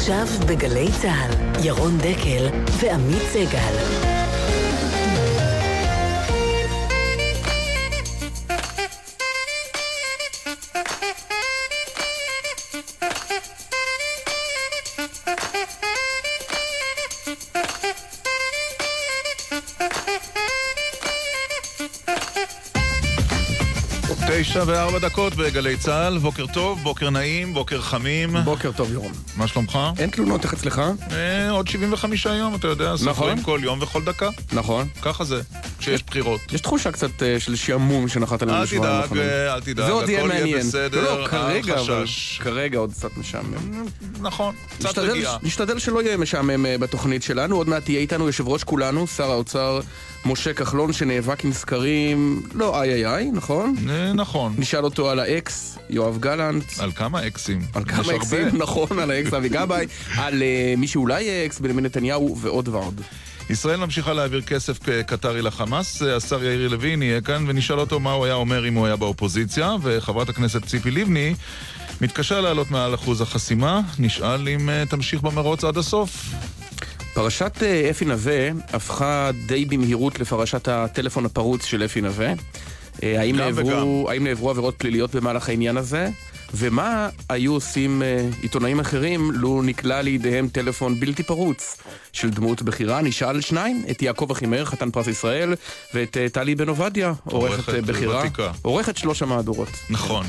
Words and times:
עכשיו 0.00 0.26
בגלי 0.46 0.88
צה"ל, 1.02 1.64
ירון 1.64 1.98
דקל 1.98 2.48
ועמית 2.80 3.22
סגל. 3.32 4.19
תשע 24.50 24.62
וארבע 24.66 24.98
דקות 24.98 25.34
בגלי 25.34 25.76
צה"ל, 25.76 26.18
בוקר 26.18 26.46
טוב, 26.46 26.78
בוקר 26.82 27.10
נעים, 27.10 27.54
בוקר 27.54 27.80
חמים. 27.80 28.36
בוקר 28.44 28.72
טוב, 28.72 28.92
ירון. 28.92 29.12
מה 29.36 29.46
שלומך? 29.46 29.78
אין 29.98 30.10
תלונות, 30.10 30.44
איך 30.44 30.52
אצלך? 30.52 30.82
אה, 31.12 31.50
עוד 31.50 31.68
75 31.68 32.26
יום, 32.26 32.54
אתה 32.54 32.66
יודע, 32.68 32.94
נכון. 32.94 32.98
סופרים 33.06 33.42
כל 33.42 33.60
יום 33.62 33.78
וכל 33.82 34.04
דקה. 34.04 34.28
נכון. 34.52 34.88
ככה 35.02 35.24
זה, 35.24 35.40
כשיש 35.80 36.02
בחירות. 36.02 36.40
יש 36.52 36.60
תחושה 36.60 36.92
קצת 36.92 37.22
אה, 37.22 37.40
של 37.40 37.56
שעמום 37.56 38.08
שנחת 38.08 38.42
עלינו 38.42 38.58
אל 38.58 38.62
בשבועיים 38.62 38.84
תדאג, 38.84 39.02
האחרונים. 39.02 39.24
אה, 39.24 39.54
אל 39.54 39.60
תדאג, 39.60 39.86
זה 39.86 39.92
עוד 39.92 40.02
הכל 40.02 40.12
יהיה 40.12 40.24
מעניין. 40.24 40.58
בסדר, 40.58 41.04
לא, 41.04 41.20
לא, 41.20 41.26
כרגע, 41.28 41.74
אל 41.74 41.78
אבל. 41.78 42.04
כרגע 42.38 42.78
עוד 42.78 42.92
קצת 42.92 43.16
משעמם. 43.16 43.84
נכון, 44.20 44.54
קצת 44.78 44.98
רגיעה. 44.98 45.36
נשתדל 45.42 45.78
שלא 45.78 46.02
יהיה 46.02 46.16
משעמם 46.16 46.66
אה, 46.66 46.78
בתוכנית 46.78 47.22
שלנו. 47.22 47.56
עוד 47.56 47.68
מעט 47.68 47.84
תהיה 47.84 48.00
איתנו 48.00 48.26
יושב 48.26 48.48
ראש 48.48 48.64
כולנו, 48.64 49.06
שר 49.06 49.30
האוצר 49.30 49.80
משה 50.24 50.52
כחלון, 50.52 50.92
שנאבק 50.92 51.44
עם 51.44 51.52
סקרים, 51.52 52.42
לא 52.54 52.82
איי 52.82 52.92
איי 52.92 53.06
איי, 53.06 53.30
נכון? 53.32 53.74
נכון. 54.14 54.54
נשאל 54.58 54.84
אותו 54.84 55.10
על 55.10 55.18
האקס, 55.18 55.78
יואב 55.90 56.18
גלנט. 56.18 56.64
על 56.78 56.92
כמה 56.92 57.26
אקסים? 57.26 57.62
על 57.74 57.84
כמה. 57.84 58.16
אקסים, 58.16 58.48
נכון, 58.62 58.98
על 58.98 59.10
האקס 59.10 59.32
אבי 59.34 59.48
גבאי, 59.48 59.86
על 60.22 60.42
מי 60.76 60.86
שאולי 60.86 61.46
אקס 61.46 61.58
בנימין 61.58 61.84
נתניהו 61.84 62.36
ועוד 62.40 62.68
ועוד. 62.68 63.00
ישראל 63.50 63.76
ממשיכה 63.76 64.12
להעביר 64.12 64.42
כסף 64.42 64.78
קטרי 65.06 65.42
לחמאס. 65.42 66.02
השר 66.02 66.44
יאיר 66.44 66.68
לוין 66.68 67.02
יהיה 67.02 67.20
כאן 67.20 67.44
ונשאל 67.48 67.80
אותו 67.80 68.00
מה 68.00 68.12
הוא 68.12 68.24
היה 68.24 68.34
אומר 68.34 68.68
אם 68.68 68.74
הוא 68.74 68.86
היה 68.86 68.96
באופוזיציה. 68.96 69.76
וחברת 69.82 70.28
הכנסת 70.28 70.64
ציפי 70.64 70.90
לבני 70.90 71.34
מתקשה 72.00 72.40
לעלות 72.40 72.70
מעל 72.70 72.94
אחוז 72.94 73.20
החסימה. 73.20 73.80
נשאל 73.98 74.48
אם 74.48 74.70
אה, 74.70 74.84
תמשיך 74.90 75.20
במרוץ 75.20 75.64
עד 75.64 75.76
הסוף. 75.76 76.34
פרשת 77.14 77.62
אה, 77.62 77.90
אפי 77.90 78.04
נווה 78.04 78.48
הפכה 78.72 79.30
די 79.46 79.64
במהירות 79.64 80.20
לפרשת 80.20 80.68
הטלפון 80.68 81.24
הפרוץ 81.26 81.64
של 81.64 81.84
אפי 81.84 82.00
נווה. 82.00 82.32
אה, 83.02 83.20
האם 83.20 83.36
נעברו, 83.36 84.10
האם 84.10 84.24
נעברו 84.24 84.50
עבירות 84.50 84.74
פליליות 84.78 85.14
במהלך 85.14 85.48
העניין 85.48 85.76
הזה? 85.76 86.08
ומה 86.54 87.08
היו 87.28 87.52
עושים 87.52 88.02
אה, 88.02 88.28
עיתונאים 88.42 88.80
אחרים 88.80 89.32
לו 89.32 89.62
נקלע 89.62 90.02
לידיהם 90.02 90.48
טלפון 90.48 91.00
בלתי 91.00 91.22
פרוץ 91.22 91.76
של 92.12 92.30
דמות 92.30 92.62
בכירה? 92.62 93.02
נשאל 93.02 93.40
שניים, 93.40 93.84
את 93.90 94.02
יעקב 94.02 94.30
אחימאיר, 94.30 94.64
חתן 94.64 94.90
פרס 94.90 95.06
ישראל, 95.06 95.54
ואת 95.94 96.16
אה, 96.16 96.28
טלי 96.28 96.54
בן 96.54 96.68
עובדיה, 96.68 97.12
עורכת 97.24 97.56
עורכת 97.56 97.74
אה, 97.74 97.82
בכירה. 97.82 98.24
עורכת 98.62 98.96
שלוש 98.96 99.22
המהדורות. 99.22 99.70
נכון. 99.90 100.26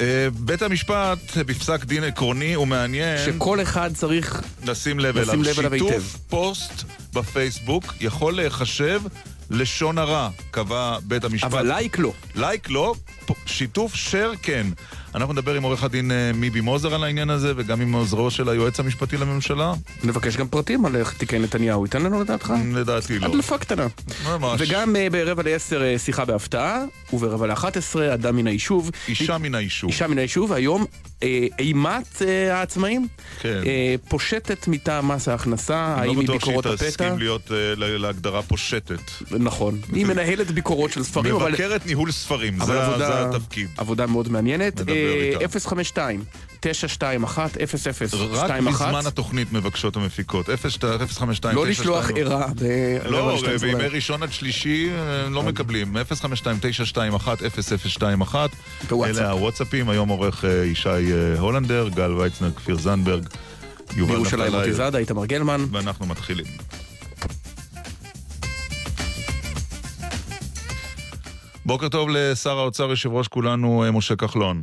אה, 0.00 0.28
בית 0.38 0.62
המשפט, 0.62 1.36
בפסק 1.36 1.84
דין 1.84 2.04
עקרוני 2.04 2.56
ומעניין, 2.56 3.18
שכל 3.26 3.62
אחד 3.62 3.94
צריך 3.94 4.42
לשים 4.66 5.00
לב 5.00 5.18
לשים 5.18 5.40
אליו. 5.40 5.50
לב 5.50 5.58
אליו 5.58 5.72
היטב. 5.72 5.88
שיתוף 5.88 6.16
פוסט 6.28 6.84
בפייסבוק 7.14 7.94
יכול 8.00 8.34
להיחשב 8.34 9.00
לשון 9.50 9.98
הרע, 9.98 10.28
קבע 10.50 10.98
בית 11.02 11.24
המשפט. 11.24 11.44
אבל 11.44 11.66
לייק 11.66 11.98
לא. 11.98 12.12
לייק 12.34 12.70
לא, 12.70 12.94
שיתוף 13.46 13.94
שר 13.94 14.32
כן. 14.42 14.66
אנחנו 15.14 15.32
נדבר 15.32 15.54
עם 15.54 15.62
עורך 15.62 15.84
הדין 15.84 16.10
אה, 16.12 16.30
מיבי 16.34 16.60
מוזר 16.60 16.94
על 16.94 17.04
העניין 17.04 17.30
הזה, 17.30 17.52
וגם 17.56 17.80
עם 17.80 17.92
עוזרו 17.92 18.30
של 18.30 18.48
היועץ 18.48 18.80
המשפטי 18.80 19.16
לממשלה. 19.16 19.72
נבקש 20.04 20.36
גם 20.36 20.48
פרטים 20.48 20.86
על 20.86 20.96
איך 20.96 21.12
תיקי 21.12 21.38
נתניהו. 21.38 21.84
ייתן 21.84 22.02
לנו 22.02 22.20
לדעתך? 22.20 22.52
לדעתי 22.74 23.18
לא. 23.18 23.26
הדלפה 23.26 23.58
קטנה. 23.58 23.86
ממש. 24.24 24.60
וגם 24.64 24.96
אה, 24.96 25.10
ברבע 25.10 25.42
לעשר 25.42 25.82
אה, 25.82 25.98
שיחה 25.98 26.24
בהפתעה, 26.24 26.84
וברבע 27.12 27.46
לאחת 27.46 27.76
עשרה 27.76 28.14
אדם 28.14 28.36
מן 28.36 28.46
היישוב. 28.46 28.90
אישה 29.08 29.38
מן 29.38 29.54
היישוב. 29.54 29.90
אישה 29.90 30.06
מן 30.06 30.18
היישוב, 30.18 30.52
היום 30.52 30.84
אימת 31.58 32.22
העצמאים 32.50 33.06
כן. 33.40 33.60
פושטת 34.08 34.68
מטעם 34.68 35.08
מס 35.08 35.28
ההכנסה, 35.28 35.94
אני 35.98 36.00
האם 36.08 36.14
לא 36.16 36.20
היא 36.20 36.28
בטוח 36.28 36.36
ביקורות 36.36 36.64
שהיא 36.64 36.74
הפתע? 36.74 36.88
תסכים 36.90 37.18
להיות 37.18 37.52
אה, 37.52 37.56
ל- 37.76 37.96
להגדרה 37.96 38.42
פושטת. 38.42 39.00
נכון. 39.30 39.78
היא 39.92 40.06
מנהלת 40.06 40.50
ביקורות 40.50 40.92
של 40.92 41.02
ספרים, 41.02 41.34
אבל... 41.34 41.50
מבקרת 41.50 41.86
ניהול 41.86 42.10
ספרים, 42.12 42.58
זה 42.64 42.80
התפקיד. 43.28 43.68
עבודה 43.76 44.06
מאוד 44.06 44.28
מעניינת. 44.28 44.80
נדבר 45.04 45.40
אה, 45.40 45.46
איתה. 45.46 45.60
052 45.60 46.24
921 46.68 47.56
0021 47.60 48.20
רק 48.32 48.60
בזמן 48.60 49.06
התוכנית 49.06 49.52
מבקשות 49.52 49.96
המפיקות. 49.96 50.46
052 51.08 51.56
לא 51.56 51.66
לשלוח 51.66 52.10
ערה 52.16 52.46
לא, 53.04 53.10
ברבע 53.10 53.32
ל-12 53.32 53.60
בימי. 53.60 53.86
ראשון 53.86 54.22
עד 54.22 54.32
שלישי 54.32 54.90
אה, 54.90 55.28
לא 55.30 55.42
מקבלים. 55.42 55.96
052-921-0021. 55.96 55.98
בוואטסאפ. 58.88 59.18
אלה 59.18 59.30
הוואטסאפים, 59.30 59.88
היום 59.88 60.08
עורך 60.08 60.44
אה, 60.44 60.64
ישי 60.64 60.88
אה, 60.88 61.38
הולנדר, 61.38 61.88
גל 61.94 62.12
ויצנר, 62.12 62.50
כפיר 62.50 62.78
זנדברג, 62.78 63.28
יובל 63.96 64.12
בירושלים 64.12 64.44
מוטי 64.44 64.56
נפתלי, 64.56 64.72
זאדה, 64.72 64.98
איתמר 64.98 65.26
גלמן. 65.26 65.66
ואנחנו 65.70 66.06
מתחילים. 66.06 66.46
בוקר 71.66 71.88
טוב 71.88 72.08
לשר 72.12 72.58
האוצר, 72.58 72.90
יושב 72.90 73.12
ראש 73.12 73.28
כולנו, 73.28 73.84
משה 73.92 74.16
כחלון. 74.16 74.62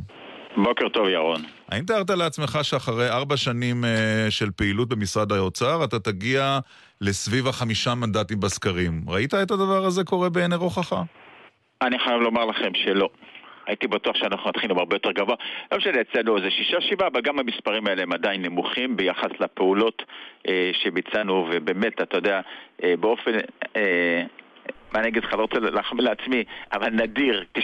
בוקר 0.56 0.88
טוב, 0.88 1.08
ירון. 1.08 1.40
האם 1.68 1.84
תיארת 1.84 2.10
לעצמך 2.10 2.58
שאחרי 2.62 3.10
ארבע 3.10 3.36
שנים 3.36 3.84
אה, 3.84 4.30
של 4.30 4.50
פעילות 4.56 4.88
במשרד 4.88 5.32
האוצר, 5.32 5.84
אתה 5.84 5.98
תגיע 5.98 6.58
לסביב 7.00 7.48
החמישה 7.48 7.94
מנדטים 7.94 8.40
בסקרים? 8.40 9.02
ראית 9.08 9.34
את 9.34 9.50
הדבר 9.50 9.84
הזה 9.84 10.04
קורה 10.04 10.28
בעיני 10.28 10.54
רוחך? 10.54 10.96
אני 11.82 11.98
חייב 11.98 12.20
לומר 12.20 12.44
לכם 12.44 12.70
שלא. 12.74 13.08
הייתי 13.66 13.86
בטוח 13.86 14.16
שאנחנו 14.16 14.50
נתחיל 14.50 14.70
הרבה 14.70 14.96
יותר 14.96 15.12
גבוה. 15.12 15.34
לא 15.72 15.78
משנה, 15.78 16.00
אצלנו 16.00 16.40
זה 16.40 16.50
שישה, 16.50 16.80
שבעה, 16.80 17.08
אבל 17.08 17.20
גם 17.20 17.38
המספרים 17.38 17.86
האלה 17.86 18.02
הם 18.02 18.12
עדיין 18.12 18.42
נמוכים 18.42 18.96
ביחס 18.96 19.30
לפעולות 19.40 20.02
אה, 20.48 20.70
שביצענו, 20.82 21.48
ובאמת, 21.52 22.02
אתה 22.02 22.16
יודע, 22.16 22.40
אה, 22.84 22.94
באופן... 23.00 23.30
אה, 23.76 24.22
מה 24.92 25.00
אני 25.00 25.08
אגיד 25.08 25.24
לך, 25.24 25.32
לא 25.32 25.42
רוצה 25.42 25.58
להחמיא 25.58 26.04
לעצמי, 26.04 26.44
אבל 26.72 26.90
נדיר, 26.90 27.44
90% 27.58 27.60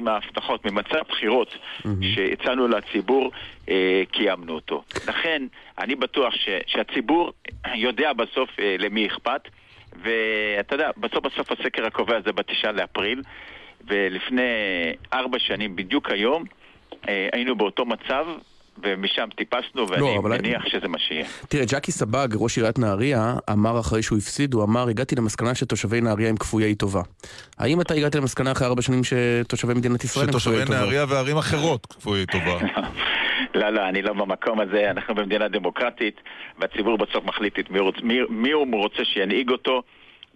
מההבטחות 0.00 0.64
ממצע 0.64 1.00
הבחירות 1.00 1.54
שהצענו 2.00 2.68
לציבור, 2.68 3.30
אה, 3.68 4.02
קיימנו 4.10 4.54
אותו. 4.54 4.82
לכן, 5.08 5.42
אני 5.78 5.94
בטוח 5.94 6.34
ש, 6.34 6.48
שהציבור 6.66 7.32
יודע 7.74 8.12
בסוף 8.12 8.50
אה, 8.60 8.76
למי 8.78 9.06
אכפת, 9.06 9.40
ואתה 10.02 10.74
יודע, 10.74 10.90
בסוף 10.96 11.24
בסוף 11.24 11.52
הסקר 11.52 11.86
הקובע 11.86 12.20
זה 12.24 12.32
בתשעה 12.32 12.72
לאפריל, 12.72 13.22
ולפני 13.86 14.42
ארבע 15.12 15.38
שנים, 15.38 15.76
בדיוק 15.76 16.10
היום, 16.10 16.44
אה, 17.08 17.28
היינו 17.32 17.56
באותו 17.56 17.84
מצב, 17.84 18.26
ומשם 18.82 19.28
טיפסנו, 19.36 19.88
ואני 19.88 20.00
לא, 20.00 20.16
אבל- 20.18 20.38
מניח 20.38 20.62
שזה 20.66 20.88
מה 20.88 20.98
שיהיה. 20.98 21.24
תראה, 21.48 21.64
ג'קי 21.64 21.92
סבג, 21.92 22.28
ראש 22.34 22.56
עיריית 22.58 22.78
נהריה, 22.78 23.34
אמר 23.52 23.80
אחרי 23.80 24.02
שהוא 24.02 24.18
הפסיד, 24.18 24.54
הוא 24.54 24.64
אמר, 24.64 24.88
הגעתי 24.88 25.14
למסקנה 25.16 25.54
שתושבי 25.54 26.00
נהריה 26.00 26.28
הם 26.28 26.36
כפויי 26.36 26.74
טובה. 26.74 27.02
האם 27.58 27.80
אתה 27.80 27.94
הגעת 27.94 28.14
למסקנה 28.14 28.52
אחרי 28.52 28.66
ארבע 28.66 28.82
שנים 28.82 29.00
שתושבי 29.04 29.74
מדינת 29.74 30.04
ישראל 30.04 30.24
הם 30.26 30.30
שתושבי 30.32 30.52
כפויי 30.52 30.66
טובה? 30.66 30.78
נהריה 30.78 31.04
וערים 31.08 31.36
אחרות 31.36 31.86
כפויי 31.86 32.26
טובה. 32.26 32.58
לא, 33.54 33.70
לא, 33.70 33.88
אני 33.88 34.02
לא 34.02 34.12
במקום 34.12 34.60
הזה, 34.60 34.90
אנחנו 34.90 35.14
במדינה 35.14 35.48
דמוקרטית, 35.48 36.20
והציבור 36.58 36.98
בסוף 36.98 37.24
מחליט 37.24 37.58
את 37.58 37.70
מי, 37.70 37.80
מי, 38.02 38.18
מי 38.30 38.50
הוא 38.50 38.66
רוצה 38.82 39.04
שינהיג 39.04 39.50
אותו. 39.50 39.82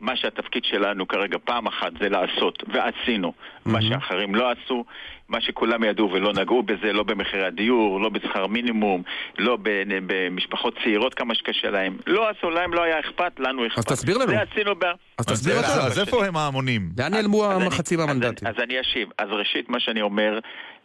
מה 0.04 0.16
שהתפקיד 0.16 0.64
שלנו 0.64 1.08
כרגע 1.08 1.38
פעם 1.44 1.66
אחת 1.66 1.92
זה 2.00 2.08
לעשות, 2.08 2.62
ועשינו 2.72 3.32
מה 3.66 3.82
שאחרים 3.82 4.34
לא 4.34 4.50
עשו, 4.50 4.84
מה 5.28 5.40
שכולם 5.40 5.84
ידעו 5.84 6.10
ולא 6.12 6.32
נגעו 6.32 6.62
בזה, 6.62 6.92
לא 6.92 7.02
במחירי 7.02 7.46
הדיור, 7.46 8.00
לא 8.00 8.08
בשכר 8.08 8.46
מינימום, 8.46 9.02
לא 9.38 9.56
ב- 9.62 9.82
במשפחות 10.06 10.74
צעירות 10.84 11.14
כמה 11.14 11.34
שקשה 11.34 11.70
להם. 11.70 11.96
לא 12.06 12.28
עשו, 12.30 12.50
להם 12.50 12.74
לא 12.74 12.82
היה 12.82 13.00
אכפת, 13.00 13.32
לנו 13.40 13.66
אכפת. 13.66 13.88
תסביר 13.92 14.18
לנו. 14.18 14.26
זה 14.32 14.40
עשינו 14.52 14.74
ב... 14.74 14.84
אז 14.84 14.94
אז 15.18 15.26
תסביר 15.26 15.54
אז- 15.56 15.64
אתה. 15.78 15.86
אז 15.86 15.98
איפה 15.98 16.26
הם 16.26 16.36
ההמונים? 16.36 16.88
לאן 16.98 17.12
נעלמו 17.14 17.44
אז 17.44 17.56
אני- 17.56 17.64
המחצים 17.64 18.00
אז 18.00 18.10
המנדטים? 18.10 18.48
אני- 18.48 18.56
אז 18.56 18.62
אני 18.62 18.80
אשיב. 18.80 19.08
אז 19.18 19.28
ראשית, 19.30 19.68
מה 19.68 19.80
שאני 19.80 20.02
אומר, 20.02 20.38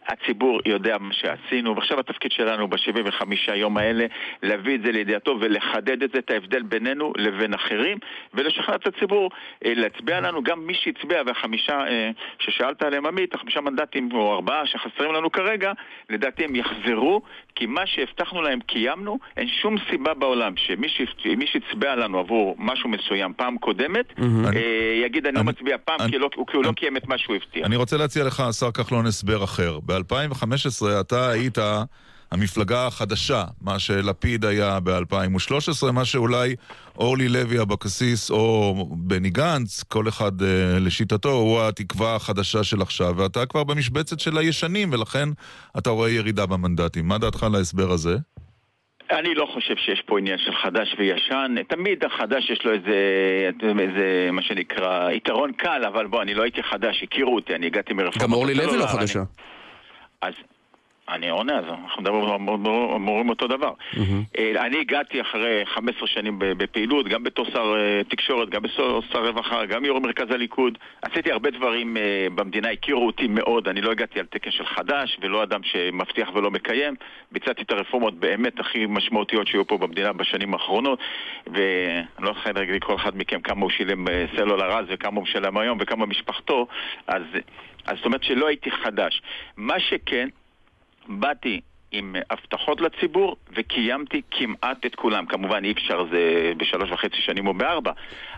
הציבור 0.10 0.60
יודע 0.66 0.98
מה 0.98 1.14
שעשינו, 1.14 1.76
ועכשיו 1.76 2.00
התפקיד 2.00 2.32
שלנו 2.32 2.68
ב-75 2.68 3.52
יום 3.54 3.78
האלה, 3.78 4.06
להביא 4.44 4.76
את 4.76 4.82
זה 4.82 4.92
לידיעתו 4.92 5.38
ולחדד 5.40 6.04
את 6.04 6.12
זה, 6.14 6.20
את 6.20 6.32
ההבדל 6.32 6.62
בינינו 6.62 7.14
לבין 7.18 7.54
אחרים, 7.54 7.98
ולשכנע 8.34 8.76
את 8.76 8.88
הציבור 8.88 9.30
אה, 9.66 9.74
להצביע 9.76 10.20
לנו, 10.20 10.44
גם 10.44 10.68
מי 10.68 10.74
שהצביע, 10.74 11.22
והחמישה 11.26 11.88
אה, 11.88 12.10
ששאלת 12.40 12.84
עליהם 12.84 13.06
עמית, 13.06 13.34
החמישה 13.34 13.62
מנדטים 13.62 14.10
או 14.14 14.34
ארבעה 14.34 14.66
שחסרים 14.66 15.14
לנו 15.14 15.32
כרגע, 15.32 15.72
לדעתי 16.10 16.44
הם 16.44 16.56
יחזרו, 16.56 17.22
כי 17.60 17.66
מה 17.66 17.82
שהבטחנו 17.86 18.42
להם 18.42 18.60
קיימנו, 18.60 19.18
אין 19.38 19.48
שום 19.62 19.76
סיבה 19.90 20.14
בעולם 20.14 20.54
שמי 20.58 20.88
שהצ- 20.88 21.36
מי 21.38 21.46
שהצביע 21.48 21.96
לנו 21.96 22.20
עבור 22.20 22.56
משהו 22.60 22.90
מסוים 22.90 23.34
פעם 23.38 23.58
קודמת, 23.58 24.06
אה, 24.20 24.60
יגיד 25.06 25.26
אני 25.26 25.36
לא 25.36 25.44
מצביע 25.44 25.78
פעם 25.86 25.98
כי 26.12 26.18
לא- 26.18 26.30
כי 26.48 26.58
הוא 26.58 26.66
לא 26.66 26.72
קיים 26.72 26.98
את 26.98 27.08
מה 27.08 27.18
שהוא 27.18 27.36
הבטיח. 27.36 27.66
אני 27.66 27.76
רוצה 27.76 27.98
להציע 27.98 28.24
לך, 28.24 28.40
השר 28.40 28.72
כחלון, 28.72 29.06
הסבר 29.06 29.44
אחר. 29.44 29.80
ב-2015 29.86 30.46
אתה 31.02 31.30
היית 31.30 31.58
המפלגה 32.32 32.88
החדשה, 32.88 33.44
מה 33.62 33.80
שלפיד 33.80 34.46
היה 34.46 34.80
ב-2013, 34.84 35.92
מה 35.92 36.06
שאולי 36.06 36.56
אורלי 36.98 37.30
לוי 37.30 37.62
אבקסיס 37.62 38.32
או 38.32 38.76
בני 38.92 39.30
גנץ, 39.30 39.84
כל 39.84 40.08
אחד 40.08 40.42
אה, 40.42 40.80
לשיטתו, 40.80 41.32
הוא 41.32 41.62
התקווה 41.62 42.16
החדשה 42.16 42.64
של 42.64 42.82
עכשיו, 42.82 43.14
ואתה 43.18 43.46
כבר 43.46 43.64
במשבצת 43.64 44.20
של 44.20 44.38
הישנים, 44.38 44.94
ולכן 44.94 45.30
אתה 45.78 45.90
רואה 45.90 46.10
ירידה 46.10 46.46
במנדטים. 46.46 47.08
מה 47.08 47.18
דעתך 47.18 47.44
על 47.44 47.56
ההסבר 47.56 47.92
הזה? 47.92 48.18
אני 49.12 49.36
לא 49.36 49.48
חושב 49.54 49.76
שיש 49.76 50.02
פה 50.06 50.20
עניין 50.20 50.38
של 50.38 50.52
חדש 50.64 50.96
וישן. 51.00 51.56
תמיד 51.68 52.04
החדש 52.04 52.50
יש 52.50 52.66
לו 52.66 52.74
איזה, 52.74 52.96
איזה 53.80 54.30
מה 54.32 54.42
שנקרא, 54.42 55.12
יתרון 55.12 55.52
קל, 55.54 55.82
אבל 55.88 56.08
בוא, 56.08 56.22
אני 56.22 56.34
לא 56.34 56.44
הייתי 56.44 56.64
חדש, 56.64 57.04
הכירו 57.04 57.36
אותי, 57.36 57.56
אני 57.56 57.66
הגעתי 57.66 57.94
מרפורמה. 57.94 58.24
גם 58.28 58.34
אורלי 58.34 58.54
לוי 58.54 58.78
לא 58.78 58.86
חדשה. 58.88 59.24
אז 60.22 60.34
אני 61.10 61.30
עונה, 61.30 61.58
אז 61.58 61.66
אנחנו 61.84 62.02
מדברים, 62.02 63.30
אותו 63.30 63.48
דבר. 63.48 63.74
Mm-hmm. 63.94 64.40
אני 64.58 64.80
הגעתי 64.80 65.22
אחרי 65.22 65.66
15 65.66 66.08
שנים 66.08 66.36
בפעילות, 66.40 67.08
גם 67.08 67.24
בתור 67.24 67.46
שר 67.46 67.76
אה, 67.78 68.02
תקשורת, 68.04 68.50
גם 68.50 68.62
בתור 68.62 69.02
שר 69.12 69.26
רווחה, 69.28 69.66
גם 69.66 69.86
יו"ר 69.86 70.00
מרכז 70.00 70.32
הליכוד. 70.32 70.78
עשיתי 71.02 71.32
הרבה 71.32 71.50
דברים 71.52 71.98
אה, 71.98 72.28
במדינה, 72.36 72.70
הכירו 72.70 73.08
אותי 73.08 73.28
מאוד, 73.28 73.68
אני 73.68 73.82
לא 73.82 73.92
הגעתי 73.92 74.20
על 74.20 74.26
תקן 74.26 74.52
של 74.52 74.66
חדש, 74.66 75.18
ולא 75.22 75.44
אדם 75.44 75.64
שמבטיח 75.64 76.30
ולא 76.36 76.52
מקיים. 76.52 76.96
ביצעתי 77.32 77.62
את 77.62 77.72
הרפורמות 77.72 78.14
באמת 78.14 78.60
הכי 78.60 78.86
משמעותיות 78.86 79.48
שהיו 79.48 79.68
פה 79.68 79.78
במדינה 79.78 80.14
בשנים 80.14 80.54
האחרונות, 80.54 81.00
ואני 81.48 82.06
לא 82.20 82.30
יכול 82.30 82.52
להגיד 82.56 82.76
לכל 82.76 82.96
אחד 82.96 83.18
מכם 83.18 83.42
כמה 83.42 83.62
הוא 83.62 83.70
שילם 83.70 84.06
סלולר 84.36 84.72
אז 84.72 84.86
וכמה 84.90 85.16
הוא 85.16 85.24
משלם 85.24 85.58
היום 85.58 85.78
וכמה 85.82 86.06
משפחתו, 86.06 86.68
אז, 87.08 87.24
אז 87.86 87.98
זאת 87.98 88.06
אומרת 88.06 88.24
שלא 88.24 88.48
הייתי 88.48 88.72
חדש. 88.72 89.22
מה 89.58 89.80
שכן, 89.80 90.30
באתי 91.10 91.62
עם 91.92 92.16
הבטחות 92.30 92.82
לציבור 92.82 93.36
וקיימתי 93.56 94.22
כמעט 94.32 94.86
את 94.86 94.96
כולם. 94.96 95.26
כמובן 95.26 95.64
אי 95.66 95.72
אפשר 95.72 96.06
זה 96.12 96.54
בשלוש 96.58 96.92
וחצי 96.92 97.22
שנים 97.22 97.48
או 97.48 97.54
בארבע, 97.54 97.92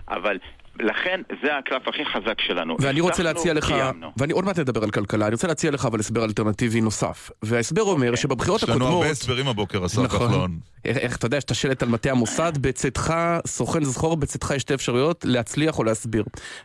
אבל 0.09 0.37
לכן 0.81 1.21
זה 1.43 1.57
הקלף 1.57 1.87
הכי 1.87 2.05
חזק 2.05 2.41
שלנו. 2.41 2.77
ואני 2.79 3.01
רוצה 3.01 3.23
להציע 3.23 3.53
לך, 3.53 3.67
קיימנו. 3.67 4.11
ואני 4.17 4.33
עוד 4.33 4.45
מעט 4.45 4.59
אדבר 4.59 4.83
על 4.83 4.91
כלכלה, 4.91 5.27
אני 5.27 5.33
רוצה 5.33 5.47
להציע 5.47 5.71
לך 5.71 5.85
אבל 5.85 5.99
הסבר 5.99 6.25
אלטרנטיבי 6.25 6.81
נוסף. 6.81 7.31
וההסבר 7.41 7.81
אומר 7.81 8.07
okay. 8.07 8.09
אוקיי. 8.09 8.21
שבבחירות 8.21 8.63
הקודמות... 8.63 8.81
יש 8.81 8.87
לנו 8.87 8.97
הרבה 8.97 9.09
הסברים 9.09 9.47
הבוקר, 9.47 9.85
השר 9.85 10.01
נכון. 10.01 10.27
כחלון. 10.27 10.59
איך, 10.85 10.97
איך 10.97 11.17
אתה 11.17 11.25
יודע, 11.25 11.41
שאתה 11.41 11.53
שלט 11.53 11.83
על 11.83 11.89
מטה 11.89 12.11
המוסד, 12.11 12.57
בצאתך, 12.57 13.13
סוכן 13.47 13.83
זכור, 13.83 14.17
בצאתך 14.17 14.53
יש 14.55 14.61
שתי 14.61 14.73
אפשרויות, 14.73 15.25
להצליח 15.27 15.79
או 15.79 15.83
להסביר. 15.83 16.23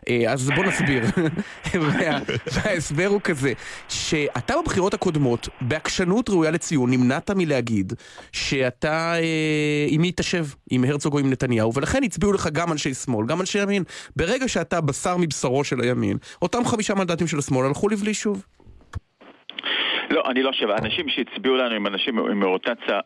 אה, 0.09 0.23
אז 0.27 0.49
בוא 0.55 0.65
נסביר. 0.65 1.03
וה, 1.81 2.19
וההסבר 2.53 3.07
הוא 3.07 3.21
כזה, 3.21 3.53
שאתה 3.89 4.53
בבחירות 4.61 4.93
הקודמות, 4.93 5.49
בעקשנות 5.61 6.29
ראויה 6.29 6.51
לציון, 6.51 6.91
נמנעת 6.91 7.31
מלהגיד 7.31 7.93
שאתה 8.31 9.13
אה, 9.15 9.85
עם 9.87 10.01
מי 10.01 10.11
תשב, 10.15 10.45
עם 10.69 10.83
הרצוג 10.83 11.13
או 11.13 11.19
עם 11.19 11.29
נתניהו, 11.29 11.73
ולכן 11.73 12.03
הצביעו 12.03 12.33
לך 12.33 12.49
גם 12.53 12.71
אנשי 12.71 12.93
שמאל, 12.93 13.27
גם 13.27 13.41
אנשי 13.41 13.61
ימין. 13.61 13.83
ברגע 14.15 14.47
שאתה 14.47 14.81
בשר 14.81 15.17
מבשרו 15.17 15.63
של 15.63 15.81
הימין, 15.81 16.17
אותם 16.41 16.65
חמישה 16.65 16.95
מנדטים 16.95 17.27
של 17.27 17.37
השמאל 17.37 17.65
הלכו 17.65 17.89
לבלי 17.89 18.13
שוב. 18.13 18.45
לא, 20.09 20.23
אני 20.29 20.43
לא 20.43 20.51
חושב. 20.51 20.69
האנשים 20.69 21.09
שהצביעו 21.09 21.55
לנו 21.55 21.75
הם 21.75 21.87
אנשים 21.87 22.19
עם 22.19 22.43
אוריינטציה 22.43 22.99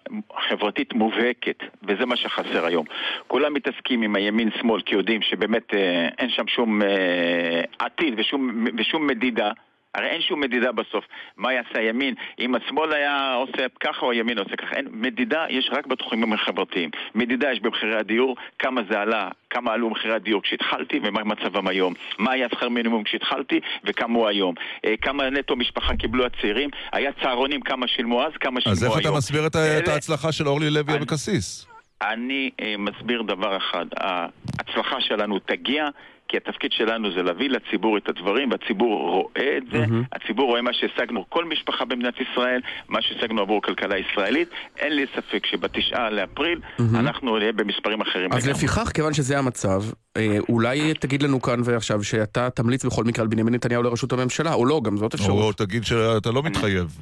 חברתית 0.49 0.93
מובהקת, 0.93 1.57
וזה 1.83 2.05
מה 2.05 2.15
שחסר 2.15 2.65
היום. 2.65 2.85
כולם 3.27 3.53
מתעסקים 3.53 4.01
עם 4.01 4.15
הימין-שמאל, 4.15 4.81
כי 4.81 4.95
יודעים 4.95 5.21
שבאמת 5.21 5.73
אה, 5.73 6.07
אין 6.19 6.29
שם 6.29 6.47
שום 6.47 6.81
אה, 6.81 7.61
עתיד 7.79 8.13
ושום, 8.17 8.65
ושום 8.77 9.07
מדידה. 9.07 9.51
הרי 9.95 10.07
אין 10.07 10.21
שום 10.21 10.39
מדידה 10.39 10.71
בסוף. 10.71 11.05
מה 11.37 11.53
יעשה 11.53 11.79
הימין? 11.79 12.15
אם 12.39 12.55
השמאל 12.55 12.93
היה 12.93 13.33
עושה 13.33 13.65
ככה 13.79 14.05
או 14.05 14.11
הימין 14.11 14.37
עושה 14.37 14.55
ככה. 14.55 14.75
אין, 14.75 14.87
מדידה 14.91 15.45
יש 15.49 15.69
רק 15.71 15.87
בתחומים 15.87 16.33
החברתיים. 16.33 16.89
מדידה 17.15 17.51
יש 17.51 17.59
במחירי 17.59 17.99
הדיור, 17.99 18.35
כמה 18.59 18.81
זה 18.89 18.99
עלה, 18.99 19.29
כמה 19.49 19.73
עלו 19.73 19.89
מחירי 19.89 20.13
הדיור 20.13 20.41
כשהתחלתי 20.43 20.99
ומה 21.03 21.23
מצבם 21.23 21.67
היום. 21.67 21.93
מה 22.17 22.31
היה 22.31 22.47
שכר 22.49 22.69
מינימום 22.69 23.03
כשהתחלתי 23.03 23.59
וכמה 23.83 24.17
הוא 24.17 24.27
היום. 24.27 24.55
אה, 24.85 24.93
כמה 25.01 25.29
נטו 25.29 25.55
משפחה 25.55 25.95
קיבלו 25.95 26.25
הצעירים, 26.25 26.69
היה 26.91 27.11
צהרונים, 27.21 27.61
כמה 27.61 27.87
שילמו 27.87 28.23
אז, 28.23 28.31
כמה 28.39 28.61
שילמו 28.61 28.79
היום. 28.81 28.91
אז 28.91 28.97
איך 28.97 29.07
אתה 29.07 29.17
מסביר 29.17 29.47
את, 29.47 29.55
אלה... 29.55 29.77
את 29.77 29.87
ההצלחה 29.87 30.31
של 30.31 30.47
אורלי 30.47 30.69
לוי 30.69 30.93
אבקסיס? 30.93 31.65
אני 32.01 32.49
אה, 32.61 32.75
מסביר 32.77 33.21
דבר 33.21 33.57
אחד, 33.57 33.85
ההצלחה 33.97 35.01
שלנו 35.01 35.39
תגיע 35.39 35.87
כי 36.31 36.37
התפקיד 36.37 36.71
שלנו 36.71 37.11
זה 37.11 37.23
להביא 37.23 37.49
לציבור 37.49 37.97
את 37.97 38.09
הדברים, 38.09 38.51
והציבור 38.51 39.11
רואה 39.11 39.57
את 39.57 39.63
זה, 39.71 39.83
mm-hmm. 39.83 40.15
הציבור 40.15 40.47
רואה 40.49 40.61
מה 40.61 40.73
שהשגנו, 40.73 41.25
כל 41.29 41.45
משפחה 41.45 41.85
במדינת 41.85 42.13
ישראל, 42.21 42.61
מה 42.89 43.01
שהשגנו 43.01 43.41
עבור 43.41 43.57
הכלכלה 43.57 43.95
הישראלית. 43.95 44.49
אין 44.77 44.93
לי 44.93 45.05
ספק 45.15 45.45
שבתשעה 45.45 46.09
לאפריל 46.09 46.59
mm-hmm. 46.59 46.81
אנחנו 46.99 47.37
נהיה 47.37 47.51
במספרים 47.51 48.01
אחרים. 48.01 48.33
אז 48.33 48.47
לגמרי. 48.47 48.59
לפיכך, 48.59 48.91
כיוון 48.93 49.13
שזה 49.13 49.39
המצב, 49.39 49.81
אה, 50.17 50.37
אולי 50.49 50.93
תגיד 50.93 51.23
לנו 51.23 51.41
כאן 51.41 51.59
ועכשיו 51.65 52.03
שאתה 52.03 52.49
תמליץ 52.49 52.85
בכל 52.85 53.03
מקרה 53.03 53.21
על 53.23 53.27
בנימין 53.27 53.53
נתניהו 53.53 53.83
לראשות 53.83 54.13
הממשלה, 54.13 54.53
או 54.53 54.65
לא, 54.65 54.81
גם 54.83 54.97
זאת 54.97 55.13
אפשרות. 55.13 55.59
או 55.59 55.65
תגיד 55.65 55.83
שאתה 55.83 56.31
לא 56.31 56.43
מתחייב. 56.43 56.97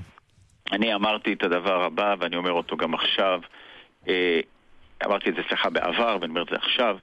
אני 0.72 0.94
אמרתי 0.96 1.34
את 1.34 1.44
הדבר 1.44 1.84
הבא, 1.84 2.16
ואני 2.20 2.36
אומר 2.36 2.52
אותו 2.52 2.78
גם 2.78 2.94
עכשיו. 2.94 3.40
אה, 4.08 4.40
אמרתי 5.06 5.30
את 5.30 5.36
זה 5.36 5.42
אצלך 5.48 5.68
בעבר, 5.72 6.18
ואני 6.22 6.30
אומר 6.30 6.42
את 6.42 6.50
זה 6.50 6.56
עכשיו. 6.56 6.98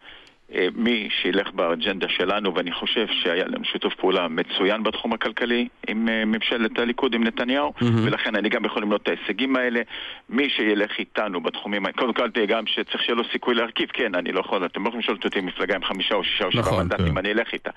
אה, 0.54 0.68
מי 0.74 1.08
שילך 1.22 1.50
באג'נדה 1.52 2.08
שלנו, 2.08 2.54
ואני 2.54 2.72
חושב 2.72 3.06
שהיה 3.22 3.44
לנו 3.44 3.64
שיתוף 3.64 3.94
פעולה 3.94 4.28
מצוין 4.28 4.82
בתחום 4.82 5.12
הכלכלי 5.12 5.68
עם 5.88 6.08
אה, 6.08 6.24
ממשלת 6.24 6.78
הליכוד, 6.78 7.14
עם 7.14 7.24
נתניהו, 7.24 7.72
mm-hmm. 7.76 7.84
ולכן 8.04 8.36
אני 8.36 8.48
גם 8.48 8.64
יכול 8.64 8.82
למנות 8.82 9.02
את 9.02 9.08
ההישגים 9.08 9.56
האלה. 9.56 9.80
מי 10.28 10.50
שילך 10.50 10.98
איתנו 10.98 11.40
בתחומים 11.40 11.82
קודם 11.92 12.12
כל 12.12 12.28
גם 12.48 12.66
שצריך 12.66 13.02
שיהיה 13.02 13.16
לו 13.16 13.22
סיכוי 13.32 13.54
להרכיב, 13.54 13.88
כן, 13.92 14.14
אני 14.14 14.32
לא 14.32 14.40
יכול, 14.40 14.66
אתם 14.66 14.82
לא 14.82 14.88
יכולים 14.88 15.00
לשאול 15.00 15.18
אותי 15.24 15.40
מפלגה 15.40 15.74
עם 15.74 15.84
חמישה 15.84 16.14
או 16.14 16.24
שישה 16.24 16.44
או 16.44 16.52
שבעה 16.52 16.64
נכון, 16.64 16.82
מנדטים, 16.82 17.12
כן. 17.12 17.18
אני 17.18 17.32
אלך 17.32 17.52
איתה. 17.52 17.70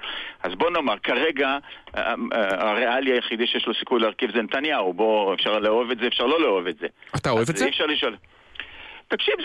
אז 0.44 0.56
בוא 0.56 0.70
נאמר, 0.70 0.96
כרגע 1.04 1.58
אה, 1.98 2.14
הריאלי 2.70 3.12
היחידי 3.12 3.48
שיש 3.48 3.68
לו 3.68 3.74
סיכוי 3.74 4.00
להרכיב 4.00 4.32
זה 4.36 4.42
נתניהו, 4.42 4.94
בוא, 4.94 5.34
אפשר 5.34 5.60
לאהוב 5.60 5.92
את 5.92 6.00
זה, 6.00 6.08
אפשר 6.08 6.26
לא 6.26 6.42
לאהוב 6.42 6.68
את 6.68 6.78
זה. 6.80 6.88
אתה 7.16 7.30
אוהב 7.30 7.50
את 7.50 7.58
זה? 7.58 7.66
אי 7.66 7.70
אפשר 7.70 7.86
לשאול. 7.86 8.16
תקשיב, 9.10 9.36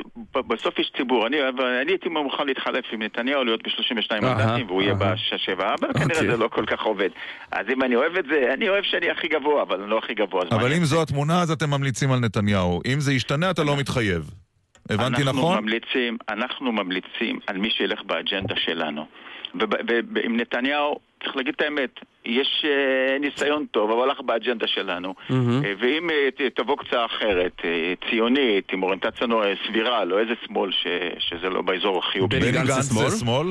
בסוף 0.49 0.79
יש 0.79 0.93
ציבור. 0.97 1.27
אני, 1.27 1.37
אני 1.83 1.93
הייתי 1.93 2.09
מוכן 2.09 2.47
להתחלף 2.47 2.85
עם 2.93 3.03
נתניהו, 3.03 3.45
להיות 3.45 3.63
ב-32 3.63 4.21
מנדטים, 4.23 4.67
והוא 4.67 4.83
יהיה 4.83 4.95
בשבעה, 4.95 5.75
אבל 5.75 5.93
כנראה 5.93 6.17
אוקיי. 6.17 6.31
זה 6.31 6.37
לא 6.37 6.49
כל 6.49 6.67
כך 6.67 6.83
עובד. 6.83 7.09
אז 7.53 7.67
אם 7.73 7.83
אני 7.83 7.97
אוהב 7.97 8.17
את 8.17 8.25
זה, 8.31 8.51
אני 8.55 8.69
אוהב 8.69 8.85
שאני 8.85 9.11
הכי 9.11 9.29
גבוה, 9.29 9.63
אבל 9.63 9.81
אני 9.81 9.91
לא 9.91 9.99
הכי 9.99 10.15
גבוה. 10.15 10.43
אבל 10.51 10.73
אם 10.73 10.85
זו 10.85 11.03
התמונה, 11.03 11.43
אז 11.43 11.51
אתם 11.51 11.71
ממליצים 11.71 12.13
על 12.13 12.19
נתניהו. 12.19 12.81
אם 12.93 13.01
זה 13.01 13.13
ישתנה, 13.13 13.51
אתה 13.51 13.65
לא 13.65 13.77
מתחייב. 13.77 14.31
הבנתי 14.91 15.23
אנחנו 15.23 15.39
נכון? 15.39 15.59
ממליצים, 15.59 16.19
אנחנו 16.29 16.73
ממליצים 16.73 17.39
על 17.47 17.59
מי 17.59 17.71
שילך 17.71 18.03
באג'נדה 18.03 18.55
שלנו. 18.57 19.07
ועם 19.55 20.37
נתניהו, 20.37 20.99
צריך 21.25 21.37
להגיד 21.37 21.55
את 21.57 21.63
האמת, 21.63 22.01
יש 22.25 22.65
uh, 22.65 23.21
ניסיון 23.21 23.67
טוב, 23.71 23.91
אבל 23.91 24.11
הלך 24.11 24.21
באג'נדה 24.21 24.67
שלנו. 24.67 25.15
Mm-hmm. 25.19 25.33
Uh, 25.33 25.67
ואם 25.79 26.11
uh, 26.11 26.43
תבוא 26.55 26.77
קצת 26.77 26.99
אחרת, 27.07 27.61
ציונית, 28.11 28.73
עם 28.73 28.83
אוריינטציה 28.83 29.27
סבירה, 29.67 30.05
לא 30.05 30.19
איזה 30.19 30.33
שמאל 30.47 30.73
ש, 30.73 30.87
שזה 31.19 31.51
לא 31.51 31.63
באזור 31.63 31.99
החיובי. 31.99 32.41
בני 32.41 32.53
גנץ 32.53 32.67
זה 32.67 33.19
שמאל? 33.19 33.47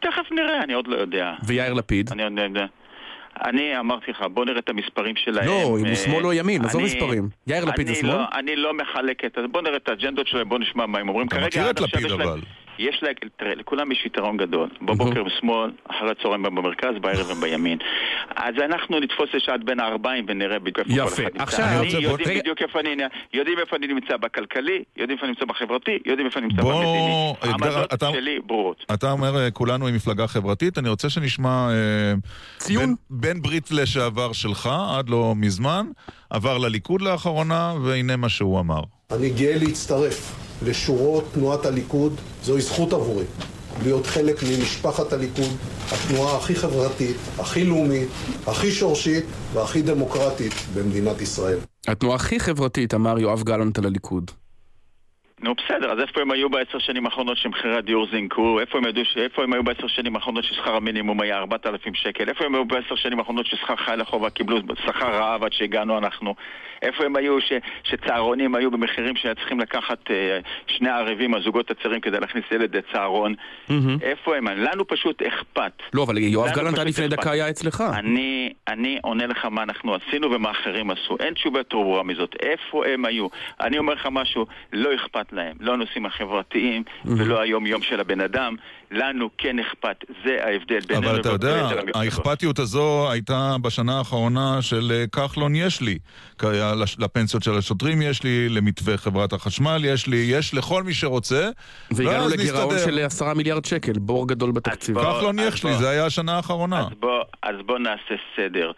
תכף 0.00 0.32
נראה, 0.32 0.62
אני 0.62 0.72
עוד 0.72 0.86
לא 0.86 0.96
יודע. 0.96 1.32
ויאיר 1.46 1.72
לפיד? 1.72 2.12
אני 2.12 2.24
עוד 2.24 2.32
לא 2.32 2.42
יודע. 2.42 2.66
אני 3.44 3.78
אמרתי 3.78 4.10
לך, 4.10 4.24
בוא 4.30 4.44
נראה 4.44 4.58
את 4.58 4.68
המספרים 4.68 5.16
שלהם. 5.16 5.46
לא, 5.46 5.76
אם 5.80 5.86
הוא 5.86 5.94
שמאל 5.94 6.24
או 6.24 6.32
ימין, 6.32 6.64
עזוב 6.64 6.82
מספרים. 6.82 7.28
יאיר 7.46 7.64
לפיד 7.64 7.86
זה 7.86 7.94
שמאל? 7.94 8.12
לא, 8.12 8.24
אני 8.32 8.56
לא 8.56 8.74
מחלק 8.74 9.24
את 9.24 9.38
זה, 9.40 9.48
בוא 9.48 9.62
נראה 9.62 9.76
את 9.76 9.88
האג'נדות 9.88 10.26
שלהם, 10.26 10.48
בוא 10.48 10.58
נשמע 10.58 10.86
מה 10.86 10.98
הם 10.98 11.08
אומרים. 11.08 11.26
אתה 11.26 11.46
מכיר 11.46 11.70
את 11.70 11.80
לפיד 11.80 12.12
אבל. 12.12 12.40
יש 12.78 13.02
לה, 13.02 13.10
תראה, 13.36 13.54
לכולם 13.54 13.92
יש 13.92 14.06
יתרון 14.06 14.36
גדול. 14.36 14.68
בבוקר 14.82 15.22
בשמאל, 15.24 15.70
אחר 15.90 16.10
הצהריים 16.10 16.46
הם 16.46 16.54
במרכז, 16.54 16.94
בערב 17.00 17.30
הם 17.30 17.40
בימין. 17.40 17.78
אז 18.36 18.54
אנחנו 18.64 19.00
נתפוס 19.00 19.28
לשעת 19.34 19.64
בין 19.64 19.80
הארבעים 19.80 20.24
ונראה 20.28 20.58
בדיוק 20.58 20.78
איפה 20.78 20.96
כל 20.96 21.12
אחד 21.12 21.22
נמצא. 21.22 21.42
עכשיו, 21.42 21.84
יודעים 22.00 22.38
בדיוק 22.38 22.62
איפה 22.62 22.80
אני, 22.80 22.90
יודעים 23.32 23.58
איפה 23.58 23.76
אני 23.76 23.86
נמצא 23.86 24.16
בכלכלי, 24.16 24.82
יודעים 24.96 25.18
איפה 25.18 25.26
אני 25.26 25.32
נמצא 25.32 25.44
בחברתי, 25.44 25.98
יודעים 26.06 26.26
איפה 26.26 26.38
אני 26.38 26.48
נמצא 26.48 26.62
במדיני. 26.62 27.34
העמדות 27.40 28.12
שלי 28.12 28.38
ברורות. 28.46 28.84
אתה 28.94 29.10
אומר, 29.10 29.36
אה, 29.36 29.50
כולנו 29.50 29.86
עם 29.86 29.94
מפלגה 29.94 30.26
חברתית, 30.26 30.78
אני 30.78 30.88
רוצה 30.88 31.10
שנשמע... 31.10 31.68
אה, 31.70 32.14
ציון? 32.58 32.94
בן 33.10 33.42
ברית 33.42 33.70
לשעבר 33.70 34.32
שלך, 34.32 34.70
עד 34.98 35.08
לא 35.08 35.34
מזמן, 35.36 35.86
עבר 36.30 36.58
לליכוד 36.58 37.02
לאחרונה, 37.02 37.74
והנה 37.84 38.16
מה 38.16 38.28
שהוא 38.28 38.60
אמר. 38.60 38.80
אני 39.12 39.30
גאה 39.30 39.56
להצטרף 39.58 40.45
לשורות 40.62 41.24
תנועת 41.34 41.66
הליכוד, 41.66 42.12
זוהי 42.42 42.62
זכות 42.62 42.92
עבורי. 42.92 43.24
להיות 43.82 44.06
חלק 44.06 44.36
ממשפחת 44.42 45.12
הליכוד, 45.12 45.56
התנועה 45.92 46.36
הכי 46.36 46.54
חברתית, 46.54 47.16
הכי 47.38 47.64
לאומית, 47.64 48.08
הכי 48.46 48.70
שורשית 48.70 49.24
והכי 49.52 49.82
דמוקרטית 49.82 50.52
במדינת 50.74 51.20
ישראל. 51.20 51.58
התנועה 51.88 52.16
הכי 52.16 52.40
חברתית, 52.40 52.94
אמר 52.94 53.18
יואב 53.18 53.42
גלנט 53.42 53.78
על 53.78 53.86
הליכוד. 53.86 54.30
נו 55.40 55.54
בסדר, 55.54 55.92
אז 55.92 55.98
איפה 55.98 56.20
הם 56.20 56.30
היו 56.30 56.50
בעשר 56.50 56.78
שנים 56.78 57.06
האחרונות 57.06 57.36
שמחירי 57.36 57.76
הדיור 57.76 58.06
זינקו? 58.10 58.60
איפה 58.60 58.78
הם, 58.78 58.84
ידעו, 58.84 59.02
איפה 59.16 59.42
הם 59.42 59.52
היו 59.52 59.64
בעשר 59.64 59.86
שנים 59.86 60.16
האחרונות 60.16 60.44
ששכר 60.44 60.76
המינימום 60.76 61.20
היה 61.20 61.38
4,000 61.38 61.94
שקל? 61.94 62.28
איפה 62.28 62.44
הם 62.44 62.54
היו 62.54 62.64
בעשר 62.64 62.96
שנים 62.96 63.18
האחרונות 63.18 63.46
ששכר 63.46 63.76
חייל 63.76 64.00
החובה 64.00 64.30
קיבלו 64.30 64.58
שכר 64.86 65.10
רעב 65.10 65.44
עד 65.44 65.52
שהגענו 65.52 65.98
אנחנו? 65.98 66.34
איפה 66.86 67.04
הם 67.04 67.16
היו 67.16 67.40
ש, 67.40 67.52
שצהרונים 67.84 68.54
היו 68.54 68.70
במחירים 68.70 69.16
שהיה 69.16 69.34
צריכים 69.34 69.60
לקחת 69.60 70.10
אה, 70.10 70.38
שני 70.66 70.88
ערבים, 70.88 71.34
הזוגות 71.34 71.70
הצעירים, 71.70 72.00
כדי 72.00 72.20
להכניס 72.20 72.44
ילד 72.50 72.76
לצהרון? 72.76 73.34
Mm-hmm. 73.68 73.72
איפה 74.02 74.36
הם? 74.36 74.46
לנו 74.48 74.86
פשוט 74.86 75.22
אכפת. 75.22 75.72
לא, 75.94 76.02
אבל 76.02 76.18
יואב 76.18 76.50
גלנט 76.54 76.78
עד 76.78 76.86
לפני 76.86 77.08
דקה 77.08 77.30
היה 77.30 77.50
אצלך. 77.50 77.84
אני, 77.94 78.52
אני 78.68 78.98
עונה 79.02 79.26
לך 79.26 79.44
מה 79.44 79.62
אנחנו 79.62 79.94
עשינו 79.94 80.30
ומה 80.30 80.50
אחרים 80.50 80.90
עשו. 80.90 81.16
אין 81.20 81.34
תשובה 81.34 81.60
יותר 81.60 81.76
ברורה 81.76 82.02
מזאת. 82.02 82.36
איפה 82.40 82.86
הם 82.86 83.04
היו? 83.04 83.26
אני 83.60 83.78
אומר 83.78 83.94
לך 83.94 84.08
משהו, 84.10 84.46
לא 84.72 84.94
אכפת 84.94 85.32
להם. 85.32 85.56
לא 85.60 85.72
הנושאים 85.72 86.06
החברתיים 86.06 86.82
mm-hmm. 86.86 87.08
ולא 87.18 87.40
היום-יום 87.40 87.82
של 87.82 88.00
הבן 88.00 88.20
אדם. 88.20 88.56
לנו 88.90 89.30
כן 89.38 89.58
אכפת, 89.58 90.04
זה 90.24 90.44
ההבדל 90.44 90.80
בינינו. 90.88 91.10
אבל 91.10 91.20
אתה 91.20 91.28
יודע, 91.28 91.68
האכפתיות 91.94 92.58
הזו 92.58 93.10
הייתה 93.10 93.56
בשנה 93.62 93.98
האחרונה 93.98 94.62
של 94.62 94.92
אה, 94.94 95.06
כחלון 95.06 95.54
יש 95.54 95.80
לי. 95.80 95.98
לפנסיות 96.98 97.42
של 97.42 97.58
השוטרים 97.58 98.02
יש 98.02 98.22
לי, 98.22 98.48
למתווה 98.48 98.96
חברת 98.96 99.32
החשמל 99.32 99.82
יש 99.84 100.06
לי, 100.06 100.16
יש 100.16 100.54
לכל 100.54 100.82
מי 100.82 100.94
שרוצה. 100.94 101.50
והגענו 101.90 102.28
לגירעון 102.28 102.74
של 102.84 102.98
עשרה 102.98 103.34
מיליארד 103.34 103.64
שקל, 103.64 103.92
בור 103.92 104.28
גדול 104.28 104.52
בתקציב. 104.52 105.00
כחלון 105.00 105.38
יש 105.38 105.64
לי, 105.64 105.74
זה 105.74 105.90
היה 105.90 106.06
השנה 106.06 106.36
האחרונה. 106.36 106.80
אז 106.80 106.86
בוא, 107.00 107.22
אז 107.42 107.56
בוא 107.66 107.78
נעשה 107.78 108.14
סדר. 108.36 108.72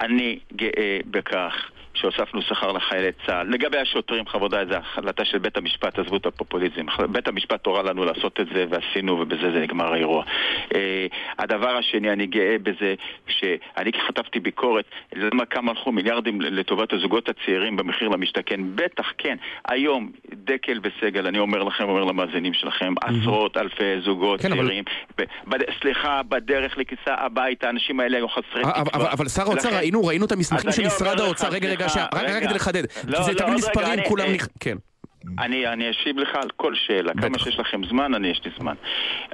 אני 0.00 0.38
גאה 0.56 0.98
בכך 1.10 1.52
שהוספנו 2.00 2.42
שכר 2.42 2.72
לחיילי 2.72 3.10
צה"ל. 3.26 3.46
לגבי 3.50 3.78
השוטרים, 3.78 4.26
חברותיי, 4.26 4.66
זו 4.66 4.74
החלטה 4.74 5.24
של 5.24 5.38
בית 5.38 5.56
המשפט, 5.56 5.98
עזבו 5.98 6.16
את 6.16 6.26
הפופוליזם. 6.26 6.86
בית 7.10 7.28
המשפט 7.28 7.66
הורה 7.66 7.82
לנו 7.82 8.04
לעשות 8.04 8.40
את 8.40 8.46
זה, 8.54 8.64
ועשינו, 8.70 9.20
ובזה 9.20 9.52
זה 9.52 9.60
נגמר 9.60 9.92
האירוע. 9.92 10.24
Uh, 10.24 10.76
הדבר 11.38 11.76
השני, 11.76 12.12
אני 12.12 12.26
גאה 12.26 12.56
בזה 12.62 12.94
שאני 13.28 13.90
חטפתי 14.08 14.40
ביקורת, 14.40 14.84
למה 15.14 15.44
כמה 15.44 15.70
הלכו 15.70 15.92
מיליארדים 15.92 16.40
לטובת 16.40 16.92
הזוגות 16.92 17.28
הצעירים 17.28 17.76
במחיר 17.76 18.08
למשתכן? 18.08 18.60
בטח, 18.74 19.12
כן. 19.18 19.36
היום, 19.68 20.12
דקל 20.34 20.80
וסגל, 20.82 21.26
אני 21.26 21.38
אומר 21.38 21.62
לכם, 21.62 21.88
אומר 21.88 22.04
למאזינים 22.04 22.54
שלכם, 22.54 22.94
עשרות 23.02 23.56
אלפי 23.56 24.00
זוגות 24.04 24.40
כן, 24.40 24.48
צעירים. 24.48 24.84
אבל... 25.46 25.58
סליחה, 25.80 26.22
בדרך 26.22 26.78
לכיסה 26.78 27.14
הביתה, 27.14 27.66
האנשים 27.66 28.00
האלה 28.00 28.16
היו 28.16 28.28
חסרי 28.28 28.62
תקווה. 28.62 29.12
אבל 29.12 29.28
שר 29.28 29.42
האוצר, 29.42 29.68
ראינו 30.04 30.26
את 30.26 30.32
המסמכים 30.32 30.72
של 30.72 30.86
משרד 30.86 31.20
האוצר, 31.20 31.48
רגע, 31.48 31.68
רגע, 31.68 31.87
רק 31.96 32.42
כדי 32.42 32.54
לחדד. 32.54 32.82
לא, 33.06 33.22
זה 33.22 33.32
לא, 33.32 33.38
תמיד 33.38 33.54
מספרים, 33.54 33.98
כולם... 34.08 34.26
כן. 34.60 34.76
אני, 35.38 35.66
אני 35.66 35.90
אשיב 35.90 36.18
לך 36.18 36.28
על 36.34 36.48
כל 36.56 36.74
שאלה. 36.74 37.12
בטח. 37.12 37.28
כמה 37.28 37.38
שיש 37.38 37.58
לכם 37.58 37.80
זמן, 37.84 38.14
אני 38.14 38.28
יש 38.28 38.40
לי 38.44 38.50
זמן. 38.58 38.74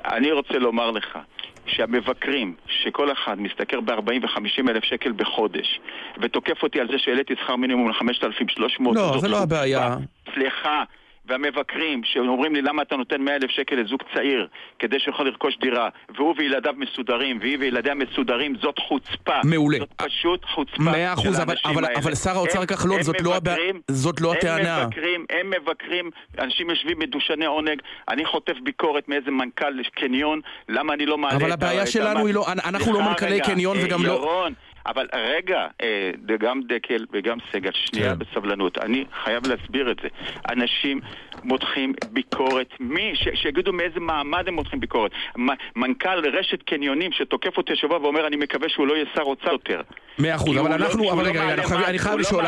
אני 0.04 0.32
רוצה 0.32 0.58
לומר 0.58 0.90
לך 0.90 1.18
שהמבקרים, 1.66 2.54
שכל 2.66 3.12
אחד 3.12 3.40
משתכר 3.40 3.80
ב-40 3.80 4.10
ו-50 4.22 4.70
אלף 4.70 4.84
שקל 4.84 5.12
בחודש, 5.12 5.80
ותוקף 6.22 6.62
אותי 6.62 6.80
על 6.80 6.86
זה 6.86 6.98
שהעליתי 6.98 7.34
שכר 7.42 7.56
מינימום 7.56 7.88
ל-5,300... 7.88 8.94
לא, 8.94 9.18
זה 9.20 9.28
לא 9.28 9.42
הבעיה. 9.42 9.96
סליחה. 10.34 10.82
והמבקרים 11.26 12.00
שאומרים 12.04 12.54
לי 12.54 12.62
למה 12.62 12.82
אתה 12.82 12.96
נותן 12.96 13.22
100 13.22 13.36
אלף 13.36 13.50
שקל 13.50 13.76
לזוג 13.76 14.00
צעיר 14.14 14.48
כדי 14.78 15.00
שיוכל 15.00 15.22
לרכוש 15.22 15.58
דירה? 15.60 15.88
והוא 16.16 16.34
וילדיו 16.38 16.74
מסודרים 16.76 17.38
והיא 17.40 17.56
וילדיה 17.60 17.94
מסודרים 17.94 18.54
זאת 18.62 18.78
חוצפה. 18.78 19.40
מעולה. 19.44 19.78
זאת 19.78 19.92
פשוט 19.96 20.44
חוצפה 20.44 20.82
מאה 20.82 21.12
אחוז 21.12 21.40
אבל, 21.40 21.56
אבל, 21.64 21.84
אבל 21.96 22.14
שר 22.14 22.30
האוצר 22.30 22.66
כחלון 22.66 23.02
זאת, 23.02 23.20
לא 23.20 23.36
הבע... 23.36 23.54
זאת 23.90 24.20
לא 24.20 24.32
הטענה. 24.32 24.76
הם 24.76 24.86
מבקרים, 24.86 25.26
הם 25.30 25.50
מבקרים 25.50 26.10
אנשים 26.38 26.70
יושבים 26.70 26.98
מדושני 26.98 27.46
עונג. 27.46 27.82
אני 28.08 28.24
חוטף 28.24 28.56
ביקורת 28.62 29.08
מאיזה 29.08 29.30
מנכ"ל 29.30 29.82
קניון 29.94 30.40
למה 30.68 30.94
אני 30.94 31.06
לא 31.06 31.18
מעלה 31.18 31.36
אבל 31.36 31.52
הבעיה 31.52 31.86
שלנו 31.86 32.26
היא 32.26 32.34
לא 32.34 32.46
אנחנו 32.64 32.92
לא 32.92 33.02
מנכ"לי 33.02 33.40
קניון 33.40 33.76
וגם 33.84 34.04
לא 34.04 34.12
ירון 34.12 34.54
אבל 34.86 35.06
רגע, 35.14 35.66
אה, 35.82 36.10
גם 36.40 36.60
דקל 36.68 37.04
וגם 37.12 37.38
סגל, 37.52 37.70
שנייה 37.74 38.10
כן. 38.10 38.18
בסבלנות. 38.18 38.78
אני 38.78 39.04
חייב 39.24 39.46
להסביר 39.46 39.90
את 39.90 39.96
זה. 40.02 40.08
אנשים 40.48 41.00
מותחים 41.44 41.92
ביקורת, 42.12 42.68
מי, 42.80 43.12
ש, 43.14 43.28
שיגידו 43.34 43.72
מאיזה 43.72 44.00
מעמד 44.00 44.48
הם 44.48 44.54
מותחים 44.54 44.80
ביקורת. 44.80 45.10
מנכ"ל 45.76 46.28
רשת 46.38 46.62
קניונים 46.62 47.12
שתוקף 47.12 47.56
אותי 47.56 47.72
השבוע 47.72 47.98
ואומר 47.98 48.26
אני 48.26 48.36
מקווה 48.36 48.68
שהוא 48.68 48.86
לא 48.86 48.94
יהיה 48.94 49.06
שר 49.14 49.22
אוצר 49.22 49.52
יותר. 49.52 49.80
מאה 50.18 50.34
אחוז, 50.34 50.56
אבל 50.56 50.70
לא- 50.70 50.74
אנחנו, 50.74 51.12
אבל 51.12 51.24
לא 51.24 51.28
רגע, 51.28 51.54
אני 51.88 51.98
חייב 51.98 52.14
לא 52.14 52.20
לשאול, 52.20 52.44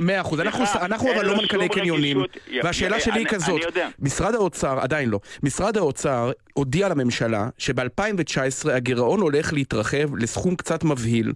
מאה 0.00 0.20
אחוז, 0.20 0.40
אנחנו 0.80 1.12
אבל 1.14 1.26
לא 1.26 1.36
מנכ"לי 1.36 1.68
קניונים, 1.68 2.22
והשאלה 2.64 3.00
שלי 3.00 3.18
היא 3.18 3.26
כזאת, 3.26 3.60
משרד 3.98 4.34
האוצר, 4.34 4.78
עדיין 4.80 5.08
לא, 5.08 5.20
משרד 5.42 5.76
האוצר 5.76 6.30
הודיע 6.54 6.88
לממשלה 6.88 7.48
שב-2019 7.58 8.70
הגירעון 8.72 9.20
הולך 9.20 9.52
להתרחב 9.52 10.16
לסכום 10.16 10.56
קצת 10.56 10.84
מבהיל. 10.84 11.32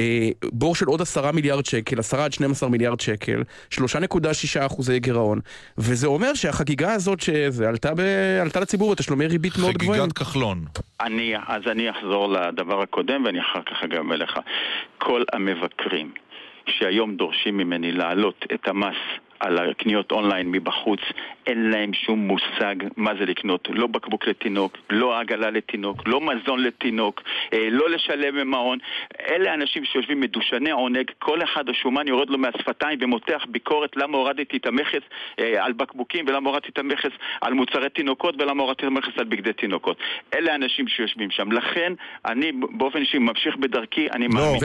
אה, 0.00 0.28
בור 0.52 0.74
של 0.74 0.86
עוד 0.86 1.00
עשרה 1.00 1.32
מיליארד 1.32 1.66
שקל, 1.66 1.98
עשרה 1.98 2.24
עד 2.24 2.32
12 2.32 2.68
מיליארד 2.68 3.00
שקל, 3.00 3.42
שלושה 3.70 3.98
נקודה 3.98 4.34
שישה 4.34 4.66
אחוזי 4.66 5.00
גירעון, 5.00 5.40
וזה 5.78 6.06
אומר 6.06 6.34
שהחגיגה 6.34 6.92
הזאת 6.92 7.20
שזה 7.20 7.68
עלתה, 7.68 7.94
ב, 7.94 8.00
עלתה 8.40 8.60
לציבור 8.60 8.92
בתשלומי 8.92 9.26
ריבית 9.26 9.52
מאוד 9.60 9.74
גבוהים. 9.74 10.02
חגיגת 10.02 10.18
כחלון. 10.18 10.64
אני, 11.00 11.34
אז 11.48 11.62
אני 11.66 11.90
אחזור 11.90 12.28
לדבר 12.28 12.82
הקודם 12.82 13.24
ואני 13.24 13.40
אחר 13.40 13.62
כך 13.62 13.82
אגם 13.84 14.12
אליך. 14.12 14.38
כל 14.98 15.22
המבקרים 15.32 16.12
שהיום 16.66 17.16
דורשים 17.16 17.56
ממני 17.56 17.92
להעלות 17.92 18.44
את 18.54 18.68
המס 18.68 18.96
על 19.40 19.70
הקניות 19.70 20.12
אונליין 20.12 20.50
מבחוץ, 20.50 21.00
אין 21.46 21.70
להם 21.70 21.94
שום 21.94 22.18
מושג 22.18 22.74
מה 22.96 23.12
זה 23.18 23.24
לקנות. 23.24 23.68
לא 23.70 23.86
בקבוק 23.86 24.26
לתינוק, 24.26 24.78
לא 24.90 25.20
עגלה 25.20 25.50
לתינוק, 25.50 26.02
לא 26.06 26.20
מזון 26.20 26.62
לתינוק, 26.62 27.22
אה, 27.52 27.68
לא 27.70 27.90
לשלם 27.90 28.40
במעון. 28.40 28.78
אלה 29.30 29.54
אנשים 29.54 29.84
שיושבים 29.84 30.20
מדושני 30.20 30.70
עונג, 30.70 31.10
כל 31.18 31.42
אחד 31.42 31.68
השומן 31.68 32.08
יורד 32.08 32.30
לו 32.30 32.38
מהשפתיים 32.38 32.98
ומותח 33.02 33.42
ביקורת 33.48 33.96
למה 33.96 34.18
הורדתי 34.18 34.56
את 34.56 34.66
המכס 34.66 35.02
אה, 35.38 35.64
על 35.64 35.72
בקבוקים 35.72 36.24
ולמה 36.28 36.48
הורדתי 36.48 36.68
את 36.68 36.78
המכס 36.78 37.12
על 37.40 37.54
מוצרי 37.54 37.90
תינוקות 37.90 38.34
ולמה 38.38 38.62
הורדתי 38.62 38.82
את 38.82 38.86
המכס 38.86 39.18
על 39.18 39.24
בגדי 39.24 39.52
תינוקות. 39.52 39.96
אלה 40.34 40.52
האנשים 40.52 40.88
שיושבים 40.88 41.30
שם. 41.30 41.52
לכן, 41.52 41.92
אני 42.24 42.52
באופן 42.52 42.98
אישי 42.98 43.18
ממשיך 43.18 43.56
בדרכי, 43.56 44.10
אני 44.10 44.28
לא, 44.28 44.34
מאמין. 44.34 44.60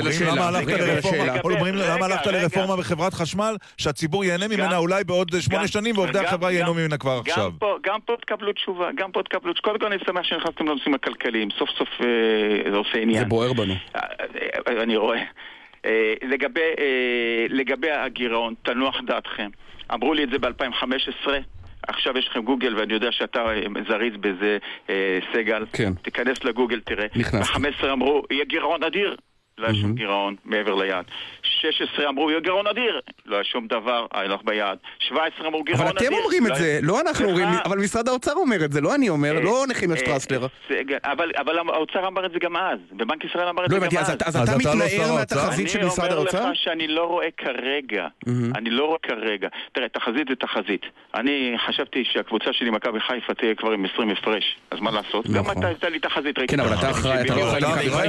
למה 1.75 2.05
הלכת 2.05 2.27
לרפורמה 2.27 2.77
בחברת 2.77 3.13
חשמל, 3.13 3.55
שהציבור 3.77 4.23
ייהנה 4.23 4.47
ממנה 4.47 4.65
ממנה 4.65 4.77
אולי 4.77 5.03
בעוד 5.03 5.31
שמונה 5.39 5.67
שנים, 5.67 5.97
ועובדי 5.97 6.19
החברה 6.19 6.51
ייהנו 6.51 6.64
ממנה 6.73 6.97
כבר 6.97 7.19
עכשיו. 7.19 7.51
גם 7.83 7.99
פה 8.05 8.15
תקבלו 8.21 8.53
תשובה, 8.53 8.89
גם 8.95 9.11
פה 9.11 9.23
תקבלו 9.23 9.53
תשובה. 9.53 9.69
קודם 9.69 9.79
כל 9.79 9.85
אני 9.85 9.95
שמח 10.05 10.23
שנכנסתם 10.23 10.67
לנושאים 10.67 10.93
הכלכליים, 10.93 11.49
סוף 11.59 11.69
סוף 11.77 11.89
אה, 12.01 12.71
זה 12.71 12.77
עושה 12.77 12.97
עניין. 13.01 13.19
זה 13.19 13.25
בוער 13.25 13.53
בנו. 13.53 13.73
אה, 13.95 14.01
אה, 14.67 14.83
אני 14.83 14.97
רואה. 14.97 15.21
לגבי 17.49 17.91
הגירעון, 17.91 18.53
תנוח 18.63 19.01
דעתכם. 19.05 19.49
אמרו 19.93 20.13
לי 20.13 20.23
את 20.23 20.29
זה 20.29 20.39
ב-2015. 20.39 21.27
עכשיו 21.87 22.17
יש 22.17 22.27
לכם 22.27 22.41
גוגל 22.41 22.75
ואני 22.77 22.93
יודע 22.93 23.11
שאתה 23.11 23.45
זריז 23.87 24.13
בזה, 24.19 24.57
סגל. 25.33 25.65
כן. 25.73 25.93
תיכנס 25.93 26.43
לגוגל, 26.43 26.79
תראה. 26.79 27.05
נכנס. 27.15 27.49
ב-15 27.51 27.91
אמרו, 27.91 28.23
יהיה 28.31 28.45
גירעון 28.45 28.83
אדיר. 28.83 29.15
לא 29.57 29.65
היה 29.67 29.75
שום 29.75 29.93
גירעון 29.93 30.35
מעבר 30.45 30.75
ליעד. 30.75 31.05
16 31.61 32.09
אמרו, 32.09 32.29
יהיה 32.29 32.39
גירעון 32.39 32.67
אדיר, 32.67 32.99
לא 33.25 33.35
היה 33.35 33.43
שום 33.43 33.67
דבר, 33.67 34.05
היה 34.13 34.27
לך 34.27 34.41
ביעד. 34.45 34.77
17 34.99 35.47
אמרו, 35.47 35.63
גירעון 35.63 35.87
אדיר. 35.87 35.99
אבל 35.99 36.07
אתם 36.07 36.23
אומרים 36.23 36.47
את 36.47 36.55
זה, 36.55 36.79
לא 36.81 37.01
אנחנו 37.01 37.25
אומרים, 37.25 37.47
אבל 37.65 37.77
משרד 37.77 38.07
האוצר 38.07 38.33
אומר 38.33 38.65
את 38.65 38.71
זה, 38.71 38.81
לא 38.81 38.95
אני 38.95 39.09
אומר, 39.09 39.39
לא 39.39 39.63
נחמיה 39.69 39.97
שטרסלר. 39.97 40.47
אבל 41.35 41.59
האוצר 41.73 42.07
אמר 42.07 42.25
את 42.25 42.31
זה 42.31 42.39
גם 42.39 42.57
אז, 42.57 42.79
ובנק 42.91 43.23
ישראל 43.25 43.47
אמר 43.47 43.65
את 43.65 43.69
זה 43.69 43.77
גם 43.77 43.83
אז. 43.99 44.09
אז 44.25 44.49
אתה 44.49 44.57
מתנער 44.57 45.13
מהתחזית 45.15 45.69
של 45.69 45.85
משרד 45.85 46.11
האוצר? 46.11 46.37
אני 46.37 46.43
אומר 46.43 46.51
לך 46.51 46.57
שאני 46.57 46.87
לא 46.87 47.03
רואה 47.03 47.27
כרגע, 47.37 48.07
אני 48.55 48.69
לא 48.69 48.85
רואה 48.85 48.99
כרגע. 49.03 49.47
תראה, 49.71 49.89
תחזית 49.89 50.27
זה 50.29 50.35
תחזית. 50.35 50.81
אני 51.15 51.55
חשבתי 51.67 52.03
שהקבוצה 52.05 52.53
שלי, 52.53 52.69
מכבי 52.69 52.99
חיפה, 52.99 53.33
תהיה 53.33 53.55
כבר 53.55 53.71
עם 53.71 53.85
20 53.93 54.09
הפרש, 54.09 54.57
אז 54.71 54.79
מה 54.79 54.91
לעשות? 54.91 55.27
גם 55.27 55.51
אתה 55.51 55.67
הייתה 55.67 55.89
לי 55.89 55.99
תחזית, 55.99 56.35
כן, 56.47 56.59
אבל 56.59 56.73
אתה 56.73 56.91
אחראי, 56.91 57.21
אתה 57.21 57.35
לא 57.35 57.51
אחראי 57.67 58.07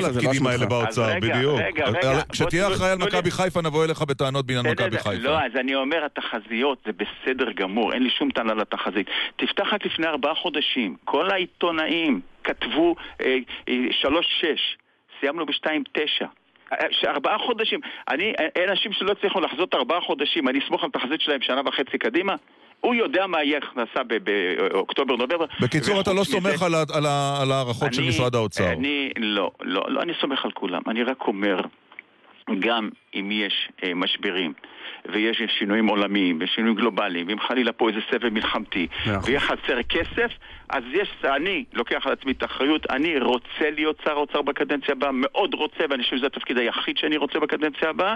בדיוק. 1.36 1.60
רגע, 1.60 1.84
רגע. 1.88 2.22
כשתהיה 2.32 2.68
אחראי 2.68 2.90
על 2.90 2.98
מכבי 2.98 3.30
חיפה 3.30 3.60
נבוא 3.62 3.84
אליך 3.84 4.02
בטענות 4.02 4.46
בעניין 4.46 4.66
מכבי 4.66 4.98
חיפה. 4.98 5.28
לא, 5.28 5.38
אז 5.38 5.52
אני 5.60 5.74
אומר, 5.74 6.04
התחזיות 6.04 6.78
זה 6.86 6.92
בסדר 6.92 7.52
גמור, 7.52 7.92
אין 7.92 8.02
לי 8.02 8.10
שום 8.10 8.30
טענה 8.30 8.54
לתחזית. 8.54 9.06
תפתח 9.36 9.72
רק 9.72 9.86
לפני 9.86 10.06
ארבעה 10.06 10.34
חודשים, 10.34 10.96
כל 11.04 11.30
העיתונאים 11.30 12.20
כתבו 12.44 12.94
אה, 13.20 13.36
אה, 13.68 13.74
שלוש-שש, 13.90 14.76
סיימנו 15.20 15.46
בשתיים 15.46 15.82
תשע. 15.92 16.26
אה, 16.72 17.10
ארבעה 17.10 17.38
חודשים. 17.38 17.80
אני, 18.08 18.32
אין 18.56 18.68
אנשים 18.68 18.92
שלא 18.92 19.12
הצליחו 19.12 19.40
לחזות 19.40 19.74
ארבעה 19.74 20.00
חודשים, 20.00 20.48
אני 20.48 20.58
אסמוך 20.64 20.84
על 20.84 20.90
תחזית 20.90 21.20
שלהם 21.20 21.42
שנה 21.42 21.60
וחצי 21.66 21.98
קדימה? 21.98 22.34
הוא 22.80 22.94
יודע 22.94 23.26
מה 23.26 23.42
יהיה 23.42 23.58
הכנסה 23.58 24.00
באוקטובר-נובמבר. 24.22 25.44
בקיצור, 25.60 26.00
אתה 26.00 26.12
לא 26.12 26.24
סומך 26.24 26.62
על 26.92 27.50
ההערכות 27.50 27.94
של 27.94 28.02
משרד 28.02 28.34
האוצר. 28.34 28.72
אני 28.72 29.10
לא, 29.16 29.50
לא, 29.62 29.84
לא, 29.88 30.02
אני 30.02 30.12
סומך 30.20 30.44
על 30.44 30.50
כולם. 30.50 30.82
אני 30.86 31.02
רק 31.02 31.22
אומר 31.26 31.60
גם 32.58 32.88
אם 33.14 33.30
יש 33.32 33.68
אה, 33.84 33.94
משברים 33.94 34.52
ויש 35.12 35.42
שינויים 35.58 35.86
עולמיים 35.86 36.38
ושינויים 36.40 36.76
גלובליים, 36.76 37.28
ואם 37.28 37.40
חלילה 37.40 37.72
פה 37.72 37.88
איזה 37.88 38.00
סבב 38.10 38.28
מלחמתי, 38.28 38.86
ויהיה 39.24 39.40
חסר 39.40 39.82
כסף, 39.88 40.30
אז 40.68 40.82
יש, 40.92 41.08
אני 41.24 41.64
לוקח 41.72 42.02
על 42.06 42.12
עצמי 42.12 42.32
את 42.32 42.42
האחריות, 42.42 42.86
אני 42.90 43.18
רוצה 43.20 43.70
להיות 43.74 44.00
שר 44.04 44.10
האוצר 44.10 44.42
בקדנציה 44.42 44.92
הבאה, 44.92 45.10
מאוד 45.12 45.54
רוצה, 45.54 45.84
ואני 45.90 46.02
חושב 46.02 46.16
שזה 46.16 46.26
התפקיד 46.26 46.58
היחיד 46.58 46.96
שאני 46.98 47.16
רוצה 47.16 47.38
בקדנציה 47.38 47.90
הבאה, 47.90 48.14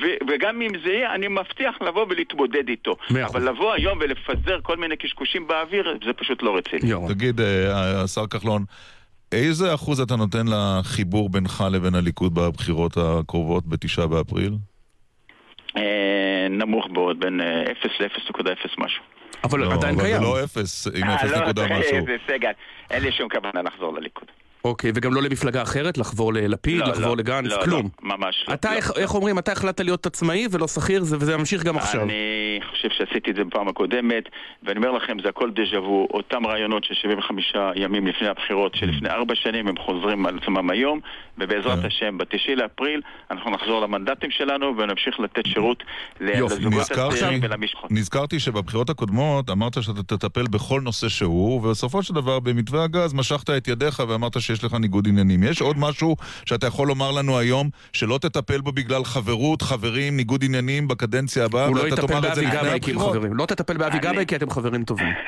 ו- 0.00 0.16
וגם 0.28 0.62
אם 0.62 0.70
זה 0.84 0.90
יהיה, 0.90 1.14
אני 1.14 1.28
מבטיח 1.28 1.82
לבוא 1.82 2.06
ולהתמודד 2.08 2.68
איתו. 2.68 2.96
אבל 3.24 3.48
לבוא 3.48 3.72
היום 3.72 3.98
ולפזר 4.00 4.60
כל 4.62 4.76
מיני 4.76 4.96
קשקושים 4.96 5.46
באוויר, 5.46 5.98
זה 6.04 6.12
פשוט 6.12 6.42
לא 6.42 6.56
רציני. 6.56 6.92
תגיד, 7.08 7.40
אה, 7.40 8.02
השר 8.02 8.26
כחלון, 8.26 8.64
איזה 9.32 9.74
אחוז 9.74 10.00
אתה 10.00 10.16
נותן 10.16 10.46
לחיבור 10.46 11.28
בינך 11.30 11.64
לבין 11.72 11.94
הליכוד 11.94 12.34
בבחירות 12.34 12.96
הקרובות 12.96 13.66
בתשעה 13.66 14.06
באפריל? 14.06 14.52
אה, 15.76 16.46
נמוך 16.50 16.86
מאוד, 16.90 17.20
בין 17.20 17.40
0 17.40 18.00
אה, 18.00 18.06
ל-0.0 18.06 18.68
משהו. 18.78 19.02
אבל 19.44 19.58
לא, 19.58 19.72
עדיין 19.72 19.94
אבל 19.94 20.04
קיים. 20.04 20.16
אבל 20.16 20.24
זה 20.24 20.30
לא 20.30 20.44
0, 20.44 20.86
עם 20.86 21.10
0 21.10 21.32
אה, 21.32 21.42
נקודה 21.42 21.66
לא, 21.66 21.78
משהו. 21.78 21.96
לי 22.90 23.12
שום 23.12 23.28
כוונה 23.28 23.62
לחזור 23.62 23.94
לליכוד. 23.94 24.28
אוקיי, 24.64 24.92
וגם 24.94 25.14
לא 25.14 25.22
למפלגה 25.22 25.62
אחרת? 25.62 25.98
לחבור 25.98 26.32
ללפיד, 26.32 26.78
לא, 26.78 26.86
לחבור 26.86 27.06
לא, 27.08 27.16
לגנץ? 27.16 27.50
לא, 27.50 27.60
כלום. 27.64 27.88
לא, 28.02 28.16
ממש 28.16 28.44
לא. 28.48 28.54
אתה, 28.54 28.70
לא, 28.70 28.76
איך, 28.76 28.90
לא. 28.96 29.02
איך 29.02 29.14
אומרים, 29.14 29.38
אתה 29.38 29.52
החלטת 29.52 29.80
להיות 29.80 30.06
עצמאי 30.06 30.46
ולא 30.50 30.68
שכיר, 30.68 31.02
זה- 31.04 31.16
וזה 31.20 31.36
ממשיך 31.36 31.62
גם 31.62 31.76
עכשיו. 31.76 32.02
אני 32.02 32.12
חושב 32.70 32.88
שעשיתי 32.98 33.30
את 33.30 33.36
זה 33.36 33.44
בפעם 33.44 33.68
הקודמת, 33.68 34.24
ואני 34.62 34.76
אומר 34.78 34.90
לכם, 34.90 35.16
זה 35.22 35.28
הכל 35.28 35.50
דז'ה 35.50 35.80
וו, 35.80 36.08
אותם 36.14 36.46
רעיונות 36.46 36.84
של 36.84 36.94
75 36.94 37.52
ימים 37.74 38.06
לפני 38.06 38.28
הבחירות 38.28 38.74
שלפני 38.74 39.08
ארבע 39.10 39.34
שנים, 39.34 39.68
הם 39.68 39.74
חוזרים 39.78 40.26
על 40.26 40.38
עצמם 40.42 40.70
היום, 40.70 41.00
ובעזרת 41.38 41.78
כן. 41.80 41.86
השם, 41.86 42.18
ב-9 42.18 42.54
לאפריל, 42.56 43.00
אנחנו 43.30 43.50
נחזור 43.50 43.80
למנדטים 43.80 44.30
שלנו 44.30 44.74
ונמשיך 44.78 45.20
לתת 45.20 45.46
שירות 45.46 45.82
לזוגות 46.20 46.72
נזכרתי- 46.80 47.14
הצעירים 47.16 47.40
ולמשפחות. 47.42 47.90
נזכרתי 47.92 48.40
שבבחירות 48.40 48.90
הקודמות 48.90 49.50
אמרת 49.50 49.82
שאתה 49.82 50.02
תטפל 50.16 50.44
בכל 50.50 50.80
נושא 50.80 51.08
שהוא, 51.08 51.56
ובסופו 51.66 52.02
של 52.02 52.14
דבר 52.14 52.40
במתווה 52.40 52.84
הגז 52.84 53.14
משכת 53.14 53.50
את 53.50 53.68
ידיך 53.68 54.02
ואמרת 54.08 54.40
שיש 54.52 54.64
לך 54.64 54.74
ניגוד 54.74 55.08
עניינים. 55.08 55.42
יש 55.42 55.60
עוד 55.60 55.78
משהו 55.78 56.16
שאתה 56.46 56.66
יכול 56.66 56.88
לומר 56.88 57.10
לנו 57.10 57.38
היום 57.38 57.70
שלא 57.92 58.18
תטפל 58.18 58.60
בו 58.60 58.72
בגלל 58.72 59.04
חברות, 59.04 59.62
חברים, 59.62 60.16
ניגוד 60.16 60.44
עניינים 60.44 60.88
בקדנציה 60.88 61.44
הבאה, 61.44 61.66
הוא 61.66 61.76
לא 61.76 61.88
יטפל 61.88 62.06
תאמר 62.06 62.28
את 62.28 62.34
זה 62.34 62.42
באבי 62.42 62.56
גבאי 62.56 62.80
כי 62.80 62.90
הם? 62.90 62.98
חברים. 62.98 63.34
לא 63.34 63.46
תטפל 63.46 63.76
באבי 63.76 63.98
גבאי 63.98 64.26
כי 64.26 64.36
אתם 64.36 64.50
חברים 64.50 64.84
טובים. 64.84 65.12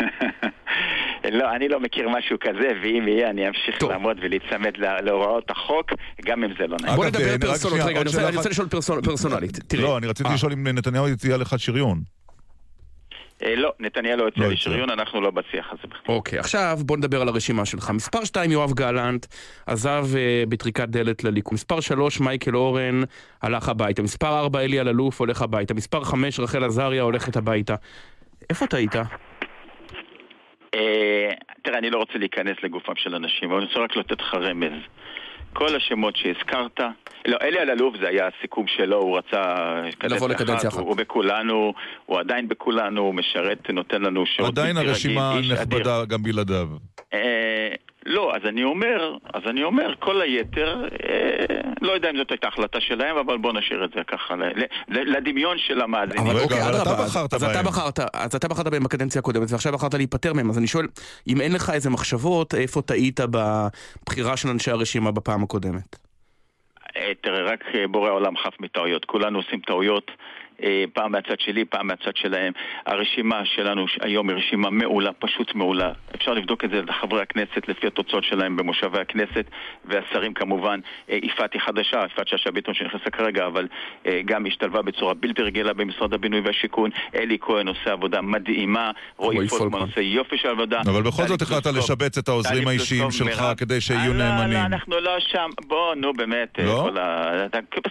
לא, 1.32 1.54
אני 1.56 1.68
לא 1.68 1.80
מכיר 1.80 2.08
משהו 2.08 2.36
כזה, 2.40 2.68
ואם 2.82 3.08
יהיה, 3.08 3.30
אני 3.30 3.48
אמשיך 3.48 3.78
טוב. 3.78 3.90
לעמוד 3.90 4.16
ולהיצמד 4.22 4.76
לה- 4.76 5.00
להוראות 5.00 5.50
החוק, 5.50 5.90
גם 6.24 6.44
אם 6.44 6.50
זה 6.58 6.66
לא 6.66 6.76
נעים. 6.82 6.96
בוא 6.96 7.06
נדבר 7.06 7.38
פרסונות. 7.40 7.60
שנייה, 7.80 7.86
רגע, 8.00 8.00
אני 8.28 8.36
רוצה-. 8.36 8.48
לשאול 8.48 8.68
פרסונ- 8.70 9.04
פרסונלית. 9.04 9.74
לא, 9.78 9.98
אני 9.98 10.06
רציתי 10.06 10.28
אה. 10.28 10.34
לשאול 10.34 10.52
אם 10.52 10.68
נתניהו 10.68 11.08
הציע 11.08 11.36
לך 11.36 11.54
שריון. 11.58 12.00
אה, 13.42 13.56
לא, 13.56 13.72
נתניהו 13.80 14.16
לא 14.16 14.24
יוצא 14.24 14.40
לא 14.40 14.48
לשריון, 14.48 14.90
אנחנו 14.90 15.20
לא 15.20 15.30
בשיח 15.30 15.72
הזה 15.72 15.82
בכלל. 15.88 16.14
אוקיי, 16.14 16.38
עכשיו 16.38 16.78
בוא 16.80 16.96
נדבר 16.96 17.22
על 17.22 17.28
הרשימה 17.28 17.64
שלך. 17.64 17.90
מספר 17.90 18.24
2 18.24 18.50
יואב 18.50 18.72
גלנט 18.72 19.26
עזב 19.66 20.04
אה, 20.16 20.44
בטריקת 20.48 20.88
דלת 20.88 21.24
לליכוד. 21.24 21.54
מספר 21.54 21.80
3 21.80 22.20
מייקל 22.20 22.56
אורן 22.56 23.00
הלך 23.42 23.68
הביתה. 23.68 24.02
מספר 24.02 24.38
4 24.38 24.60
אלי 24.60 24.80
אלאלוף 24.80 25.20
הולך 25.20 25.42
הביתה. 25.42 25.74
מספר 25.74 26.04
5 26.04 26.40
רחל 26.40 26.64
עזריה 26.64 27.02
הולכת 27.02 27.36
הביתה. 27.36 27.74
איפה 28.50 28.64
אתה 28.64 28.76
היית? 28.76 28.96
אה, 30.74 31.30
תראה, 31.62 31.78
אני 31.78 31.90
לא 31.90 31.98
רוצה 31.98 32.18
להיכנס 32.18 32.56
לגופם 32.62 32.96
של 32.96 33.14
אנשים, 33.14 33.50
אבל 33.50 33.58
אני 33.58 33.66
רוצה 33.66 33.80
רק 33.80 33.96
לתת 33.96 34.20
לך 34.20 34.34
רמז. 34.34 34.72
כל 35.54 35.76
השמות 35.76 36.16
שהזכרת, 36.16 36.80
לא, 37.26 37.36
אלי 37.42 37.58
אלאלוף 37.58 37.94
זה 38.00 38.08
היה 38.08 38.28
הסיכום 38.28 38.66
שלו, 38.76 38.96
הוא 38.96 39.18
רצה 39.18 39.42
לבוא 40.04 40.28
לקדנציה 40.28 40.68
אחת. 40.68 40.78
הוא, 40.78 40.88
הוא 40.88 40.96
בכולנו, 40.96 41.74
הוא 42.06 42.18
עדיין 42.18 42.48
בכולנו, 42.48 43.00
הוא 43.00 43.14
משרת, 43.14 43.70
נותן 43.70 44.02
לנו 44.02 44.26
שירות 44.26 44.58
עדיין 44.58 44.76
בלתי 44.76 44.88
הרשימה. 44.88 45.34
נכבדה 45.52 46.04
גם 46.04 46.22
בלעדיו. 46.22 46.68
אה, 47.14 47.74
לא, 48.06 48.32
אז 48.36 48.42
אני 48.48 48.64
אומר, 48.64 49.16
אז 49.34 49.42
אני 49.46 49.62
אומר, 49.62 49.94
כל 49.98 50.20
היתר, 50.20 50.84
אה, 51.08 51.44
לא 51.82 51.92
יודע 51.92 52.10
אם 52.10 52.16
זאת 52.16 52.30
הייתה 52.30 52.48
החלטה 52.48 52.80
שלהם, 52.80 53.16
אבל 53.16 53.38
בואו 53.38 53.52
נשאיר 53.52 53.84
את 53.84 53.90
זה 53.96 54.00
ככה 54.06 54.34
ל- 54.36 54.42
ל- 54.88 55.16
לדמיון 55.16 55.58
של 55.58 55.80
המאזינים. 55.80 56.26
אבל 56.26 56.30
רגע, 56.36 56.42
אוקיי, 56.44 56.62
אבל 56.62 56.70
אתה 56.74 56.82
אדרבה, 56.82 57.04
בחרת 57.04 57.34
אז 57.34 57.44
אתה 57.44 57.52
בהם. 57.52 57.64
בחרת, 57.66 57.98
אז 58.14 58.34
אתה 58.34 58.48
בחרת 58.48 58.66
בהם 58.68 58.84
בקדנציה 58.84 59.18
הקודמת 59.18 59.50
ועכשיו 59.50 59.72
בחרת 59.72 59.94
להיפטר 59.94 60.32
מהם, 60.32 60.50
אז 60.50 60.58
אני 60.58 60.66
שואל, 60.66 60.86
אם 61.28 61.40
אין 61.40 61.52
לך 61.52 61.70
איזה 61.70 61.90
מחשבות, 61.90 62.54
איפה 62.54 62.82
טעית 62.82 63.20
בבחירה 63.20 64.36
של 64.36 64.48
אנשי 64.48 64.70
הרשימה 64.70 65.10
בפעם 65.10 65.42
הקודמת? 65.42 65.96
אה, 66.96 67.12
תראה, 67.20 67.42
רק 67.42 67.64
אה, 67.74 67.86
בורא 67.88 68.10
עולם 68.10 68.36
חף 68.36 68.54
מטעויות. 68.60 69.04
כולנו 69.04 69.38
עושים 69.38 69.60
טעויות, 69.60 70.10
אה, 70.10 70.14
פעם 70.92 71.12
מהצד 71.12 71.40
שלי, 71.40 71.64
פעם 71.64 71.86
מהצד 71.86 72.16
שלהם. 72.16 72.52
הרשימה 72.86 73.44
שלנו 73.44 73.86
היום 74.00 74.28
היא 74.28 74.36
רשימה 74.36 74.70
מעולה, 74.70 75.12
פשוט 75.12 75.54
מעולה. 75.54 75.92
אפשר 76.14 76.34
לבדוק 76.34 76.64
את 76.64 76.70
זה 76.70 76.82
לחברי 76.82 77.22
הכנסת 77.22 77.68
לפי 77.68 77.86
התוצאות 77.86 78.24
שלהם 78.24 78.56
במושבי 78.56 79.00
הכנסת, 79.00 79.44
והשרים 79.84 80.34
כמובן. 80.34 80.80
אה, 81.10 81.18
יפעת 81.22 81.52
היא 81.52 81.60
חדשה, 81.60 82.00
יפעת 82.12 82.28
שאשא 82.28 82.50
ביטון 82.50 82.74
שנכנסה 82.74 83.10
כרגע, 83.10 83.46
אבל 83.46 83.66
אה, 84.06 84.20
גם 84.24 84.46
השתלבה 84.46 84.82
בצורה 84.82 85.14
בלתי 85.14 85.42
רגילה 85.42 85.72
במשרד 85.72 86.14
הבינוי 86.14 86.40
והשיכון. 86.40 86.90
אלי 87.14 87.38
כהן 87.40 87.68
עושה 87.68 87.92
עבודה 87.92 88.20
מדהימה, 88.20 88.90
רועי 89.16 89.48
פולקמן. 89.48 89.80
עושה 89.80 90.00
יופי 90.00 90.38
של 90.38 90.48
עבודה. 90.48 90.80
אבל 90.86 91.02
בכל 91.02 91.26
זאת 91.26 91.42
החלטת 91.42 91.70
לשבץ 91.76 92.18
את 92.18 92.28
העוזרים 92.28 92.68
האישיים 92.68 93.10
שלך. 93.10 93.44
כדי 93.56 93.80
שיהיו 93.80 94.12
אה, 94.12 94.18
לא, 94.18 94.24
נאמנים. 94.24 94.58
לא, 94.58 94.64
אנחנו 94.66 95.00
לא 95.00 95.20
שם. 95.20 95.50
בוא, 95.66 95.94
נו 95.94 96.12
באמת. 96.12 96.58
אה, 96.58 96.64
לא? 96.64 96.90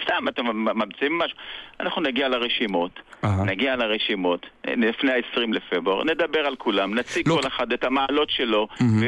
סתם, 0.04 0.28
אתם 0.28 0.46
ממציאים 0.46 1.18
משהו. 1.18 1.38
אנחנו 1.80 2.02
נגיע 2.02 2.30
לרשימות, 2.54 3.00
אהה. 3.24 3.44
נגיע 3.44 3.76
לרשימות, 3.76 4.46
אה, 4.68 4.74
לפני 4.78 5.12
ה-20 5.12 5.40
לפברואר, 5.52 6.04
נדבר 6.04 6.40
על 6.40 6.56
כולם, 6.56 6.96
נציג 6.96 7.28
לא. 7.28 7.40
כל 7.42 7.48
אחד 7.48 7.74
את 7.74 7.84
המעלות 7.84 8.30
שלו, 8.30 8.68
ו- 8.82 9.08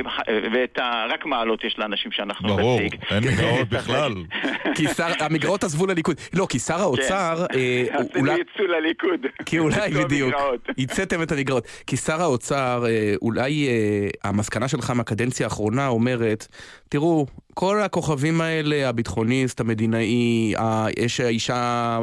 ואת 0.54 0.78
ה... 0.78 1.06
רק 1.10 1.26
מעלות 1.26 1.64
יש 1.64 1.80
לאנשים 1.80 2.12
שאנחנו 2.12 2.56
ברור, 2.56 2.80
נציג. 2.80 2.96
אין 3.10 3.24
מגרעות 3.24 3.70
בכלל. 3.70 4.14
כי 4.76 4.88
שר, 4.88 5.08
המגרעות 5.20 5.64
עזבו 5.64 5.86
לליכוד. 5.86 6.16
לא, 6.34 6.48
כי 6.50 6.60
שר 6.60 6.82
האוצר, 6.82 7.46
אה, 7.56 7.84
עשינו 7.92 8.20
אולי... 8.20 8.34
יצוא 8.34 8.66
לליכוד. 8.66 9.26
כי 9.46 9.60
אולי 9.60 9.92
בדיוק, 9.92 10.34
המגרעות. 10.34 10.70
הצאתם 10.80 11.22
את 11.22 11.32
הנגרעות. 11.32 11.68
כי 11.88 11.98
שר 11.98 12.22
האוצר, 12.22 12.84
אה, 12.88 13.14
אולי 13.22 13.68
אה, 13.68 14.30
המסקנה 14.30 14.68
שלך 14.68 14.90
מהקדנציה 14.90 15.46
האחרונה 15.46 15.88
אומרת, 15.88 16.48
תראו, 16.90 17.26
כל 17.58 17.80
הכוכבים 17.82 18.42
האלה, 18.42 18.90
הביטחוניסט, 18.90 19.60
המדינאי, 19.60 20.54
ה- 20.58 20.86
יש 21.00 21.20
האישה 21.20 21.56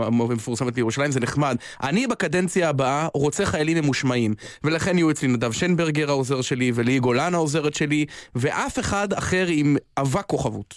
המפורסמת 0.07 0.75
בירושלים, 0.75 1.11
זה 1.11 1.21
נחמד. 1.21 1.57
אני 1.83 2.07
בקדנציה 2.07 2.69
הבאה 2.69 3.09
רוצה 3.15 3.47
חיילים 3.47 3.77
ממושמעים, 3.79 4.35
ולכן 4.65 4.99
יהיו 4.99 5.11
אצלי 5.11 5.29
נדב 5.29 5.53
שנברגר 5.53 6.11
העוזר 6.11 6.43
שלי, 6.43 6.73
וליהי 6.75 6.99
גולן 6.99 7.35
העוזרת 7.35 7.75
שלי, 7.75 8.07
ואף 8.35 8.79
אחד 8.79 9.13
אחר 9.13 9.45
עם 9.49 9.77
אבק 9.99 10.27
כוכבות. 10.27 10.75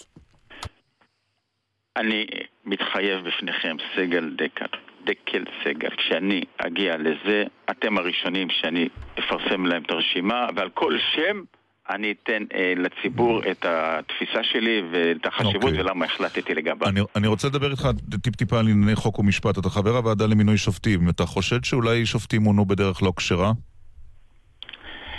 אני 1.96 2.26
מתחייב 2.64 3.28
בפניכם, 3.28 3.76
סגל 3.96 4.30
דקל, 4.38 4.76
דקל 5.04 5.44
סגל, 5.64 5.90
כשאני 5.96 6.40
אגיע 6.58 6.96
לזה, 6.96 7.44
אתם 7.70 7.98
הראשונים 7.98 8.48
שאני 8.50 8.88
אפרסם 9.18 9.66
להם 9.66 9.82
את 9.82 9.90
הרשימה, 9.90 10.46
ועל 10.56 10.68
כל 10.74 10.94
שם 11.14 11.42
אני 11.90 12.14
אתן 12.22 12.42
אה, 12.54 12.72
לציבור 12.76 13.40
את 13.50 13.64
התפיסה 13.68 14.40
שלי 14.52 14.82
ואת 14.92 15.26
החשיבות 15.26 15.62
אוקיי. 15.62 15.80
ולמה 15.80 16.04
החלטתי 16.04 16.54
לגביו. 16.54 16.88
אני, 16.88 17.00
אני 17.16 17.26
רוצה 17.26 17.48
לדבר 17.48 17.70
איתך 17.70 17.88
טיפ-טיפה 18.22 18.58
על 18.58 18.68
ענייני 18.68 18.94
חוק 18.96 19.18
ומשפט. 19.18 19.58
אתה 19.58 19.70
חבר 19.70 19.96
הוועדה 19.96 20.26
למינוי 20.26 20.56
שופטים. 20.58 21.08
אתה 21.08 21.26
חושד 21.26 21.64
שאולי 21.64 22.06
שופטים 22.06 22.42
מונו 22.42 22.64
בדרך 22.64 23.02
לא 23.02 23.12
כשרה? 23.16 23.52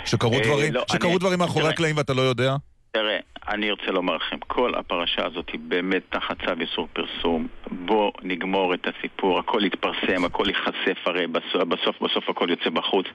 שקרו 0.04 0.34
אה, 0.34 0.40
דברים, 0.44 0.72
לא, 0.74 0.84
שקרו 0.92 1.10
אני- 1.10 1.18
דברים 1.18 1.38
מאחורי. 1.38 1.68
הקלעים 1.68 1.96
ואתה 1.96 2.14
לא 2.14 2.22
יודע? 2.22 2.56
תראה, 2.92 3.18
אני 3.48 3.70
רוצה 3.70 3.90
לומר 3.90 4.16
לכם, 4.16 4.36
כל 4.38 4.74
הפרשה 4.74 5.26
הזאת 5.26 5.50
היא 5.52 5.60
באמת 5.62 6.02
תחת 6.10 6.36
צו 6.44 6.52
איסור 6.60 6.88
פרסום. 6.92 7.46
בואו 7.70 8.12
נגמור 8.22 8.74
את 8.74 8.86
הסיפור, 8.86 9.38
הכל 9.38 9.64
יתפרסם, 9.64 10.24
הכל 10.24 10.44
ייחשף 10.48 10.98
הרי 11.06 11.26
בסוף, 11.26 11.62
בסוף, 11.68 12.02
בסוף 12.02 12.28
הכל 12.28 12.50
יוצא 12.50 12.70
בחוץ, 12.70 13.06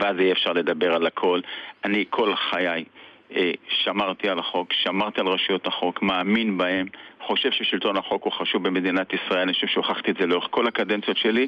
ואז 0.00 0.16
יהיה 0.18 0.32
אפשר 0.32 0.52
לדבר 0.52 0.94
על 0.94 1.06
הכל. 1.06 1.40
אני 1.84 2.04
כל 2.10 2.36
חיי 2.36 2.84
אה, 3.36 3.50
שמרתי 3.68 4.28
על 4.28 4.38
החוק, 4.38 4.72
שמרתי 4.72 5.20
על 5.20 5.26
רשויות 5.26 5.66
החוק, 5.66 6.02
מאמין 6.02 6.58
בהם, 6.58 6.86
חושב 7.26 7.50
ששלטון 7.50 7.96
החוק 7.96 8.24
הוא 8.24 8.32
חשוב 8.32 8.68
במדינת 8.68 9.12
ישראל, 9.12 9.40
אני 9.40 9.52
חושב 9.52 9.66
שהוכחתי 9.66 10.10
את 10.10 10.16
זה 10.20 10.26
לאורך 10.26 10.46
כל 10.50 10.66
הקדנציות 10.66 11.16
שלי, 11.16 11.46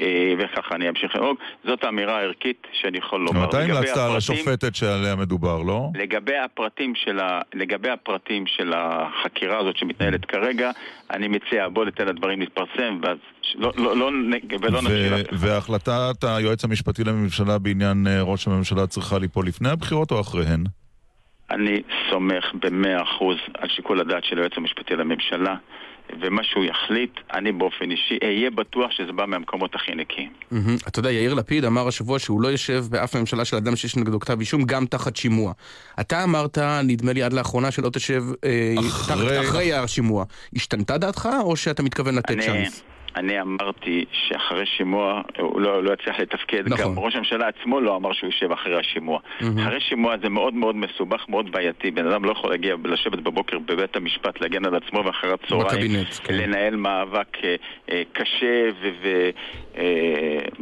אה, 0.00 0.34
וככה 0.38 0.74
אני 0.74 0.88
אמשיך 0.88 1.16
לנהוג. 1.16 1.36
זאת 1.64 1.84
האמירה 1.84 2.18
הערכית 2.18 2.66
שאני 2.72 2.98
יכול 2.98 3.20
לומר. 3.20 3.48
אתה 3.48 3.60
המלצת 3.60 3.96
על 3.96 4.16
השופטת 4.16 4.74
שעליה 4.74 5.16
מדובר, 5.16 5.62
לא? 5.62 5.88
לגבי 5.94 6.36
הפרטים 6.36 6.94
של, 6.94 7.20
ה... 7.20 7.40
לגבי 7.54 7.90
הפרטים 7.90 8.46
של 8.46 8.72
החקירה 8.76 9.58
הזאת 9.58 9.76
שמתנהלת 9.76 10.24
כרגע, 10.24 10.70
אני 11.10 11.28
מציע, 11.28 11.68
בוא 11.68 11.84
ניתן 11.84 12.06
לדברים 12.06 12.40
להתפרסם, 12.40 12.98
ואז 13.02 13.18
לא, 13.54 13.72
לא, 13.76 13.96
לא, 13.96 14.10
ולא 14.60 14.80
ו-. 14.88 15.22
והחלטת 15.32 16.24
היועץ 16.24 16.64
המשפטי 16.64 17.04
לממשלה 17.04 17.58
בעניין 17.58 18.06
אה, 18.06 18.22
ראש 18.22 18.46
הממשלה 18.46 18.86
צריכה 18.86 19.18
ליפול 19.18 19.46
לפני 19.46 19.68
הבחירות 19.68 20.10
או 20.10 20.20
אחריהן? 20.20 20.64
אני 21.50 21.82
סומך 22.10 22.44
במאה 22.54 23.02
אחוז 23.02 23.36
על 23.54 23.68
שיקול 23.68 24.00
הדעת 24.00 24.24
של 24.24 24.38
היועץ 24.38 24.52
המשפטי 24.56 24.96
לממשלה. 24.96 25.54
ומה 26.20 26.42
שהוא 26.44 26.64
יחליט, 26.64 27.10
אני 27.34 27.52
באופן 27.52 27.90
אישי 27.90 28.18
אהיה 28.22 28.50
בטוח 28.50 28.90
שזה 28.90 29.12
בא 29.12 29.26
מהמקומות 29.26 29.74
הכי 29.74 29.94
נקיים. 29.94 30.32
אתה 30.88 30.98
יודע, 30.98 31.10
יאיר 31.10 31.34
לפיד 31.34 31.64
אמר 31.64 31.88
השבוע 31.88 32.18
שהוא 32.18 32.42
לא 32.42 32.48
יושב 32.48 32.84
באף 32.90 33.16
ממשלה 33.16 33.44
של 33.44 33.56
אדם 33.56 33.76
שיש 33.76 33.96
נגדו 33.96 34.20
כתב 34.20 34.40
אישום, 34.40 34.64
גם 34.64 34.86
תחת 34.86 35.16
שימוע. 35.16 35.52
אתה 36.00 36.24
אמרת, 36.24 36.58
נדמה 36.84 37.12
לי 37.12 37.22
עד 37.22 37.32
לאחרונה, 37.32 37.70
שלא 37.70 37.90
תשב 37.90 38.22
אה, 38.44 38.74
אחרי 39.40 39.72
השימוע. 39.72 40.24
השתנתה 40.56 40.98
דעתך, 40.98 41.28
או 41.40 41.56
שאתה 41.56 41.82
מתכוון 41.82 42.14
לתת 42.14 42.40
צ'אנס? 42.40 42.84
אני 43.16 43.40
אמרתי 43.40 44.04
שאחרי 44.12 44.66
שימוע 44.66 45.22
הוא 45.38 45.60
לא, 45.60 45.84
לא 45.84 45.92
יצליח 45.92 46.18
לתפקד, 46.18 46.62
נכון. 46.68 46.84
גם 46.84 46.98
ראש 46.98 47.14
הממשלה 47.14 47.48
עצמו 47.48 47.80
לא 47.80 47.96
אמר 47.96 48.12
שהוא 48.12 48.30
יושב 48.30 48.52
אחרי 48.52 48.80
השימוע. 48.80 49.18
Mm-hmm. 49.18 49.44
אחרי 49.60 49.80
שימוע 49.80 50.14
זה 50.22 50.28
מאוד 50.28 50.54
מאוד 50.54 50.76
מסובך, 50.76 51.24
מאוד 51.28 51.52
בעייתי. 51.52 51.90
בן 51.90 52.06
אדם 52.06 52.24
לא 52.24 52.32
יכול 52.32 52.50
להגיע, 52.50 52.74
לשבת 52.84 53.18
בבוקר 53.18 53.58
בבית 53.58 53.96
המשפט, 53.96 54.40
להגן 54.40 54.64
על 54.64 54.74
עצמו 54.74 55.04
ואחרי 55.04 55.30
הצהריים, 55.32 56.04
כן. 56.24 56.34
לנהל 56.34 56.76
מאבק 56.76 57.36
אה, 57.44 57.54
אה, 57.90 58.02
קשה 58.12 58.70
ומה 58.82 59.80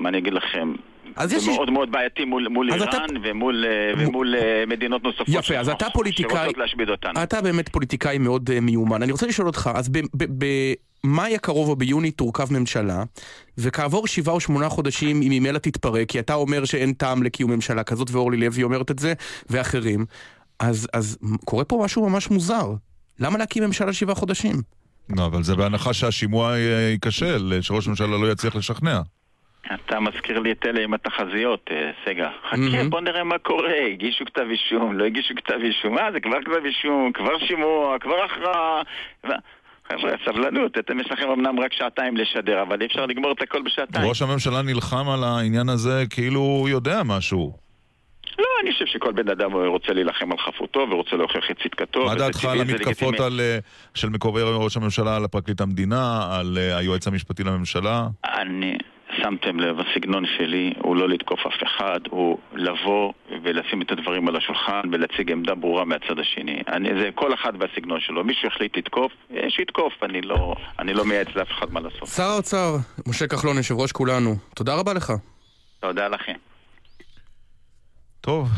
אה, 0.05 0.09
אני 0.09 0.19
אגיד 0.19 0.33
לכם, 0.33 0.73
אז 1.17 1.33
יש... 1.33 1.49
מאוד 1.49 1.71
מאוד 1.71 1.93
בעייתי 1.93 2.25
מול, 2.25 2.49
מול 2.49 2.73
איראן 2.73 2.89
אתה... 2.89 2.99
ומול, 3.23 3.65
אה, 3.65 3.93
ומול 3.99 4.35
uh, 4.35 4.71
מדינות 4.71 5.05
נוספות 5.05 5.29
יפה, 5.29 5.57
אז 5.57 5.69
אתה 5.69 5.87
פוליטיקאי... 5.93 6.53
להשמיד 6.57 6.89
אותנו. 6.89 7.23
אתה 7.23 7.41
באמת 7.41 7.69
פוליטיקאי 7.69 8.19
מאוד 8.19 8.51
מיומן. 8.61 9.03
אני 9.03 9.13
רוצה 9.13 9.27
לשאול 9.27 9.47
אותך, 9.47 9.71
אז 9.75 9.91
במאי 11.07 11.35
הקרוב 11.35 11.69
או 11.69 11.77
ביוני 11.77 12.11
תורכב 12.11 12.53
ממשלה, 12.53 13.03
וכעבור 13.59 14.07
שבעה 14.07 14.35
או 14.35 14.41
שמונה 14.41 14.69
חודשים 14.69 15.21
היא 15.21 15.41
ממילא 15.41 15.59
תתפרק, 15.59 16.09
כי 16.09 16.19
אתה 16.19 16.35
אומר 16.35 16.65
שאין 16.65 16.93
טעם 16.93 17.23
לקיום 17.23 17.51
ממשלה 17.53 17.85
כזאת, 17.85 18.11
ואורלי 18.11 18.37
לוי 18.37 18.63
אומרת 18.63 18.91
את 18.91 18.99
זה, 18.99 19.13
ואחרים. 19.51 20.07
אז, 20.59 20.89
אז 20.93 21.19
קורה 21.45 21.65
פה 21.65 21.83
משהו 21.85 22.09
ממש 22.09 22.31
מוזר. 22.31 22.67
למה 23.21 23.39
להקים 23.39 23.65
ממשלה 23.65 23.93
שבעה 23.93 24.15
חודשים? 24.15 24.57
לא, 25.17 25.27
אבל 25.27 25.43
זה 25.43 25.57
בהנחה 25.57 25.93
שהשימוע 25.93 26.57
ייכשל, 26.57 27.59
שראש 27.61 27.87
הממשלה 27.87 28.07
לא 28.07 28.33
יצליח 28.33 28.57
לשכנע. 28.57 29.01
אתה 29.75 30.01
מזכיר 30.01 30.39
לי 30.39 30.53
את 30.53 30.67
אלה 30.67 30.81
עם 30.81 30.95
התחזיות, 30.95 31.71
אה, 31.71 31.91
סגה. 32.05 32.31
חכה. 32.51 32.89
בוא 32.89 33.01
נראה 33.01 33.25
מה 33.25 33.39
קורה. 33.39 33.87
הגישו 33.93 34.25
כתב 34.25 34.45
אישום, 34.51 34.99
לא 34.99 35.05
הגישו 35.05 35.35
כתב 35.37 35.59
אישום. 35.65 35.95
מה, 35.95 36.13
זה 36.13 36.21
כבר 36.21 36.41
כתב 36.41 36.65
אישום, 36.65 37.13
כבר 37.15 37.39
שימוע, 37.39 37.99
כבר 38.01 38.25
הכרעה. 38.25 38.83
חבר'ה, 39.89 40.13
סבלנות, 40.25 40.79
אתם 40.79 41.01
יש 41.01 41.07
לכם 41.11 41.29
אמנם 41.29 41.61
רק 41.61 41.73
שעתיים 41.73 42.17
לשדר, 42.17 42.63
אבל 42.63 42.81
אי 42.81 42.87
אפשר 42.87 43.07
לגמור 43.07 43.33
את 43.33 43.43
הכל 43.43 43.63
בשעתיים. 43.63 44.09
ראש 44.09 44.23
הממשלה 44.23 44.63
נלחם 44.63 45.09
על 45.09 45.25
העניין 45.25 45.69
הזה 45.69 46.05
כאילו 46.11 46.41
הוא 46.41 46.69
יודע 46.69 47.03
משהו. 47.05 47.63
לא, 48.39 48.47
אני 48.63 48.73
חושב 48.73 48.87
שכל 48.87 49.13
בן 49.13 49.29
אדם 49.29 49.53
רוצה 49.53 49.93
להילחם 49.93 50.33
על 50.33 50.39
חפותו 50.39 50.87
ורוצה 50.91 51.17
להוכיח 51.17 51.45
את 51.51 51.57
צדקתו. 51.63 52.05
מה 52.05 52.15
דעתך 52.15 52.45
על 52.45 52.61
המתקפות 52.61 53.21
על, 53.21 53.41
אה, 53.41 53.59
של 53.95 54.09
מקורבי 54.09 54.41
ראש 54.43 54.77
הממשלה 54.77 55.17
על 55.17 55.25
הפרקליט 55.25 55.61
המדינה, 55.61 56.29
על 56.39 56.59
אה, 56.59 56.77
היועץ 56.77 57.07
המשפטי 57.07 57.45
לממשלה? 57.45 58.07
אני, 58.25 58.77
שמתם 59.17 59.61
לב, 59.61 59.77
הסגנון 59.81 60.25
שלי 60.37 60.73
הוא 60.79 60.97
לא 60.97 61.09
לתקוף 61.09 61.39
אף 61.47 61.63
אחד, 61.63 62.01
הוא 62.11 62.39
לבוא 62.53 63.13
ולשים 63.43 63.83
את 63.83 63.91
הדברים 63.91 64.29
על 64.29 64.37
השולחן 64.37 64.81
ולהציג 64.93 65.33
עמדה 65.33 65.55
ברורה 65.55 65.85
מהצד 65.85 66.19
השני. 66.19 66.63
אני, 66.69 66.89
זה 67.01 67.09
כל 67.15 67.35
אחד 67.35 67.53
והסגנון 67.61 68.01
שלו. 68.01 68.25
מישהו 68.25 68.49
החליט 68.49 68.77
לתקוף, 68.77 69.13
אה, 69.37 69.51
שיתקוף, 69.51 69.93
אני 70.03 70.23
לא, 70.23 70.55
אני 70.79 70.95
לא 70.95 71.05
מייעץ 71.05 71.29
לאף 71.37 71.49
אחד 71.59 71.73
מה 71.73 71.81
לעשות. 71.81 72.09
שר 72.09 72.23
האוצר, 72.23 72.77
משה 73.09 73.27
כחלון, 73.27 73.57
יושב 73.57 73.75
ראש 73.75 73.93
כולנו, 73.93 74.37
תודה 74.55 74.75
רבה 74.75 74.95
לך. 74.95 75.13
תודה 75.81 76.09
לכם. 76.09 76.35
טוב. 78.21 78.49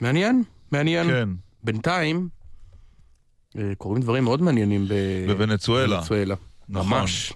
מעניין, 0.00 0.42
מעניין. 0.72 1.06
כן. 1.06 1.28
בינתיים, 1.62 2.28
אה, 3.58 3.74
קורים 3.78 4.02
דברים 4.02 4.24
מאוד 4.24 4.42
מעניינים 4.42 4.84
בוונצואלה. 5.26 6.00
נכון. 6.68 6.98
ממש. 6.98 7.32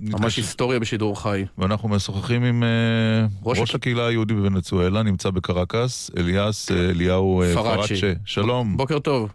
ממש 0.00 0.36
היסטוריה 0.36 0.78
בשידור 0.78 1.22
חי. 1.22 1.44
ואנחנו 1.58 1.88
משוחחים 1.88 2.44
עם 2.44 2.62
אה, 2.62 3.26
ראש 3.44 3.74
הקהילה 3.74 4.06
היהודית 4.06 4.36
בוונצואלה, 4.36 5.02
נמצא 5.02 5.30
בקרקס, 5.30 6.10
אליאס 6.18 6.72
אה, 6.72 6.90
אליהו 6.90 7.42
אה, 7.42 7.54
פרצ'ה. 7.54 8.12
שלום. 8.26 8.76
בוקר 8.76 8.98
טוב. 8.98 9.32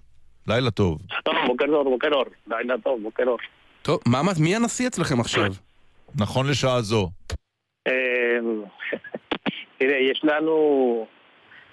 לילה 0.47 0.71
טוב. 0.71 0.99
שלום, 1.25 1.47
בוקר 1.47 1.65
טוב, 1.65 1.87
בוקר 1.89 2.07
אור. 2.11 2.25
לילה 2.47 2.75
טוב, 2.83 3.01
בוקר 3.03 3.23
אור. 3.27 3.37
טוב, 3.81 3.99
מי 4.39 4.55
הנשיא 4.55 4.87
אצלכם 4.87 5.19
עכשיו? 5.19 5.45
נכון 6.19 6.49
לשעה 6.49 6.81
זו. 6.81 7.09
תראה, 9.77 9.97
יש 10.11 10.21
לנו... 10.23 11.07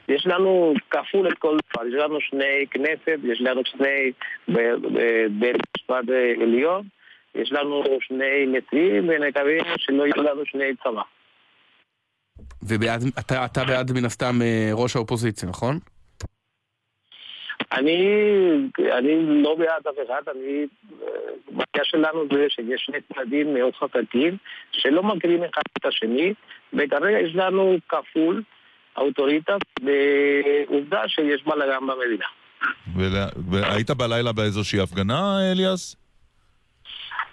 יש 0.08 0.26
לנו 0.26 0.74
כפול 0.90 1.28
את 1.28 1.38
כל 1.38 1.56
דבר, 1.74 1.86
יש 1.86 1.94
לנו 1.94 2.20
שני 2.20 2.66
כנסת, 2.70 3.18
יש 3.24 3.40
לנו 3.40 3.60
שני 3.64 4.12
בית 5.38 5.56
משפט 5.76 6.04
עליון, 6.42 6.82
יש 7.34 7.52
לנו 7.52 7.84
שני 8.00 8.46
נשיאים 8.46 9.08
ונקווים 9.08 9.64
שלא 9.76 10.02
יהיו 10.02 10.22
לנו 10.22 10.46
שני 10.46 10.64
צבא. 10.84 11.02
ואתה 12.62 13.64
בעד 13.64 13.92
מן 13.92 14.04
הסתם 14.04 14.42
אה, 14.42 14.70
ראש 14.72 14.96
האופוזיציה, 14.96 15.48
נכון? 15.48 15.78
אני, 17.72 18.06
אני 18.98 19.42
לא 19.42 19.54
בעד 19.58 19.86
אף 19.86 19.94
אחד, 20.06 20.22
אני, 20.36 20.66
הבעיה 21.48 21.66
אה, 21.76 21.84
שלנו 21.84 22.24
זה 22.32 22.46
שיש 22.48 22.82
שני 22.86 22.98
צדדים 23.14 23.54
מאוד 23.54 23.74
חזקים 23.74 24.36
שלא 24.72 25.02
מכירים 25.02 25.44
אחד 25.44 25.62
את 25.78 25.86
השני 25.86 26.34
וכרגע 26.72 27.20
יש 27.20 27.34
לנו 27.34 27.76
כפול 27.88 28.42
אוטוריטה 28.96 29.56
ועובדה 29.82 31.08
שיש 31.08 31.42
בלאגן 31.44 31.86
במדינה. 31.86 32.26
והיית 33.50 33.90
בלילה 33.90 34.32
באיזושהי 34.32 34.80
הפגנה, 34.80 35.52
אליאס? 35.52 36.01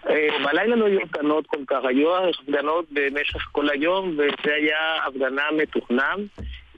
אה, 0.09 0.27
בלילה 0.43 0.75
לא 0.75 0.85
היו 0.85 0.99
הפגנות 1.01 1.47
כל 1.47 1.63
כך, 1.67 1.79
היו 1.83 2.29
הפגנות 2.29 2.85
במשך 2.91 3.47
כל 3.51 3.69
היום 3.69 4.09
וזה 4.17 4.53
היה 4.55 5.05
הפגנה 5.07 5.43
מתוכנן 5.57 6.17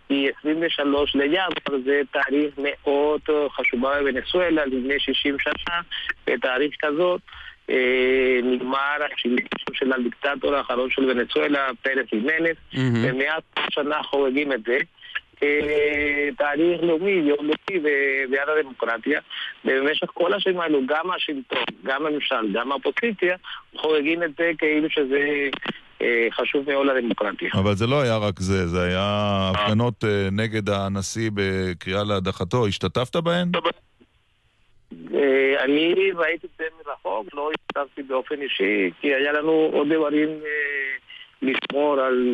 היא 0.10 0.30
23 0.40 1.16
לינואר, 1.16 1.48
זה 1.86 2.02
תאריך 2.12 2.54
מאוד 2.58 3.22
חשובה 3.50 4.00
בוונצואלה, 4.00 4.66
לפני 4.66 5.00
60 5.00 5.38
שנה, 5.40 5.82
בתאריך 6.28 6.76
כזאת 6.80 7.22
אה, 7.70 8.40
נגמר 8.44 8.98
השלטון 9.14 9.74
של 9.74 9.94
הדיקטטור 9.94 10.56
האחרון 10.56 10.90
של 10.90 11.06
וונצואלה, 11.06 11.68
פרס 11.82 12.08
אימנס, 12.14 12.58
ומאז 13.04 13.42
שנה 13.70 14.04
חוגגים 14.04 14.52
את 14.54 14.64
זה. 14.64 14.78
תהליך 16.38 16.84
לאומי, 16.84 17.12
יום 17.12 17.38
לאומי 17.40 17.90
ביד 18.30 18.50
הדמוקרטיה, 18.58 19.20
ובמשך 19.66 20.08
כל 20.14 20.34
השנים 20.34 20.60
האלו, 20.60 20.80
גם 20.88 21.12
השלטון, 21.12 21.64
גם 21.84 22.06
הממשל, 22.06 22.54
גם 22.54 22.72
האופוזיציה, 22.72 23.36
חוגגים 23.76 24.24
את 24.24 24.32
זה 24.38 24.52
כאילו 24.58 24.90
שזה 24.90 25.50
אה, 26.02 26.28
חשוב 26.32 26.70
מאוד 26.72 26.88
לדמוקרטיה. 26.88 27.50
אבל 27.54 27.76
זה 27.76 27.88
לא 27.88 28.02
היה 28.02 28.18
רק 28.18 28.40
זה, 28.40 28.68
זה 28.68 28.84
היה 28.84 29.02
הפגנות 29.56 30.04
אה, 30.04 30.28
נגד 30.32 30.70
הנשיא 30.70 31.30
בקריאה 31.34 32.04
להדחתו, 32.04 32.68
השתתפת 32.68 33.16
בהן? 33.16 33.52
אה, 35.14 35.64
אני 35.64 36.12
ראיתי 36.16 36.48
את 36.48 36.52
זה 36.58 36.64
מרחוק, 36.78 37.28
לא 37.34 37.50
השתתפתי 37.52 38.04
באופן 38.04 38.42
אישי, 38.42 38.92
כי 39.02 39.08
היה 39.16 39.32
לנו 39.32 39.70
עוד 39.74 39.94
דברים 39.94 40.30
לשמור 41.42 42.00
על 42.00 42.28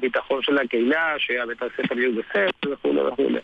ביטחון 0.00 0.42
של 0.42 0.58
הקהילה, 0.58 1.14
שהבית 1.18 1.62
הספר 1.62 1.98
יהיו 1.98 2.12
בסדר 2.12 2.72
וכולי 2.72 3.00
וכולי. 3.00 3.40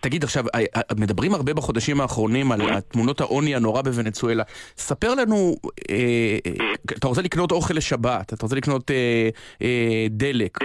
תגיד 0.00 0.24
עכשיו, 0.24 0.44
אה, 0.54 0.60
אה, 0.76 0.82
מדברים 1.00 1.34
הרבה 1.34 1.54
בחודשים 1.54 2.00
האחרונים 2.00 2.52
על 2.52 2.60
תמונות 2.80 3.20
העוני 3.20 3.54
הנורא 3.54 3.82
בוונצואלה. 3.82 4.42
ספר 4.76 5.14
לנו, 5.14 5.54
אה, 5.90 6.36
אתה 6.98 7.06
רוצה 7.06 7.22
לקנות 7.22 7.52
אוכל 7.52 7.74
לשבת, 7.74 8.32
אתה 8.32 8.42
רוצה 8.42 8.56
לקנות 8.56 8.90
אה, 8.90 9.28
אה, 9.62 10.06
דלק. 10.10 10.58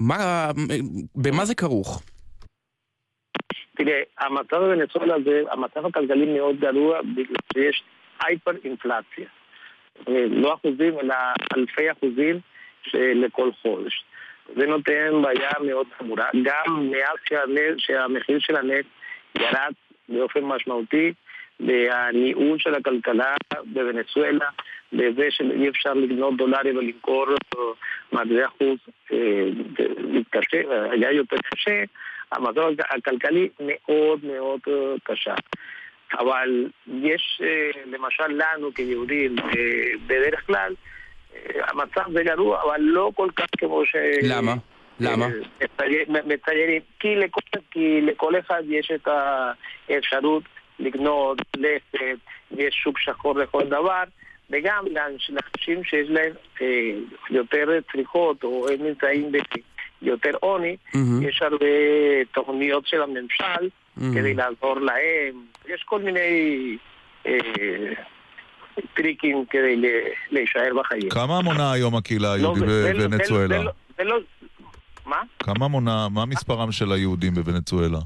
מה, 0.00 0.50
במה 1.16 1.44
זה 1.44 1.54
כרוך? 1.54 2.02
תראה, 3.76 4.00
המצב 4.18 4.56
בוונצואלה 4.56 5.14
זה, 5.24 5.42
המצב 5.50 5.86
הכלכלי 5.86 6.26
מאוד 6.38 6.56
גרוע 6.60 7.02
בגלל 7.02 7.36
שיש 7.52 7.82
הייפר 8.24 8.52
אינפלציה. 8.64 9.26
לא 10.30 10.54
אחוזים, 10.54 10.98
אלא 11.00 11.14
אלפי 11.56 11.92
אחוזים. 11.92 12.40
לכל 12.94 13.50
חודש. 13.62 14.04
זה 14.56 14.66
נותן 14.66 15.22
בעיה 15.22 15.50
מאוד 15.66 15.86
חמורה. 15.98 16.28
גם 16.42 16.90
מאז 16.90 17.42
שהמחיר 17.78 18.38
של 18.40 18.56
הנפט 18.56 18.88
ירד 19.38 19.72
באופן 20.08 20.40
משמעותי, 20.40 21.12
והניהול 21.60 22.58
של 22.58 22.74
הכלכלה 22.74 23.34
בוונצואלה, 23.64 24.46
בזה 24.92 25.26
שאי 25.30 25.68
אפשר 25.68 25.94
לגנות 25.94 26.36
דולרים 26.36 26.76
ולמכור 26.76 27.26
מטבע 28.12 28.48
חוץ, 28.48 28.80
אה, 29.12 29.48
היה 30.90 31.12
יותר 31.12 31.36
קשה, 31.36 31.82
המצב 32.32 32.60
הכלכלי 32.90 33.48
מאוד 33.60 34.24
מאוד 34.24 34.60
קשה. 35.02 35.34
אבל 36.18 36.66
יש, 37.02 37.40
אה, 37.44 37.70
למשל 37.86 38.28
לנו 38.28 38.74
כיהודים, 38.74 39.38
אה, 39.38 39.92
בדרך 40.06 40.46
כלל, 40.46 40.74
המצב 41.68 42.12
זה 42.12 42.22
גרוע, 42.24 42.62
אבל 42.62 42.80
לא 42.80 43.10
כל 43.14 43.28
כך 43.36 43.46
כמו 43.58 43.86
ש... 43.86 43.96
למה? 44.22 44.54
למה? 45.00 45.26
מציירים, 46.26 46.82
כי 47.00 47.16
לכל, 47.16 47.40
כי 47.70 48.00
לכל 48.00 48.38
אחד 48.38 48.62
יש 48.68 48.90
את 48.94 49.08
האפשרות 49.88 50.42
לקנות 50.78 51.38
לפת, 51.56 52.18
יש 52.50 52.74
שוק 52.74 52.98
שחור 52.98 53.34
לכל 53.34 53.64
דבר, 53.66 54.02
וגם 54.50 54.84
לאנשים 54.90 55.84
שיש 55.84 56.08
להם 56.10 56.32
אה, 56.62 56.90
יותר 57.30 57.78
צריכות 57.92 58.44
או 58.44 58.68
הם 58.68 58.86
נמצאים 58.86 59.32
ביותר 60.02 60.30
עוני. 60.40 60.76
יש 61.22 61.42
הרבה 61.42 61.66
תוכניות 62.32 62.86
של 62.86 63.02
הממשל. 63.02 63.68
כדי 64.14 64.34
לעזור 64.34 64.80
להם, 64.80 65.44
יש 65.68 65.82
כל 65.82 66.00
מיני 66.02 66.76
אה, 67.26 67.38
טריקים 68.94 69.44
כדי 69.50 69.82
להישאר 70.30 70.72
בחיים. 70.80 71.10
כמה 71.10 71.40
מונה 71.40 71.72
היום 71.72 71.96
הקהילה 71.96 72.28
לא, 72.28 72.34
היהודית 72.34 72.64
לא, 72.94 73.06
בוונצואלה? 73.06 73.62
לא... 73.98 74.18
מה? 75.06 75.22
כמה 75.38 75.68
מונה, 75.68 76.08
מה 76.08 76.26
מספרם 76.26 76.72
של 76.72 76.92
היהודים 76.92 77.34
בוונצואלה? 77.34 77.98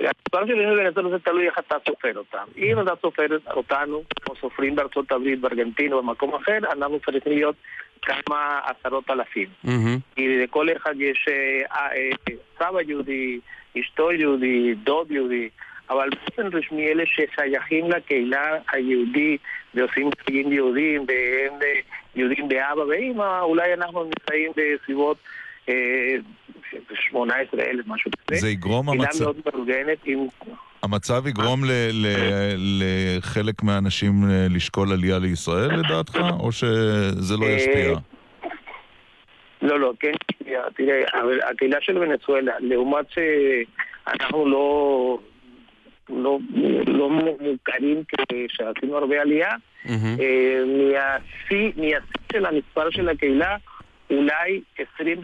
המספר 0.00 0.46
של 0.46 0.60
יהודים 0.60 0.76
בוונצואלה 0.76 1.10
זה 1.10 1.18
תלוי 1.18 1.46
איך 1.46 1.58
אתה 1.58 1.76
סופר 1.88 2.18
אותם. 2.18 2.44
אם 2.56 2.80
אתה 2.80 2.92
סופר 3.02 3.26
אותנו, 3.54 4.02
כמו 4.22 4.34
סופרים 4.40 4.76
בארצות 4.76 5.12
הברית, 5.12 5.40
בארגנטינה 5.40 5.94
או 5.94 6.02
במקום 6.02 6.34
אחר, 6.34 6.58
אנחנו 6.72 6.98
צריכים 7.00 7.32
להיות 7.32 7.56
כמה 8.02 8.60
עשרות 8.64 9.10
אלפים. 9.10 9.48
כי 10.16 10.42
לכל 10.42 10.68
אחד 10.76 10.94
יש 10.98 11.26
אה, 11.28 11.86
אה, 11.86 12.10
סבא 12.58 12.80
יהודי, 12.88 13.40
אשתו 13.80 14.12
יהודי, 14.12 14.74
דוד 14.74 15.10
יהודי. 15.10 15.48
אבל 15.90 16.08
באופן 16.10 16.56
רשמי 16.56 16.88
אלה 16.88 17.04
ששייכים 17.06 17.90
לקהילה 17.90 18.58
היהודי 18.72 19.36
ועושים 19.74 20.10
חיים 20.24 20.52
יהודים 20.52 21.06
והם 21.08 21.62
אה, 21.62 21.80
יהודים 22.14 22.48
באבא 22.48 22.80
ואמא, 22.80 23.40
אולי 23.40 23.74
אנחנו 23.74 24.04
נמצאים 24.04 24.52
בסביבות 24.56 25.16
18 26.94 27.62
אלף, 27.62 27.86
משהו 27.86 28.10
כזה. 28.28 28.40
זה 28.40 28.48
יגרום 28.48 28.88
המצב... 28.88 29.08
קהילה 29.10 29.24
מאוד 29.24 29.36
מאורגנת 29.46 29.98
עם... 30.04 30.26
המצב 30.82 31.26
יגרום 31.26 31.60
לחלק 32.56 33.62
מהאנשים 33.62 34.12
אה, 34.30 34.46
לשקול 34.50 34.92
עלייה 34.92 35.18
לישראל 35.18 35.70
לדעתך, 35.76 36.18
או 36.40 36.52
שזה 36.52 37.36
לא 37.40 37.46
ישפיע? 37.46 37.98
לא, 39.62 39.80
לא, 39.80 39.92
כן 40.00 40.12
תראה, 40.74 41.00
הקהילה 41.50 41.76
של 41.80 41.98
ונצואלה, 41.98 42.52
לעומת 42.60 43.06
שאנחנו 43.10 44.46
לא... 44.46 45.18
לא, 46.12 46.38
לא 46.86 47.10
מוכרים 47.10 48.02
כשעשינו 48.08 48.96
הרבה 48.96 49.20
עלייה, 49.20 49.50
מהשיא 50.66 51.72
של 52.32 52.46
המספר 52.46 52.90
של 52.90 53.08
הקהילה 53.08 53.56
אולי 54.10 54.60
20 54.94 55.20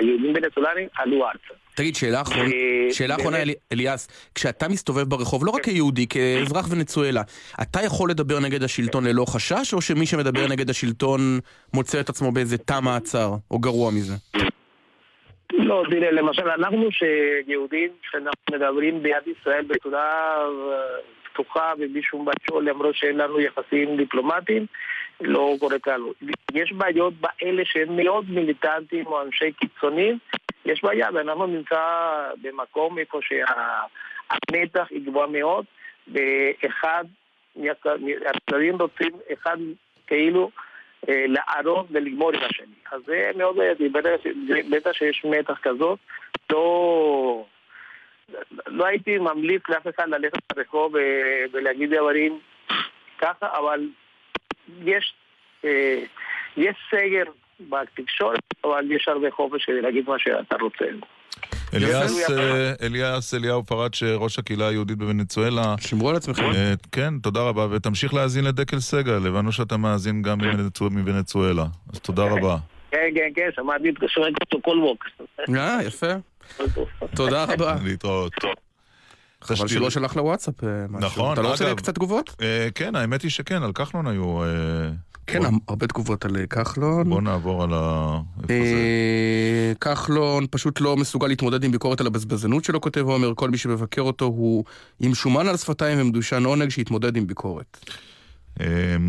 מהיהודים 0.00 0.32
ונצולנים 0.34 0.88
עלו 0.96 1.26
ארצה. 1.26 1.54
תגיד, 1.74 1.96
שאלה 1.96 2.20
אחרונה, 2.20 2.50
אה, 2.50 2.92
שאלה 2.92 3.16
אחרונה 3.16 3.38
אליאס, 3.72 4.08
כשאתה 4.34 4.68
מסתובב 4.68 5.02
ברחוב, 5.02 5.46
לא 5.46 5.50
רק 5.50 5.64
כן. 5.64 5.72
כיהודי, 5.72 6.06
כאזרח 6.06 6.66
ונצואלה, 6.70 7.22
אתה 7.62 7.82
יכול 7.82 8.10
לדבר 8.10 8.40
נגד 8.40 8.62
השלטון 8.62 9.06
ללא 9.06 9.24
חשש, 9.24 9.74
או 9.74 9.80
שמי 9.80 10.06
שמדבר 10.06 10.46
נגד 10.46 10.70
השלטון 10.70 11.40
מוצא 11.74 12.00
את 12.00 12.08
עצמו 12.08 12.32
באיזה 12.32 12.58
תא 12.58 12.80
מעצר, 12.80 13.34
או 13.50 13.58
גרוע 13.58 13.90
מזה? 13.90 14.14
לא, 15.52 15.82
תראה, 15.90 16.10
למשל, 16.10 16.48
אנחנו 16.48 16.88
שיהודים, 16.92 17.90
שאנחנו 18.10 18.42
מדברים 18.52 19.02
ביד 19.02 19.22
ישראל 19.26 19.64
בצורה 19.64 20.36
אה, 20.46 20.98
פתוחה 21.32 21.72
ובלי 21.78 22.02
שום 22.02 22.24
בעיות, 22.24 22.64
למרות 22.64 22.94
שאין 22.94 23.16
לנו 23.16 23.40
יחסים 23.40 23.96
דיפלומטיים, 23.96 24.66
לא 25.20 25.54
קורה 25.60 25.78
כלום. 25.78 26.12
יש 26.54 26.72
בעיות 26.72 27.14
באלה 27.14 27.62
שהם 27.64 27.96
מאוד 27.96 28.30
מיליטנטים 28.30 29.06
או 29.06 29.22
אנשי 29.22 29.52
קיצונים, 29.52 30.18
יש 30.64 30.84
בעיה, 30.84 31.08
ואנחנו 31.14 31.46
נמצא 31.46 31.82
במקום 32.42 32.98
איפה 32.98 33.20
שהמתח 33.22 34.86
היא 34.90 35.06
גבוהה 35.06 35.26
מאוד, 35.26 35.64
ואחד, 36.08 37.04
הצדדים 38.26 38.76
רוצים, 38.80 39.12
אחד 39.32 39.56
כאילו 40.06 40.50
לערוב 41.08 41.86
ולגמור 41.90 42.30
עם 42.32 42.42
השני. 42.42 42.74
אז 42.92 43.00
זה 43.06 43.30
מאוד 43.36 43.56
בעייתי, 43.56 43.88
בטח 44.70 44.92
שיש 44.92 45.24
מתח 45.24 45.58
כזאת, 45.62 45.98
לא... 46.50 47.44
לא 48.66 48.86
הייתי 48.86 49.18
ממליץ 49.18 49.62
לאף 49.68 49.86
אחד 49.88 50.08
ללכת 50.08 50.38
לרחוב 50.56 50.94
ולהגיד 51.52 51.94
דברים 51.94 52.38
ככה, 53.18 53.58
אבל 53.58 53.88
יש, 54.84 55.14
אה, 55.64 56.02
יש 56.56 56.76
סגר 56.90 57.22
בתקשורת, 57.60 58.40
אבל 58.64 58.92
יש 58.92 59.08
הרבה 59.08 59.30
חופש 59.30 59.68
להגיד 59.68 60.08
מה 60.08 60.18
שאתה 60.18 60.56
רוצה. 60.60 60.84
אליאס, 61.74 62.30
אה, 62.30 62.72
אליאס 62.82 63.34
אליהו 63.34 63.64
פרץ', 63.64 64.02
ראש 64.02 64.38
הקהילה 64.38 64.68
היהודית 64.68 64.98
בוונצואלה. 64.98 65.74
שמרו 65.80 66.10
על 66.10 66.16
עצמכם. 66.16 66.44
אה, 66.54 66.74
כן, 66.92 67.18
תודה 67.18 67.40
רבה, 67.40 67.66
ותמשיך 67.70 68.14
להאזין 68.14 68.44
לדקל 68.44 68.80
סגל, 68.80 69.26
הבנו 69.26 69.52
שאתה 69.52 69.76
מאזין 69.76 70.22
גם 70.22 70.38
מוונצואלה, 70.90 71.66
אז 71.92 71.98
תודה 71.98 72.22
רבה. 72.24 72.56
כן, 72.90 72.98
כן, 73.14 73.30
כן, 73.34 73.48
שמעתי 73.54 73.88
את 73.88 73.94
שומע 74.08 74.26
אותו 74.40 74.58
כל 74.62 74.76
בוקר. 74.80 75.08
אה, 75.58 75.78
יפה. 75.84 76.12
תודה 77.14 77.44
רבה. 77.44 77.76
להתראות. 77.84 78.32
חבל 79.42 79.68
שלא 79.68 79.90
שלח 79.90 80.16
לוואטסאפ 80.16 80.54
משהו. 80.88 81.06
נכון, 81.06 81.32
אתה 81.32 81.42
לא 81.42 81.48
רוצה 81.48 81.74
קצת 81.74 81.94
תגובות? 81.94 82.42
כן, 82.74 82.94
האמת 82.94 83.22
היא 83.22 83.30
שכן, 83.30 83.62
על 83.62 83.72
כחלון 83.72 84.06
היו... 84.06 84.40
כן, 85.26 85.40
הרבה 85.68 85.86
תגובות 85.86 86.24
על 86.24 86.36
אה, 86.36 86.46
כחלון. 86.46 87.08
בוא 87.08 87.22
נעבור 87.22 87.62
על 87.62 87.70
ה... 87.72 88.18
אה, 88.50 89.72
כחלון 89.80 90.46
פשוט 90.50 90.80
לא 90.80 90.96
מסוגל 90.96 91.26
להתמודד 91.26 91.64
עם 91.64 91.72
ביקורת 91.72 92.00
על 92.00 92.06
הבזבזנות 92.06 92.64
שלו, 92.64 92.80
כותב 92.80 93.00
עומר, 93.00 93.32
כל 93.34 93.50
מי 93.50 93.58
שמבקר 93.58 94.02
אותו 94.02 94.24
הוא 94.24 94.64
עם 95.00 95.14
שומן 95.14 95.48
על 95.48 95.56
שפתיים 95.56 96.00
ומדושן 96.00 96.44
עונג 96.44 96.68
שיתמודד 96.68 97.16
עם 97.16 97.26
ביקורת. 97.26 97.78
אה, 98.60 98.66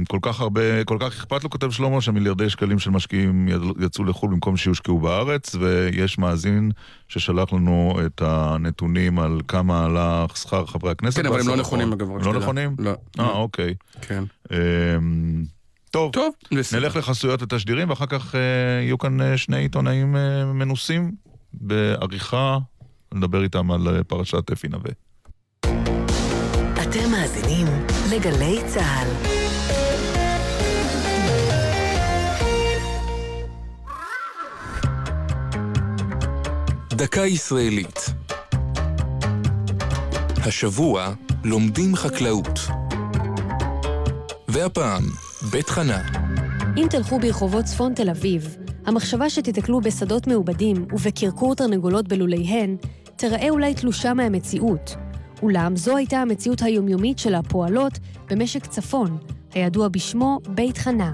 כל 0.07 0.17
כך 0.21 0.41
הרבה, 0.41 0.83
כל 0.83 0.97
כך 0.99 1.07
אכפת 1.07 1.43
לו, 1.43 1.49
כותב 1.49 1.71
שלמה, 1.71 2.01
שהמיליארדי 2.01 2.49
שקלים 2.49 2.79
של 2.79 2.89
משקיעים 2.89 3.47
יצאו 3.79 4.03
לחו"ל 4.03 4.31
במקום 4.31 4.57
שיושקעו 4.57 4.99
בארץ, 4.99 5.55
ויש 5.55 6.17
מאזין 6.17 6.71
ששלח 7.07 7.53
לנו 7.53 7.99
את 8.05 8.21
הנתונים 8.25 9.19
על 9.19 9.41
כמה 9.47 9.85
עלה 9.85 10.25
שכר 10.35 10.65
חברי 10.65 10.91
הכנסת. 10.91 11.19
כן, 11.19 11.25
אבל 11.25 11.39
הם 11.39 11.47
לא 11.47 11.55
נכונים 11.55 11.93
אגב. 11.93 12.11
הם 12.11 12.21
לא 12.21 12.33
נכונים? 12.33 12.75
לא. 12.79 12.95
אה, 13.19 13.29
אוקיי. 13.29 13.73
כן. 14.01 14.23
טוב, 15.91 16.11
טוב 16.11 16.33
נלך 16.73 16.95
לחסויות 16.95 17.41
התשדירים, 17.41 17.89
ואחר 17.89 18.05
כך 18.05 18.35
אה, 18.35 18.39
יהיו 18.81 18.97
כאן 18.97 19.21
אה, 19.21 19.37
שני 19.37 19.57
עיתונאים 19.57 20.15
אה, 20.15 20.45
מנוסים 20.45 21.11
בעריכה, 21.53 22.57
נדבר 23.13 23.43
איתם 23.43 23.71
על 23.71 23.87
אה, 23.87 24.03
פרשת 24.03 24.51
אפי 24.51 24.67
נווה. 24.67 24.91
אתם 26.81 27.11
מאזינים 27.11 27.67
לגלי 28.11 28.59
צה"ל. 28.67 29.37
דקה 36.89 37.25
ישראלית. 37.25 37.99
השבוע 40.37 41.13
לומדים 41.43 41.95
חקלאות. 41.95 42.59
והפעם, 44.47 45.03
בית 45.51 45.69
חנה. 45.69 46.01
אם 46.77 46.87
תלכו 46.89 47.19
ברחובות 47.19 47.65
צפון 47.65 47.93
תל 47.93 48.09
אביב, 48.09 48.55
המחשבה 48.85 49.29
שתיתקלו 49.29 49.81
בשדות 49.81 50.27
מעובדים 50.27 50.85
ובקרקור 50.93 51.55
תרנגולות 51.55 52.07
בלוליהן, 52.07 52.77
תראה 53.15 53.49
אולי 53.49 53.73
תלושה 53.73 54.13
מהמציאות. 54.13 54.95
אולם 55.41 55.75
זו 55.75 55.97
הייתה 55.97 56.17
המציאות 56.17 56.61
היומיומית 56.61 57.19
של 57.19 57.35
הפועלות 57.35 57.99
במשק 58.29 58.65
צפון, 58.65 59.17
הידוע 59.53 59.87
בשמו 59.87 60.39
בית 60.49 60.77
חנה. 60.77 61.11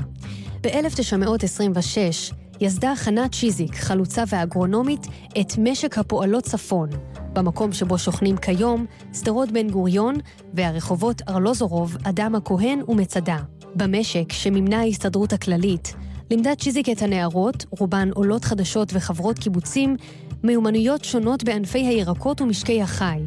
ב-1926 0.62 2.34
יסדה 2.64 2.96
חנה 2.96 3.30
צ'יזיק, 3.30 3.76
חלוצה 3.76 4.24
ואגרונומית, 4.28 5.08
את 5.42 5.54
משק 5.58 5.98
הפועלות 5.98 6.44
צפון, 6.44 6.90
במקום 7.34 7.72
שבו 7.72 7.98
שוכנים 7.98 8.38
כיום 8.38 8.86
שדרות 9.14 9.52
בן 9.52 9.70
גוריון 9.70 10.16
והרחובות 10.54 11.22
ארלוזורוב, 11.30 11.98
אדם 12.04 12.36
הכהן 12.36 12.80
ומצדה. 12.88 13.38
במשק, 13.76 14.32
שמימנה 14.32 14.80
ההסתדרות 14.80 15.34
הכללית, 15.34 15.94
לימדה 16.32 16.56
צ'יזיק 16.56 16.90
את 16.90 17.02
הנערות, 17.02 17.66
רובן 17.70 18.10
עולות 18.14 18.46
חדשות 18.46 18.90
וחברות 18.94 19.40
קיבוצים, 19.40 19.96
מיומנויות 20.44 21.04
שונות 21.04 21.44
בענפי 21.44 21.80
הירקות 21.80 22.42
ומשקי 22.42 22.82
החי, 22.82 23.20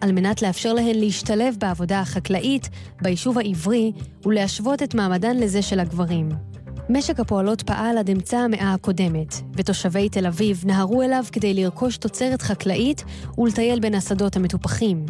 על 0.00 0.12
מנת 0.12 0.42
לאפשר 0.42 0.72
להן 0.72 0.96
להשתלב 0.96 1.56
בעבודה 1.58 2.00
החקלאית, 2.00 2.68
ביישוב 3.02 3.38
העברי, 3.38 3.92
ולהשוות 4.24 4.82
את 4.82 4.94
מעמדן 4.94 5.36
לזה 5.36 5.62
של 5.62 5.80
הגברים. 5.80 6.53
משק 6.90 7.20
הפועלות 7.20 7.62
פעל 7.62 7.98
עד 7.98 8.10
אמצע 8.10 8.38
המאה 8.38 8.72
הקודמת, 8.72 9.34
ותושבי 9.54 10.08
תל 10.08 10.26
אביב 10.26 10.62
נהרו 10.66 11.02
אליו 11.02 11.24
כדי 11.32 11.54
לרכוש 11.54 11.96
תוצרת 11.96 12.42
חקלאית 12.42 13.04
ולטייל 13.38 13.80
בין 13.80 13.94
השדות 13.94 14.36
המטופחים. 14.36 15.06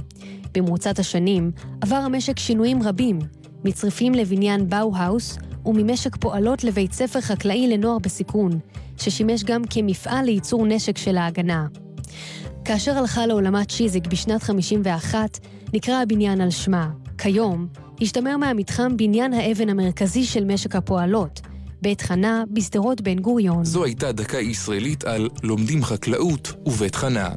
במרוצת 0.55 0.99
השנים 0.99 1.51
עבר 1.81 1.97
המשק 1.97 2.39
שינויים 2.39 2.83
רבים, 2.83 3.19
מצריפים 3.65 4.15
לבניין 4.15 4.69
באו-האוס 4.69 5.39
וממשק 5.67 6.17
פועלות 6.17 6.65
לבית 6.65 6.93
ספר 6.93 7.21
חקלאי 7.21 7.69
לנוער 7.69 7.99
בסיכון, 7.99 8.59
ששימש 8.97 9.45
גם 9.45 9.63
כמפעל 9.71 10.25
לייצור 10.25 10.67
נשק 10.67 10.99
של 10.99 11.17
ההגנה. 11.17 11.67
כאשר 12.65 12.99
הלכה 12.99 13.27
לעולמה 13.27 13.65
צ'יזיק 13.65 14.07
בשנת 14.07 14.43
51, 14.43 15.39
נקרא 15.73 16.03
הבניין 16.03 16.41
על 16.41 16.51
שמה. 16.51 16.91
כיום, 17.19 17.67
השתמר 18.01 18.37
מהמתחם 18.37 18.97
בניין 18.97 19.33
האבן 19.33 19.69
המרכזי 19.69 20.25
של 20.25 20.45
משק 20.45 20.77
הפועלות, 20.77 21.41
בית 21.85 22.03
חנה 22.03 22.45
בשדרות 22.51 23.01
בן 23.01 23.19
גוריון. 23.19 23.65
זו 23.65 23.85
הייתה 23.85 24.13
דקה 24.13 24.39
ישראלית 24.39 25.05
על 25.05 25.29
לומדים 25.43 25.85
חקלאות 25.85 26.53
ובית 26.67 26.95
חנה. 26.95 27.29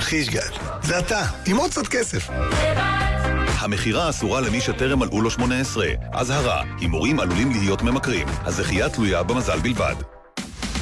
חישגל, 0.00 0.40
זה 0.82 0.98
אתה, 0.98 1.24
עם 1.46 1.56
עוד 1.56 1.70
קצת 1.70 1.86
כסף. 1.86 2.30
המכירה 3.60 4.10
אסורה 4.10 4.40
למי 4.40 4.60
שטרם 4.60 4.98
מלאו 4.98 5.20
לו 5.20 5.30
18. 5.30 5.86
אזהרה, 6.12 6.62
הימורים 6.80 7.20
עלולים 7.20 7.50
להיות 7.50 7.82
ממכרים. 7.82 8.26
הזכייה 8.44 8.88
תלויה 8.88 9.22
במזל 9.22 9.58
בלבד. 9.58 9.94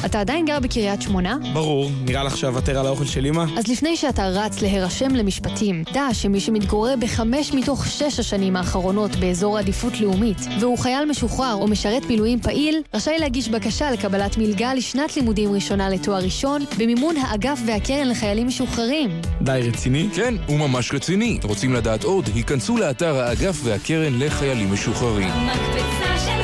אתה 0.07 0.21
עדיין 0.21 0.45
גר 0.47 0.61
בקריית 0.61 1.03
שמונה? 1.03 1.37
ברור, 1.53 1.91
נראה 2.05 2.25
לך 2.25 2.37
שאוותר 2.37 2.79
על 2.79 2.87
האוכל 2.87 3.05
של 3.05 3.27
אמא? 3.27 3.45
אז 3.59 3.69
לפני 3.69 3.97
שאתה 3.97 4.29
רץ 4.29 4.63
להירשם 4.63 5.15
למשפטים, 5.15 5.85
דע 5.93 6.09
שמי 6.13 6.41
שמתגורר 6.41 6.95
בחמש 7.01 7.53
מתוך 7.55 7.87
שש 7.87 8.19
השנים 8.21 8.57
האחרונות 8.57 9.17
באזור 9.17 9.59
עדיפות 9.59 10.01
לאומית, 10.01 10.37
והוא 10.61 10.79
חייל 10.79 11.05
משוחרר 11.11 11.55
או 11.55 11.69
משרת 11.69 12.07
מילואים 12.07 12.41
פעיל, 12.41 12.83
רשאי 12.95 13.19
להגיש 13.19 13.49
בקשה 13.49 13.91
לקבלת 13.91 14.39
מלגה 14.39 14.75
לשנת 14.75 15.17
לימודים 15.17 15.53
ראשונה 15.53 15.89
לתואר 15.89 16.23
ראשון, 16.23 16.65
במימון 16.79 17.17
האגף 17.17 17.61
והקרן 17.67 18.09
לחיילים 18.09 18.47
משוחררים. 18.47 19.11
די 19.43 19.61
רציני? 19.69 20.09
כן, 20.15 20.35
הוא 20.47 20.59
ממש 20.59 20.95
רציני. 20.95 21.39
רוצים 21.45 21.73
לדעת 21.75 22.05
עוד? 22.05 22.29
היכנסו 22.35 22.77
לאתר 22.77 23.17
האגף 23.21 23.61
והקרן 23.65 24.19
לחיילים 24.19 24.73
משוחררים. 24.73 25.29
המקפצה 25.29 26.19
שלך 26.25 26.38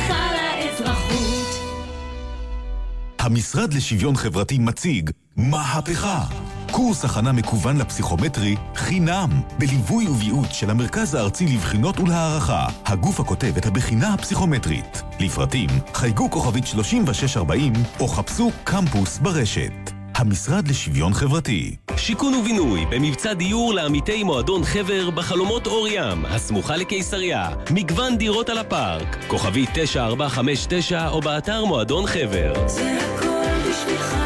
המשרד 3.25 3.75
לשוויון 3.75 4.17
חברתי 4.17 4.59
מציג 4.59 5.11
מהפכה. 5.37 6.25
קורס 6.71 7.05
הכנה 7.05 7.33
מקוון 7.33 7.77
לפסיכומטרי 7.77 8.57
חינם, 8.75 9.31
בליווי 9.59 10.09
וביעוט 10.09 10.53
של 10.53 10.71
המרכז 10.71 11.15
הארצי 11.15 11.47
לבחינות 11.47 12.01
ולהערכה, 12.01 12.67
הגוף 12.87 13.21
הכותב 13.21 13.53
את 13.57 13.67
הבחינה 13.67 14.15
הפסיכומטרית. 14.15 15.03
לפרטים, 15.21 15.71
חייגו 15.95 16.31
כוכבית 16.31 16.67
3640 16.67 17.73
או 18.01 18.09
חפשו 18.09 18.51
קמפוס 18.65 19.19
ברשת. 19.19 19.94
המשרד 20.15 20.69
לשוויון 20.69 21.15
חברתי. 21.15 21.77
שיכון 21.97 22.35
ובינוי 22.35 22.87
במבצע 22.91 23.33
דיור 23.33 23.75
לעמיתי 23.75 24.23
מועדון 24.23 24.65
חבר 24.65 25.11
בחלומות 25.11 25.67
אור 25.67 25.89
ים, 25.89 26.27
הסמוכה 26.27 26.77
לקיסריה. 26.77 27.49
מגוון 27.71 28.19
דירות 28.19 28.49
על 28.49 28.59
הפארק. 28.59 29.17
כוכבי 29.27 29.67
9459 29.75 31.09
או 31.09 31.21
באתר 31.21 31.65
מועדון 31.65 32.07
חבר. 32.07 32.69
זה 32.69 32.99
הכל 33.01 33.71
בשבילך, 33.71 34.17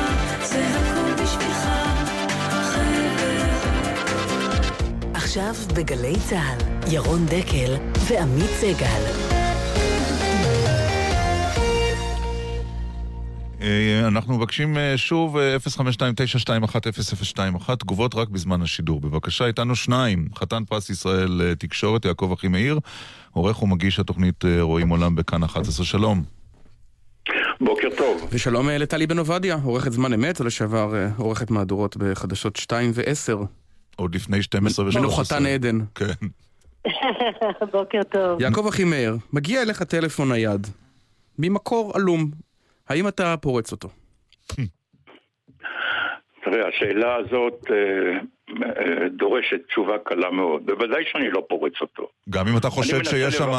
זה 0.43 0.67
הכל 0.69 1.23
בשבילך, 1.23 1.69
עכשיו 5.15 5.55
בגלי 5.75 6.15
צה"ל, 6.29 6.59
ירון 6.93 7.27
דקל 7.27 7.77
ועמית 8.09 8.51
סגל. 8.61 9.38
אנחנו 14.07 14.39
מבקשים 14.39 14.79
אה, 14.79 14.97
שוב 14.97 15.37
אה, 15.37 15.57
052-921-0021, 17.67 17.77
תגובות 17.77 18.15
רק 18.15 18.29
בזמן 18.29 18.63
השידור. 18.63 19.01
בבקשה, 19.01 19.47
איתנו 19.47 19.77
שניים, 19.77 20.29
חתן 20.35 20.65
פרס 20.65 20.91
ישראל 20.91 21.41
אה, 21.45 21.55
תקשורת, 21.55 22.05
יעקב 22.05 22.33
אחימאיר, 22.33 22.79
עורך 23.33 23.63
ומגיש 23.63 23.99
התוכנית 24.01 24.45
אה, 24.45 24.63
רואים 24.63 24.89
עולם 24.89 25.15
בכאן 25.17 25.43
11. 25.43 25.87
שלום. 25.87 26.23
בוקר 27.61 27.89
טוב. 27.97 28.29
ושלום 28.33 28.69
אה, 28.69 28.79
לטלי 28.79 29.07
בן 29.07 29.19
עובדיה, 29.19 29.57
עורכת 29.65 29.93
זמן 29.93 30.13
אמת, 30.13 30.41
ולשעבר 30.41 30.95
אה, 30.97 31.09
עורכת 31.17 31.51
מהדורות 31.51 31.97
בחדשות 31.97 32.57
2 32.57 32.91
ו-10. 32.95 33.47
עוד 33.97 34.15
לפני 34.15 34.43
12 34.43 34.87
ו-13. 34.87 34.99
מנוחתן 34.99 35.47
עדן. 35.47 35.79
כן. 35.95 36.27
בוקר 37.73 38.03
טוב. 38.03 38.41
יעקב 38.41 38.67
אחימאיר, 38.67 39.17
מגיע 39.33 39.63
אליך 39.63 39.83
טלפון 39.83 40.33
נייד, 40.33 40.67
ממקור 41.39 41.93
עלום. 41.95 42.31
האם 42.89 43.09
אתה 43.09 43.35
פורץ 43.37 43.73
אותו? 43.73 43.89
תראה, 46.45 46.69
השאלה 46.69 47.17
הזאת 47.17 47.65
אה, 47.71 48.19
אה, 48.65 49.09
דורשת 49.09 49.61
תשובה 49.69 49.99
קלה 50.05 50.31
מאוד. 50.31 50.67
בוודאי 50.67 51.05
שאני 51.13 51.31
לא 51.31 51.47
פורץ 51.49 51.73
אותו. 51.81 52.09
גם 52.31 52.49
אם 52.49 52.57
אתה 52.57 52.71
חושד 52.71 52.97
מנסה 52.99 53.11
שיש 53.11 53.35
שם, 53.35 53.51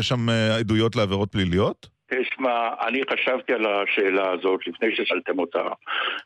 שם 0.00 0.30
אה, 0.30 0.56
עדויות 0.56 0.96
לעבירות 0.96 1.32
פליליות? 1.32 1.95
תשמע, 2.10 2.68
אני 2.86 3.00
חשבתי 3.12 3.52
על 3.52 3.66
השאלה 3.66 4.30
הזאת 4.30 4.66
לפני 4.66 4.96
ששאלתם 4.96 5.38
אותה, 5.38 5.68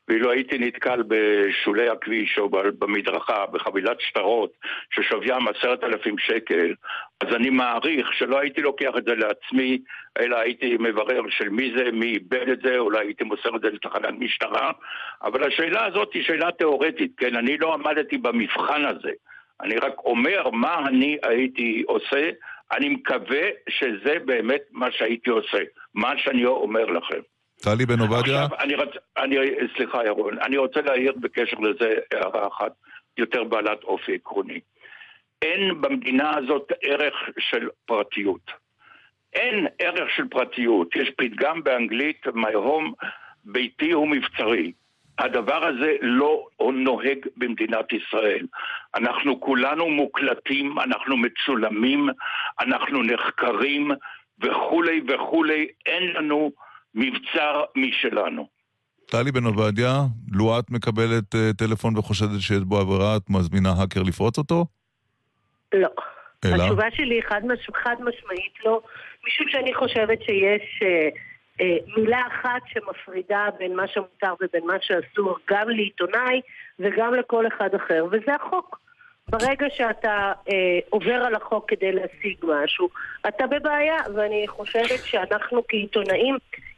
ואילו 0.08 0.30
הייתי 0.30 0.58
נתקל 0.58 1.02
בשולי 1.08 1.88
הכביש 1.88 2.38
או 2.38 2.48
במדרכה, 2.48 3.46
בחבילת 3.46 4.00
שטרות 4.00 4.52
ששוויים 4.90 5.48
עשרת 5.48 5.84
אלפים 5.84 6.18
שקל, 6.18 6.74
אז 7.20 7.34
אני 7.34 7.50
מעריך 7.50 8.14
שלא 8.14 8.40
הייתי 8.40 8.60
לוקח 8.60 8.90
את 8.98 9.04
זה 9.04 9.14
לעצמי, 9.14 9.78
אלא 10.18 10.36
הייתי 10.36 10.76
מברר 10.80 11.22
של 11.30 11.48
מי 11.48 11.72
זה, 11.76 11.84
מי 11.92 12.06
איבד 12.06 12.48
את 12.48 12.60
זה, 12.62 12.78
אולי 12.78 12.98
הייתי 12.98 13.24
מוסר 13.24 13.56
את 13.56 13.60
זה 13.60 13.70
לתחנת 13.70 14.14
משטרה, 14.18 14.72
אבל 15.22 15.44
השאלה 15.44 15.86
הזאת 15.86 16.14
היא 16.14 16.22
שאלה 16.22 16.52
תיאורטית, 16.52 17.12
כן? 17.16 17.36
אני 17.36 17.58
לא 17.58 17.74
עמדתי 17.74 18.18
במבחן 18.18 18.84
הזה. 18.84 19.10
אני 19.62 19.76
רק 19.76 19.98
אומר 19.98 20.50
מה 20.50 20.78
אני 20.88 21.18
הייתי 21.22 21.82
עושה, 21.86 22.30
אני 22.72 22.88
מקווה 22.88 23.48
שזה 23.68 24.14
באמת 24.24 24.62
מה 24.70 24.92
שהייתי 24.92 25.30
עושה, 25.30 25.58
מה 25.94 26.12
שאני 26.18 26.44
אומר 26.44 26.84
לכם. 26.84 27.20
טלי 27.62 27.86
בן 27.86 28.00
עובדיה? 28.00 28.46
סליחה 29.76 30.04
ירון, 30.06 30.38
אני 30.38 30.56
רוצה 30.56 30.80
להעיר 30.80 31.12
בקשר 31.20 31.56
לזה 31.58 31.94
הערה 32.12 32.48
אחת 32.48 32.72
יותר 33.18 33.44
בעלת 33.44 33.84
אופי 33.84 34.14
עקרוני. 34.14 34.60
אין 35.42 35.80
במדינה 35.80 36.36
הזאת 36.36 36.72
ערך 36.82 37.14
של 37.38 37.68
פרטיות. 37.86 38.50
אין 39.32 39.66
ערך 39.78 40.10
של 40.16 40.28
פרטיות. 40.28 40.96
יש 40.96 41.10
פתגם 41.16 41.62
באנגלית, 41.62 42.26
My 42.26 42.54
home, 42.54 43.06
ביתי 43.44 43.92
הוא 43.92 44.08
מבצרי. 44.08 44.72
הדבר 45.20 45.64
הזה 45.64 45.96
לא 46.00 46.46
נוהג 46.60 47.18
במדינת 47.36 47.92
ישראל. 47.92 48.46
אנחנו 48.96 49.40
כולנו 49.40 49.88
מוקלטים, 49.88 50.78
אנחנו 50.78 51.16
מצולמים, 51.16 52.08
אנחנו 52.60 53.02
נחקרים 53.02 53.90
וכולי 54.42 55.00
וכולי, 55.08 55.66
אין 55.86 56.12
לנו 56.14 56.50
מבצר 56.94 57.64
משלנו. 57.76 58.48
טלי 59.06 59.32
בן 59.32 59.44
עובדיה, 59.44 59.92
לו 60.32 60.58
את 60.58 60.70
מקבלת 60.70 61.34
אה, 61.34 61.50
טלפון 61.58 61.98
וחושדת 61.98 62.40
שיש 62.40 62.60
בו 62.62 62.78
עבירה, 62.78 63.16
את 63.16 63.30
מזמינה 63.30 63.68
האקר 63.78 64.02
לפרוץ 64.02 64.38
אותו? 64.38 64.66
לא. 65.74 65.88
אלא? 66.44 66.62
התשובה 66.62 66.86
שלי 66.94 67.14
היא 67.14 67.22
חד, 67.28 67.40
מש... 67.44 67.70
חד 67.84 67.94
משמעית 68.00 68.52
לא, 68.64 68.80
משום 69.26 69.48
שאני 69.48 69.74
חושבת 69.74 70.22
שיש 70.22 70.80
אה, 70.82 71.08
מילה 71.96 72.20
אחת 72.26 72.62
שמפרידה 72.66 73.46
בין 73.58 73.76
מה 73.76 73.88
שמותר 73.88 74.34
ובין 74.40 74.66
מה 74.66 74.74
שאסור, 74.80 75.36
גם 75.50 75.68
לעיתונאי 75.70 76.40
וגם 76.78 77.14
לכל 77.14 77.46
אחד 77.46 77.68
אחר, 77.74 78.04
וזה 78.12 78.34
החוק. 78.34 78.80
ברגע 79.28 79.66
שאתה 79.76 80.32
אה, 80.48 80.54
עובר 80.90 81.14
על 81.14 81.34
החוק 81.34 81.64
כדי 81.70 81.92
להשיג 81.92 82.36
משהו, 82.42 82.88
אתה 83.28 83.46
בבעיה, 83.46 83.96
ואני 84.14 84.44
חושבת 84.48 85.00
שאנחנו 85.04 85.62
כעיתונאים 85.68 86.36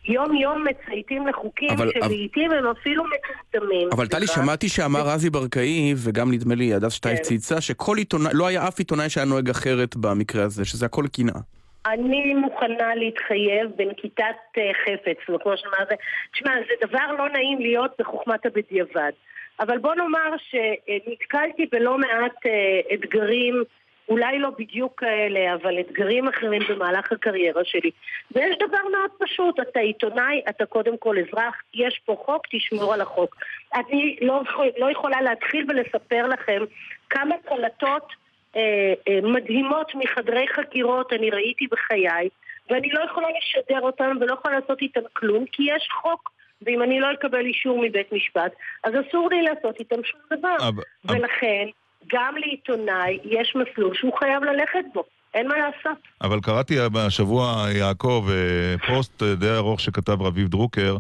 יום 0.09 0.35
יום 0.37 0.65
מצייתים 0.65 1.27
לחוקים 1.27 1.71
אבל- 1.71 1.91
שלעיתים 1.95 2.53
הם 2.53 2.67
אפילו 2.67 3.05
מטומטמים. 3.05 3.89
אבל 3.93 4.07
טלי. 4.07 4.27
שמעתי 4.27 4.69
שאמר 4.69 5.01
רזי 5.01 5.31
ברקאי, 5.31 5.95
וגם 5.97 6.33
נדמה 6.33 6.55
לי 6.55 6.75
הדס 6.75 6.93
שטייף 6.93 7.19
כן. 7.19 7.23
צייצה, 7.25 7.61
שכל 7.61 7.97
עיתונאי, 7.97 8.31
לא 8.35 8.47
היה 8.47 8.69
אף 8.69 8.79
עיתונאי 8.79 9.11
שהיה 9.11 9.27
נוהג 9.27 9.51
אחרת 9.51 9.97
במקרה 9.97 10.45
הזה, 10.45 10.65
שזה 10.65 10.87
הכל 10.87 11.05
קנאה. 11.17 11.41
אני 11.87 12.35
מוכנה 12.35 12.95
להתחייב 12.95 13.71
בנקיטת 13.77 14.37
אה, 14.59 14.71
חפץ, 14.85 15.17
כמו 15.43 15.57
שאמרת, 15.57 15.89
תשמע, 16.33 16.55
זה 16.55 16.87
דבר 16.87 17.13
לא 17.19 17.29
נעים 17.29 17.61
להיות 17.61 17.91
בחוכמת 17.99 18.47
הבדיעבד. 18.47 19.13
אבל 19.61 19.79
בוא 19.79 19.95
נאמר 19.95 20.31
שנתקלתי 20.39 21.67
בלא 21.73 21.99
מעט 21.99 22.47
אה, 22.47 22.81
אתגרים, 22.95 23.63
אולי 24.09 24.39
לא 24.39 24.51
בדיוק 24.59 25.01
כאלה, 25.01 25.55
אבל 25.55 25.81
אתגרים 25.81 26.29
אחרים 26.29 26.63
במהלך 26.69 27.13
הקריירה 27.13 27.65
שלי. 27.65 27.91
ויש 28.35 28.57
דבר 28.57 28.89
מאוד 28.93 29.11
פשוט, 29.19 29.61
אתה 29.61 29.81
עיתונאי, 29.81 30.43
אתה 30.49 30.67
קודם 30.67 30.97
כל 30.97 31.17
אזרח, 31.19 31.55
יש 31.75 32.01
פה 32.05 32.23
חוק, 32.27 32.47
תשמור 32.51 32.95
על 32.95 33.01
החוק. 33.01 33.37
אני 33.75 34.17
לא, 34.21 34.43
לא 34.79 34.91
יכולה 34.91 35.23
להתחיל 35.23 35.67
ולספר 35.69 36.27
לכם 36.27 36.63
כמה 37.11 37.35
קלטות 37.45 38.22
אה, 38.57 38.61
אה, 39.09 39.19
מדהימות 39.23 39.93
מחדרי 39.95 40.47
חקירות 40.57 41.13
אני 41.13 41.31
ראיתי 41.31 41.67
בחיי, 41.71 42.29
ואני 42.71 42.89
לא 42.93 43.01
יכולה 43.11 43.27
לשדר 43.39 43.81
אותן 43.81 44.17
ולא 44.21 44.35
יכולה 44.35 44.59
לעשות 44.61 44.83
איתן 44.83 45.01
כלום, 45.13 45.45
כי 45.53 45.63
יש 45.63 45.89
חוק. 46.03 46.31
ואם 46.67 46.83
אני 46.83 47.01
לא 47.01 47.13
אקבל 47.13 47.41
אישור 47.47 47.79
מבית 47.83 48.13
משפט, 48.13 48.53
אז 48.85 48.93
אסור 49.09 49.29
לי 49.31 49.43
לעשות 49.43 49.81
איתם 49.81 50.05
שום 50.05 50.21
דבר. 50.39 50.57
אבל- 50.69 50.83
ולכן, 51.09 51.67
גם 52.13 52.35
לעיתונאי 52.37 53.19
יש 53.25 53.57
מסלול 53.57 53.95
שהוא 53.95 54.19
חייב 54.19 54.43
ללכת 54.45 54.85
בו. 54.95 55.05
אין 55.35 55.49
מה 55.49 55.55
לעשות. 55.59 55.99
אבל 56.21 56.41
קראתי 56.41 56.75
השבוע, 57.07 57.65
יעקב, 57.79 58.27
אה, 58.31 58.75
פוסט 58.87 59.23
אה, 59.23 59.35
די 59.35 59.51
ארוך 59.57 59.81
שכתב 59.81 60.23
רביב 60.23 60.49
דרוקר 60.49 60.97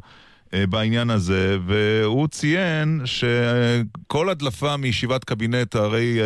בעניין 0.68 1.10
הזה, 1.10 1.56
והוא 1.66 2.28
ציין 2.28 3.00
שכל 3.04 4.28
הדלפה 4.28 4.76
מישיבת 4.76 5.24
קבינט 5.24 5.76
הרי 5.76 6.18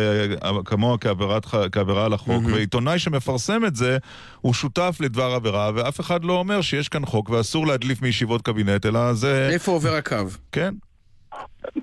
אה, 0.43 0.63
כמוה 0.65 0.97
כעבירת, 0.97 1.45
כעבירה 1.71 2.05
על 2.05 2.13
החוק, 2.13 2.43
ועיתונאי 2.53 2.99
שמפרסם 2.99 3.65
את 3.65 3.75
זה 3.75 3.97
הוא 4.41 4.53
שותף 4.53 4.97
לדבר 4.99 5.31
עבירה, 5.35 5.71
ואף 5.75 5.99
אחד 5.99 6.23
לא 6.23 6.33
אומר 6.33 6.61
שיש 6.61 6.89
כאן 6.89 7.05
חוק 7.05 7.29
ואסור 7.29 7.67
להדליף 7.67 8.01
מישיבות 8.01 8.41
קבינט, 8.41 8.85
אלא 8.85 9.13
זה... 9.13 9.49
איפה 9.53 9.71
עובר 9.71 9.93
הקו? 9.93 10.15
כן. 10.51 10.73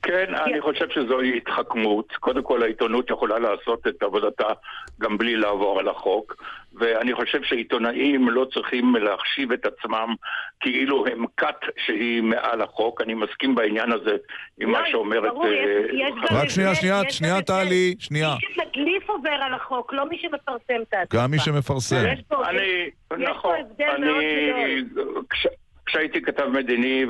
כן, 0.03 0.35
אני 0.47 0.61
חושב 0.61 0.85
שזוהי 0.91 1.37
התחכמות. 1.37 2.13
קודם 2.21 2.43
כל 2.43 2.63
העיתונות 2.63 3.11
יכולה 3.11 3.39
לעשות 3.39 3.87
את 3.87 4.03
עבודתה 4.03 4.47
גם 5.01 5.19
בלי 5.19 5.37
לעבור 5.37 5.79
על 5.81 5.89
החוק, 5.89 6.37
ואני 6.81 7.15
חושב 7.15 7.43
שעיתונאים 7.43 8.29
לא 8.31 8.47
צריכים 8.55 8.95
להחשיב 8.97 9.53
את 9.53 9.67
עצמם 9.67 10.15
כאילו 10.61 11.07
הם 11.07 11.25
כת 11.37 11.55
שהיא 11.87 12.23
מעל 12.23 12.63
החוק. 12.63 13.01
אני 13.01 13.15
מסכים 13.15 13.55
בעניין 13.55 13.93
הזה 13.93 14.17
עם 14.61 14.71
מה 14.71 14.79
שאומרת... 14.91 15.33
ברור, 15.33 15.47
יש- 15.47 15.91
אה, 15.91 16.09
יש 16.09 16.15
גם 16.31 16.37
רק 16.37 16.49
שנייה, 16.49 16.75
שנייה, 16.75 17.01
שנייה, 17.11 17.43
טלי, 17.43 17.95
שנייה. 17.99 18.35
מי 18.35 18.55
שמדליף 18.55 19.11
עובר 19.11 19.31
על 19.31 19.55
החוק, 19.55 19.93
לא 19.93 20.09
מי 20.09 20.19
שמפרסם 20.19 20.53
את 20.89 20.95
ההדלפה. 20.95 21.17
גם 21.17 21.31
מי 21.31 21.39
שמפרסם. 21.39 22.05
יש 22.13 22.21
פה- 22.29 22.49
אני, 22.49 22.61
יש 22.63 22.91
נכון, 23.19 23.57
פה 23.57 23.61
הבדל 23.61 24.05
מאוד 24.05 24.17
אני, 24.17 24.83
כש, 25.31 25.47
כשהייתי 25.87 26.23
כתב 26.23 26.47
מדיני 26.47 27.07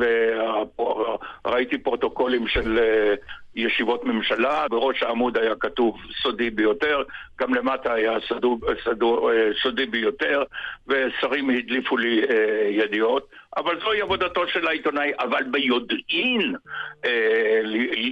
וראיתי 1.44 1.78
פרוטוקולים 1.78 2.48
של 2.48 2.78
אה, 2.78 3.14
ישיבות 3.56 4.04
ממשלה, 4.04 4.68
בראש 4.68 5.02
העמוד 5.02 5.38
היה 5.38 5.54
כתוב 5.60 5.96
סודי 6.22 6.50
ביותר, 6.50 7.02
גם 7.40 7.54
למטה 7.54 7.92
היה 7.92 8.12
סדו, 8.28 8.58
סדו, 8.84 9.30
אה, 9.30 9.48
סודי 9.62 9.86
ביותר, 9.86 10.42
ושרים 10.88 11.50
הדליפו 11.50 11.96
לי 11.96 12.22
אה, 12.22 12.68
ידיעות, 12.70 13.28
אבל 13.56 13.80
זוהי 13.80 14.00
עבודתו 14.00 14.48
של 14.48 14.68
העיתונאי, 14.68 15.12
אבל 15.18 15.42
ביודעין 15.42 16.54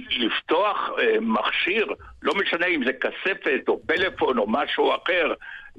לפתוח 0.09 0.89
מכשיר, 1.21 1.87
לא 2.23 2.33
משנה 2.35 2.65
אם 2.65 2.85
זה 2.85 2.93
כספת 2.93 3.61
או 3.67 3.79
פלאפון 3.87 4.37
או 4.37 4.45
משהו 4.47 4.91
אחר, 4.95 5.33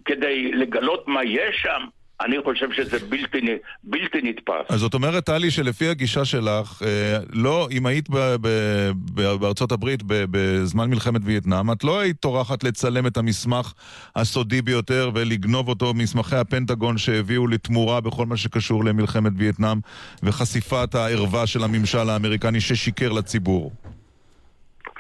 כדי 0.04 0.52
לגלות 0.52 1.08
מה 1.08 1.24
יש 1.24 1.56
שם, 1.56 1.84
אני 2.20 2.36
חושב 2.44 2.72
שזה 2.72 2.98
בלתי, 3.08 3.38
בלתי 3.84 4.18
נתפס. 4.22 4.66
אז 4.68 4.80
זאת 4.80 4.94
אומרת, 4.94 5.24
טלי, 5.24 5.50
שלפי 5.50 5.88
הגישה 5.88 6.24
שלך, 6.24 6.82
אה, 6.86 7.18
לא, 7.32 7.68
אם 7.70 7.86
היית 7.86 8.10
ב, 8.10 8.16
ב, 8.16 8.48
ב, 9.14 9.34
בארצות 9.34 9.72
הברית 9.72 10.02
ב, 10.06 10.24
בזמן 10.30 10.90
מלחמת 10.90 11.20
וייטנאם, 11.24 11.72
את 11.72 11.84
לא 11.84 12.00
היית 12.00 12.20
טורחת 12.20 12.64
לצלם 12.64 13.06
את 13.06 13.16
המסמך 13.16 13.72
הסודי 14.16 14.62
ביותר 14.62 15.10
ולגנוב 15.14 15.68
אותו 15.68 15.94
מסמכי 15.94 16.36
הפנטגון 16.36 16.98
שהביאו 16.98 17.46
לתמורה 17.46 18.00
בכל 18.00 18.26
מה 18.26 18.36
שקשור 18.36 18.84
למלחמת 18.84 19.32
וייטנאם 19.36 19.78
וחשיפת 20.22 20.94
הערווה 20.94 21.46
של 21.46 21.64
הממשל 21.64 22.10
האמריקני 22.10 22.60
ששיקר 22.60 23.12
לציבור. 23.12 23.72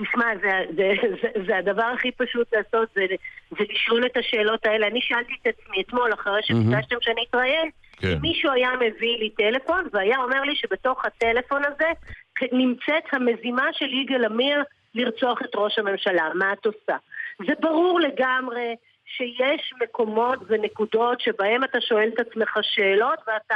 תשמע, 0.02 0.26
זה, 0.42 0.50
זה, 0.76 0.92
זה, 1.22 1.28
זה 1.46 1.56
הדבר 1.56 1.90
הכי 1.94 2.10
פשוט 2.12 2.54
לעשות, 2.54 2.88
זה, 2.94 3.06
זה 3.50 3.64
לשאול 3.70 4.06
את 4.06 4.16
השאלות 4.16 4.66
האלה. 4.66 4.86
אני 4.86 5.00
שאלתי 5.02 5.32
את 5.42 5.46
עצמי 5.46 5.82
אתמול, 5.82 6.12
אחרי 6.14 6.40
שביקשתם 6.42 6.96
שאני 7.00 7.24
אתראיין, 7.30 7.70
כן. 7.96 8.08
אם 8.08 8.18
מישהו 8.20 8.52
היה 8.52 8.70
מביא 8.76 9.18
לי 9.18 9.30
טלפון 9.30 9.88
והיה 9.92 10.18
אומר 10.18 10.40
לי 10.40 10.56
שבתוך 10.56 11.04
הטלפון 11.04 11.62
הזה 11.64 11.90
נמצאת 12.52 13.04
המזימה 13.12 13.66
של 13.72 13.92
יגאל 13.92 14.24
עמיר 14.24 14.62
לרצוח 14.94 15.42
את 15.42 15.50
ראש 15.54 15.78
הממשלה. 15.78 16.28
מה 16.34 16.52
את 16.52 16.66
עושה? 16.66 16.96
זה 17.46 17.52
ברור 17.60 18.00
לגמרי 18.00 18.74
שיש 19.16 19.72
מקומות 19.82 20.38
ונקודות 20.48 21.20
שבהם 21.20 21.64
אתה 21.64 21.78
שואל 21.88 22.08
את 22.14 22.20
עצמך 22.20 22.58
שאלות 22.62 23.18
ואתה... 23.26 23.54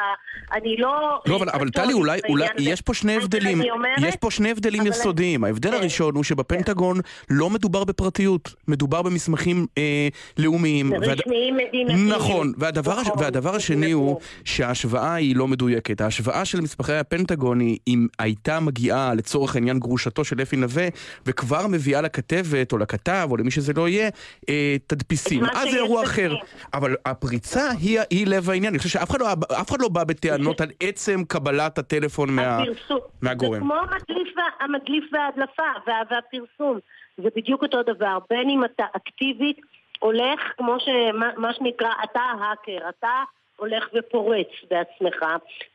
אני 0.53 0.77
לא... 0.77 1.21
לא, 1.27 1.37
אבל, 1.37 1.49
אבל 1.51 1.71
טלי, 1.71 1.93
אולי, 1.93 2.21
אולי. 2.29 2.47
יש 2.59 2.81
פה 2.81 2.95
שני 2.95 3.17
הבדלים, 3.17 3.63
אומרת- 3.71 3.99
יש 4.03 4.17
פה 4.17 4.31
שני 4.31 4.51
הבדלים 4.51 4.87
יסודיים. 4.87 5.45
ההבדל 5.45 5.75
הראשון 5.75 6.15
הוא 6.15 6.25
שבפנטגון 6.25 6.97
לא 7.31 7.51
מדובר 7.51 7.85
בפרטיות, 7.85 8.55
מדובר 8.69 9.03
במסמכים 9.03 9.67
אה, 9.79 10.09
לאומיים. 10.39 10.95
רשמיים 10.95 11.57
מדינתיים. 11.57 12.09
נכון, 12.09 12.53
והדבר, 12.59 12.93
הש... 12.93 13.07
נכון, 13.07 13.23
והדבר 13.23 13.55
השני 13.55 13.91
הוא 13.91 14.21
שההשוואה 14.45 15.15
היא 15.15 15.37
לא 15.37 15.49
מדויקת. 15.49 16.01
ההשוואה 16.01 16.45
של 16.45 16.61
מסמכי 16.61 16.93
הפנטגון 16.93 17.61
היא 17.61 17.79
אם 17.89 18.07
הייתה 18.19 18.61
מגיעה 18.61 19.15
לצורך 19.15 19.55
העניין 19.57 19.79
גרושתו 19.79 20.25
של 20.25 20.43
אפי 20.43 20.57
נווה, 20.57 20.89
וכבר 21.27 21.67
מביאה 21.67 22.01
לכתבת 22.01 22.73
או 22.73 22.79
לכתב 22.79 23.29
או 23.31 23.37
למי 23.37 23.51
שזה 23.51 23.73
לא 23.77 23.89
יהיה, 23.89 24.09
אה, 24.49 24.77
תדפיסים. 24.87 25.48
מה 25.55 25.63
אז 25.63 25.71
זה 25.71 25.77
אירוע. 25.77 26.03
אחר. 26.03 26.35
אבל 26.75 26.95
הפריצה 27.07 27.71
היא, 27.81 28.01
היא 28.11 28.27
לב 28.27 28.51
העניין. 28.51 28.73
אני 28.73 28.79
חושב 28.79 28.89
שאף 28.91 29.11
אחד 29.11 29.21
לא, 29.21 29.27
לא 29.81 29.89
בא 29.89 30.05
בטענות 30.05 30.61
על 30.61 30.69
עצם 30.81 31.25
קבלת 31.29 31.79
הטלפון 31.79 32.31
מה. 32.31 32.59
מהגורם. 33.23 33.53
זה 33.55 33.61
כמו 33.61 33.75
המדליף, 33.75 34.29
המדליף 34.61 35.05
וההדלפה 35.13 35.63
וה- 35.87 36.03
והפרסום. 36.11 36.79
זה 37.19 37.29
בדיוק 37.37 37.63
אותו 37.63 37.83
דבר. 37.83 38.19
בין 38.31 38.51
אם 38.51 38.65
אתה 38.65 38.85
אקטיבית, 38.97 39.61
הולך 40.01 40.41
כמו 40.57 40.77
שמה 40.81 41.31
מה 41.37 41.53
שנקרא, 41.55 41.89
אתה 42.05 42.21
ההאקר, 42.21 42.89
אתה 42.89 43.11
הולך 43.57 43.85
ופורץ 43.95 44.47
בעצמך, 44.71 45.25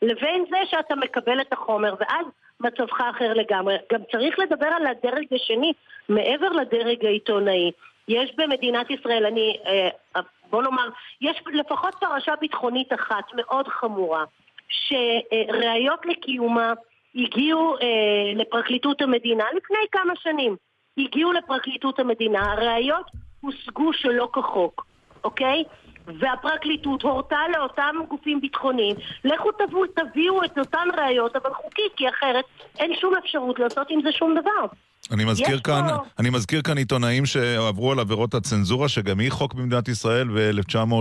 לבין 0.02 0.46
זה 0.50 0.58
שאתה 0.72 0.96
מקבל 0.96 1.42
את 1.42 1.54
החומר, 1.54 1.96
ואז 2.00 2.26
מצבך 2.60 3.02
אחר 3.16 3.34
לגמרי. 3.34 3.76
גם 3.94 4.00
צריך 4.12 4.40
לדבר 4.40 4.66
על 4.68 4.88
הדרג 4.88 5.26
השני, 5.32 5.74
מעבר 6.10 6.50
לדרג 6.50 7.06
העיתונאי. 7.06 7.72
יש 8.08 8.36
במדינת 8.38 8.90
ישראל, 8.90 9.26
אני, 9.26 9.58
אה, 9.66 10.22
בוא 10.50 10.64
נאמר, 10.64 10.90
יש 11.22 11.42
לפחות 11.54 11.96
פרשה 12.00 12.34
ביטחונית 12.42 12.94
אחת 12.94 13.24
מאוד 13.36 13.68
חמורה, 13.68 14.24
שראיות 14.70 16.06
לקיומה 16.06 16.74
הגיעו 17.16 17.76
אה, 17.78 18.34
לפרקליטות 18.36 19.02
המדינה 19.02 19.44
לפני 19.56 19.78
כמה 19.92 20.14
שנים. 20.16 20.56
הגיעו 20.98 21.32
לפרקליטות 21.32 22.00
המדינה, 22.00 22.52
הראיות 22.52 23.06
הושגו 23.42 23.94
שלא 23.94 24.30
כחוק, 24.34 24.86
אוקיי? 25.24 25.64
והפרקליטות 26.06 27.02
הורתה 27.02 27.40
לאותם 27.54 27.96
גופים 28.08 28.42
ביטחוניים, 28.42 28.96
לכו 29.26 29.52
תבואו, 29.52 29.88
תביאו 29.88 30.44
את 30.44 30.58
אותן 30.58 30.88
ראיות, 30.98 31.36
אבל 31.36 31.54
חוקית, 31.54 31.94
כי 31.96 32.10
אחרת 32.10 32.46
אין 32.80 32.96
שום 32.96 33.16
אפשרות 33.16 33.60
לעשות 33.60 33.88
עם 33.90 34.02
זה 34.02 34.12
שום 34.12 34.36
דבר. 34.40 34.66
אני 35.12 35.26
מזכיר 35.26 35.60
כאן, 35.60 35.88
פה- 35.90 36.04
אני 36.20 36.30
מזכיר 36.30 36.62
כאן 36.62 36.78
עיתונאים 36.78 37.26
שעברו 37.26 37.92
על 37.92 38.00
עבירות 38.00 38.34
הצנזורה, 38.34 38.90
שגם 38.90 39.20
היא 39.20 39.32
חוק 39.32 39.54
במדינת 39.54 39.88
ישראל 39.88 40.28
ב-1900... 40.28 40.94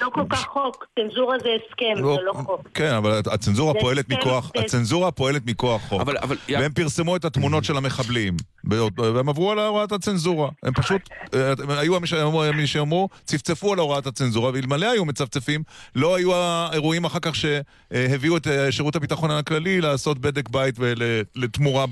לא 0.00 0.10
כל 0.12 0.22
כך 0.30 0.44
חוק, 0.46 0.86
צנזורה 0.98 1.36
זה 1.42 1.48
הסכם, 1.66 1.94
זה 2.16 2.22
לא 2.24 2.32
חוק. 2.32 2.68
כן, 2.74 2.94
אבל 2.94 3.20
הצנזורה 3.32 3.74
פועלת 3.80 4.04
הסכם, 4.10 4.20
מכוח, 4.20 4.50
זה- 4.56 4.62
הצנזורה 4.64 5.10
פועלת 5.10 5.42
מכוח 5.46 5.82
חוק. 5.88 6.00
אבל- 6.00 6.16
אבל- 6.18 6.36
והם 6.48 6.72
פרסמו 6.72 7.16
את 7.16 7.24
התמונות 7.24 7.64
של 7.64 7.76
המחבלים, 7.76 8.36
והם 8.64 9.28
עברו 9.28 9.52
על 9.52 9.58
הוראת 9.58 9.92
הצנזורה. 9.92 10.48
הם 10.62 10.72
פשוט, 10.74 11.00
אה, 11.34 11.52
היו 11.68 12.00
מי 12.00 12.06
שאמרו- 12.06 12.42
מי 12.54 12.66
שאמרו, 12.66 13.08
צפצפו 13.24 13.72
על 13.72 13.78
הוראת 13.78 14.06
הצנזורה, 14.06 14.50
ואלמלא 14.54 14.86
היו 14.90 15.04
מצפצפים, 15.04 15.62
לא 15.96 16.14
היו 16.16 16.34
האירועים 16.34 17.04
אחר 17.04 17.18
כך 17.22 17.32
שהביאו 17.34 18.36
את 18.36 18.46
אה, 18.46 18.72
שירות 18.72 18.96
הביטחון 18.96 19.30
הכללי 19.30 19.80
לעשות 19.80 20.18
בדק 20.18 20.48
בית 20.48 20.74
ולתמורה 20.78 21.84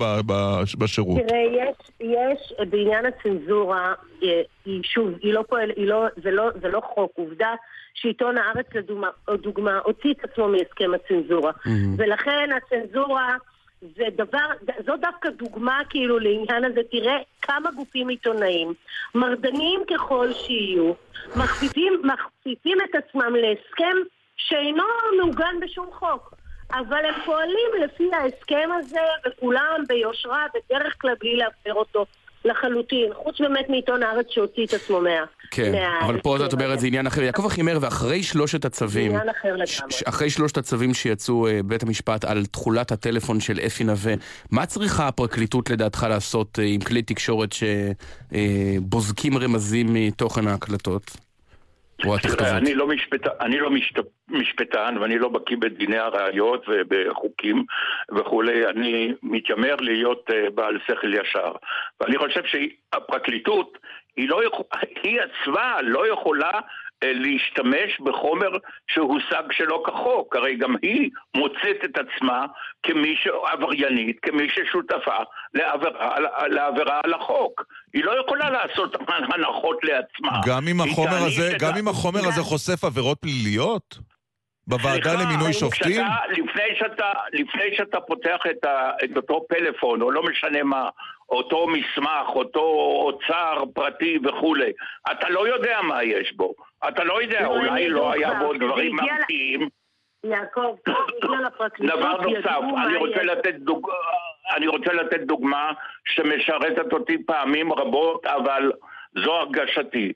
בשירות. 0.78 1.18
יש, 1.36 1.90
יש 2.00 2.54
בעניין 2.70 3.06
הצנזורה, 3.06 3.94
אה, 4.22 4.42
היא 4.64 4.82
שוב, 4.82 5.10
היא 5.22 5.34
לא 5.34 5.44
פועל, 5.48 5.70
היא 5.76 5.86
לא, 5.86 6.06
זה, 6.22 6.30
לא, 6.30 6.50
זה 6.60 6.68
לא 6.68 6.80
חוק, 6.94 7.12
עובדה 7.14 7.54
שעיתון 7.94 8.38
הארץ 8.38 8.66
לדוגמה, 8.74 9.08
דוגמה, 9.30 9.78
הוציא 9.84 10.12
את 10.12 10.24
עצמו 10.24 10.48
מהסכם 10.48 10.90
הצנזורה. 10.94 11.52
ולכן 11.96 12.48
הצנזורה 12.56 13.36
זה 13.80 14.04
דבר, 14.16 14.46
זו 14.86 14.96
דווקא 14.96 15.30
דוגמה 15.30 15.80
כאילו 15.90 16.18
לעניין 16.18 16.64
הזה, 16.64 16.80
תראה 16.90 17.16
כמה 17.42 17.70
גופים 17.70 18.08
עיתונאיים, 18.08 18.74
מרדניים 19.14 19.80
ככל 19.94 20.32
שיהיו, 20.32 20.92
מכפיפים, 21.36 22.02
מכפיפים 22.04 22.78
את 22.90 22.94
עצמם 22.94 23.34
להסכם 23.34 23.96
שאינו 24.36 24.84
מעוגן 25.18 25.54
בשום 25.60 25.86
חוק. 25.92 26.34
אבל 26.72 27.04
הם 27.08 27.14
פועלים 27.24 27.84
לפי 27.84 28.04
ההסכם 28.12 28.68
הזה, 28.78 29.00
וכולם 29.26 29.84
ביושרה, 29.88 30.46
בדרך 30.54 30.94
כלל 31.00 31.14
בלי 31.20 31.36
להפר 31.36 31.74
אותו. 31.74 32.06
לחלוטין, 32.44 33.10
חוץ 33.14 33.40
באמת 33.40 33.68
מעיתון 33.68 34.02
הארץ 34.02 34.26
שהוציא 34.30 34.66
את 34.66 34.74
עצמו 34.74 35.00
מה... 35.00 35.10
כן, 35.50 35.72
מה- 35.72 36.06
אבל 36.06 36.20
פה 36.20 36.36
את 36.46 36.52
אומרת 36.52 36.80
זה 36.80 36.86
עניין 36.86 37.06
אחר. 37.06 37.22
יעקב 37.22 37.46
אחימאיר, 37.46 37.78
ואחרי 37.82 38.22
שלושת 38.22 38.64
הצווים, 38.64 39.10
עניין 39.10 39.28
אחר 39.28 39.48
לגמרי. 39.48 39.66
אחרי 40.04 40.30
שלושת 40.30 40.56
הצווים 40.58 40.94
שיצאו 40.94 41.46
אה, 41.46 41.60
בבית 41.62 41.82
המשפט 41.82 42.24
על 42.24 42.46
תכולת 42.46 42.92
הטלפון 42.92 43.40
של 43.40 43.58
אפי 43.66 43.84
נווה, 43.84 44.14
מה 44.50 44.66
צריכה 44.66 45.08
הפרקליטות 45.08 45.70
לדעתך 45.70 46.06
לעשות 46.10 46.58
אה, 46.58 46.64
עם 46.64 46.80
כלי 46.80 47.02
תקשורת 47.02 47.50
שבוזקים 48.32 49.38
רמזים 49.38 49.86
מתוכן 49.94 50.48
ההקלטות? 50.48 51.25
או 52.04 52.14
התכתובות? 52.14 52.52
אני 52.52 52.74
לא, 52.74 52.86
משפט, 52.86 53.26
אני 53.40 53.58
לא 53.58 53.70
משת, 53.70 53.94
משפטן 54.28 54.96
ואני 55.00 55.18
לא 55.18 55.28
בקיא 55.28 55.56
בדיני 55.56 55.98
הראיות 55.98 56.64
ובחוקים 56.68 57.64
וכולי, 58.16 58.66
אני 58.66 59.14
מתיימר 59.22 59.76
להיות 59.80 60.30
uh, 60.30 60.50
בעל 60.50 60.78
שכל 60.86 61.14
ישר. 61.14 61.52
ואני 62.00 62.18
חושב 62.18 62.42
שהפרקליטות, 62.44 63.78
היא, 64.16 64.28
לא 64.28 64.40
היא 65.02 65.20
עצמה 65.20 65.82
לא 65.82 66.12
יכולה 66.12 66.60
להשתמש 67.04 68.00
בחומר 68.00 68.50
שהושג 68.90 69.42
שלא 69.52 69.82
כחוק. 69.86 70.36
הרי 70.36 70.56
גם 70.56 70.74
היא 70.82 71.10
מוצאת 71.36 71.84
את 71.84 71.98
עצמה 71.98 72.46
כמי 72.82 73.14
שעבריינית, 73.22 74.16
כמי 74.22 74.48
ששותפה 74.48 75.16
לעבירה, 75.54 76.16
לעבירה 76.48 77.00
על 77.04 77.14
החוק. 77.14 77.64
היא 77.94 78.04
לא 78.04 78.20
יכולה 78.20 78.50
לעשות 78.50 78.96
הנחות 79.34 79.78
לעצמה. 79.82 80.40
גם 80.46 80.68
אם 80.68 80.80
החומר 80.80 81.16
הזה, 81.26 81.56
גם 81.60 81.76
אם 81.78 81.88
החומר 81.88 82.20
הזה 82.28 82.42
חושף 82.42 82.84
עבירות 82.84 83.18
פליליות? 83.20 83.98
בוועדה 84.66 85.10
סליחה, 85.10 85.24
למינוי 85.24 85.52
שופטים? 85.52 85.92
כשאתה, 85.92 86.26
לפני, 86.30 86.76
שאתה, 86.78 87.12
לפני 87.32 87.76
שאתה 87.76 88.00
פותח 88.00 88.38
את, 88.50 88.64
ה, 88.64 88.90
את 89.04 89.16
אותו 89.16 89.46
פלאפון, 89.48 90.02
או 90.02 90.10
לא 90.10 90.22
משנה 90.22 90.62
מה, 90.62 90.88
אותו 91.28 91.66
מסמך, 91.66 92.28
אותו 92.28 92.60
אוצר 93.04 93.62
פרטי 93.74 94.18
וכולי, 94.24 94.72
אתה 95.10 95.28
לא 95.28 95.48
יודע 95.48 95.80
מה 95.82 96.02
יש 96.02 96.32
בו. 96.36 96.54
אתה 96.88 97.04
לא 97.04 97.22
יודע, 97.22 97.42
לא, 97.42 97.48
אולי 97.48 97.88
לא 97.88 98.14
לי 98.14 98.24
היה 98.24 98.34
בו 98.34 98.54
דברים 98.54 98.96
מרתיעים. 98.96 99.68
יעקב, 100.24 100.74
דבר 101.80 102.16
נוסף, 102.16 102.58
אני 102.86 102.96
רוצה. 102.96 103.22
לתת, 103.22 103.54
דוג... 103.54 103.90
אני 104.56 104.66
רוצה 104.66 104.92
לתת 104.92 105.20
דוגמה 105.20 105.72
שמשרתת 106.04 106.92
אותי 106.92 107.24
פעמים 107.26 107.72
רבות, 107.72 108.26
אבל 108.26 108.72
זו 109.24 109.32
הרגשתי. 109.32 110.12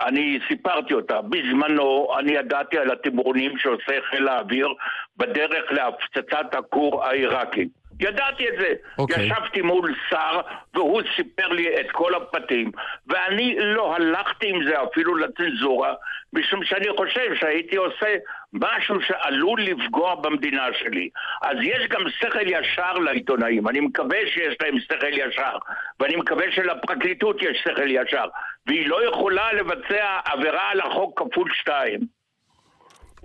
אני 0.00 0.38
סיפרתי 0.48 0.94
אותה. 0.94 1.20
בזמנו 1.22 2.08
אני 2.18 2.32
ידעתי 2.32 2.78
על 2.78 2.90
התמרונים 2.90 3.58
שעושה 3.58 4.00
חיל 4.10 4.28
האוויר 4.28 4.68
בדרך 5.16 5.72
להפצצת 5.72 6.54
הכור 6.54 7.04
העיראקי. 7.04 7.68
ידעתי 8.00 8.48
את 8.48 8.54
זה. 8.60 8.72
אוקיי. 8.98 9.24
ישבתי 9.26 9.60
מול 9.60 9.94
שר 10.10 10.40
והוא 10.74 11.02
סיפר 11.16 11.48
לי 11.48 11.80
את 11.80 11.90
כל 11.90 12.14
הפרטים 12.14 12.70
ואני 13.06 13.56
לא 13.58 13.94
הלכתי 13.96 14.48
עם 14.48 14.64
זה 14.64 14.82
אפילו 14.82 15.14
לצנזורה 15.14 15.94
משום 16.32 16.64
שאני 16.64 16.86
חושב 16.96 17.34
שהייתי 17.34 17.76
עושה 17.76 18.14
משהו 18.52 19.02
שעלול 19.02 19.62
לפגוע 19.62 20.14
במדינה 20.14 20.66
שלי. 20.78 21.08
אז 21.42 21.56
יש 21.62 21.88
גם 21.88 22.00
שכל 22.08 22.46
ישר 22.46 22.92
לעיתונאים, 22.92 23.68
אני 23.68 23.80
מקווה 23.80 24.18
שיש 24.26 24.56
להם 24.62 24.80
שכל 24.80 25.12
ישר 25.12 25.56
ואני 26.00 26.16
מקווה 26.16 26.44
שלפרקליטות 26.52 27.42
יש 27.42 27.58
שכל 27.64 27.90
ישר 27.90 28.24
והיא 28.66 28.88
לא 28.88 29.08
יכולה 29.08 29.52
לבצע 29.52 30.18
עבירה 30.24 30.70
על 30.70 30.80
החוק 30.80 31.22
כפול 31.22 31.50
שתיים. 31.54 32.21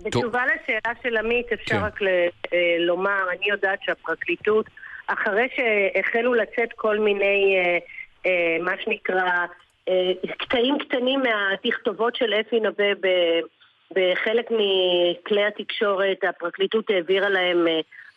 בתשובה 0.02 0.42
לשאלה 0.46 0.94
של 1.02 1.16
עמית, 1.16 1.52
אפשר 1.52 1.74
כן. 1.74 1.84
רק 1.84 2.02
אה, 2.02 2.76
לומר, 2.78 3.22
אני 3.30 3.48
יודעת 3.48 3.78
שהפרקליטות, 3.82 4.66
אחרי 5.06 5.48
שהחלו 5.56 6.34
לצאת 6.34 6.72
כל 6.76 6.98
מיני, 6.98 7.56
אה, 7.56 7.78
אה, 8.26 8.56
מה 8.62 8.72
שנקרא, 8.84 9.46
קטעים 10.38 10.78
קטנים 10.78 11.22
מהתכתובות 11.22 12.16
של 12.16 12.34
אפי 12.34 12.60
נווה 12.60 12.94
ב- 13.00 13.40
בחלק 13.94 14.50
מכלי 14.50 15.44
התקשורת, 15.44 16.24
הפרקליטות 16.24 16.90
העבירה 16.90 17.28
להם 17.28 17.66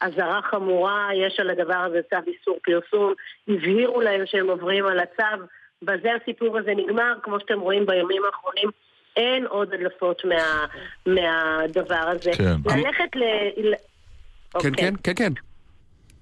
אזהרה 0.01 0.41
חמורה, 0.41 1.09
יש 1.15 1.39
על 1.39 1.49
הדבר 1.49 1.77
הזה 1.77 2.01
צו 2.09 2.15
איסור 2.27 2.59
פרסום, 2.63 3.13
הבהירו 3.47 4.01
להם 4.01 4.25
שהם 4.25 4.49
עוברים 4.49 4.85
על 4.85 4.99
הצו, 4.99 5.43
בזה 5.81 6.09
הסיפור 6.21 6.57
הזה 6.57 6.71
נגמר, 6.75 7.13
כמו 7.23 7.39
שאתם 7.39 7.59
רואים 7.59 7.85
בימים 7.85 8.21
האחרונים. 8.25 8.69
אין 9.17 9.45
עוד 9.45 9.73
הדלפות 9.73 10.21
מה, 10.25 10.65
מהדבר 11.05 11.95
הזה. 11.95 12.31
כן. 12.37 12.55
ללכת 12.65 13.15
ל... 13.15 13.23
כן, 14.51 14.57
אוקיי. 14.57 14.71
כן, 14.71 14.93
כן, 15.03 15.13
כן. 15.15 15.33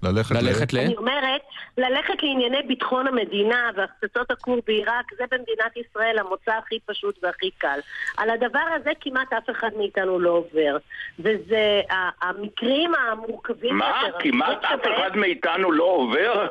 ללכת 0.02 0.34
ללכת 0.34 0.72
ל... 0.72 0.78
אני 0.78 0.96
אומרת, 0.96 1.40
ללכת 1.78 2.22
לענייני 2.22 2.62
ביטחון 2.62 3.06
המדינה 3.06 3.70
והפצצות 3.76 4.30
הכור 4.30 4.56
בעיראק, 4.66 5.12
זה 5.18 5.24
במדינת 5.30 5.76
ישראל 5.76 6.18
המוצא 6.18 6.52
הכי 6.52 6.78
פשוט 6.86 7.18
והכי 7.22 7.50
קל. 7.58 7.78
על 8.16 8.30
הדבר 8.30 8.66
הזה 8.76 8.90
כמעט 9.00 9.32
אף 9.32 9.50
אחד 9.50 9.70
מאיתנו 9.76 10.18
לא 10.18 10.30
עובר. 10.30 10.76
וזה 11.18 11.80
המקרים 12.22 12.92
המורכבים 12.94 13.76
מה? 13.76 14.02
יותר. 14.06 14.18
כמעט 14.20 14.64
המקרים 14.64 14.80
אף 14.80 14.98
אחד 14.98 15.16
מאיתנו 15.16 15.72
לא 15.72 15.84
עובר? 15.84 16.46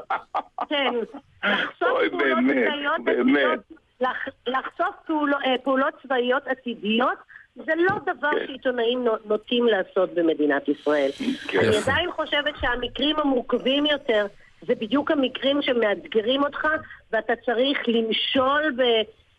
כן, 0.70 0.94
לחשוף 1.44 1.90
אוי, 1.90 2.10
פעולות 2.10 3.60
לחשוף 4.48 4.96
פעולו- 5.06 5.38
אה, 5.46 5.56
פעולות 5.64 5.94
צבאיות 6.04 6.48
עתידיות, 6.48 7.18
זה 7.56 7.72
לא 7.78 7.96
דבר 8.06 8.32
כן. 8.32 8.48
שעיתונאים 8.48 9.04
נו- 9.04 9.18
נוטים 9.26 9.66
לעשות 9.68 10.14
במדינת 10.14 10.68
ישראל. 10.70 11.10
כן. 11.48 11.60
אני. 11.60 11.78
עדיין 11.78 12.12
חושבת 12.12 12.54
שהמקרים 12.62 13.20
המורכבים 13.20 13.86
יותר 13.86 14.28
זה 14.62 14.76
בדיוק 14.76 15.12
המקרים 15.12 15.62
שמאתגרים 15.62 16.44
אותך, 16.44 16.68
ואתה 17.12 17.34
צריך 17.46 17.80
למשול 17.88 18.74
ב... 18.78 18.82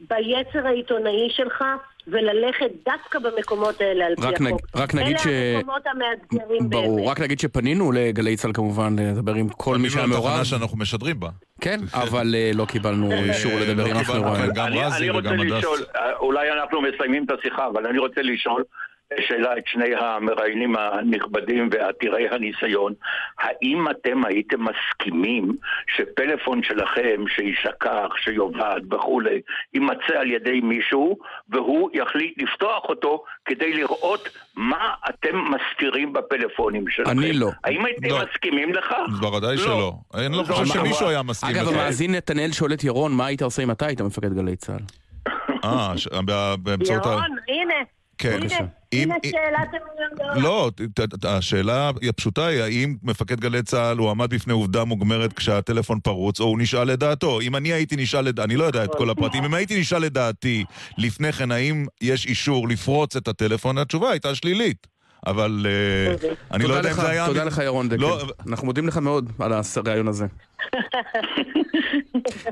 ביצר 0.00 0.66
העיתונאי 0.66 1.30
שלך 1.30 1.64
וללכת 2.06 2.70
דווקא 2.86 3.18
במקומות 3.18 3.80
האלה 3.80 4.06
על 4.06 4.14
פי 4.16 4.22
רק 4.22 4.40
נג- 4.40 4.46
החוק. 4.46 4.60
רק 4.76 4.94
נגיד 4.94 5.18
ש- 5.18 5.26
אלה 5.26 5.56
המקומות 5.58 5.82
המאתגרים 5.86 6.58
באמת. 6.70 6.84
ברור, 6.84 7.10
רק 7.10 7.20
נגיד 7.20 7.40
שפנינו 7.40 7.92
לגלי 7.92 8.36
צה"ל 8.36 8.52
כמובן 8.52 8.96
לדבר 8.98 9.34
עם 9.34 9.48
כל 9.48 9.78
מי 9.78 9.90
שהיה 9.90 10.06
מעורב. 10.06 10.44
שאנחנו 10.44 10.78
משדרים 10.78 11.20
בה. 11.20 11.28
כן, 11.60 11.80
אבל 12.02 12.34
אה, 12.34 12.50
לא 12.54 12.64
קיבלנו 12.64 13.12
אישור 13.12 13.52
לדבר 13.60 13.84
עם 13.84 13.96
אף 13.96 14.08
מרואיין. 14.10 14.46
כן, 14.46 14.52
גם 14.54 14.66
אני, 14.66 14.82
רזי 14.84 15.10
וגם 15.10 15.40
הדס. 15.40 15.50
לשאול, 15.52 15.78
אה, 15.96 16.12
אולי 16.16 16.52
אנחנו 16.52 16.80
מסיימים 16.82 17.24
את 17.24 17.38
השיחה, 17.38 17.66
אבל 17.66 17.86
אני 17.86 17.98
רוצה 17.98 18.20
לשאול 18.22 18.64
שאלה 19.18 19.58
את 19.58 19.66
שני 19.66 19.94
המראיינים 19.94 20.76
הנכבדים 20.76 21.68
ועתירי 21.72 22.28
הניסיון. 22.28 22.92
האם 23.38 23.90
אתם 23.90 24.24
הייתם 24.24 24.58
מסכימים 24.64 25.56
שפלאפון 25.96 26.62
שלכם, 26.62 27.24
שישכח, 27.28 28.08
שיאבד 28.16 28.94
וכולי, 28.94 29.40
יימצא 29.74 30.18
על 30.18 30.30
ידי 30.30 30.60
מישהו, 30.60 31.18
והוא 31.48 31.90
יחליט 31.94 32.42
לפתוח 32.42 32.84
אותו 32.84 33.24
כדי 33.44 33.72
לראות 33.72 34.28
מה 34.56 34.94
אתם 35.08 35.38
מסתירים 35.50 36.12
בפלאפונים 36.12 36.84
שלכם? 36.88 37.10
אני 37.10 37.32
לא. 37.32 37.50
האם 37.64 37.84
הייתם 37.84 38.08
לא. 38.08 38.20
מסכימים 38.32 38.72
לכך? 38.72 39.20
בוודאי 39.20 39.56
שלא. 39.56 39.92
אני 40.14 40.36
לא 40.36 40.42
חושב 40.42 40.64
שמישהו 40.64 41.08
היה 41.08 41.22
מסכים 41.22 41.56
אגב. 41.56 41.68
המאזין 41.68 42.14
נתנאל 42.14 42.52
שואל 42.52 42.72
את 42.72 42.84
ירון, 42.84 43.12
מה 43.12 43.26
היית 43.26 43.42
עושה 43.42 43.62
אם 43.62 43.70
אתה 43.70 43.86
היית 43.86 44.00
מפקד 44.00 44.32
גלי 44.32 44.56
צה"ל? 44.56 44.82
אה, 45.64 45.92
באמצעות 46.56 47.06
ה... 47.06 47.08
ירון, 47.08 47.36
הנה. 47.48 47.99
כן. 48.20 48.32
הנה, 48.42 48.46
אם- 48.60 48.66
הנה 49.02 49.14
אם- 49.24 49.30
שאלת 49.30 49.68
המיליון 49.68 50.10
דולר. 50.34 50.38
לא, 50.48 50.70
ת- 50.94 51.24
השאלה 51.24 51.90
הפשוטה 52.08 52.46
היא 52.46 52.62
האם 52.62 52.96
מפקד 53.02 53.40
גלי 53.40 53.62
צה"ל 53.62 53.98
הוא 53.98 54.10
עמד 54.10 54.34
בפני 54.34 54.52
עובדה 54.52 54.84
מוגמרת 54.84 55.32
כשהטלפון 55.32 56.00
פרוץ, 56.00 56.40
או 56.40 56.44
הוא 56.44 56.58
נשאל 56.58 56.84
לדעתו. 56.90 57.40
אם 57.40 57.56
אני 57.56 57.72
הייתי 57.72 57.96
נשאל 57.96 58.20
לדעתי, 58.24 58.44
אני 58.46 58.56
לא 58.56 58.64
יודע 58.64 58.84
את 58.84 58.94
כל 58.94 59.10
הפרטים, 59.10 59.44
אם 59.44 59.54
הייתי 59.54 59.80
נשאל 59.80 60.02
לדעתי 60.02 60.64
לפני 60.98 61.32
כן 61.32 61.50
האם 61.52 61.86
יש 62.00 62.26
אישור 62.26 62.68
לפרוץ 62.68 63.16
את 63.16 63.28
הטלפון, 63.28 63.78
התשובה 63.78 64.10
הייתה 64.10 64.34
שלילית. 64.34 64.86
אבל 65.26 65.66
אה, 65.68 66.14
אני 66.52 66.64
לא 66.64 66.74
יודע 66.74 66.90
אם 66.90 66.94
זה 66.94 67.08
היה... 67.08 67.26
תודה 67.26 67.44
לך 67.44 67.60
ירון 67.64 67.88
דקל. 67.88 68.00
לא, 68.02 68.18
אנחנו 68.48 68.66
מודים 68.66 68.88
לך 68.88 68.96
מאוד 68.96 69.32
על 69.38 69.52
הרעיון 69.76 70.08
הזה. 70.08 70.26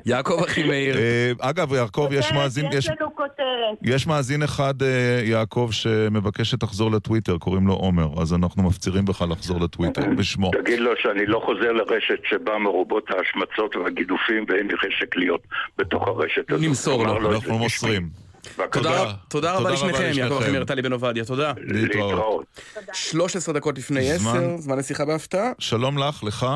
יעקב 0.07 0.43
אחימאיר. 0.45 0.99
אה, 0.99 1.33
אגב, 1.41 1.73
יעקב, 1.73 2.09
יש 2.13 2.33
מאזין... 2.33 2.67
יש 2.67 2.75
יש- 2.75 2.89
לנו 3.01 3.15
כותרת. 3.17 3.79
יש 3.83 4.07
מאזין 4.07 4.43
אחד, 4.43 4.83
אה, 4.83 5.21
יעקב, 5.25 5.69
שמבקש 5.73 6.51
שתחזור 6.51 6.91
לטוויטר, 6.91 7.39
קוראים 7.39 7.67
לו 7.67 7.75
עומר, 7.75 8.23
אז 8.23 8.35
אנחנו 8.35 8.63
מפצירים 8.63 9.05
בך 9.05 9.23
לחזור 9.31 9.61
לטוויטר 9.61 10.03
בשמו. 10.19 10.51
תגיד 10.63 10.79
לו 10.79 10.91
שאני 11.03 11.27
לא 11.27 11.43
חוזר 11.45 11.73
לרשת 11.73 12.19
שבה 12.29 12.59
מרובות 12.59 13.11
ההשמצות 13.11 13.77
והגידופים 13.77 14.45
ואין 14.49 14.67
לי 14.67 14.75
חשק 14.77 15.17
להיות 15.17 15.41
בתוך 15.79 16.09
הרשת 16.09 16.51
הזאת. 16.51 16.63
נמסור 16.63 17.07
לו, 17.07 17.33
אנחנו. 17.35 17.59
מוסרים. 17.59 18.28
תודה 19.29 19.55
רבה 19.57 19.71
לשניכם, 19.71 20.11
יעקב 20.15 20.35
אחימאיר, 20.43 20.65
טלי 20.65 20.83
בן 20.83 20.93
עובדיה, 20.93 21.25
תודה. 21.25 21.53
להתראות. 21.59 22.45
13 22.93 23.55
דקות 23.55 23.79
לפני 23.79 24.19
זמן. 24.19 24.31
10, 24.31 24.57
זמן 24.57 24.79
לשיחה 24.79 25.05
בהפתעה. 25.05 25.51
שלום 25.59 25.99
לך, 25.99 26.25
לך. 26.25 26.47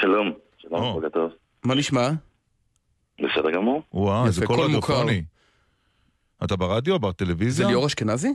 שלום, 0.00 0.32
שלום, 0.58 0.92
בוקר 0.92 1.08
טוב. 1.08 1.30
מה 1.64 1.74
נשמע? 1.74 2.10
בסדר 3.18 3.50
גמור. 3.50 3.82
וואו, 3.92 4.26
איזה 4.26 4.46
קול. 4.46 4.60
רדיופוני. 4.60 5.22
אתה 6.44 6.56
ברדיו? 6.56 6.98
בטלוויזיה? 6.98 7.66
זה 7.66 7.70
ליאור 7.70 7.86
אשכנזי? 7.86 8.34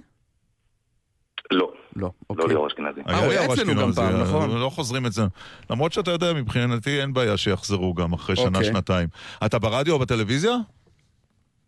לא. 1.52 1.72
לא, 1.96 2.12
לא 2.38 2.48
ליאור 2.48 2.68
אשכנזי. 2.68 3.02
אה, 3.10 3.18
הוא 3.18 3.32
היה 3.32 3.46
אצלנו 3.46 3.82
גם 3.82 3.92
פעם, 3.92 4.16
אה, 4.16 4.24
נכון. 4.24 4.58
לא 4.58 4.70
חוזרים 4.70 5.06
את 5.06 5.12
זה. 5.12 5.22
למרות 5.70 5.94
שאתה 5.94 6.12
יודע, 6.12 6.34
מבחינתי 6.34 7.02
אין 7.02 7.14
בעיה 7.14 7.38
שיחזרו 7.38 7.94
גם 7.94 8.14
אחרי 8.14 8.36
שנה, 8.36 8.48
אוקיי. 8.48 8.64
שנתיים. 8.64 9.08
אתה 9.46 9.60
ברדיו 9.60 9.94
או 9.94 10.00
בטלוויזיה? 10.00 10.56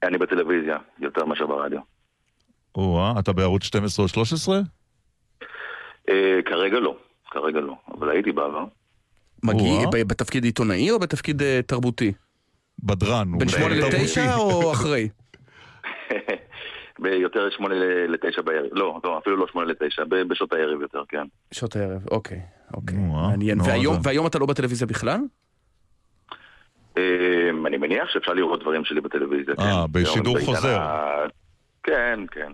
אני 0.03 0.17
בטלוויזיה, 0.17 0.77
יותר 0.99 1.25
מאשר 1.25 1.47
ברדיו. 1.47 1.79
או-אה, 2.75 3.13
אתה 3.19 3.33
בערוץ 3.33 3.63
12 3.63 4.03
או 4.03 4.07
13? 4.09 4.59
אה, 6.09 6.39
כרגע 6.45 6.79
לא, 6.79 6.97
כרגע 7.31 7.59
לא, 7.59 7.73
אבל 7.97 8.09
הייתי 8.09 8.31
בעבר. 8.31 8.65
מגיע 9.43 9.87
ב- 9.91 10.07
בתפקיד 10.07 10.43
עיתונאי 10.43 10.91
או 10.91 10.99
בתפקיד 10.99 11.41
אה, 11.41 11.59
תרבותי? 11.67 12.11
בדרן. 12.83 13.37
בין 13.37 13.49
שמונה. 13.49 13.75
לתשע 13.75 14.35
או 14.35 14.71
אחרי? 14.73 15.09
ביותר 16.99 17.49
שמונה 17.49 17.75
לתשע 18.07 18.41
בערב. 18.41 18.69
לא, 18.71 18.99
לא, 19.03 19.17
אפילו 19.17 19.37
לא 19.37 19.45
שמונה 19.51 19.67
לתשע, 19.67 20.03
ב- 20.09 20.15
בשעות 20.27 20.53
הערב 20.53 20.81
יותר, 20.81 21.03
כן. 21.09 21.25
שעות 21.51 21.75
הערב, 21.75 22.01
אוקיי. 22.11 22.41
אוקיי, 22.73 22.97
אה, 22.97 23.01
מעניין. 23.03 23.57
והיום 24.03 24.27
אתה 24.27 24.39
לא 24.39 24.45
בטלוויזיה 24.45 24.87
בכלל? 24.87 25.19
אה, 26.97 27.03
אני 27.67 27.77
מניח 27.77 28.09
שאפשר 28.13 28.33
לראות 28.33 28.61
דברים 28.61 28.85
שלי 28.85 29.01
בטלוויזיה, 29.01 29.55
כן. 29.55 29.61
אה, 29.61 29.87
בשידור 29.87 30.33
בעידן 30.33 30.53
חוזר. 30.53 30.79
כן, 31.83 32.19
כן. 32.31 32.51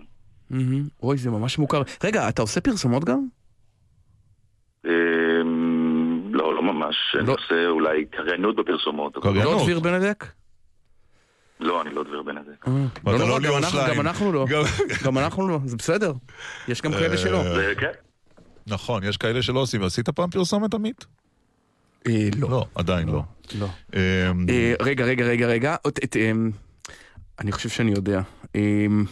אוי, 1.02 1.16
זה 1.18 1.30
ממש 1.30 1.58
מוכר. 1.58 1.82
רגע, 2.04 2.28
אתה 2.28 2.42
עושה 2.42 2.60
פרסומות 2.60 3.04
גם? 3.04 3.26
אה, 4.86 4.90
לא, 6.30 6.54
לא 6.54 6.62
ממש. 6.62 6.96
אני 7.20 7.30
עושה 7.30 7.66
אולי 7.68 8.04
קריינות 8.04 8.56
בפרסומות. 8.56 9.16
לא 9.24 9.62
דביר 9.62 9.80
בנדק? 9.80 10.24
לא, 11.60 11.82
אני 11.82 11.94
לא 11.94 12.04
דביר 12.04 12.22
בנדק. 12.22 12.66
לא 13.06 13.18
נורא, 13.18 13.38
גם 13.38 13.56
אנחנו- 13.56 13.78
גם 13.94 14.00
אנחנו 14.00 14.32
לא. 14.32 14.46
גם 15.04 15.18
אנחנו 15.18 15.48
לא, 15.48 15.58
זה 15.64 15.76
בסדר. 15.76 16.12
יש 16.68 16.82
גם 16.82 16.92
כאלה 16.92 17.16
שלא. 17.16 17.42
זה- 17.42 17.72
כן. 17.80 17.90
נכון, 18.66 19.04
יש 19.04 19.16
כאלה 19.16 19.42
שלא 19.42 19.58
עושים. 19.60 19.82
עשית 19.82 20.08
פעם 20.08 20.30
פרסומת, 20.30 20.74
עמית? 20.74 21.06
לא. 22.08 22.50
לא, 22.50 22.64
עדיין 22.74 23.08
לא. 23.08 23.22
לא. 23.58 23.66
אמ, 23.94 24.46
אה, 24.48 24.74
רגע, 24.80 25.04
רגע, 25.04 25.24
רגע, 25.24 25.46
רגע. 25.46 25.76
אמ, 26.16 26.50
אני 27.40 27.52
חושב 27.52 27.68
שאני 27.68 27.90
יודע. 27.90 28.20
אמ, 28.54 29.04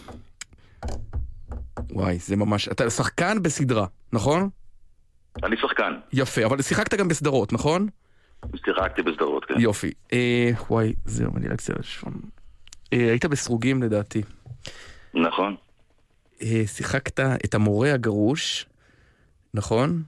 וואי, 1.89 2.17
זה 2.17 2.35
ממש... 2.35 2.67
אתה 2.67 2.89
שחקן 2.89 3.43
בסדרה, 3.43 3.85
נכון? 4.13 4.49
אני 5.43 5.57
שחקן. 5.57 5.93
יפה, 6.13 6.45
אבל 6.45 6.61
שיחקת 6.61 6.93
גם 6.93 7.07
בסדרות, 7.07 7.53
נכון? 7.53 7.87
שיחקתי 8.65 9.01
בסדרות, 9.01 9.45
כן. 9.45 9.59
יופי. 9.59 9.91
אה, 10.13 10.51
וואי, 10.69 10.93
זהו, 11.05 11.37
אני 11.37 11.47
על 11.47 11.55
השעון. 11.79 12.13
אה, 12.93 13.09
היית 13.09 13.25
בסרוגים 13.25 13.83
לדעתי. 13.83 14.21
נכון. 15.13 15.55
אה, 16.41 16.63
שיחקת 16.65 17.19
את 17.19 17.53
המורה 17.53 17.93
הגרוש, 17.93 18.65
נכון? 19.53 20.03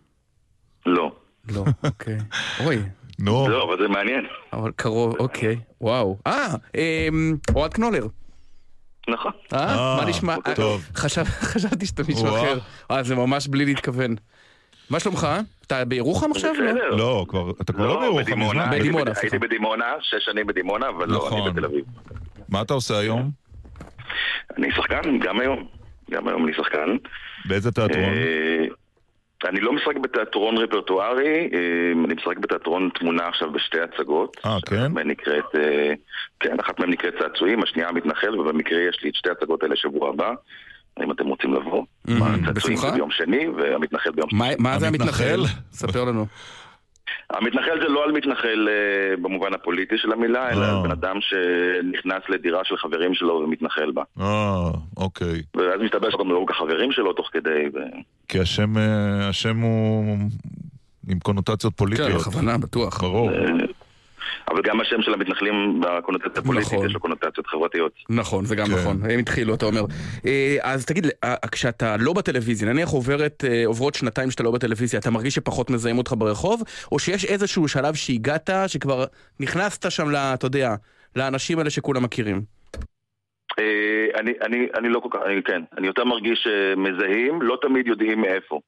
לא. 0.86 1.16
לא, 1.50 1.66
אוקיי. 1.84 2.18
אוי. 2.66 2.78
נו. 3.20 3.48
לא, 3.50 3.64
אבל 3.64 3.78
זה 3.84 3.88
מעניין. 3.88 4.26
אבל 4.54 4.72
קרוב, 4.76 5.16
אוקיי. 5.20 5.60
וואו. 5.82 6.18
אה, 6.28 6.48
אמ, 6.76 7.36
אוהד 7.56 7.74
קנולר. 7.74 8.08
נכון. 9.10 9.32
אה? 9.54 9.60
אה, 9.60 9.98
מה 10.04 10.10
נשמע? 10.10 10.36
טוב. 10.56 10.90
חשב- 10.96 11.24
חשבתי 11.54 11.86
שאתה 11.86 12.04
מישהו. 12.08 12.28
אחר. 12.28 12.60
אה, 12.92 13.04
זה 13.04 13.16
ממש 13.16 13.48
בלי 13.48 13.66
להתכוון. 13.66 14.16
מה 14.90 15.00
שלומך? 15.00 15.28
אתה 15.68 15.86
בירוחם 15.86 16.32
עכשיו? 16.32 16.54
לא, 16.92 17.26
כבר, 17.30 17.52
אתה 17.62 17.74
כבר 17.74 17.88
לא 17.88 18.00
בירוחם 18.02 18.22
בדימונה. 18.24 18.70
הייתי 19.22 19.40
בדימונה, 19.40 19.86
שש 20.02 20.26
שנים 20.26 20.48
בדימונה, 20.48 20.90
אבל 20.90 21.10
לא, 21.10 21.28
אני 21.28 21.38
נכון. 21.38 21.52
בתל 21.54 21.66
אביב. 21.66 21.86
מה 22.50 22.62
אתה 22.62 22.74
עושה 22.74 22.98
היום? 22.98 23.32
אני 24.58 24.72
שחקן, 24.72 25.20
גם 25.20 25.40
היום. 25.40 25.68
גם 26.12 26.28
היום 26.28 26.46
אני 26.46 26.54
שחקן. 26.54 26.96
באיזה 27.46 27.72
תיאטרון? 27.72 28.14
אני 29.44 29.60
לא 29.60 29.74
משחק 29.74 29.98
בתיאטרון 29.98 30.58
רפרטוארי, 30.58 31.50
אה, 31.54 31.60
אני 32.06 32.14
משחק 32.14 32.38
בתיאטרון 32.38 32.90
תמונה 33.00 33.28
עכשיו 33.28 33.52
בשתי 33.52 33.78
הצגות. 33.82 34.38
אה, 34.46 34.58
כן? 34.66 34.76
אחת 34.78 34.90
מהן 34.92 35.08
נקראת, 35.08 35.56
אה, 35.56 35.94
כן, 36.40 36.60
אחת 36.60 36.80
מהן 36.80 36.90
נקראת 36.90 37.14
צעצועים, 37.20 37.64
השנייה 37.64 37.90
המתנחל, 37.90 38.40
ובמקרה 38.40 38.80
יש 38.90 39.00
לי 39.04 39.10
את 39.10 39.16
שתי 39.16 39.30
הצגות 39.30 39.64
האלה 39.64 39.76
שבוע 39.76 40.10
הבא. 40.10 40.32
אם 41.04 41.12
אתם 41.12 41.28
רוצים 41.28 41.54
לבוא. 41.54 41.84
הצעצועים 42.06 42.54
בשמחה. 42.56 42.90
זה 42.90 42.96
ביום 42.96 43.12
שני, 43.12 43.48
והמתנחל 43.48 44.12
ביום 44.12 44.30
מה- 44.34 44.46
שני. 44.46 44.56
מה 44.60 44.80
זה 44.80 44.88
המתנחל? 44.88 45.40
ספר 45.72 46.04
לנו. 46.04 46.26
המתנחל 47.30 47.80
זה 47.82 47.88
לא 47.88 48.04
על 48.04 48.12
מתנחל 48.12 48.68
אה, 48.70 49.18
במובן 49.18 49.54
הפוליטי 49.54 49.98
של 49.98 50.12
המילה, 50.12 50.50
אלא 50.50 50.66
על 50.66 50.84
בן 50.84 50.92
אדם 50.92 51.18
שנכנס 51.22 52.24
לדירה 52.30 52.62
של 52.64 52.78
חברים 52.78 53.14
שלו 53.14 53.34
ומתנחל 53.34 53.92
בה. 53.92 54.04
אה, 54.20 54.70
אוקיי. 54.98 55.42
ואז 55.56 55.82
מסתבר 55.82 56.10
שאתם 56.10 56.30
לא 56.30 56.44
כל 56.48 56.54
כך 56.54 56.60
חברים 56.60 56.92
שלו 56.92 57.14
תוך 57.14 57.30
כדי, 57.34 57.64
ו... 57.74 57.80
כי 58.28 58.40
השם, 58.40 58.78
אה, 58.78 59.30
השם 59.30 59.58
הוא 59.58 60.18
עם 61.10 61.20
קונוטציות 61.20 61.74
פוליטיות. 61.78 62.12
כן, 62.12 62.18
בכוונה, 62.18 62.58
בטוח. 62.58 63.02
ברור. 63.02 63.32
אבל 64.52 64.62
גם 64.64 64.82
השם 64.82 65.02
של 65.02 65.14
המתנחלים 65.14 65.54
בקונוטציה 65.82 66.42
הפוליטית 66.42 66.74
נכון. 66.74 66.86
יש 66.88 66.94
לו 66.94 67.00
קונוטציות 67.00 67.48
חברתיות. 67.48 67.92
נכון, 68.10 68.46
זה 68.46 68.56
גם 68.56 68.66
כן. 68.68 68.74
נכון, 68.74 69.12
הם 69.12 69.20
התחילו, 69.20 69.56
אתה 69.56 69.66
אומר. 69.66 69.82
אה, 70.26 70.58
אז 70.62 70.86
תגיד, 70.86 71.08
אה, 71.24 71.36
כשאתה 71.52 71.96
לא 72.00 72.14
בטלוויזיה, 72.14 72.74
נניח 72.74 72.90
עוברת, 72.90 73.44
אה, 73.48 73.64
עוברות 73.66 73.96
שנתיים 73.96 74.32
שאתה 74.32 74.44
לא 74.44 74.52
בטלוויזיה, 74.52 75.00
אתה 75.00 75.12
מרגיש 75.12 75.36
שפחות 75.36 75.70
מזהים 75.70 75.98
אותך 75.98 76.14
ברחוב, 76.18 76.62
או 76.92 77.00
שיש 77.00 77.26
איזשהו 77.26 77.68
שלב 77.68 77.94
שהגעת, 77.96 78.50
שכבר 78.68 79.06
נכנסת 79.40 79.92
שם, 79.92 80.10
ל- 80.12 80.16
אתה 80.16 80.46
יודע, 80.46 80.76
לאנשים 81.16 81.60
האלה 81.60 81.70
שכולם 81.70 82.04
מכירים? 82.04 82.42
אה, 83.60 84.20
אני, 84.20 84.32
אני, 84.42 84.68
אני 84.80 84.90
לא 84.90 85.00
כל 85.00 85.10
כך, 85.12 85.20
אני, 85.26 85.44
כן, 85.44 85.62
אני 85.78 85.88
יותר 85.88 86.04
מרגיש 86.06 86.48
שמזהים, 86.48 87.42
לא 87.42 87.58
תמיד 87.62 87.88
יודעים 87.88 88.22
מאיפה. 88.22 88.60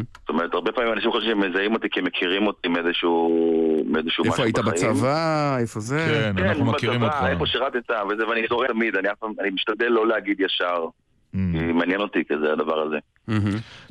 זאת 0.00 0.28
אומרת, 0.28 0.54
הרבה 0.54 0.72
פעמים 0.72 0.92
אנשים 0.92 1.10
חושבים 1.10 1.40
שהם 1.40 1.50
מזהים 1.50 1.72
אותי 1.72 1.88
כי 1.90 2.00
הם 2.00 2.06
מכירים 2.06 2.46
אותי 2.46 2.68
מאיזשהו, 2.68 3.84
מאיזשהו 3.86 4.24
איפה 4.24 4.42
היית 4.42 4.58
בחיים. 4.58 4.92
בצבא? 4.92 5.56
איפה 5.58 5.80
זה? 5.80 6.32
כן, 6.36 6.44
אנחנו 6.44 6.64
מכירים 6.64 7.02
אותך. 7.02 7.16
איפה 7.28 7.46
שירתת, 7.46 7.90
וזה, 7.90 8.28
ואני 8.28 8.42
זורק 8.48 8.70
תמיד, 8.70 8.96
אני 8.96 9.08
אני 9.40 9.50
משתדל 9.50 9.88
לא 9.88 10.08
להגיד 10.08 10.40
ישר. 10.40 10.86
Mm. 11.34 11.36
מעניין 11.74 12.00
אותי 12.00 12.18
כזה 12.28 12.52
הדבר 12.52 12.78
הזה. 12.78 12.96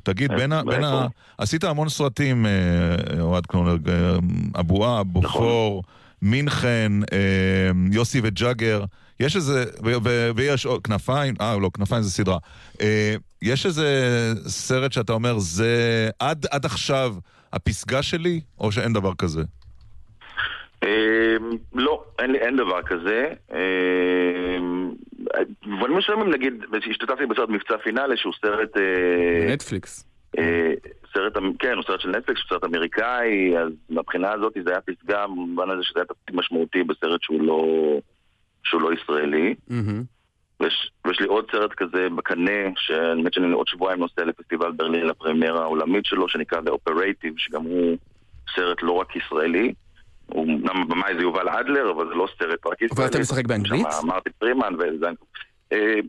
תגיד, 0.03 0.31
אה, 0.31 0.37
בין 0.37 0.51
ה... 0.51 0.63
בין 0.63 0.83
ה... 0.83 0.91
מאיפה? 0.91 1.07
עשית 1.37 1.63
המון 1.63 1.89
סרטים, 1.89 2.45
אה, 2.45 3.21
אוהד 3.21 3.45
קלונר, 3.45 3.75
אה, 3.87 4.17
אבואה, 4.59 5.03
בופור, 5.03 5.83
מינכן, 6.21 6.91
אה, 7.13 7.71
יוסי 7.91 8.19
וג'אגר. 8.23 8.83
יש 9.19 9.35
איזה, 9.35 9.65
ויש 10.35 10.67
כנפיים, 10.83 11.33
אה 11.41 11.57
לא, 11.61 11.69
כנפיים 11.73 12.01
זה 12.01 12.11
סדרה. 12.11 12.37
יש 13.41 13.65
איזה 13.65 13.87
סרט 14.47 14.91
שאתה 14.91 15.13
אומר, 15.13 15.39
זה 15.39 15.69
עד, 16.19 16.45
עד 16.51 16.65
עכשיו 16.65 17.15
הפסגה 17.53 18.03
שלי, 18.03 18.41
או 18.59 18.71
שאין 18.71 18.93
דבר 18.93 19.11
כזה? 19.17 19.41
אה, 20.83 21.35
לא, 21.73 22.03
אין, 22.19 22.31
לי- 22.31 22.39
אין 22.39 22.57
דבר 22.57 22.81
כזה. 22.81 23.27
אה, 23.53 24.57
במובנים 25.65 25.97
מסוימים, 25.97 26.29
נגיד, 26.33 26.53
השתתפתי 26.89 27.25
בסרט 27.25 27.49
מבצע 27.49 27.77
פינאלי, 27.83 28.17
שהוא 28.17 28.33
סרט... 28.41 28.77
אה, 28.77 29.53
נטפליקס. 29.53 30.05
אה, 30.37 30.73
סרט, 31.13 31.37
אמ- 31.37 31.53
כן, 31.59 31.73
הוא 31.75 31.83
סרט 31.87 32.01
של 32.01 32.09
נטפליקס, 32.09 32.41
הוא 32.41 32.49
סרט 32.49 32.63
אמריקאי, 32.63 33.57
אז 33.57 33.71
מהבחינה 33.89 34.31
הזאת 34.33 34.53
זה 34.65 34.71
היה 34.71 34.81
פסגה 34.81 35.27
במובן 35.27 35.69
הזה 35.69 35.83
שזה 35.83 35.99
היה 35.99 36.05
תפקיד 36.05 36.35
משמעותי 36.35 36.83
בסרט 36.83 37.21
שהוא 37.23 37.41
לא, 37.43 37.63
שהוא 38.63 38.81
לא 38.81 38.89
ישראלי. 38.93 39.55
ויש, 40.61 40.91
ויש 41.07 41.19
לי 41.19 41.27
עוד 41.27 41.45
סרט 41.51 41.73
כזה 41.73 42.07
בקנה, 42.15 42.61
שהאמת 42.75 43.33
שאני 43.33 43.51
עוד 43.51 43.67
שבועיים 43.67 43.99
נוסע 43.99 44.25
לפסטיבל 44.25 44.71
ברלין 44.71 45.07
לפרמיירה 45.07 45.61
העולמית 45.61 46.05
שלו, 46.05 46.29
שנקרא 46.29 46.59
The 46.59 46.71
Operative, 46.71 47.33
שגם 47.37 47.63
הוא 47.63 47.97
סרט 48.55 48.77
לא 48.81 48.91
רק 48.91 49.15
ישראלי. 49.15 49.73
הוא 50.25 50.45
אמנם 50.45 50.81
הבמאי 50.81 51.15
זה 51.15 51.21
יובל 51.21 51.49
אדלר, 51.49 51.91
אבל 51.91 52.07
זה 52.07 52.13
לא 52.13 52.27
סרט 52.39 52.67
רק 52.67 52.81
ישראלי. 52.81 53.07
ואתה 53.07 53.19
משחק 53.19 53.45
באנגלית? 53.45 53.87
שם 53.91 54.07
אמרתי 54.07 54.29
פרימן 54.29 54.73
וזה... 54.79 55.07
אה, 55.73 55.99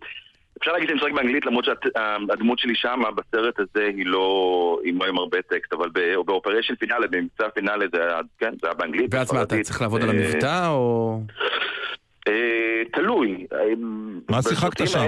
אפשר 0.59 0.73
להגיד 0.73 0.89
שאני 0.89 0.99
משחק 0.99 1.13
באנגלית 1.13 1.47
למרות 1.47 1.65
שהדמות 1.65 2.59
שלי 2.59 2.75
שמה 2.75 3.11
בסרט 3.11 3.61
הזה 3.61 3.91
היא 3.97 4.07
לא, 4.07 4.79
היא 4.85 4.95
לא 5.01 5.07
עם 5.07 5.19
הרבה 5.19 5.43
טקסט, 5.43 5.73
אבל 5.73 5.89
באופריישן 6.27 6.75
פינאלי, 6.75 7.07
במבצע 7.11 7.49
פינאלי 7.55 7.87
זה 7.95 8.03
היה, 8.03 8.21
כן, 8.39 8.53
זה 8.63 8.69
היה 8.69 8.75
באנגלית. 8.75 9.15
ואז 9.15 9.33
מה, 9.33 9.43
אתה. 9.43 9.63
צריך 9.63 9.81
לעבוד 9.83 10.03
על 10.03 10.11
אה, 10.11 10.15
המבטא, 10.15 10.69
או... 10.69 11.21
אה, 12.29 12.83
תלוי. 12.93 13.47
מה 14.31 14.43
שיחקת 14.43 14.89
שם 14.89 14.99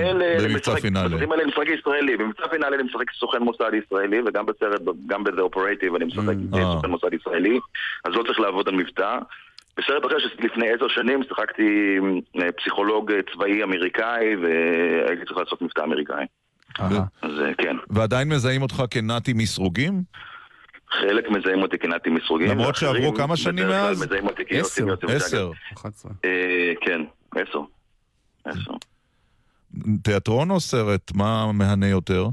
במבצע 0.42 0.76
פינאלי? 0.76 1.08
בסרטים 1.08 1.32
האלה 1.32 1.42
אני 1.42 1.50
משחק 1.52 1.68
ישראלי, 1.78 2.16
במבצע 2.16 2.48
פינאלי 2.48 2.76
אני 2.76 2.82
משחק 2.82 3.10
סוכן 3.18 3.42
מוסד 3.42 3.70
ישראלי, 3.86 4.20
וגם 4.26 4.46
בסרט, 4.46 4.80
גם 5.06 5.24
ב-The 5.24 5.54
Operative 5.54 5.96
אני 5.96 6.04
משחק 6.04 6.34
אה. 6.54 6.72
סוכן 6.72 6.90
מוסד 6.90 7.14
ישראלי, 7.14 7.58
אז 8.04 8.14
לא 8.14 8.22
צריך 8.22 8.40
לעבוד 8.40 8.68
על 8.68 8.74
מבטא. 8.74 9.18
בסרט 9.76 10.06
אחר 10.06 10.18
שלפני 10.18 10.68
עשר 10.70 10.88
שנים 10.88 11.22
שיחקתי 11.28 11.98
אה, 12.42 12.52
פסיכולוג 12.52 13.12
צבאי 13.32 13.62
אמריקאי, 13.62 14.36
והייתי 14.36 15.24
צריך 15.24 15.38
לעשות 15.38 15.62
מבטא 15.62 15.80
אמריקאי. 15.80 16.24
אז 16.78 17.32
כן. 17.58 17.76
ועדיין 17.90 18.28
מזהים 18.28 18.62
אותך 18.62 18.82
כנתי 18.90 19.32
מסרוגים? 19.32 20.02
חלק 21.00 21.30
מזהים 21.30 21.62
אותי 21.62 21.78
כנתי 21.78 22.10
מסרוגים. 22.10 22.48
למרות 22.48 22.76
שעברו 22.76 23.14
כמה 23.14 23.36
שנים 23.36 23.64
בדרך 23.64 23.80
כלל 23.80 23.88
מאז? 23.88 24.02
מזהים 24.02 24.26
אותי 24.26 24.44
כיוסי 24.46 24.82
עשר. 25.08 25.50
עשר. 25.84 26.08
אה, 26.24 26.72
כן, 26.80 27.00
עשר. 27.34 27.60
עשר. 28.44 28.70
תיאטרון 30.02 30.50
או 30.50 30.60
סרט? 30.60 31.12
מה 31.14 31.52
מהנה 31.52 31.86
יותר? 31.88 32.28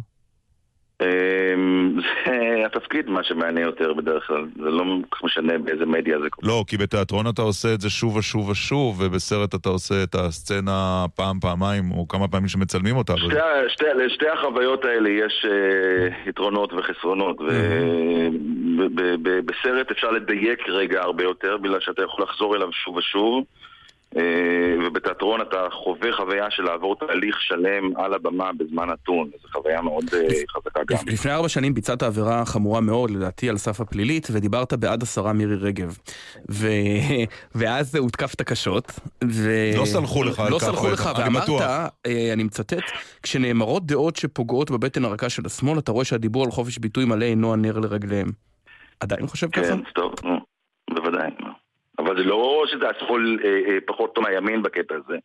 אמ, 1.02 2.00
זה 2.26 2.66
התפקיד 2.66 3.10
מה 3.10 3.24
שמעניין 3.24 3.66
יותר 3.66 3.94
בדרך 3.94 4.28
כלל, 4.28 4.46
זה 4.56 4.70
לא 4.70 4.84
כל 5.10 5.16
כך 5.18 5.24
משנה 5.24 5.58
באיזה 5.58 5.86
מדיה 5.86 6.20
זה 6.20 6.30
קורה. 6.30 6.48
לא, 6.48 6.64
כי 6.68 6.78
בתיאטרון 6.78 7.28
אתה 7.28 7.42
עושה 7.42 7.74
את 7.74 7.82
זה 7.82 7.90
שוב 7.90 8.16
ושוב 8.16 8.50
ושוב, 8.50 9.02
ובסרט 9.02 9.56
אתה 9.56 9.70
עושה 9.70 10.04
את 10.04 10.16
הסצנה 10.16 11.06
פעם, 11.16 11.40
פעמיים, 11.40 11.92
או 11.92 12.08
כמה 12.08 12.28
פעמים 12.28 12.48
שמצלמים 12.48 12.96
אותה. 12.96 13.18
שתי, 13.18 13.36
שתי, 13.68 13.86
לשתי 13.96 14.30
החוויות 14.30 14.86
האלה 14.86 15.10
יש 15.10 15.46
אה, 15.50 16.30
יתרונות 16.30 16.74
וחסרונות, 16.74 17.38
ובסרט 19.24 19.92
אפשר 19.92 20.12
לדייק 20.12 20.70
רגע 20.70 21.02
הרבה 21.02 21.24
יותר, 21.24 21.58
בגלל 21.58 21.80
שאתה 21.80 22.04
יכול 22.04 22.24
לחזור 22.24 22.56
אליו 22.56 22.72
שוב 22.72 22.96
ושוב, 22.96 23.44
ובתיאטרון 24.86 25.42
אתה 25.42 25.58
חווה 25.72 26.14
חוויה 26.14 26.52
של 26.52 26.64
לעבור 26.64 26.96
תהליך 26.96 27.42
שלם 27.42 27.98
על 27.98 28.14
הבמה 28.14 28.52
בזמן 28.58 28.90
נתון, 28.90 29.30
זו 29.42 29.48
חוויה 29.52 29.82
מאוד 29.82 30.04
אה, 30.14 30.28
חזקה 30.50 30.80
גם. 30.88 30.98
לפני 31.08 31.32
ארבע 31.32 31.50
שנים 31.50 31.74
ביצעת 31.74 32.04
עבירה 32.04 32.46
חמורה 32.46 32.82
מאוד, 32.82 33.12
לדעתי 33.12 33.50
על 33.50 33.58
סף 33.58 33.82
הפלילית, 33.82 34.28
ודיברת 34.32 34.74
בעד 34.74 35.04
השרה 35.04 35.34
מירי 35.34 35.56
רגב. 35.56 35.98
ו... 36.52 36.68
ואז 37.56 37.96
הותקפת 37.96 38.42
קשות, 38.42 39.00
ו... 39.24 39.50
לא 39.78 39.86
סלחו 39.86 40.24
לך 40.24 40.40
על 40.40 40.52
לא 40.52 40.60
כך, 40.60 40.66
סלחו 40.66 40.88
בטח, 40.88 40.94
לך, 40.94 41.08
אני 41.16 41.24
ואמרת, 41.24 41.44
בטוח. 41.44 41.62
אה, 41.62 42.34
אני 42.34 42.44
מצטט, 42.44 42.84
כשנאמרות 43.24 43.86
דעות 43.86 44.16
שפוגעות 44.16 44.72
בבטן 44.72 45.06
הרכה 45.06 45.30
של 45.30 45.42
השמאל, 45.46 45.80
אתה 45.80 45.92
רואה 45.92 46.06
שהדיבור 46.06 46.44
על 46.44 46.52
חופש 46.52 46.78
ביטוי 46.78 47.06
מלא 47.06 47.26
אינו 47.26 47.54
הנר 47.54 47.80
לרגליהם. 47.80 48.28
עדיין 49.00 49.28
חושב 49.28 49.50
ככה? 49.50 49.64
כן, 49.64 49.80
טוב. 49.96 50.14
נו. 50.24 50.41
אבל 52.12 52.24
זה 52.24 52.30
לא 52.30 52.64
שזה 52.68 52.90
השמאל 52.90 53.40
אה, 53.44 53.50
אה, 53.50 53.78
פחות 53.86 54.16
טוב 54.16 54.24
מהימין 54.24 54.62
בקטע 54.62 54.96
הזה. 54.96 55.18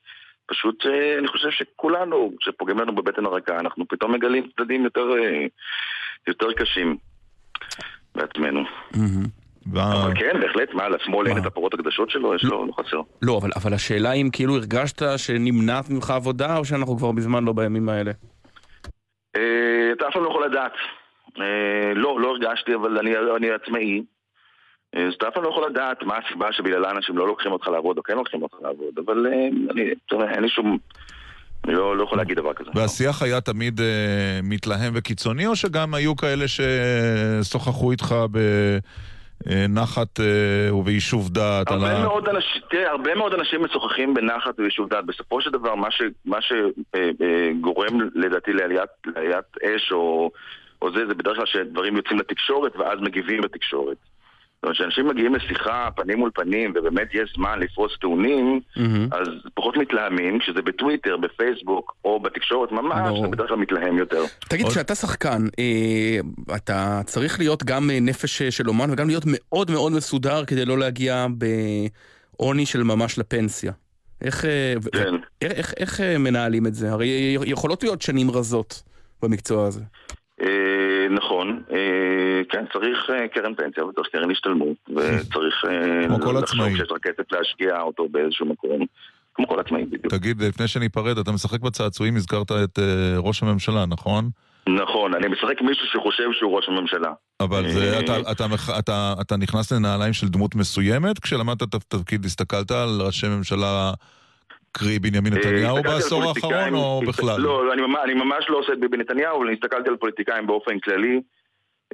פשוט 0.47 0.87
אה, 0.87 1.18
אני 1.18 1.28
חושב 1.28 1.51
שכולנו, 1.51 2.32
כשפוגעים 2.41 2.78
לנו 2.78 2.95
בבטן 2.95 3.26
הרכה, 3.26 3.59
אנחנו 3.61 3.89
פתאום 3.89 4.12
מגלים 4.12 4.49
צדדים 4.57 4.84
יותר, 4.84 5.07
אה, 5.18 5.47
יותר 6.26 6.53
קשים 6.53 6.97
בעצמנו. 8.14 8.61
אבל 9.72 10.12
כן, 10.14 10.41
בהחלט, 10.41 10.74
מה, 10.74 10.89
לשמאל 10.89 11.26
אין 11.26 11.39
את 11.39 11.47
הפרות 11.47 11.74
הקדשות 11.74 12.11
שלו? 12.11 12.34
יש 12.34 12.45
לו, 12.45 12.66
לא 12.66 12.72
חסר. 12.72 13.01
לא, 13.22 13.39
אבל, 13.39 13.51
אבל 13.57 13.74
השאלה 13.74 14.12
אם 14.12 14.28
כאילו 14.32 14.57
הרגשת 14.57 15.03
שנמנעת 15.16 15.91
ממך 15.91 16.11
עבודה, 16.11 16.57
או 16.57 16.64
שאנחנו 16.64 16.97
כבר 16.97 17.11
מזמן 17.11 17.45
לא 17.45 17.53
בימים 17.53 17.89
האלה? 17.89 18.11
אה, 19.37 19.93
אתה 19.93 20.09
אף 20.09 20.12
פעם 20.12 20.24
לא 20.24 20.28
יכול 20.28 20.45
לדעת. 20.45 20.72
אה, 21.41 21.95
לא, 21.95 22.20
לא 22.20 22.28
הרגשתי, 22.28 22.74
אבל 22.74 22.99
אני, 22.99 23.14
אני 23.37 23.51
עצמאי. 23.51 24.03
אה, 24.95 25.07
אז 25.07 25.14
אתה 25.14 25.28
אף 25.28 25.34
פעם 25.34 25.45
לא 25.45 25.49
יכול 25.49 25.66
לדעת 25.70 26.03
מה 26.03 26.14
הסיבה 26.24 26.53
שבגללה 26.53 26.91
אנשים 26.91 27.18
לא 27.18 27.26
לוקחים 27.26 27.53
אותך 27.53 27.68
לעבוד 27.68 27.99
או 27.99 28.03
כן 28.03 28.14
לוקחים 28.16 28.43
אותך 28.43 28.57
לעבוד, 28.62 28.99
אבל 29.07 29.26
אה, 29.26 29.49
אני, 29.70 29.93
אתה 30.07 30.14
יודע, 30.14 30.30
אין 30.30 30.43
לי 30.43 30.49
שום... 30.49 30.78
אני 31.64 31.74
לא, 31.74 31.97
לא 31.97 32.05
יכול 32.05 32.18
להגיד 32.18 32.37
דבר 32.37 32.55
כזה. 32.55 32.70
והשיח 32.74 33.22
היה 33.22 33.41
תמיד 33.41 33.80
אה, 33.80 34.41
מתלהם 34.43 34.93
וקיצוני, 34.97 35.47
או 35.47 35.57
שגם 35.57 35.95
היו 35.95 36.16
כאלה 36.16 36.45
ששוחחו 36.49 37.91
איתך 37.91 38.14
בנחת 39.47 40.20
אה, 40.20 40.74
וביישוב 40.74 41.28
דעת? 41.28 41.70
הרבה 41.70 42.03
מאוד 42.03 42.28
אנשים, 42.28 42.62
תראה, 42.70 42.91
הרבה 42.91 43.14
מאוד 43.14 43.34
אנשים 43.34 43.64
משוחחים 43.64 44.14
בנחת 44.14 44.55
וביישוב 44.59 44.89
דעת. 44.89 45.07
בסופו 45.07 45.41
של 45.41 45.51
דבר, 45.51 45.74
מה, 45.74 45.91
ש, 45.91 46.03
מה 46.24 46.39
שגורם 46.41 48.01
לדעתי 48.14 48.53
לעליית, 48.53 48.91
לעליית 49.07 49.57
אש 49.64 49.93
או, 49.93 50.30
או 50.82 50.93
זה, 50.93 51.07
זה 51.07 51.14
בדרך 51.14 51.37
כלל 51.37 51.47
שדברים 51.47 51.97
יוצאים 51.97 52.18
לתקשורת 52.18 52.76
ואז 52.76 52.99
מגיבים 53.01 53.41
בתקשורת. 53.41 53.97
זאת 54.57 54.65
אומרת, 54.65 54.77
כשאנשים 54.77 55.09
מגיעים 55.09 55.35
לשיחה 55.35 55.89
פנים 55.97 56.19
מול 56.19 56.31
פנים 56.35 56.73
ובאמת 56.75 57.09
יש 57.13 57.33
זמן 57.37 57.59
לפרוס 57.59 57.93
טיעונים, 58.01 58.61
אז 59.13 59.29
פחות 59.55 59.77
מתלהמים, 59.77 60.39
כשזה 60.39 60.63
בטוויטר, 60.63 61.17
בפייסבוק 61.17 61.97
או 62.05 62.21
בתקשורת 62.21 62.73
ממש, 62.73 63.21
זה 63.23 63.29
בדרך 63.29 63.49
כלל 63.49 63.57
מתלהם 63.57 63.99
יותר. 63.99 64.23
תגיד, 64.49 64.67
כשאתה 64.69 64.95
שחקן, 64.95 65.43
אה, 65.59 66.19
אתה 66.57 67.01
צריך 67.05 67.39
להיות 67.39 67.65
גם 67.65 67.91
אה, 67.91 68.01
נפש 68.01 68.43
אה, 68.43 68.51
של 68.51 68.69
אומן 68.69 68.91
וגם 68.91 69.07
להיות 69.09 69.25
מאוד 69.27 69.71
מאוד 69.71 69.93
מסודר 69.93 70.45
כדי 70.45 70.65
לא 70.65 70.79
להגיע 70.79 71.27
בעוני 72.39 72.67
של 72.67 72.83
ממש 72.83 73.19
לפנסיה. 73.19 73.73
איך, 74.23 74.45
אה, 74.45 74.75
כן. 74.93 75.15
איך, 75.43 75.75
איך 75.77 76.01
אה, 76.01 76.19
מנהלים 76.19 76.67
את 76.67 76.75
זה? 76.75 76.93
הרי 76.93 77.37
יכולות 77.47 77.83
להיות 77.83 78.03
שנים 78.03 78.31
רזות 78.31 78.83
במקצוע 79.23 79.67
הזה. 79.67 79.83
נכון, 81.11 81.63
אה, 81.73 81.77
כן, 82.51 82.65
צריך 82.73 82.99
אה, 83.11 83.29
קרן 83.29 83.55
פנסיה 83.55 83.85
וצריך 83.85 84.09
קרן 84.13 84.31
השתלמות 84.31 84.77
וצריך 84.97 85.65
אה, 85.69 86.07
כמו 86.09 86.21
כל 86.21 86.39
לחשוב 86.43 86.61
עצמאי. 86.61 86.77
שיש 86.77 86.89
כסף 87.03 87.33
להשקיע 87.33 87.81
אותו 87.81 88.09
באיזשהו 88.11 88.47
מקום, 88.47 88.81
כמו 89.35 89.49
כל 89.49 89.61
עצמאי 89.61 89.85
בדיוק. 89.85 90.07
תגיד, 90.15 90.43
לפני 90.43 90.69
שניפרד, 90.69 91.19
אתה 91.19 91.33
משחק 91.33 91.61
בצעצועים, 91.61 92.17
הזכרת 92.17 92.53
את 92.53 92.79
אה, 92.79 92.85
ראש 93.19 93.43
הממשלה, 93.43 93.87
נכון? 93.87 94.31
נכון, 94.69 95.15
אני 95.15 95.27
משחק 95.29 95.61
מישהו 95.63 95.87
שחושב 95.93 96.25
שהוא 96.33 96.57
ראש 96.57 96.65
הממשלה. 96.69 97.13
אבל 97.41 97.71
זה, 97.71 97.99
אתה, 98.01 98.17
אתה, 98.33 98.47
מח- 98.49 98.79
אתה, 98.79 99.15
אתה 99.21 99.37
נכנס 99.37 99.73
לנעליים 99.73 100.13
של 100.13 100.29
דמות 100.29 100.55
מסוימת? 100.55 101.19
כשלמדת 101.19 101.63
את 101.63 101.75
התפקיד, 101.75 102.25
הסתכלת 102.25 102.71
על 102.71 103.01
ראשי 103.07 103.29
ממשלה, 103.29 103.93
קרי 104.79 104.99
בנימין 104.99 105.33
אה, 105.33 105.39
נתניהו 105.39 105.83
בעשור 105.83 106.22
האחרון, 106.29 106.74
או 106.74 107.01
בכלל? 107.07 107.41
לא, 107.41 107.66
לא, 107.66 107.72
אני 108.05 108.14
ממש- 108.14 108.47
לא 108.49 108.59
עושה 108.59 108.72
את 108.72 108.81
ביבי 108.81 108.97
נתניהו, 108.97 109.37
אבל 109.37 109.47
אני 109.47 109.55
הסתכלתי 109.55 109.89
על 109.89 109.97
פוליטיקאים 109.97 110.47
באופן 110.47 110.79
כללי. 110.79 111.20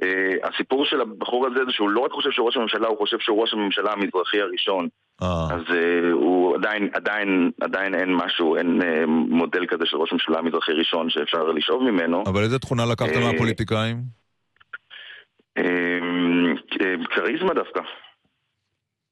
אה, 0.03 0.33
הסיפור 0.43 0.85
של 0.85 1.01
הבחור 1.01 1.47
הזה 1.47 1.59
זה 1.65 1.71
שהוא 1.71 1.89
לא 1.89 1.99
רק 1.99 2.11
חושב 2.11 2.31
שהוא 2.31 2.45
ראש 2.47 2.57
הממשלה, 2.57 2.87
הוא 2.87 2.97
חושב 2.97 3.19
שהוא 3.19 3.41
ראש 3.41 3.53
הממשלה 3.53 3.91
המזרחי 3.91 4.41
הראשון. 4.41 4.87
אז 5.21 5.61
אה, 5.75 6.11
הוא 6.11 6.55
עדיין, 6.55 6.89
עדיין, 6.93 7.51
עדיין 7.61 7.95
אין 7.95 8.13
משהו, 8.15 8.55
אין 8.57 8.79
מודל 9.07 9.65
כזה 9.65 9.85
של 9.85 9.97
ראש 9.97 10.13
ממשלה 10.13 10.41
מזרחי 10.41 10.71
ראשון 10.71 11.09
שאפשר 11.09 11.43
לשאוב 11.43 11.83
ממנו. 11.83 12.23
אבל 12.27 12.43
איזה 12.43 12.59
תכונה 12.59 12.83
לקחת 12.85 13.09
מהפוליטיקאים? 13.23 13.97
כריזמה 17.15 17.53
דווקא. 17.53 17.81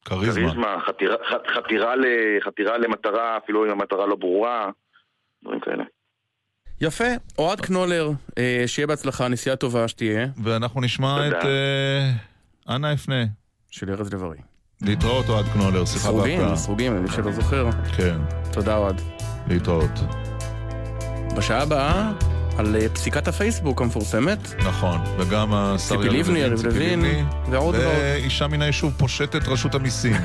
כריזמה. 0.06 0.34
כריזמה, 0.48 0.78
חתירה, 0.88 1.16
ח- 1.30 1.58
חתירה, 1.58 1.96
ל- 1.96 2.06
חתירה 2.46 2.78
למטרה, 2.78 3.38
אפילו 3.38 3.66
אם 3.66 3.72
המטרה 3.72 4.06
לא 4.08 4.16
ברורה, 4.16 4.70
דברים 5.44 5.60
כאלה. 5.60 5.84
יפה, 6.82 7.04
אוהד 7.38 7.62
קנולר, 7.62 8.10
אה, 8.38 8.64
שיהיה 8.68 8.88
בהצלחה, 8.88 9.28
נסיעה 9.28 9.56
טובה 9.56 9.88
שתהיה. 9.88 10.28
ואנחנו 10.44 10.82
נשמע 10.82 11.28
את 11.28 11.34
אה, 11.46 12.12
אנה 12.76 12.94
אפנה. 12.94 13.24
של 13.70 13.90
ארז 13.92 14.14
לב-ארי. 14.14 14.38
להתראות 14.82 15.26
אוהד 15.30 15.46
קנולר, 15.54 15.86
שיחה 15.86 16.00
סרוגים, 16.00 16.40
בהפתעה. 16.40 16.56
סרוגים, 16.56 16.96
למי 16.96 17.08
שלא 17.10 17.32
זוכר. 17.32 17.70
כן. 17.98 18.18
תודה 18.54 18.78
אוהד. 18.78 19.02
להתראות. 19.48 19.92
בשעה 21.38 21.62
הבאה, 21.64 22.12
על 22.58 22.76
אה, 22.76 22.90
פסיקת 22.90 23.28
הפייסבוק 23.28 23.82
המפורסמת. 23.82 24.54
נכון, 24.66 25.02
וגם 25.18 25.54
השר 25.54 25.96
ציפי 25.96 26.06
יריב 26.08 26.28
לבני, 26.28 26.40
יריב 26.40 26.66
לוין, 26.66 27.06
ועוד 27.50 27.76
ועוד. 27.76 27.76
ואישה 27.76 28.48
מן 28.48 28.62
היישוב 28.62 28.94
פושטת 28.98 29.48
רשות 29.48 29.76
המיסים. 29.76 30.16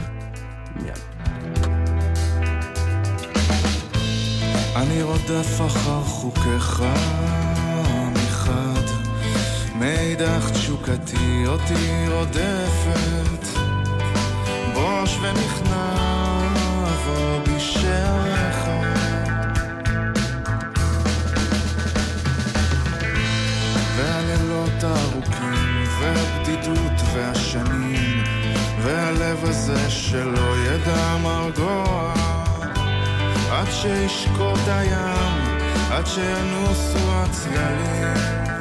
אני 4.77 5.03
רודף 5.03 5.61
אחר 5.67 6.01
חוקיך 6.03 6.83
מחד, 8.13 8.83
מאידך 9.79 10.51
תשוקתי 10.53 11.45
אותי 11.47 12.07
רודפת, 12.09 13.59
בוש 14.75 15.19
ונכנע 15.23 15.95
אבוא 16.83 17.41
בשעריך. 17.57 18.36
והלילות 24.57 24.85
הארוכים, 24.85 25.85
והבדידות 26.01 27.01
והשנים, 27.15 28.25
והלב 28.83 29.45
הזה 29.45 29.91
שלא 29.91 30.57
ידע 30.67 31.17
מרגוע. 31.23 32.15
עד 33.51 33.67
שישקוט 33.71 34.69
הים, 34.69 35.57
עד 35.91 36.07
שינוסו 36.07 37.13
הצללים. 37.13 38.56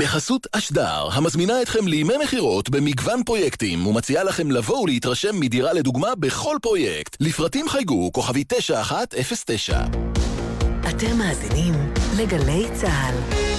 בחסות 0.00 0.46
אשדר, 0.52 1.08
המזמינה 1.12 1.62
אתכם 1.62 1.86
לימי 1.86 2.14
מכירות 2.24 2.68
במגוון 2.68 3.22
פרויקטים 3.24 3.86
ומציעה 3.86 4.24
לכם 4.24 4.50
לבוא 4.50 4.78
ולהתרשם 4.78 5.40
מדירה 5.40 5.72
לדוגמה 5.72 6.14
בכל 6.14 6.56
פרויקט. 6.62 7.16
לפרטים 7.20 7.68
חייגו 7.68 8.12
כוכבי 8.12 8.44
9109. 8.44 9.80
אתם 10.88 11.18
מאזינים 11.18 11.74
לגלי 12.16 12.66
צה"ל. 12.74 13.49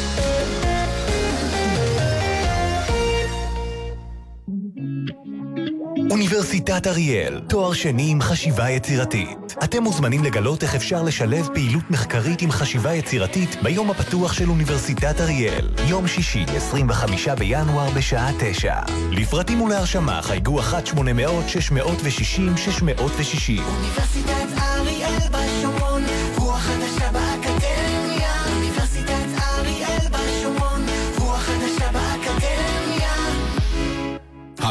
אוניברסיטת 6.11 6.87
אריאל, 6.87 7.41
תואר 7.47 7.73
שני 7.73 8.11
עם 8.11 8.21
חשיבה 8.21 8.69
יצירתית. 8.69 9.55
אתם 9.63 9.83
מוזמנים 9.83 10.23
לגלות 10.23 10.63
איך 10.63 10.75
אפשר 10.75 11.03
לשלב 11.03 11.49
פעילות 11.53 11.91
מחקרית 11.91 12.41
עם 12.41 12.51
חשיבה 12.51 12.93
יצירתית 12.93 13.55
ביום 13.63 13.91
הפתוח 13.91 14.33
של 14.33 14.49
אוניברסיטת 14.49 15.21
אריאל, 15.21 15.69
יום 15.87 16.07
שישי, 16.07 16.45
25 16.55 17.27
בינואר 17.27 17.89
בשעה 17.89 18.31
9. 18.39 18.75
לפרטים 19.11 19.61
ולהרשמה 19.61 20.21
חייגו 20.21 20.59
1-800-660-660. 20.61 20.65
אוניברסיטת 22.97 24.57
אריאל 24.57 25.19
בשומרון, 25.31 26.03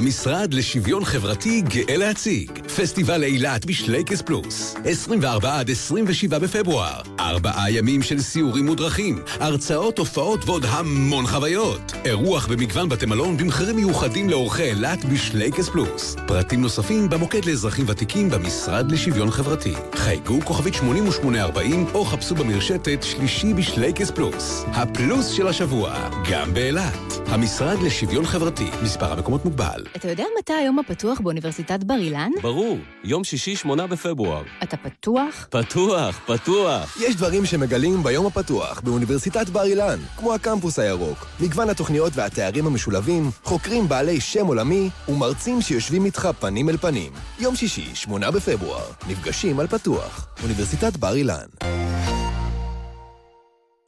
המשרד 0.01 0.55
לשוויון 0.55 1.05
חברתי 1.05 1.61
גאה 1.61 1.97
להציג 1.97 2.51
פסטיבל 2.83 3.25
אילת 3.25 3.65
בשלייקס 3.65 4.23
פלוס. 4.23 4.75
24 4.85 5.59
עד 5.59 5.71
27 5.71 6.39
בפברואר. 6.39 7.01
ארבעה 7.19 7.71
ימים 7.71 8.03
של 8.03 8.21
סיורים 8.21 8.67
מודרכים 8.67 9.23
הרצאות, 9.41 9.99
הופעות 9.99 10.45
ועוד 10.45 10.65
המון 10.69 11.27
חוויות. 11.27 11.93
אירוח 12.05 12.47
במגוון 12.47 12.89
בתי 12.89 13.07
מלון 13.07 13.37
במחירים 13.37 13.77
מיוחדים 13.77 14.31
לאורחי 14.31 14.63
אילת 14.63 15.05
בשלייקס 15.05 15.69
פלוס. 15.69 16.17
פרטים 16.27 16.61
נוספים 16.61 17.11
במוקד 17.11 17.45
לאזרחים 17.45 17.85
ותיקים 17.89 18.31
במשרד 18.31 18.93
לשוויון 18.93 19.31
חברתי. 19.31 19.75
חייגו 19.95 20.41
כוכבית 20.45 20.75
8840 20.75 21.87
או 21.95 22.05
חפשו 22.05 22.35
במרשתת 22.35 23.03
שלישי 23.03 23.55
בשלייקס 23.55 24.11
פלוס. 24.11 24.65
הפלוס 24.67 25.31
של 25.31 25.49
השבוע 25.49 26.11
גם 26.31 26.55
באילת. 26.55 27.21
המשרד 27.27 27.79
לשוויון 27.83 28.27
חברתי 28.27 28.71
מספר 28.83 29.13
המקומות 29.13 29.45
מוגבל. 29.45 29.85
אתה 29.97 30.09
יודע 30.09 30.25
מתי 30.39 30.53
היום 30.53 30.79
הפתוח 30.79 31.21
באוניברסיטת 31.21 31.85
בר 31.85 31.95
אילן? 31.95 32.31
ברור, 32.43 32.70
יום 33.05 33.25
שישי, 33.25 33.57
שמונה 33.57 33.87
בפברואר. 33.87 34.43
אתה 34.63 34.77
פתוח? 34.77 35.47
פתוח, 35.51 36.21
פתוח. 36.27 36.97
יש 37.01 37.17
דברים 37.17 37.47
שמגלים 37.47 38.03
ביום 38.03 38.27
הפתוח 38.27 38.81
באוניברסיטת 38.81 39.49
בר 39.49 39.65
אילן, 39.65 39.99
כמו 40.17 40.35
הקמפוס 40.35 40.79
הירוק, 40.79 41.27
מגוון 41.41 41.71
התוכניות 41.71 42.13
והתארים 42.17 42.67
המשולבים, 42.67 43.31
חוקרים 43.43 43.89
בעלי 43.89 44.21
שם 44.21 44.47
עולמי 44.47 44.91
ומרצים 45.09 45.61
שיושבים 45.63 46.05
איתך 46.05 46.29
פנים 46.41 46.69
אל 46.69 46.77
פנים. 46.77 47.13
יום 47.39 47.57
שישי, 47.57 47.95
שמונה 47.95 48.31
בפברואר, 48.31 48.87
נפגשים 49.09 49.61
על 49.61 49.67
פתוח. 49.67 50.27
אוניברסיטת 50.43 50.97
בר 50.97 51.15
אילן. 51.15 51.47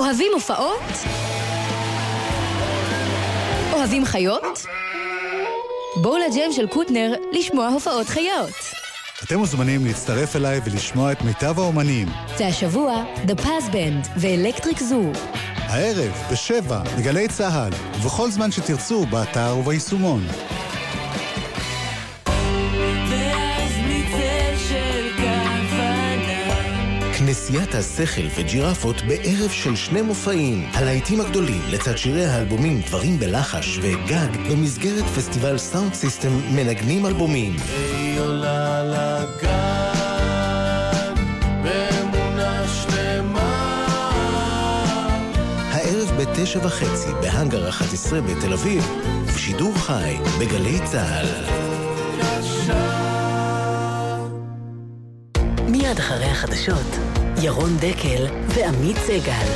אוהבים 0.01 0.31
הופעות? 0.35 0.83
אוהבים 3.73 4.05
חיות? 4.05 4.67
בואו 5.97 6.19
לג'ם 6.19 6.53
של 6.53 6.67
קוטנר 6.67 7.15
לשמוע 7.33 7.69
הופעות 7.69 8.07
חיות. 8.07 8.51
אתם 9.25 9.39
מוזמנים 9.39 9.85
להצטרף 9.87 10.37
אליי 10.37 10.61
ולשמוע 10.65 11.13
את 11.13 11.23
מיטב 11.23 11.59
האומנים. 11.59 12.09
זה 12.37 12.47
השבוע, 12.47 13.05
The 13.27 13.41
Paz 13.41 13.73
Band 13.73 14.09
ואלקטריק 14.17 14.79
זו. 14.79 15.03
הערב, 15.57 16.13
בשבע, 16.33 16.83
בגלי 16.99 17.29
צה"ל, 17.29 17.73
ובכל 17.97 18.31
זמן 18.31 18.51
שתרצו, 18.53 19.07
באתר 19.07 19.57
וביישומון. 19.59 20.27
כנסיית 27.33 27.75
השכל 27.75 28.23
וג'ירפות 28.35 29.03
בערב 29.03 29.51
של 29.51 29.77
שני 29.77 30.03
מופעים. 30.03 30.69
הלהיטים 30.75 31.21
הגדולים 31.21 31.61
לצד 31.71 31.97
שירי 31.97 32.27
האלבומים 32.27 32.81
דברים 32.81 33.19
בלחש 33.19 33.79
וגג 33.83 34.51
במסגרת 34.51 35.05
פסטיבל 35.05 35.59
סאונד 35.59 35.95
סיסטם 35.95 36.41
מנגנים 36.51 37.07
אלבומים. 37.07 37.57
היא 37.77 38.21
עולה 38.21 38.83
לגן 38.83 40.15
באמונה 41.63 42.65
שלמה 42.69 43.87
הערב 45.71 46.13
בתשע 46.21 46.59
וחצי 46.67 47.11
בהאנגר 47.21 47.69
11 47.69 48.21
בתל 48.21 48.53
אביב 48.53 48.89
ובשידור 49.25 49.75
חי 49.79 50.17
בגלי 50.41 50.79
צה"ל. 50.85 51.27
מיד 55.69 55.99
אחרי 55.99 56.25
החדשות, 56.25 57.22
ירון 57.45 57.77
דקל 57.77 58.27
ועמית 58.49 58.97
סגל. 58.97 59.47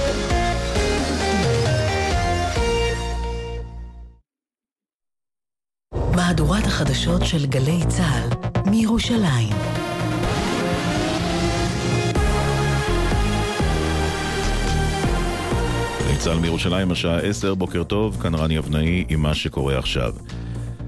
מהדורת 6.17 6.67
החדשות 6.67 7.23
של 7.25 7.47
גלי 7.47 7.81
צה"ל 7.89 8.51
מירושלים. 8.71 9.49
גלי 16.07 16.17
צה"ל 16.19 16.39
מירושלים, 16.39 16.91
השעה 16.91 17.19
10, 17.19 17.55
בוקר 17.55 17.85
טוב, 17.85 18.21
כאן 18.23 18.35
רני 18.35 18.59
אבנאי 18.59 19.05
עם 19.09 19.21
מה 19.23 19.35
שקורה 19.35 19.79
עכשיו. 19.79 20.13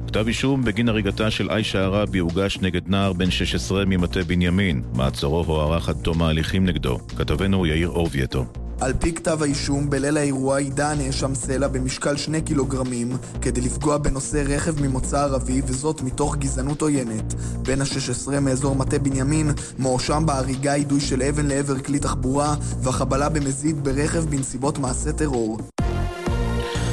כתב 0.08 0.26
אישום 0.26 0.64
בגין 0.64 0.88
הריגתה 0.88 1.30
של 1.30 1.50
עיישה 1.50 1.78
ערבי 1.78 2.18
הוגש 2.18 2.58
נגד 2.58 2.80
נער 2.86 3.12
בן 3.12 3.30
16 3.30 3.84
ממטה 3.84 4.20
בנימין. 4.26 4.82
מעצרו 4.94 5.44
הוארך 5.46 5.88
עד 5.88 5.96
תום 6.02 6.22
ההליכים 6.22 6.66
נגדו. 6.66 6.98
כתבנו 7.16 7.66
יאיר 7.66 7.88
אורבייטו. 7.88 8.44
על 8.80 8.92
פי 9.00 9.12
כתב 9.12 9.42
האישום, 9.42 9.90
בליל 9.90 10.16
האירוע 10.16 10.60
יידה 10.60 10.90
הנאשם 10.90 11.34
סלע 11.34 11.68
במשקל 11.68 12.16
שני 12.16 12.42
קילוגרמים 12.42 13.16
כדי 13.42 13.60
לפגוע 13.60 13.98
בנושא 13.98 14.42
רכב 14.46 14.82
ממוצא 14.82 15.18
ערבי 15.18 15.62
וזאת 15.66 16.02
מתוך 16.02 16.36
גזענות 16.36 16.82
עוינת. 16.82 17.34
בן 17.62 17.80
ה-16 17.80 18.40
מאזור 18.40 18.76
מטה 18.76 18.98
בנימין 18.98 19.50
מואשם 19.78 20.22
בהריגה 20.26 20.76
יידוי 20.76 21.00
של 21.00 21.22
אבן 21.22 21.46
לעבר 21.46 21.78
כלי 21.78 21.98
תחבורה 21.98 22.54
והחבלה 22.82 23.28
במזיד 23.28 23.84
ברכב 23.84 24.24
בנסיבות 24.24 24.78
מעשה 24.78 25.12
טרור. 25.12 25.58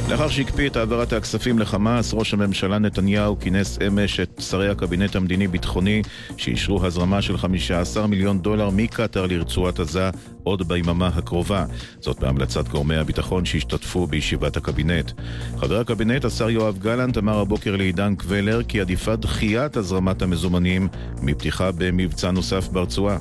לאחר 0.09 0.29
שהקפיא 0.29 0.69
את 0.69 0.75
העברת 0.75 1.13
הכספים 1.13 1.59
לחמאס, 1.59 2.13
ראש 2.13 2.33
הממשלה 2.33 2.79
נתניהו 2.79 3.39
כינס 3.39 3.79
אמש 3.87 4.19
את 4.19 4.41
שרי 4.49 4.69
הקבינט 4.69 5.15
המדיני-ביטחוני 5.15 6.01
שאישרו 6.37 6.85
הזרמה 6.85 7.21
של 7.21 7.37
15 7.37 8.07
מיליון 8.07 8.39
דולר 8.39 8.69
מקטאר 8.69 9.25
לרצועת 9.25 9.79
עזה 9.79 10.09
עוד 10.43 10.67
ביממה 10.67 11.07
הקרובה. 11.07 11.65
זאת 11.99 12.19
בהמלצת 12.19 12.67
גורמי 12.67 12.95
הביטחון 12.95 13.45
שהשתתפו 13.45 14.07
בישיבת 14.07 14.57
הקבינט. 14.57 15.11
חבר 15.57 15.79
הקבינט, 15.79 16.25
השר 16.25 16.49
יואב 16.49 16.77
גלנט, 16.77 17.17
אמר 17.17 17.39
הבוקר 17.39 17.75
לעידן 17.75 18.15
קבלר 18.15 18.63
כי 18.63 18.81
עדיפה 18.81 19.15
דחיית 19.15 19.77
הזרמת 19.77 20.21
המזומנים 20.21 20.87
מפתיחה 21.21 21.71
במבצע 21.71 22.31
נוסף 22.31 22.67
ברצועה. 22.67 23.17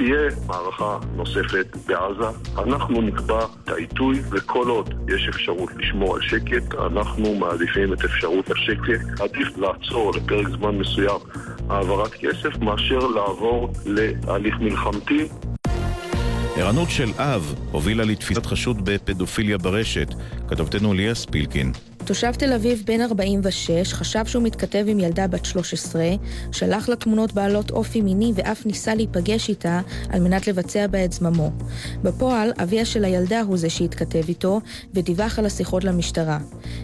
תהיה 0.00 0.46
מערכה 0.46 0.98
נוספת 1.16 1.76
בעזה. 1.86 2.38
אנחנו 2.58 3.02
נקבע 3.02 3.44
את 3.64 3.68
העיתוי, 3.68 4.20
וכל 4.30 4.68
עוד 4.68 4.94
יש 5.08 5.28
אפשרות 5.28 5.70
לשמור 5.76 6.14
על 6.14 6.22
שקט, 6.22 6.74
אנחנו 6.74 7.34
מעדיפים 7.34 7.92
את 7.92 8.04
אפשרות 8.04 8.50
השקט. 8.50 9.20
עדיף 9.20 9.58
לעצור 9.58 10.12
לפרק 10.16 10.48
זמן 10.48 10.78
מסוים 10.78 11.20
העברת 11.68 12.10
כסף, 12.14 12.58
מאשר 12.60 12.98
לעבור 12.98 13.72
להליך 13.86 14.54
מלחמתי. 14.60 15.28
ערנות 16.56 16.90
של 16.90 17.08
אב 17.18 17.54
הובילה 17.72 18.04
לתפיסת 18.04 18.46
חשוד 18.46 18.84
בפדופיליה 18.84 19.58
ברשת. 19.58 20.08
כתבתנו 20.48 20.94
ליה 20.94 21.14
ספילקין. 21.14 21.72
תושב 22.04 22.32
תל 22.32 22.52
אביב 22.52 22.82
בן 22.86 23.00
46 23.00 23.92
חשב 23.92 24.26
שהוא 24.26 24.42
מתכתב 24.42 24.84
עם 24.88 25.00
ילדה 25.00 25.26
בת 25.26 25.44
13, 25.44 26.04
שלח 26.52 26.88
לה 26.88 26.96
תמונות 26.96 27.32
בעלות 27.32 27.70
אופי 27.70 28.00
מיני 28.00 28.32
ואף 28.34 28.66
ניסה 28.66 28.94
להיפגש 28.94 29.48
איתה 29.48 29.80
על 30.08 30.20
מנת 30.20 30.48
לבצע 30.48 30.86
בה 30.86 31.04
את 31.04 31.12
זממו. 31.12 31.50
בפועל, 32.02 32.52
אביה 32.62 32.84
של 32.84 33.04
הילדה 33.04 33.40
הוא 33.40 33.56
זה 33.56 33.70
שהתכתב 33.70 34.22
איתו 34.28 34.60
ודיווח 34.94 35.38
על 35.38 35.46
השיחות 35.46 35.84
למשטרה. 35.84 36.38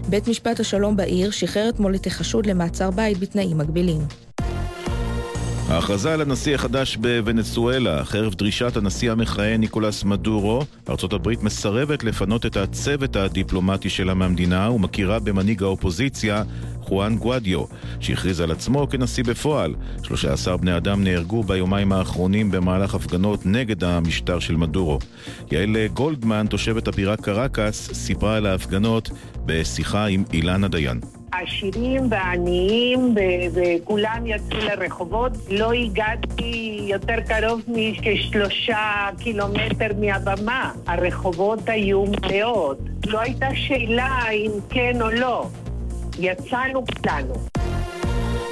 בית 0.09 0.29
משפט 0.29 0.61
השלום 0.61 0.97
בעיר 0.97 1.31
שחרר 1.31 1.69
אתמול 1.69 1.95
את 1.95 2.07
החשוד 2.07 2.47
למעצר 2.47 2.91
בית 2.91 3.19
בתנאים 3.19 3.59
מגבילים. 3.59 4.26
ההכרזה 5.77 6.15
על 6.15 6.21
הנשיא 6.21 6.55
החדש 6.55 6.97
בוונצואלה, 6.97 8.05
חרף 8.05 8.35
דרישת 8.35 8.77
הנשיא 8.77 9.13
המכהן 9.13 9.61
ניקולס 9.61 10.05
מדורו, 10.05 10.63
ארצות 10.89 11.13
הברית 11.13 11.43
מסרבת 11.43 12.05
לפנות 12.05 12.47
את 12.47 12.57
הצוות 12.57 13.17
הדיפלומטי 13.17 13.89
שלה 13.89 14.15
מהמדינה 14.15 14.71
ומכירה 14.71 15.19
במנהיג 15.19 15.63
האופוזיציה, 15.63 16.43
חואן 16.81 17.17
גואדיו, 17.17 17.65
שהכריז 18.01 18.41
על 18.41 18.51
עצמו 18.51 18.89
כנשיא 18.89 19.25
בפועל. 19.25 19.75
13 20.03 20.57
בני 20.57 20.77
אדם 20.77 21.05
נהרגו 21.05 21.43
ביומיים 21.43 21.93
האחרונים 21.93 22.51
במהלך 22.51 22.95
הפגנות 22.95 23.47
נגד 23.47 23.85
המשטר 23.85 24.39
של 24.39 24.57
מדורו. 24.57 24.99
יעל 25.53 25.77
גולדמן, 25.87 26.47
תושבת 26.51 26.89
הבירה 26.89 27.17
קרקס, 27.17 27.91
סיפרה 27.93 28.37
על 28.37 28.47
ההפגנות 28.47 29.11
בשיחה 29.47 30.07
עם 30.07 30.25
אילנה 30.33 30.69
דיין. 30.69 31.01
עשירים 31.43 32.03
ועניים, 32.11 33.15
ו- 33.17 33.55
וכולם 33.55 34.27
יצאו 34.27 34.59
לרחובות. 34.59 35.33
לא 35.51 35.73
הגעתי 35.73 36.81
יותר 36.89 37.21
קרוב 37.29 37.61
מכשלושה 37.69 39.09
קילומטר 39.19 39.89
מהבמה. 40.01 40.73
הרחובות 40.87 41.69
היו 41.69 42.05
מלאות. 42.05 42.79
לא 43.07 43.21
הייתה 43.21 43.49
שאלה 43.55 44.31
אם 44.33 44.51
כן 44.71 45.03
או 45.03 45.11
לא. 45.11 45.47
יצאנו 46.19 46.85
כולנו. 46.87 47.56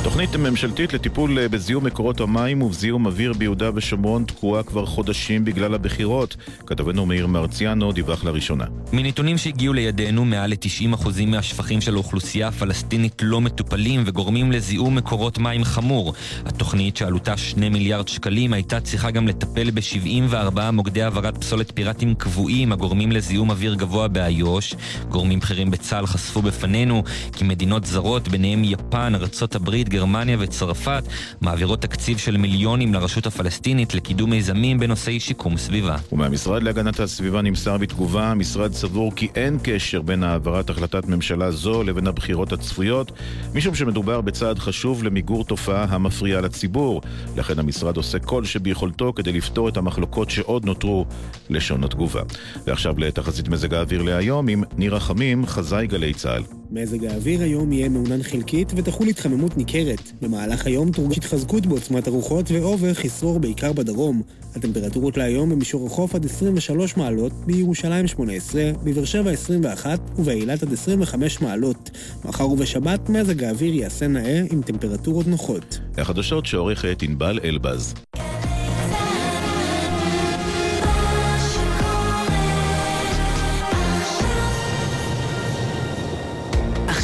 תוכנית 0.05 0.37
ממשלתית 0.37 0.93
לטיפול 0.93 1.39
אה, 1.39 1.49
בזיהום 1.49 1.85
מקורות 1.87 2.21
המים 2.21 2.63
ובזיהום 2.63 3.07
אוויר 3.07 3.33
ביהודה 3.33 3.71
ושומרון 3.75 4.25
תקועה 4.25 4.63
כבר 4.63 4.87
חודשים 4.87 5.45
בגלל 5.45 5.75
הבחירות. 5.75 6.37
כתבנו 6.67 7.07
מאיר 7.07 7.27
מרציאנו 7.27 7.93
דיווח 7.93 8.25
לראשונה. 8.25 8.65
מנתונים 8.93 9.39
שהגיעו 9.39 9.75
לידינו, 9.75 10.25
מעל 10.25 10.51
ל-90% 10.51 11.09
מהשפכים 11.27 11.81
של 11.81 11.95
האוכלוסייה 11.95 12.49
הפלסטינית 12.49 13.23
לא 13.23 13.41
מטופלים 13.41 14.03
וגורמים 14.07 14.53
לזיהום 14.53 14.95
מקורות 14.95 15.39
מים 15.39 15.65
חמור. 15.65 16.15
התוכנית 16.47 16.97
שעלותה 16.97 17.37
2 17.37 17.73
מיליארד 17.73 18.09
שקלים 18.09 18.53
הייתה 18.53 18.81
צריכה 18.81 19.11
גם 19.11 19.29
לטפל 19.29 19.71
ב-74 19.71 20.61
מוקדי 20.73 21.03
העברת 21.03 21.39
פסולת 21.39 21.73
פיראטיים 21.75 22.15
קבועים 22.15 22.73
הגורמים 22.73 23.13
לזיהום 23.13 23.51
אוויר 23.51 23.75
גבוה 23.75 24.09
באיו"ש. 24.09 24.75
גורמים 25.09 25.39
בכירים 25.39 25.71
בצה"ל 25.71 26.07
חשפו 26.07 26.43
בפנינו 26.43 27.03
כי 27.33 27.45
מדינות 27.45 27.85
זרות, 27.85 28.29
ביניהם 28.29 28.65
יפן, 28.65 29.15
ארצות 29.15 29.55
הברית, 29.55 29.94
גרמניה 29.95 30.37
וצרפת, 30.41 31.05
מעבירות 31.41 31.83
תקציב 31.83 32.19
של 32.19 32.37
מיליונים 32.37 32.95
לרשות 32.95 33.27
הפלסטינית 33.27 33.95
לקידום 33.95 34.31
מיזמים 34.31 34.79
בנושאי 34.79 35.21
שיקום 35.21 35.57
סביבה. 35.57 35.97
ומהמשרד 36.13 36.63
להגנת 36.63 37.01
הסביבה 37.01 37.43
נמסר 37.43 37.79
בתגובה, 37.79 38.31
המשרד 38.31 38.73
סבור 38.73 39.13
כי 39.17 39.29
אין 39.35 39.59
קשר 39.63 40.03
בין 40.03 40.23
העברת 40.23 40.71
החלטת 40.71 41.07
ממשלה 41.07 41.51
זו 41.51 41.83
לבין 41.83 42.07
הבחירות 42.07 42.53
הצפויות, 42.53 43.13
משום 43.55 43.75
שמדובר 43.75 44.21
בצעד 44.21 44.59
חשוב 44.59 45.05
למיגור 45.05 45.45
תופעה 45.45 45.85
המפריעה 45.85 46.41
לציבור. 46.41 47.01
לכן 47.37 47.59
המשרד 47.59 47.97
עושה 47.97 48.19
כל 48.19 48.45
שביכולתו 48.45 49.13
כדי 49.17 49.33
לפתור 49.33 49.69
את 49.69 49.77
המחלוקות 49.77 50.31
שעוד 50.31 50.65
נותרו 50.65 51.07
לשון 51.51 51.85
התגובה. 51.85 52.23
ועכשיו 52.67 52.95
לתחזית 52.99 53.49
מזג 53.49 53.75
האוויר 53.75 54.03
להיום 54.03 54.49
עם 54.49 54.63
נירה 54.79 55.01
חמים, 55.01 55.47
חזאי 55.47 55.87
גלי 55.87 56.15
צה"ל. 56.15 56.43
מזג 56.71 57.05
האוויר 57.05 57.43
היום 57.43 57.73
יהיה 57.73 57.89
מעונן 57.89 58.23
חלקית 58.23 58.73
ותחול 58.77 59.09
התחממות 59.09 59.57
ניכרת. 59.57 59.84
במהלך 60.23 60.67
היום 60.67 60.93
תורגש 60.93 61.19
התחזקות 61.19 61.67
בעוצמת 61.67 62.07
הרוחות 62.07 62.51
ואובר 62.51 62.95
חסרור 62.95 63.39
בעיקר 63.39 63.73
בדרום. 63.73 64.23
הטמפרטורות 64.57 65.17
להיום 65.17 65.51
במישור 65.51 65.87
החוף 65.87 66.15
עד 66.15 66.25
23 66.25 66.97
מעלות, 66.97 67.33
בירושלים 67.47 68.07
18, 68.07 68.63
בבאר 68.85 69.05
שבע 69.05 69.31
21 69.31 70.01
ובאילת 70.19 70.63
עד 70.63 70.73
25 70.73 71.41
מעלות. 71.41 71.91
מחר 72.25 72.49
ובשבת 72.49 73.09
מזג 73.09 73.45
האוויר 73.45 73.75
יעשה 73.75 74.07
נאה 74.07 74.43
עם 74.53 74.63
טמפרטורות 74.63 75.27
נוחות. 75.27 75.79
החדשות 75.99 76.47
שעורכת 76.47 77.03
ענבל 77.03 77.39
אלבז. 77.45 77.95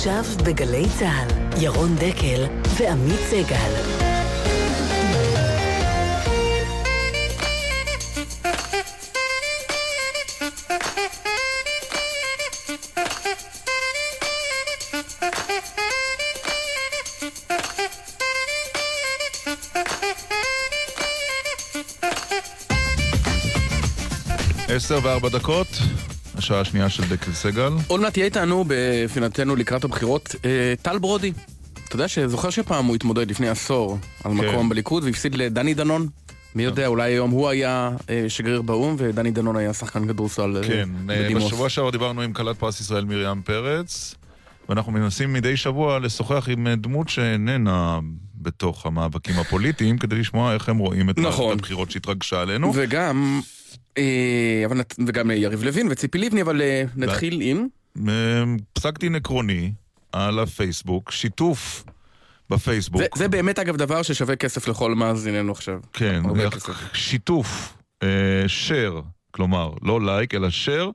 עכשיו 0.01 0.25
בגלי 0.47 0.85
צה"ל, 0.99 1.40
ירון 1.59 1.97
דקל 1.97 2.47
ועמית 2.79 3.21
סגל. 3.31 4.01
עשר 24.69 24.99
וארבע 25.03 25.29
דקות, 25.29 25.67
השעה 26.41 26.61
השנייה 26.61 26.89
של 26.89 27.03
דקל 27.09 27.33
סגל. 27.33 27.73
עוד 27.87 28.01
מעט 28.01 28.13
תהיה 28.13 28.25
איתנו 28.25 28.65
בפינתנו 28.67 29.57
לקראת 29.57 29.85
הבחירות 29.85 30.35
אה, 30.45 30.75
טל 30.83 30.99
ברודי. 30.99 31.33
אתה 31.87 31.95
יודע 31.95 32.09
שזוכר 32.09 32.51
שפעם 32.51 32.87
הוא 32.87 32.95
התמודד 32.95 33.31
לפני 33.31 33.49
עשור 33.49 33.99
על 34.25 34.33
כן. 34.33 34.37
מקום 34.37 34.69
בליכוד 34.69 35.05
והפסיד 35.05 35.35
לדני 35.35 35.75
דנון? 35.75 36.09
מי 36.55 36.63
יודע, 36.63 36.87
אולי 36.87 37.13
היום 37.13 37.31
הוא 37.31 37.49
היה 37.49 37.91
אה, 38.11 38.25
שגריר 38.29 38.63
באו"ם 38.63 38.95
ודני 38.99 39.31
דנון 39.31 39.57
היה 39.57 39.73
שחקן 39.73 40.09
כדורסל 40.09 40.57
אה, 40.57 40.69
כן, 40.69 40.89
בדימוס. 41.07 41.45
בשבוע 41.45 41.69
שעבר 41.69 41.91
דיברנו 41.91 42.23
עם 42.23 42.33
כלת 42.33 42.57
פרס 42.57 42.81
ישראל 42.81 43.05
מרים 43.05 43.43
פרץ, 43.43 44.15
ואנחנו 44.69 44.93
מנסים 44.93 45.33
מדי 45.33 45.57
שבוע 45.57 45.99
לשוחח 45.99 46.49
עם 46.49 46.69
דמות 46.69 47.09
שאיננה 47.09 47.99
בתוך 48.35 48.87
המאבקים 48.87 49.39
הפוליטיים, 49.39 49.99
כדי 49.99 50.17
לשמוע 50.17 50.55
איך 50.55 50.69
הם 50.69 50.79
רואים 50.79 51.11
את 51.11 51.19
נכון. 51.19 51.53
הבחירות 51.53 51.91
שהתרגשה 51.91 52.41
עלינו. 52.41 52.73
וגם, 52.75 53.41
אבל 54.67 54.77
נת- 54.77 54.95
וגם 55.07 55.31
אה, 55.31 55.37
יריב 55.37 55.63
לוין 55.65 55.89
וציפי 55.91 56.19
לבני, 56.19 56.43
אבל 56.43 56.63
אה, 56.63 56.85
נתחיל 56.97 57.41
עם... 57.43 57.67
אה, 58.09 58.43
פסק 58.73 58.99
דין 58.99 59.15
עקרוני 59.15 59.73
על 60.13 60.39
הפייסבוק, 60.39 61.11
שיתוף 61.11 61.85
בפייסבוק. 62.51 63.03
זה, 63.03 63.07
זה 63.15 63.29
באמת 63.29 63.59
אגב 63.59 63.77
דבר 63.77 64.03
ששווה 64.03 64.37
כסף 64.37 64.69
לכל 64.69 64.95
מאזיננו 64.95 65.53
עכשיו. 65.53 65.81
כן. 65.93 66.23
שיתוף, 66.93 67.77
אה, 68.03 68.09
share, 68.69 69.03
כלומר, 69.31 69.71
לא 69.83 70.01
לייק, 70.01 70.35
אלא 70.35 70.49
share, 70.49 70.91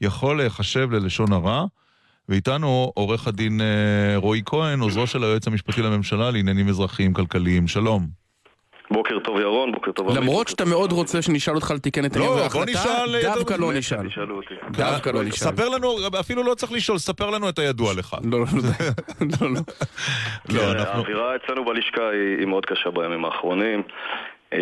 יכול 0.00 0.36
להיחשב 0.36 0.90
ללשון 0.92 1.32
הרע. 1.32 1.64
ואיתנו 2.28 2.92
עורך 2.94 3.28
הדין 3.28 3.60
אה, 3.60 3.66
רועי 4.16 4.42
כהן, 4.46 4.80
עוזרו 4.80 5.06
של 5.06 5.24
היועץ 5.24 5.46
המשפטי 5.46 5.82
לממשלה 5.82 6.30
לעניינים 6.30 6.68
אזרחיים 6.68 7.12
כלכליים. 7.12 7.68
שלום. 7.68 8.19
בוקר 8.90 9.18
טוב 9.18 9.40
ירון, 9.40 9.72
בוקר 9.72 9.92
טוב 9.92 10.08
עמית. 10.08 10.22
למרות 10.22 10.48
שאתה 10.48 10.64
מאוד 10.64 10.92
רוצה 10.92 11.22
שנשאל 11.22 11.54
אותך 11.54 11.70
לתיקן 11.70 12.04
את 12.04 12.16
לא, 12.16 12.22
העניין 12.22 12.40
וההחלטה, 12.40 12.70
נשאל, 12.70 13.16
אה, 13.16 13.22
דווקא 13.22 13.54
לא 13.54 13.72
נשאל. 13.72 14.06
דווקא 14.70 15.10
לא 15.10 15.22
נשאל. 15.22 15.48
ספר 15.48 15.68
לנו, 15.68 15.96
אפילו 16.20 16.42
לא 16.42 16.54
צריך 16.54 16.72
לשאול, 16.72 16.98
ספר 16.98 17.30
לנו 17.30 17.48
את 17.48 17.58
הידוע 17.58 17.94
לך. 17.94 18.16
לא, 18.24 18.38
לא, 18.38 18.46
לא, 19.20 19.50
לא. 19.50 19.60
לא, 20.48 20.60
כן. 20.72 20.78
האווירה 20.78 21.36
אצלנו 21.36 21.64
בלשכה 21.64 22.08
היא, 22.08 22.38
היא 22.38 22.46
מאוד 22.46 22.66
קשה 22.66 22.90
בימים 22.90 23.24
האחרונים. 23.24 23.82
אמ, 24.52 24.58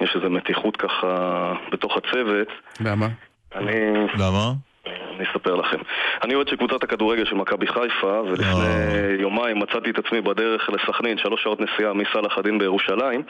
יש 0.00 0.16
איזו 0.16 0.30
מתיחות 0.30 0.76
ככה 0.76 1.52
בתוך 1.72 1.92
הצוות. 1.96 2.48
למה? 2.80 3.08
אני... 3.54 3.72
למה? 4.18 4.52
אני 4.86 5.24
אספר 5.30 5.54
לכם. 5.54 5.76
אני 6.22 6.34
אוהד 6.34 6.48
של 6.48 6.56
קבוצת 6.56 6.82
הכדורגל 6.82 7.24
של 7.24 7.34
מכבי 7.34 7.66
חיפה, 7.66 8.22
ולפני 8.26 9.16
יומיים 9.18 9.58
מצאתי 9.58 9.90
את 9.90 9.98
עצמי 9.98 10.20
בדרך 10.20 10.70
לסכנין, 10.70 11.18
שלוש 11.18 11.42
שעות 11.42 11.60
נסיעה 11.60 11.92
מסלאח 11.92 12.38
א-דין 12.38 12.58
בירושלים. 12.58 13.22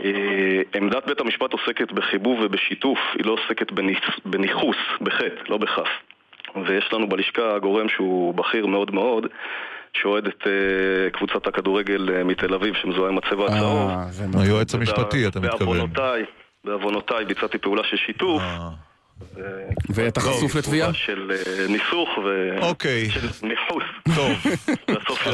אה, 0.00 0.62
עמדת 0.74 1.06
בית 1.06 1.20
המשפט 1.20 1.52
עוסקת 1.52 1.92
בחיבוב 1.92 2.38
ובשיתוף, 2.42 2.98
היא 3.14 3.26
לא 3.26 3.32
עוסקת 3.32 3.72
בניכוס, 4.24 4.76
בחטא, 5.00 5.42
לא 5.48 5.56
בכף. 5.56 5.88
ויש 6.66 6.92
לנו 6.92 7.08
בלשכה 7.08 7.58
גורם 7.58 7.88
שהוא 7.88 8.34
בכיר 8.34 8.66
מאוד 8.66 8.94
מאוד, 8.94 9.26
שאוהד 9.92 10.26
את 10.26 10.46
אה, 10.46 11.10
קבוצת 11.10 11.46
הכדורגל 11.46 12.22
מתל 12.24 12.54
אביב, 12.54 12.74
שמזוהה 12.74 13.10
עם 13.10 13.18
הצבע 13.18 13.44
הצהוב. 13.44 13.90
היועץ 14.40 14.74
המשפטי, 14.74 15.26
אתה 15.26 15.40
מתכוון. 15.40 15.76
בעוונותיי, 15.76 16.24
בעוונותיי 16.64 17.24
ביצעתי 17.24 17.58
פעולה 17.58 17.82
של 17.84 17.96
שיתוף. 17.96 18.42
ואתה 19.94 20.20
חשוף 20.20 20.54
לתביעה? 20.54 20.94
של 20.94 21.32
אה, 21.32 21.66
ניסוך 21.68 22.08
ו... 22.24 22.58
אוקיי. 22.62 23.10
של 23.10 23.46
ניכוס. 23.46 23.84
טוב. 24.14 24.32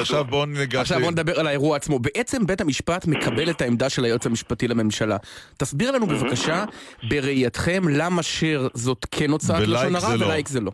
עכשיו 0.00 0.24
בואו 0.24 0.46
ניגש... 0.46 0.74
עכשיו 0.74 1.00
בוא 1.00 1.10
נדבר 1.10 1.40
על 1.40 1.46
האירוע 1.46 1.76
עצמו. 1.76 1.98
בעצם 1.98 2.46
בית 2.46 2.60
המשפט 2.60 3.06
מקבל 3.06 3.50
את 3.50 3.60
העמדה 3.60 3.90
של 3.90 4.04
היועץ 4.04 4.26
המשפטי 4.26 4.68
לממשלה. 4.68 5.16
תסביר 5.56 5.90
לנו 5.90 6.06
בבקשה, 6.06 6.64
בראייתכם, 7.08 7.82
למה 7.90 8.22
שר 8.22 8.68
זאת 8.74 9.06
כן 9.10 9.30
הוצאת 9.30 9.68
לשון 9.68 9.96
הרע 9.96 10.16
לא. 10.16 10.26
ולייק 10.26 10.48
זה 10.48 10.60
לא. 10.60 10.72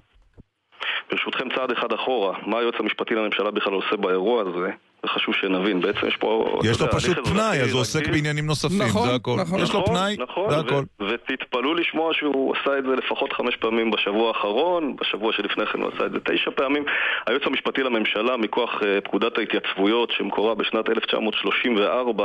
ברשותכם 1.11 1.45
צעד 1.57 1.71
אחד 1.71 1.93
אחורה, 1.93 2.39
מה 2.47 2.59
היועץ 2.59 2.75
המשפטי 2.79 3.15
לממשלה 3.15 3.51
בכלל 3.51 3.73
עושה 3.73 3.97
באירוע 3.97 4.43
הזה? 4.43 4.71
זה 5.03 5.09
חשוב 5.09 5.35
שנבין, 5.35 5.81
בעצם 5.81 6.07
יש 6.07 6.17
פה... 6.17 6.59
יש 6.65 6.81
לו 6.81 6.87
יודע, 6.87 6.99
פשוט 6.99 7.29
פנאי, 7.29 7.61
אז 7.61 7.73
הוא 7.73 7.81
עוסק. 7.81 8.09
בעניינים 8.09 8.47
נוספים, 8.47 8.79
זה 8.79 9.15
הכל. 9.15 9.37
יש 9.63 9.75
לו 9.75 9.85
פנאי, 9.87 10.17
נכון, 10.19 10.51
זה 10.51 10.57
ו- 10.57 10.61
הכל. 10.61 10.83
ותתפלאו 11.09 11.75
לשמוע 11.75 12.15
שהוא 12.15 12.55
עשה 12.57 12.79
את 12.79 12.85
זה 12.85 12.97
לפחות 12.97 13.33
חמש 13.33 13.57
פעמים 13.57 13.91
בשבוע 13.91 14.29
האחרון, 14.29 14.97
בשבוע 14.97 15.33
שלפני 15.33 15.67
כן 15.67 15.81
הוא 15.81 15.91
עשה 15.95 16.07
את 16.07 16.13
זה 16.13 16.19
תשע 16.21 16.51
פעמים. 16.51 16.85
היועץ 17.27 17.43
המשפטי 17.47 17.83
לממשלה, 17.83 18.37
מכוח 18.37 18.83
אה, 18.83 19.01
פקודת 19.01 19.39
ההתייצבויות 19.39 20.11
שמקורה 20.11 20.55
בשנת 20.55 20.89
1934, 20.89 22.25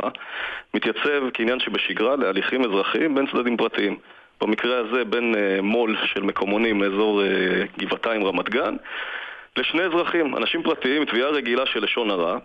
מתייצב 0.74 1.30
כעניין 1.34 1.60
שבשגרה 1.60 2.16
להליכים 2.16 2.66
אזרחיים 2.66 3.16
בין 3.16 3.26
צדדים 3.32 3.58
פרטיים. 3.58 3.98
במקרה 4.42 4.78
הזה 4.80 5.04
בין 5.06 5.36
אה, 5.36 5.62
מו"ל 5.62 5.98
של 6.06 6.24
מקומונים 6.24 6.78
מאזור 6.80 7.24
אה, 7.24 7.28
גבעתיים 7.78 8.24
רמת 8.24 8.50
גן 8.50 8.76
לשני 9.58 9.84
אזרחים, 9.84 10.38
אנשים 10.38 10.64
פרטיים, 10.64 11.06
תביעה 11.06 11.30
רגילה 11.30 11.66
של 11.66 11.84
לשון 11.84 12.10
הרע 12.10 12.38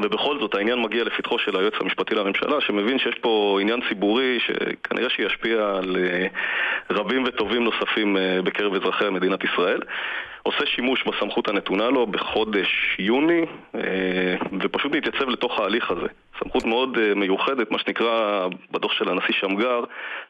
ובכל 0.00 0.38
זאת 0.40 0.54
העניין 0.54 0.82
מגיע 0.82 1.04
לפתחו 1.04 1.38
של 1.38 1.56
היועץ 1.56 1.74
המשפטי 1.80 2.14
לממשלה 2.14 2.60
שמבין 2.60 2.98
שיש 2.98 3.14
פה 3.14 3.58
עניין 3.60 3.80
ציבורי 3.88 4.38
שכנראה 4.40 5.10
שישפיע 5.10 5.76
על 5.76 5.96
אה, 5.96 6.26
רבים 6.90 7.24
וטובים 7.26 7.64
נוספים 7.64 8.16
אה, 8.16 8.42
בקרב 8.42 8.74
אזרחי 8.74 9.10
מדינת 9.10 9.44
ישראל. 9.44 9.80
עושה 10.42 10.66
שימוש 10.66 11.04
בסמכות 11.04 11.48
הנתונה 11.48 11.88
לו 11.88 12.06
בחודש 12.06 12.96
יוני 12.98 13.44
אה, 13.74 13.80
ופשוט 14.60 14.92
מתייצב 14.92 15.28
לתוך 15.28 15.60
ההליך 15.60 15.90
הזה. 15.90 16.06
סמכות 16.38 16.64
מאוד 16.64 17.14
מיוחדת, 17.16 17.70
מה 17.70 17.78
שנקרא 17.78 18.48
בדוח 18.70 18.92
של 18.92 19.08
הנשיא 19.08 19.34
שמגר 19.40 19.80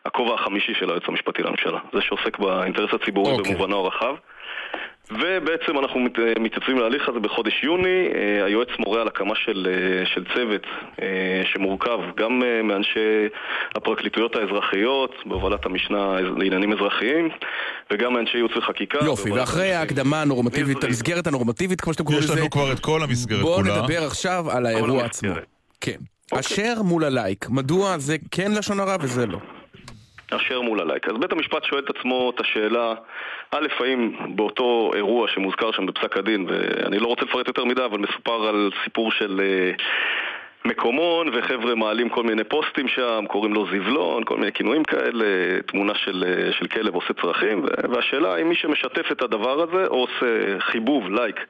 הכובע 0.05 0.35
החמישי 0.35 0.75
של 0.75 0.91
היועץ 0.91 1.03
המשפטי 1.09 1.43
לממשלה. 1.43 1.79
זה 1.93 2.01
שעוסק 2.01 2.39
באינטרס 2.39 2.95
הציבורי 2.95 3.33
אוקיי. 3.33 3.55
במובנו 3.55 3.77
הרחב 3.77 4.15
ובעצם 5.11 5.79
אנחנו 5.79 6.01
מת- 6.01 6.19
מתייצבים 6.41 6.79
להליך 6.79 7.09
הזה 7.09 7.21
בחודש 7.21 7.61
יוני. 7.65 8.09
אה, 8.15 8.45
היועץ 8.45 8.69
מורה 8.79 9.01
על 9.01 9.09
הקמה 9.09 9.35
של, 9.35 9.67
אה, 9.71 10.07
של 10.07 10.25
צוות 10.35 10.63
אה, 11.03 11.07
שמורכב 11.53 11.99
גם 12.17 12.43
אה, 12.43 12.63
מאנשי 12.63 13.27
הפרקליטויות 13.75 14.37
האזרחיות, 14.37 15.15
בהובלת 15.27 15.67
המשנה 15.67 16.17
לעניינים 16.37 16.73
אזרחיים, 16.73 17.29
וגם 17.93 18.13
מאנשי 18.13 18.37
ייעוץ 18.37 18.57
וחקיקה. 18.57 18.99
יופי, 19.05 19.31
ואחרי 19.31 19.73
ההקדמה 19.73 20.23
הנורמטיבית, 20.23 20.85
המסגרת 20.85 21.27
הנורמטיבית, 21.27 21.81
כמו 21.81 21.93
שאתם 21.93 22.05
קוראים 22.05 22.23
יש 22.25 22.31
לזה, 22.31 22.41
לנו 22.41 22.51
כבר 22.51 22.73
את 22.73 22.81
כל 22.81 23.03
המסגרת 23.03 23.41
בואו 23.41 23.55
כולה. 23.63 23.79
נדבר 23.83 24.03
עכשיו 24.07 24.51
על 24.51 24.67
האירוע 24.67 25.05
עצמו. 25.05 25.33
כן. 25.81 25.97
אשר 26.39 26.83
מול 26.85 27.05
הלייק, 27.05 27.47
מדוע 27.51 27.99
זה 27.99 28.17
כן 28.31 28.53
לשון 28.53 28.81
הרע 28.81 28.97
וזה 29.01 29.27
לא? 29.27 29.39
אשר 30.37 30.61
מול 30.61 30.80
הלייק. 30.80 31.09
אז 31.09 31.16
בית 31.16 31.32
המשפט 31.32 31.64
שואל 31.64 31.82
את 31.85 31.97
עצמו 31.97 32.32
את 32.35 32.41
השאלה, 32.41 32.95
א', 33.51 33.66
האם 33.80 34.12
באותו 34.28 34.91
אירוע 34.95 35.28
שמוזכר 35.28 35.72
שם 35.72 35.87
בפסק 35.87 36.16
הדין, 36.16 36.47
ואני 36.49 36.99
לא 36.99 37.07
רוצה 37.07 37.22
לפרט 37.22 37.49
יותר 37.49 37.64
מדי, 37.64 37.85
אבל 37.85 37.99
מסופר 37.99 38.49
על 38.49 38.70
סיפור 38.85 39.12
של 39.12 39.41
אה, 39.41 39.72
מקומון, 40.64 41.28
וחבר'ה 41.32 41.74
מעלים 41.74 42.09
כל 42.09 42.22
מיני 42.22 42.45
פוסטים 42.45 42.89
שם, 42.89 43.24
קוראים 43.28 43.55
לו 43.55 43.66
זבלון, 43.66 44.24
כל 44.24 44.37
מיני 44.37 44.53
כינויים 44.53 44.85
כאלה, 44.85 45.26
תמונה 45.66 45.95
של, 45.95 46.24
אה, 46.26 46.53
של 46.53 46.66
כלב 46.66 46.95
עושה 46.95 47.12
צרכים, 47.22 47.64
והשאלה 47.91 48.35
האם 48.35 48.49
מי 48.49 48.55
שמשתף 48.55 49.12
את 49.12 49.22
הדבר 49.22 49.62
הזה, 49.62 49.87
או 49.87 49.97
עושה 50.01 50.61
חיבוב, 50.61 51.11
לייק, 51.11 51.41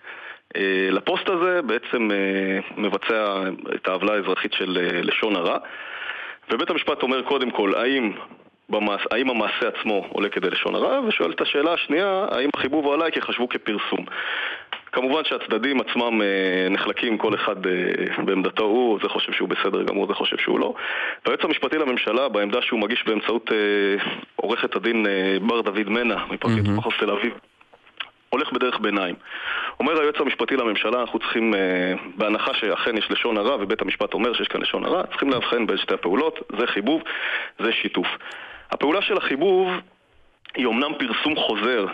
אה, 0.57 0.89
לפוסט 0.91 1.29
הזה, 1.29 1.63
בעצם 1.63 2.09
מבצע 2.77 3.43
את 3.75 3.89
העוולה 3.89 4.13
האזרחית 4.13 4.53
של 4.53 4.79
לשון 5.03 5.37
הרע. 5.37 5.59
ובית 6.51 6.71
המשפט 6.71 7.03
אומר 7.03 7.23
קודם 7.23 7.51
כל, 7.51 7.75
האם, 7.75 8.13
במעש, 8.69 9.01
האם 9.11 9.31
המעשה 9.31 9.69
עצמו 9.69 10.07
עולה 10.09 10.29
כדי 10.29 10.51
לשון 10.51 10.75
הרע, 10.75 11.01
ושואל 11.07 11.31
את 11.31 11.41
השאלה 11.41 11.73
השנייה, 11.73 12.27
האם 12.31 12.51
החיבוב 12.55 12.87
או 12.87 12.95
הלייק 12.95 13.17
יחשבו 13.17 13.49
כפרסום. 13.49 14.05
כמובן 14.95 15.23
שהצדדים 15.25 15.81
עצמם 15.81 16.23
אה, 16.23 16.69
נחלקים 16.71 17.19
כל 17.19 17.35
אחד 17.35 17.67
אה, 17.67 18.23
בעמדתו 18.25 18.65
הוא, 18.65 18.99
זה 19.03 19.09
חושב 19.09 19.33
שהוא 19.33 19.49
בסדר 19.49 19.83
גמור, 19.83 20.07
זה 20.07 20.15
חושב 20.15 20.37
שהוא 20.39 20.61
לא. 20.61 20.75
והיועץ 21.27 21.45
המשפטי 21.45 21.79
לממשלה, 21.79 22.29
בעמדה 22.29 22.63
שהוא 22.63 22.81
מגיש 22.81 23.05
באמצעות 23.07 23.53
אה, 23.53 24.05
עורכת 24.37 24.77
הדין 24.77 25.07
בר 25.47 25.61
דוד 25.61 25.89
מנע, 25.89 26.17
מפרקליטות 26.31 26.75
מחוז 26.77 26.93
תל 26.99 27.11
אביב, 27.11 27.33
הולך 28.29 28.53
בדרך 28.53 28.79
ביניים. 28.79 29.15
אומר 29.81 30.01
היועץ 30.01 30.17
המשפטי 30.21 30.57
לממשלה, 30.57 31.01
אנחנו 31.01 31.19
צריכים, 31.19 31.55
בהנחה 32.17 32.55
שאכן 32.55 32.97
יש 32.97 33.11
לשון 33.11 33.37
הרע 33.37 33.57
ובית 33.61 33.83
המשפט 33.83 34.15
אומר 34.15 34.35
שיש 34.35 34.49
כאן 34.49 34.61
לשון 34.61 34.85
הרע, 34.85 35.03
צריכים 35.07 35.31
להבחן 35.31 35.67
בין 35.67 35.77
שתי 35.77 35.95
הפעולות, 35.95 36.39
זה 36.59 36.67
חיבוב, 36.67 37.03
זה 37.59 37.73
שיתוף. 37.73 38.07
הפעולה 38.71 39.03
של 39.03 39.17
החיבוב 39.17 39.69
היא 40.55 40.67
אומנם 40.67 40.93
פרסום 40.99 41.37
חוזר 41.37 41.87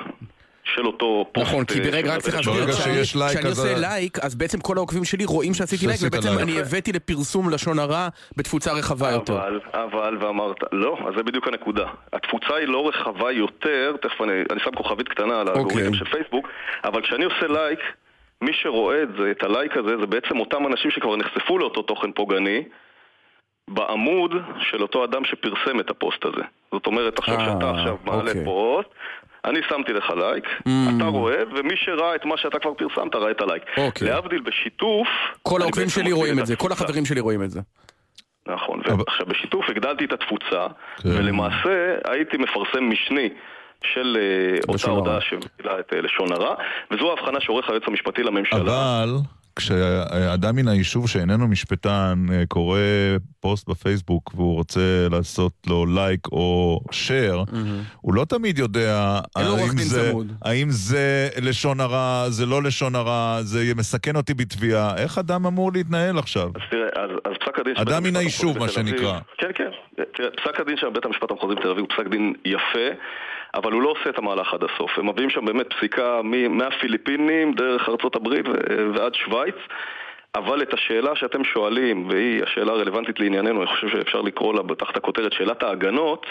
של 0.64 0.86
אותו 0.86 1.26
פוסט. 1.32 1.46
נכון, 1.46 1.64
כי 1.64 1.78
אה, 1.78 1.84
ברגע, 1.84 2.14
רק 2.14 2.20
צריך 2.20 2.36
להסביר. 2.36 2.72
כשאני 2.72 3.02
כשאני 3.30 3.48
עושה 3.48 3.78
לייק, 3.78 4.18
אז 4.18 4.34
בעצם 4.34 4.60
כל 4.60 4.76
העוקבים 4.76 5.04
שלי 5.04 5.24
רואים 5.24 5.54
שעשיתי 5.54 5.86
לייק, 5.86 6.00
ובעצם. 6.02 6.38
אני 6.38 6.60
הבאתי 6.60 6.92
לפרסום 6.92 7.50
לשון 7.50 7.78
הרע 7.78 8.08
בתפוצה 8.36 8.72
רחבה 8.72 9.10
יותר. 9.10 9.32
אבל, 9.32 9.60
אבל, 9.72 10.16
ואמרת, 10.20 10.56
לא, 10.72 10.98
אז 11.08 11.14
זה 11.16 11.22
בדיוק 11.22 11.48
הנקודה. 11.48 11.86
התפוצה 12.12 12.54
היא 12.56 12.68
לא 12.68 12.88
רחבה 12.88 13.32
יותר, 13.32 13.96
תכף 14.02 14.20
אני, 14.20 14.32
אני 14.50 14.60
שם 14.60 14.70
כוכבית 14.76 15.08
קטנה 15.08 15.40
על 15.40 15.48
האלגוריתם 15.48 15.94
של 15.94 16.04
פייסבוק, 16.04 16.48
אבל 16.84 17.02
כשאני 17.02 17.24
עושה 17.24 17.46
לייק, 17.46 17.80
מי 18.42 18.52
שרואה 18.52 19.02
את 19.02 19.08
זה, 19.18 19.30
את 19.30 19.42
הלייק 19.42 19.76
הזה, 19.76 19.96
זה 20.00 20.06
בעצם 20.06 20.40
אותם 20.40 20.66
אנשים 20.66 20.90
שכבר 20.90 21.16
נחשפו 21.16 21.58
לאותו 21.58 21.82
תוכן 21.82 22.12
פוגעני, 22.12 22.64
בעמוד 23.68 24.30
של 24.70 24.82
אותו 24.82 25.04
אדם 25.04 25.24
שפרסם 25.24 25.80
את 25.80 25.90
הפוסט 25.90 26.24
הזה. 26.24 26.42
זאת 26.72 26.86
אומרת, 26.86 27.18
עכשיו 27.18 27.38
אה, 27.38 27.44
שאתה 27.44 27.70
עכשיו 27.70 27.96
מעלה 28.04 28.30
אוקיי. 28.30 28.44
פוסט, 28.44 28.88
אני 29.44 29.60
שמתי 29.68 29.92
לך 29.92 30.10
לייק, 30.16 30.44
Mm. 30.44 30.70
אתה 30.96 31.04
רואה, 31.04 31.42
ומי 31.56 31.76
שראה 31.76 32.14
את 32.14 32.24
מה 32.24 32.36
שאתה 32.36 32.58
כבר 32.58 32.74
פרסמת, 32.74 33.14
ראה 33.14 33.30
את 33.30 33.40
הלייק. 33.40 33.62
אוקיי. 33.76 34.08
להבדיל 34.08 34.40
בשיתוף... 34.40 35.08
כל 35.42 35.62
העוקבים 35.62 35.88
שלי 35.88 36.12
רואים 36.12 36.38
את 36.38 36.46
זה, 36.46 36.56
כל. 36.56 36.72
החברים 36.72 37.04
שלי 37.04 37.20
רואים 37.20 37.42
את 37.42 37.50
זה. 37.50 37.60
נכון, 38.46 38.80
ועכשיו 38.86 39.26
בשיתוף 39.26 39.64
הגדלתי 39.68 40.04
את 40.04 40.12
התפוצה, 40.12 40.66
ולמעשה 41.04 41.94
הייתי 42.04 42.36
מפרסם 42.36 42.90
משני 42.90 43.28
של 43.84 44.16
אה, 44.20 44.58
אותה. 44.68 44.90
הודעה 44.90 45.20
שמובילה 45.20 45.80
את 45.80 45.92
אה, 45.92 46.00
לשון 46.00 46.32
הרע, 46.32 46.54
וזו 46.90 47.10
ההבחנה 47.10 47.40
שעורך 47.40 47.68
היועץ 47.68 47.82
המשפטי 47.86 48.22
לממשלה. 48.22 48.60
אבל 48.60 49.14
כשאדם 49.56 50.56
מן 50.56 50.68
היישוב 50.68 51.08
שאיננו 51.08 51.48
משפטן 51.48 52.26
אה, 52.32 52.42
קורא 52.48 52.78
פוסט 53.40 53.68
בפייסבוק 53.68 54.30
והוא 54.34 54.54
רוצה 54.54 55.06
לעשות 55.10 55.52
לו 55.66 55.86
לייק 55.86 56.26
או 56.32 56.80
שייר, 56.90 57.44
הוא 58.00 58.14
לא 58.14 58.24
תמיד 58.24 58.58
יודע 58.58 59.20
האם 59.36 59.78
זה. 59.78 60.12
האם 60.42 60.70
זה 60.70 61.28
לשון 61.42 61.80
הרע, 61.80 62.24
זה 62.28 62.46
לא 62.46 62.62
לשון 62.62 62.94
הרע, 62.94 63.38
זה 63.42 63.72
מסכן 63.76 64.16
אותי 64.16 64.34
בתביעה. 64.34 64.96
איך 64.96 65.18
אדם 65.18 65.46
אמור 65.46 65.72
להתנהל 65.72 66.18
עכשיו? 66.18 66.50
אז 66.54 66.62
תראה, 66.70 67.04
אז, 67.04 67.10
אז 67.24 67.32
פסק 67.40 67.58
הדין 67.58 67.74
אדם 67.76 68.02
מן 68.02 68.16
היישוב, 68.16 68.58
מה 68.58 68.68
שנקרא. 68.68 69.18
כן, 69.38 69.50
כן. 69.54 69.70
תראה, 70.14 70.30
פסק 70.30 70.60
הדין 70.60 70.76
של 70.76 70.88
בית 70.90 71.04
המשפט 71.04 71.30
המחוזי 71.30 71.54
בתל 71.54 71.68
אביב 71.68 71.84
הוא 71.84 71.88
פסק 71.88 72.10
דין 72.10 72.34
יפה, 72.44 72.88
אבל 73.54 73.72
הוא 73.72 73.82
לא 73.82 73.88
עושה 73.88 74.10
את 74.10 74.18
המהלך 74.18 74.54
עד 74.54 74.64
הסוף. 74.64 74.98
הם 74.98 75.08
מביאים 75.08 75.30
שם 75.30 75.44
באמת 75.44 75.66
פסיקה 75.72 76.20
מהפיליפינים, 76.50 77.52
דרך 77.52 77.88
ארצות 77.88 78.16
הברית 78.16 78.48
ו- 78.48 78.94
ועד 78.94 79.14
שווייץ. 79.14 79.56
אבל 80.34 80.62
את 80.62 80.74
השאלה 80.74 81.16
שאתם 81.16 81.44
שואלים, 81.44 82.08
והיא 82.08 82.42
השאלה 82.42 82.72
הרלוונטית 82.72 83.20
לענייננו, 83.20 83.62
אני 83.62 83.70
חושב 83.70 83.88
שאפשר 83.88 84.20
לקרוא 84.20 84.54
לה 84.54 84.74
תחת 84.78 84.96
הכותרת 84.96 85.32
שאלת 85.32 85.62
ההגנות, 85.62 86.26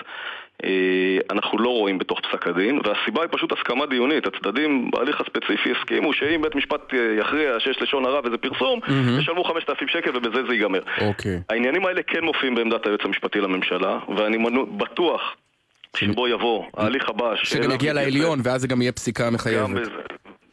אה, 0.64 1.18
אנחנו 1.32 1.60
לא 1.60 1.70
רואים 1.70 1.98
בתוך 1.98 2.20
פסק 2.20 2.48
הדין, 2.48 2.80
והסיבה 2.84 3.22
היא 3.22 3.30
פשוט 3.32 3.52
הסכמה 3.52 3.86
דיונית. 3.86 4.28
הצדדים 4.28 4.92
בהליך 4.92 5.22
הספציפי 5.22 5.72
הסכימו 5.72 6.14
שאם 6.14 6.42
בית 6.42 6.56
משפט 6.56 6.94
אה, 6.94 7.16
יכריע 7.20 7.60
שיש 7.60 7.82
לשון 7.82 8.06
הרע 8.06 8.20
וזה 8.24 8.38
פרסום, 8.38 8.80
מהמם. 8.88 9.20
ישלמו 9.20 9.44
5,000 9.44 9.88
שקל 9.88 10.18
ובזה 10.18 10.44
זה 10.48 10.54
ייגמר. 10.54 10.82
אוקיי. 11.02 11.40
העניינים 11.50 11.86
האלה 11.86 12.04
כן 12.04 12.24
מופיעים 12.24 12.56
בעמדת 12.56 12.86
היועץ 12.86 13.02
המשפטי 13.06 13.42
לממשלה, 13.42 14.00
ואני 14.18 14.38
בטוח 14.78 15.36
שבו 15.96 16.28
יבוא 16.28 16.66
ההליך 16.78 17.10
הבא 17.10 17.36
שגם 17.36 17.72
יגיע. 17.72 17.94
לעליון, 17.94 18.40
ואז 18.44 18.62
זה 18.62 18.68
גם 18.68 18.82
יהיה 18.82 18.92
פסיקה 18.92 19.30
מחייבת. 19.30 19.88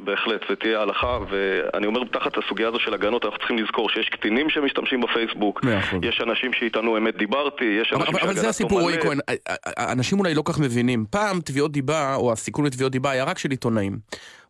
בהחלט, 0.00 0.40
ותהיה 0.50 0.80
הלכה, 0.80 1.18
ואני 1.30 1.86
אומר 1.86 2.00
תחת 2.12 2.32
הסוגיה 2.44 2.68
הזו 2.68 2.78
של 2.80 2.94
הגנות, 2.94 3.24
אנחנו 3.24 3.38
צריכים 3.38 3.58
לזכור 3.58 3.90
שיש 3.90 4.08
קטינים 4.08 4.50
שמשתמשים 4.50 5.00
בפייסבוק. 5.00 5.60
יש 6.02 6.20
אנשים 6.20 6.52
שיטענו 6.52 6.96
אמת 6.96 7.16
דיברתי, 7.16 7.64
יש 7.64 7.92
אנשים 7.92 8.14
אבל, 8.14 8.20
אבל 8.20 8.34
זה 8.34 8.48
הסיפור, 8.48 8.80
רועי. 8.80 8.98
כהן. 9.02 9.18
אנשים 9.78 10.18
אולי 10.18 10.34
לא 10.34 10.42
כך 10.44 10.58
מבינים. 10.58 11.04
פעם 11.10 11.40
תביעות 11.40 11.72
דיבה, 11.72 12.14
או 12.14 12.32
הסיכון 12.32 12.66
לתביעות 12.66 12.92
דיבה, 12.92 13.10
היה 13.10 13.24
רק 13.24 13.38
של 13.38 13.50
עיתונאים. 13.50 13.98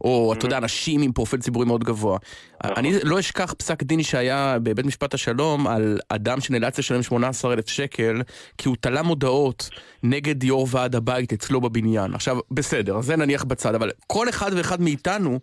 או, 0.00 0.32
אתה 0.32 0.46
יודע, 0.46 0.58
אנשים 0.58 1.02
עם 1.02 1.12
פרופיל 1.12 1.40
ציבורי 1.40 1.66
מאוד 1.66 1.84
גבוה. 1.84 2.18
אני 2.64 2.94
לא 3.02 3.18
אשכח 3.18 3.54
פסק 3.58 3.82
דין 3.82 4.02
שהיה 4.02 4.58
בבית 4.62 4.86
משפט 4.86 5.14
השלום 5.14 5.66
על 5.66 5.98
אדם 6.08 6.40
שנאלץ 6.40 6.78
לשלם 6.78 7.02
18,000 7.02 7.68
שקל, 7.68 8.22
כי 8.58 8.68
הוא 8.68 8.76
תלה 8.80 9.02
מודעות 9.02 9.70
נגד 10.02 10.44
יו"ר 10.44 10.66
ועד 10.70 10.94
הבית 10.94 11.32
אצלו 11.32 11.60
בבניין. 11.60 12.14
עכשיו, 12.14 12.38
בסדר, 12.50 13.00
זה 13.00 13.16
נניח 13.16 13.44
בצד, 13.44 13.74
אבל 13.74 13.90
כל 14.06 14.28
אחד 14.28 14.50
ואחד 14.56 14.80
מאיתנו... 14.80 15.38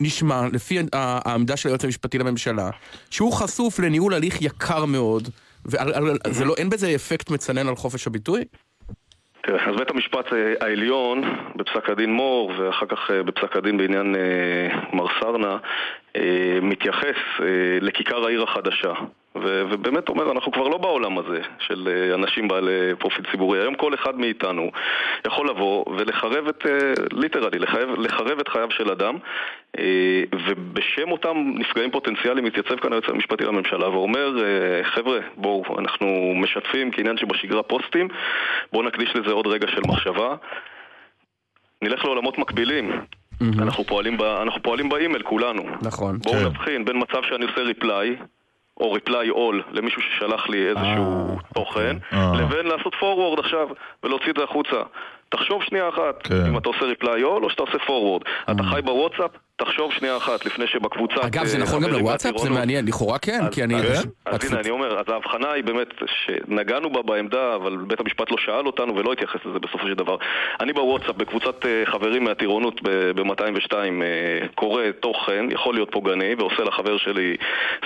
נשמע, 0.00 0.46
לפי 0.52 0.78
העמדה 0.92 1.56
של 1.56 1.68
היועץ 1.68 1.84
המשפטי 1.84 2.18
לממשלה, 2.18 2.70
שהוא 3.10 3.32
חשוף 3.32 3.78
לניהול 3.78 4.14
הליך 4.14 4.42
יקר 4.42 4.84
מאוד, 4.84 5.28
וזה 5.64 6.44
לא, 6.44 6.54
בזה 6.68 6.94
אפקט 6.94 7.30
מצנן 7.30 7.68
על 7.68 7.76
חופש 7.76 8.06
הביטוי? 8.06 8.44
תראה, 9.46 9.68
אז 9.68 9.76
בית 9.76 9.90
המשפט 9.90 10.32
אה, 10.32 10.54
העליון, 10.60 11.22
בפסק 11.56 11.90
הדין 11.90 12.12
מור, 12.12 12.52
ואחר 12.56 12.86
כך 12.86 13.10
אה, 13.10 13.22
בפסק 13.22 13.56
הדין 13.56 13.76
בעניין 13.76 14.14
אה, 14.16 14.78
מר 14.92 15.06
סרנה, 15.20 15.56
מתייחס 16.62 17.16
לכיכר 17.80 18.24
העיר 18.24 18.42
החדשה. 18.42 18.92
ו- 19.42 19.62
ובאמת 19.70 20.08
אומר, 20.08 20.32
אנחנו 20.32 20.52
כבר 20.52 20.68
לא 20.68 20.78
בעולם 20.78 21.18
הזה 21.18 21.40
של 21.58 21.88
אה, 21.88 22.14
אנשים 22.14 22.48
בעלי 22.48 22.94
פרופיל 22.98 23.24
ציבורי. 23.30 23.60
היום 23.60 23.74
כל 23.74 23.94
אחד 23.94 24.18
מאיתנו 24.18 24.70
יכול 25.26 25.50
לבוא 25.50 25.84
ולחרב 25.98 26.48
את, 26.48 26.66
אה, 26.66 26.92
ליטרלי, 27.12 27.58
לחרב, 27.58 27.88
לחרב 27.98 28.38
את 28.40 28.48
חייו 28.48 28.70
של 28.70 28.90
אדם, 28.90 29.18
אה, 29.78 30.22
ובשם 30.46 31.12
אותם 31.12 31.52
נפגעים 31.54 31.90
פוטנציאליים 31.90 32.44
מתייצב 32.44 32.76
כאן 32.76 32.92
היועץ 32.92 33.08
המשפטי 33.08 33.44
לממשלה 33.44 33.90
ואומר, 33.90 34.44
אה, 34.44 34.84
חבר'ה, 34.84 35.18
בואו, 35.36 35.78
אנחנו 35.78 36.32
משתפים 36.34 36.90
כעניין 36.90 37.16
שבשגרה 37.16 37.62
פוסטים, 37.62 38.08
בואו 38.72 38.82
נקדיש 38.82 39.16
לזה 39.16 39.32
עוד 39.32 39.46
רגע 39.46 39.66
של 39.68 39.80
מחשבה. 39.88 40.34
נלך 41.82 42.04
לעולמות 42.04 42.38
מקבילים. 42.38 42.92
אנחנו 43.58 43.84
פועלים, 43.84 44.16
ב, 44.16 44.22
אנחנו 44.22 44.62
פועלים 44.62 44.88
באימייל 44.88 45.22
כולנו. 45.22 45.62
נכון. 45.82 46.18
בואו 46.18 46.48
נבחין 46.48 46.84
בין 46.84 46.96
מצב 46.96 47.22
שאני 47.22 47.44
עושה 47.44 47.60
reply, 47.60 48.16
או 48.80 48.92
reply 48.92 49.30
all 49.30 49.62
למישהו 49.70 50.02
ששלח 50.02 50.48
לי 50.48 50.68
איזשהו 50.68 51.38
תוכן, 51.54 51.96
אה. 52.12 52.32
לבין 52.38 52.66
לעשות 52.66 52.94
forward 52.94 53.40
עכשיו 53.40 53.68
ולהוציא 54.02 54.30
את 54.30 54.36
זה 54.36 54.44
החוצה. 54.44 54.82
תחשוב 55.28 55.62
שנייה 55.62 55.88
אחת, 55.88 56.26
כן. 56.26 56.46
אם 56.48 56.58
אתה 56.58 56.68
עושה 56.68 56.84
reply 56.84 57.22
all 57.22 57.44
או 57.44 57.50
שאתה 57.50 57.62
עושה 57.62 57.78
forward. 57.78 58.52
אתה 58.52 58.62
חי 58.62 58.82
בוואטסאפ, 58.82 59.30
תחשוב 59.56 59.92
שנייה 59.92 60.16
אחת 60.16 60.46
לפני 60.46 60.66
שבקבוצה... 60.66 61.14
אגב, 61.26 61.44
זה 61.44 61.58
נכון 61.58 61.82
גם 61.82 61.90
לוואטסאפ? 61.90 62.38
זה 62.38 62.50
מעניין, 62.50 62.86
לכאורה 62.86 63.18
כן, 63.18 63.40
כי 63.50 63.64
אני... 63.64 63.74
אז 63.74 64.44
הנה, 64.50 64.60
אני 64.60 64.70
אומר, 64.70 64.98
אז 64.98 65.04
ההבחנה 65.08 65.52
היא 65.52 65.64
באמת 65.64 65.88
שנגענו 66.06 66.90
בה 66.90 67.02
בעמדה, 67.02 67.54
אבל 67.54 67.76
בית 67.76 68.00
המשפט 68.00 68.30
לא 68.30 68.36
שאל 68.38 68.66
אותנו 68.66 68.96
ולא 68.96 69.12
התייחס 69.12 69.40
לזה 69.44 69.58
בסופו 69.58 69.86
של 69.86 69.94
דבר. 69.94 70.16
אני 70.60 70.72
בוואטסאפ, 70.72 71.16
בקבוצת 71.16 71.66
אה, 71.66 71.82
חברים 71.86 72.24
מהטירונות 72.24 72.80
ב-202, 72.82 73.72
קורא 74.54 74.82
תוכן, 75.00 75.44
יכול 75.50 75.74
להיות 75.74 75.88
פוגעני, 75.92 76.34
ועושה 76.38 76.62
לחבר 76.62 76.96
שלי 76.98 77.36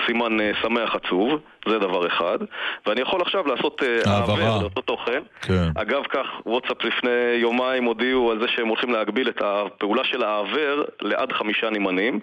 סימן 0.05 0.41
אה, 0.41 0.51
שמח 0.61 0.95
עצוב, 0.95 1.39
זה 1.69 1.79
דבר 1.79 2.07
אחד. 2.07 2.37
ואני 2.85 3.01
יכול 3.01 3.21
עכשיו 3.21 3.47
לעשות 3.47 3.83
אה, 3.83 4.13
העברה. 4.13 4.35
העבר 4.35 4.61
לאותו 4.61 4.81
תוכן. 4.81 5.21
כן. 5.41 5.69
אגב 5.75 6.03
כך, 6.09 6.27
וואטסאפ 6.45 6.83
לפני 6.83 7.35
יומיים 7.35 7.83
הודיעו 7.83 8.31
על 8.31 8.39
זה 8.41 8.45
שהם 8.47 8.67
הולכים 8.67 8.89
להגביל 8.89 9.29
את 9.29 9.41
הפעולה 9.43 10.03
של 10.03 10.23
העבר 10.23 10.83
לעד 11.01 11.31
חמישה 11.33 11.69
נמענים. 11.69 12.19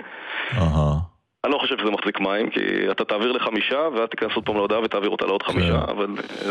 אני 1.48 1.54
לא 1.54 1.58
חושב 1.58 1.74
שזה 1.80 1.90
מחזיק 1.90 2.20
מים, 2.20 2.50
כי 2.50 2.60
אתה 2.90 3.04
תעביר 3.04 3.32
לחמישה, 3.32 3.76
ואז 3.94 4.08
תיכנס 4.10 4.30
עוד 4.34 4.44
פעם 4.44 4.54
להודעה 4.56 4.80
ותעביר 4.80 5.10
אותה 5.10 5.26
לעוד 5.26 5.42
חמישה, 5.42 5.80
אבל 5.88 6.06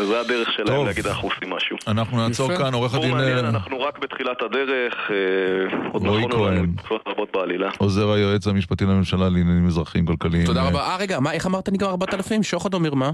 זה 0.06 0.20
הדרך 0.20 0.52
שלהם 0.52 0.66
טוב. 0.66 0.86
להגיד 0.86 1.06
אנחנו 1.06 1.28
עושים 1.28 1.50
משהו. 1.50 1.76
אנחנו 1.86 2.16
נעצור 2.28 2.56
כאן, 2.56 2.74
עורך 2.74 2.94
הדין 2.94 3.10
מעניין, 3.10 3.44
אה, 3.44 3.48
אנחנו 3.48 3.80
רק 3.80 3.98
בתחילת 3.98 4.42
הדרך, 4.42 5.10
אה, 5.10 5.78
עוד 5.92 6.06
רועי 6.06 6.26
נכונו 6.26 6.46
לנו 6.46 6.56
כהן. 6.56 6.72
תקופות 6.76 7.02
רבות 7.06 7.28
בעלילה. 7.32 7.70
עוזר 7.78 8.10
היועץ 8.10 8.46
המשפטי 8.46 8.84
לממשלה 8.84 9.24
לעניינים 9.28 9.66
אזרחיים 9.66 10.06
כלכליים. 10.06 10.46
תודה 10.46 10.62
אה, 10.62 10.68
רבה. 10.68 10.80
אה, 10.80 10.96
רגע, 10.96 11.20
מה, 11.20 11.32
איך 11.32 11.46
אמרת 11.46 11.68
נגמר 11.68 11.90
4,000? 11.90 12.42
שוחד 12.42 12.74
או 12.74 12.80
מרמה? 12.80 13.10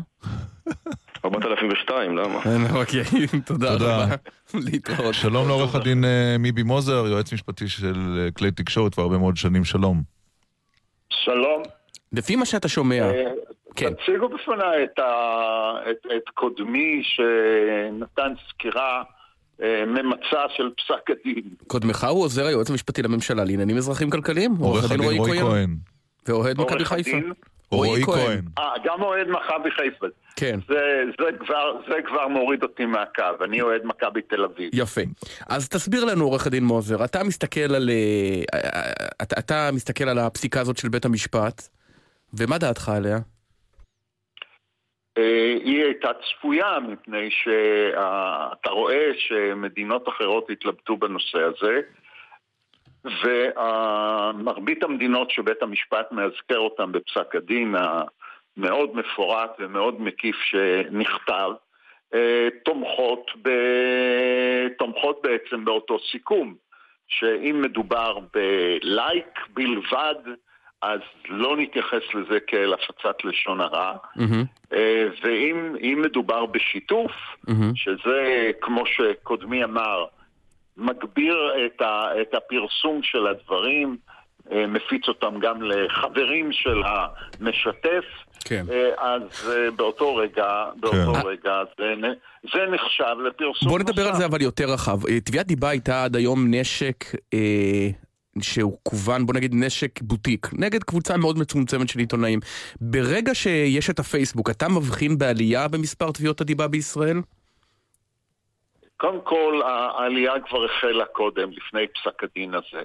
4002, 1.24 2.16
למה? 2.16 2.40
אוקיי, 2.80 3.04
תודה 3.46 3.68
תודה. 3.78 4.04
רבה. 4.04 4.14
להתראות. 4.54 5.14
שלום 5.14 5.48
לעורך 5.48 5.74
הדין 5.74 6.04
מיבי 6.38 6.62
מוזר, 6.62 7.06
יועץ 7.06 7.32
משפטי 7.32 7.68
של 7.68 8.28
כלי 8.36 8.50
תקשורת 8.50 8.94
כבר 8.94 9.02
הרבה 9.02 9.18
מאוד 9.18 9.36
שנים, 9.36 9.64
שלום. 9.64 10.13
שלום. 11.24 11.62
לפי 12.12 12.36
מה 12.36 12.46
שאתה 12.46 12.68
שומע, 12.68 13.02
אה, 13.02 13.24
כן. 13.76 13.92
תציגו 13.94 14.28
בפניי 14.28 14.84
את, 14.84 14.98
ה... 14.98 15.90
את, 15.90 16.06
את 16.16 16.28
קודמי 16.34 17.02
שנתן 17.04 18.32
סקירה 18.48 19.02
אה, 19.62 19.84
ממצה 19.86 20.42
של 20.56 20.70
פסק 20.76 21.10
הדין. 21.10 21.42
קודמך 21.66 22.06
הוא 22.10 22.22
עוזר 22.24 22.46
היועץ 22.46 22.70
המשפטי 22.70 23.02
לממשלה 23.02 23.44
לעניינים 23.44 23.76
אזרחים 23.76 24.10
כלכליים? 24.10 24.56
עורך 24.56 24.84
הדין 24.84 25.00
רועי 25.00 25.40
כהן. 25.40 25.76
ואוהד 26.28 26.60
מכבי 26.60 26.84
חיפה. 26.84 27.16
רועי 27.70 28.04
כהן. 28.04 28.42
אה, 28.58 28.72
גם 28.84 29.02
אוהד 29.02 29.26
מכבי 29.28 29.70
חיפה. 29.70 30.06
כן. 30.36 30.58
זה, 30.68 31.02
זה, 31.20 31.38
כבר, 31.38 31.80
זה 31.88 31.94
כבר 32.06 32.28
מוריד 32.28 32.62
אותי 32.62 32.86
מהקו, 32.86 33.44
אני 33.44 33.60
אוהד 33.60 33.80
מכבי 33.84 34.22
תל 34.22 34.44
אביב. 34.44 34.70
יפה. 34.72 35.00
אז 35.48 35.68
תסביר 35.68 36.04
לנו, 36.04 36.24
עורך 36.24 36.46
הדין 36.46 36.64
מוזר, 36.64 37.04
אתה 37.04 37.24
מסתכל 37.24 37.74
על... 37.74 37.90
אה, 37.90 38.58
אה, 38.58 38.92
אתה, 39.22 39.36
אתה 39.38 39.70
מסתכל 39.72 40.08
על 40.08 40.18
הפסיקה 40.18 40.60
הזאת 40.60 40.76
של 40.76 40.88
בית 40.88 41.04
המשפט, 41.04 41.68
ומה 42.34 42.58
דעתך 42.58 42.88
עליה? 42.88 43.18
אה, 45.18 45.54
היא 45.64 45.84
הייתה 45.84 46.08
צפויה 46.24 46.78
מפני 46.80 47.28
שאתה 47.30 48.70
רואה 48.70 49.10
שמדינות 49.18 50.08
אחרות 50.08 50.50
התלבטו 50.50 50.96
בנושא 50.96 51.38
הזה 51.38 51.80
ומרבית 53.04 54.82
המדינות 54.82 55.30
שבית 55.30 55.62
המשפט 55.62 56.12
מאזכר 56.12 56.58
אותן 56.58 56.92
בפסק 56.92 57.34
הדין 57.34 57.74
המאוד 58.56 58.96
מפורט 58.96 59.50
ומאוד 59.58 60.00
מקיף 60.00 60.36
שנכתב 60.36 61.50
אה, 62.14 62.48
תומכות, 62.64 63.30
ב... 63.42 63.50
תומכות 64.78 65.20
בעצם 65.22 65.64
באותו 65.64 65.98
סיכום 66.10 66.54
שאם 67.08 67.60
מדובר 67.62 68.18
בלייק 68.34 69.40
בלבד 69.54 70.14
אז 70.82 71.00
לא 71.28 71.56
נתייחס 71.56 72.02
לזה 72.14 72.40
כאל 72.46 72.72
הפצת 72.72 73.24
לשון 73.24 73.60
הרע. 73.60 73.96
אה, 74.72 75.06
ואם 75.22 75.76
אם 75.80 76.02
מדובר 76.04 76.46
בשיתוף, 76.46 77.12
שזה, 77.74 78.50
כמו 78.60 78.86
שקודמי 78.86 79.64
אמר, 79.64 80.04
מגביר 80.76 81.36
את, 81.66 81.80
ה, 81.80 82.20
את 82.20 82.34
הפרסום 82.34 83.00
של 83.02 83.26
הדברים, 83.26 83.96
אה, 84.52 84.66
מפיץ 84.66 85.08
אותם 85.08 85.40
גם 85.40 85.62
לחברים 85.62 86.52
של 86.52 86.82
המשתף, 86.84 88.04
כן. 88.44 88.64
אה, 88.70 88.90
אז 88.98 89.50
אה, 89.50 89.70
באותו 89.70 90.16
רגע, 90.16 90.64
באותו 90.80 91.14
כן. 91.14 91.26
רגע 91.26 91.52
זה, 91.78 91.94
זה 92.54 92.66
נחשב 92.72 93.16
לפרסום 93.26 93.68
בוא 93.68 93.78
נדבר 93.78 94.08
על 94.08 94.14
זה 94.14 94.24
אבל 94.24 94.42
יותר 94.42 94.64
רחב. 94.64 94.98
תביעת 95.24 95.46
דיבה 95.46 95.68
הייתה 95.68 96.04
עד 96.04 96.16
היום 96.16 96.54
נשק 96.54 97.04
אה, 97.34 97.88
שהוא 98.40 98.78
כוון, 98.82 99.26
בוא 99.26 99.34
נגיד 99.34 99.50
נשק 99.54 100.02
בוטיק, 100.02 100.48
נגד 100.52 100.84
קבוצה 100.84 101.16
מאוד 101.16 101.38
מצומצמת 101.38 101.88
של 101.88 101.98
עיתונאים. 101.98 102.40
ברגע 102.80 103.34
שיש 103.34 103.90
את 103.90 103.98
הפייסבוק, 103.98 104.50
אתה 104.50 104.68
מבחין 104.68 105.18
בעלייה 105.18 105.68
במספר 105.68 106.10
תביעות 106.10 106.40
הדיבה 106.40 106.68
בישראל? 106.68 107.20
קודם 109.04 109.20
כל, 109.20 109.60
העלייה 109.64 110.40
כבר 110.40 110.64
החלה 110.64 111.04
קודם, 111.04 111.50
לפני 111.50 111.86
פסק 111.86 112.24
הדין 112.24 112.54
הזה. 112.54 112.82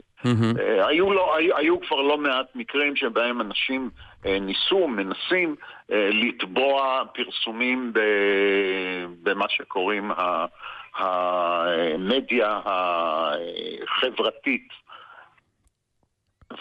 אה, 0.60 0.88
היו, 0.88 1.14
לא, 1.14 1.36
היו, 1.36 1.58
היו 1.58 1.82
כבר 1.82 2.02
לא 2.02 2.18
מעט 2.18 2.56
מקרים 2.56 2.96
שבהם 2.96 3.42
אנשים 3.42 3.90
אה, 4.26 4.40
ניסו, 4.40 4.88
מנסים 4.88 5.56
אה, 5.92 6.10
לתבוע 6.12 7.04
פרסומים 7.14 7.94
ב, 7.94 8.00
במה 9.24 9.46
שקוראים 9.50 10.12
המדיה 10.96 12.62
החברתית. 13.86 14.68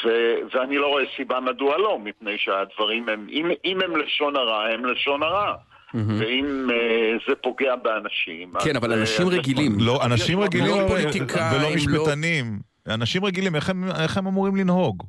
ו- 0.05 0.37
ואני 0.53 0.79
לא 0.79 0.87
רואה 0.87 1.05
סיבה 1.17 1.41
מדוע 1.41 1.79
לא, 1.79 1.99
מפני 1.99 2.39
שהדברים 2.39 3.09
הם, 3.09 3.27
אם, 3.31 3.51
אם 3.65 3.81
הם 3.83 3.97
לשון 3.97 4.37
הרע, 4.37 4.65
הם 4.65 4.85
לשון 4.85 5.23
הרע. 5.23 5.55
ואם 5.95 6.69
אה, 6.71 7.13
זה 7.29 7.35
פוגע 7.43 7.77
באנשים... 7.77 8.53
כן, 8.65 8.77
אבל 8.77 8.93
אה, 8.93 9.01
אנשים 9.01 9.29
רגילים. 9.29 9.77
לא, 9.81 10.05
אנשים 10.05 10.39
יש 10.39 10.45
רגילים 10.45 10.89
פוליטיקאים, 10.89 11.47
ולא 11.53 11.63
לא- 11.63 11.75
משפטנים. 11.75 12.59
אנשים 12.89 13.25
רגילים, 13.25 13.57
איך 13.57 14.17
הם- 14.17 14.27
אמורים 14.27 14.57
לנהוג? 14.57 15.03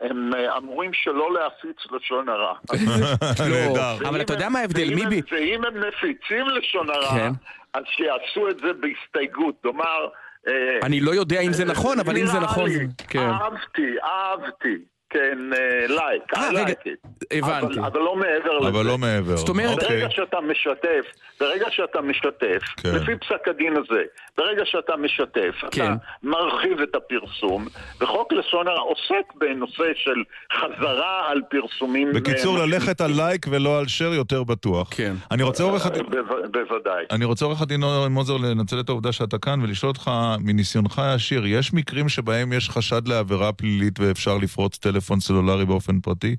הם 0.00 0.34
אה, 0.34 0.56
אמורים 0.56 0.90
שלא 0.92 1.34
להפיץ 1.34 1.76
לשון 1.92 2.28
הרע. 2.28 2.54
נהדר. 3.50 4.08
אבל 4.08 4.20
אתה 4.20 4.32
יודע 4.32 4.48
מה 4.48 4.58
ההבדל, 4.58 4.94
מיבי? 4.94 5.20
ואם 5.32 5.64
הם 5.64 5.74
מפיצים 5.88 6.46
לשון 6.48 6.90
הרע, 6.90 7.10
כן. 7.18 7.30
אז 7.74 7.82
שיעשו 7.96 8.50
את 8.50 8.56
זה 8.58 8.72
בהסתייגות. 8.80 9.54
כלומר... 9.62 10.08
אה, 10.48 10.52
אני 10.82 11.00
לא 11.00 11.10
יודע 11.10 11.40
אם 11.40 11.52
זה 11.52 11.64
נכון, 11.64 12.00
אבל 12.00 12.16
אם 12.16 12.26
זה 12.26 12.38
נכון... 12.40 12.70
כן. 13.08 13.18
אהבתי, 13.18 13.94
אהבתי. 14.04 14.74
כן, 15.10 15.38
אה, 15.56 15.86
לייק, 15.88 16.22
אה, 16.36 16.50
I 16.50 16.54
רגע, 16.54 16.64
like 16.72 16.86
it. 16.86 17.08
הבנתי. 17.36 17.80
אבל, 17.80 18.00
לא 18.00 18.16
מעבר 18.16 18.58
לזה. 18.58 18.68
אבל 18.68 18.86
לא 18.86 18.98
מעבר. 18.98 19.36
זאת 19.36 19.48
אומרת- 19.48 19.78
ברגע 19.78 19.84
אוקיי. 20.06 20.10
שאתה 20.10 20.36
משתף, 20.40 21.04
ברגע 21.40 21.66
שאתה 21.70 22.00
משתף, 22.00 22.62
כן. 22.76 22.94
לפי 22.94 23.12
פסק 23.16 23.48
הדין 23.48 23.72
הזה, 23.72 24.02
ברגע 24.38 24.62
שאתה 24.64 24.92
משתף, 24.96 25.54
כן. 25.70 25.84
אתה 25.84 25.92
מרחיב 26.22 26.80
את 26.80 26.94
הפרסום, 26.94 27.66
וחוק 28.00 28.32
לשון 28.32 28.68
הרע 28.68 28.80
עוסק 28.80 29.34
בנושא 29.34 29.84
של 29.96 30.22
חזרה 30.60 31.30
על 31.30 31.40
פרסומים... 31.50 32.12
בקיצור, 32.14 32.60
אה, 32.60 32.66
ללכת 32.66 33.00
על 33.00 33.10
לייק 33.16 33.46
ולא 33.50 33.78
על 33.78 33.84
share 33.84 34.14
יותר 34.14 34.42
בטוח. 34.44 34.88
כן. 34.90 35.14
אני 35.30 35.42
רוצה 35.42 35.62
עורך 35.62 35.86
הדין... 35.86 36.02
בו- 36.02 36.12
בוודאי. 36.52 37.04
אני 37.10 37.24
רוצה 37.24 37.44
עורך 37.44 37.62
הדין 37.62 37.80
מוזר 38.10 38.36
לנצל 38.36 38.80
את 38.80 38.88
העובדה 38.88 39.12
שאתה 39.12 39.38
כאן 39.38 39.62
ולשאול 39.62 39.88
אותך, 39.90 40.10
מניסיונך 40.40 40.98
העשיר, 40.98 41.46
יש 41.46 41.74
מקרים 41.74 42.08
שבהם 42.08 42.52
יש 42.52 42.70
חשד 42.70 43.08
לעבירה 43.08 43.52
פלילית 43.52 44.00
ואפשר 44.00 44.36
לפרוץ 44.38 44.78
טלפון 44.78 44.97
סלולרי 45.20 45.64
באופן 45.64 46.00
פרטי? 46.00 46.36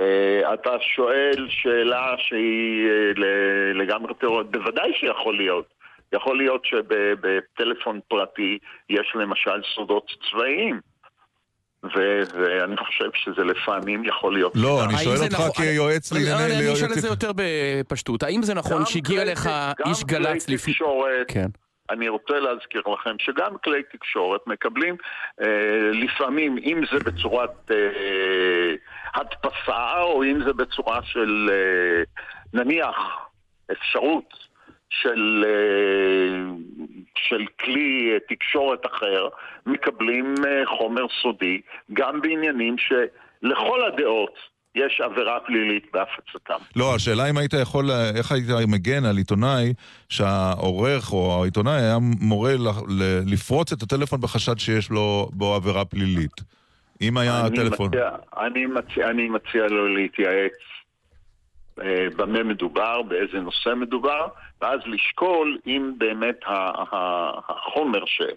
אה, 0.00 0.54
אתה 0.54 0.70
שואל 0.96 1.46
שאלה 1.50 2.14
שהיא 2.18 2.86
אה, 2.88 3.12
ל- 3.16 3.82
לגמרי 3.82 4.14
תיאורטית, 4.14 4.52
בוודאי 4.52 4.92
שיכול 5.00 5.36
להיות. 5.36 5.74
יכול 6.12 6.36
להיות 6.38 6.62
שבטלפון 6.64 8.00
פרטי 8.08 8.58
יש 8.90 9.12
למשל 9.14 9.62
סודות 9.74 10.06
צבאיים. 10.30 10.80
ו- 11.84 12.22
ואני 12.34 12.76
חושב 12.76 13.08
שזה 13.14 13.44
לפעמים 13.44 14.04
יכול 14.04 14.34
להיות... 14.34 14.52
לא. 14.56 14.84
אני 14.84 14.98
שואל 14.98 15.16
אותך 15.22 15.34
נכון- 15.34 15.50
כיועץ 15.52 16.12
אני- 16.12 16.24
לענייני... 16.24 16.58
אני 16.66 16.72
אשאל 16.72 16.92
את 16.92 17.00
זה 17.00 17.08
יותר 17.08 17.30
בפשטות. 17.36 18.22
האם 18.22 18.42
זה 18.42 18.54
נכון 18.54 18.78
גם 18.78 18.86
שהגיע 18.86 19.22
כלי- 19.22 19.32
לך 19.32 19.50
גם 19.78 19.90
איש 19.90 20.04
גל"צ 20.04 20.46
כלי 20.46 20.54
לפני... 20.54 20.72
תקשורת, 20.72 21.26
כן. 21.28 21.46
אני 21.90 22.08
רוצה 22.08 22.40
להזכיר 22.40 22.82
לכם 22.92 23.18
שגם 23.18 23.58
כלי 23.64 23.82
תקשורת 23.82 24.46
מקבלים 24.46 24.96
אה, 25.40 25.90
לפעמים, 25.92 26.58
אם 26.58 26.80
זה 26.92 26.98
בצורת 27.04 27.70
אה, 27.70 28.74
הדפסה 29.14 30.00
או 30.00 30.24
אם 30.24 30.44
זה 30.44 30.52
בצורה 30.52 31.02
של 31.02 31.50
אה, 31.52 32.02
נניח 32.54 32.96
אפשרות 33.72 34.34
של, 35.02 35.44
אה, 35.46 36.54
של 37.16 37.46
כלי 37.60 38.10
אה, 38.12 38.18
תקשורת 38.28 38.86
אחר, 38.86 39.28
מקבלים 39.66 40.34
אה, 40.46 40.66
חומר 40.66 41.06
סודי 41.22 41.60
גם 41.92 42.20
בעניינים 42.20 42.76
שלכל 42.78 43.84
הדעות 43.84 44.53
יש 44.74 45.00
עבירה 45.00 45.40
פלילית 45.40 45.86
בהפצתם. 45.92 46.58
לא, 46.76 46.94
השאלה 46.94 47.30
אם 47.30 47.38
היית 47.38 47.52
יכול, 47.62 47.90
איך 48.16 48.32
היית 48.32 48.46
מגן 48.68 49.04
על 49.04 49.16
עיתונאי 49.16 49.72
שהעורך 50.08 51.12
או 51.12 51.42
העיתונאי 51.42 51.74
היה 51.80 51.98
מורה 52.20 52.54
ל- 52.56 52.68
ל- 52.88 53.32
לפרוץ 53.32 53.72
את 53.72 53.82
הטלפון 53.82 54.20
בחשד 54.20 54.58
שיש 54.58 54.90
לו 54.90 55.28
בו 55.32 55.54
עבירה 55.54 55.84
פלילית. 55.84 56.32
אם 57.02 57.16
היה 57.18 57.46
אני 57.46 57.56
טלפון. 57.56 57.88
מציע, 57.88 58.08
אני, 58.38 58.66
מציע, 58.66 59.10
אני 59.10 59.28
מציע 59.28 59.66
לו 59.66 59.88
להתייעץ 59.88 60.52
אה, 61.82 62.06
במה 62.16 62.42
מדובר, 62.42 63.02
באיזה 63.02 63.40
נושא 63.40 63.74
מדובר, 63.76 64.26
ואז 64.62 64.80
לשקול 64.86 65.58
אם 65.66 65.92
באמת 65.98 66.36
ה, 66.46 66.52
ה, 66.52 67.30
החומר 67.48 68.04
שנאמר 68.06 68.28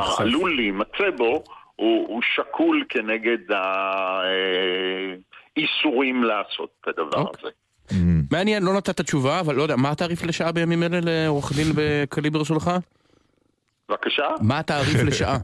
נכון. 0.00 0.26
עלול 0.26 0.56
להימצא 0.56 1.10
בו 1.16 1.44
הוא, 1.76 2.08
הוא 2.08 2.22
שקול 2.34 2.84
כנגד 2.88 3.38
האיסורים 5.56 6.24
לעשות 6.24 6.70
את 6.80 6.88
הדבר 6.88 7.20
אוקיי. 7.20 7.40
הזה. 7.40 7.50
מעניין, 8.30 8.62
לא 8.62 8.74
נתת 8.76 9.00
תשובה, 9.00 9.40
אבל 9.40 9.54
לא 9.54 9.62
יודע, 9.62 9.76
מה 9.76 9.90
התעריף 9.90 10.24
לשעה 10.24 10.52
בימים 10.52 10.82
אלה 10.82 11.00
לעורך 11.02 11.52
דין 11.52 11.66
בקליבר 11.74 12.44
שלך? 12.44 12.70
בבקשה? 13.88 14.26
מה 14.40 14.58
התעריף 14.58 15.02
לשעה? 15.02 15.38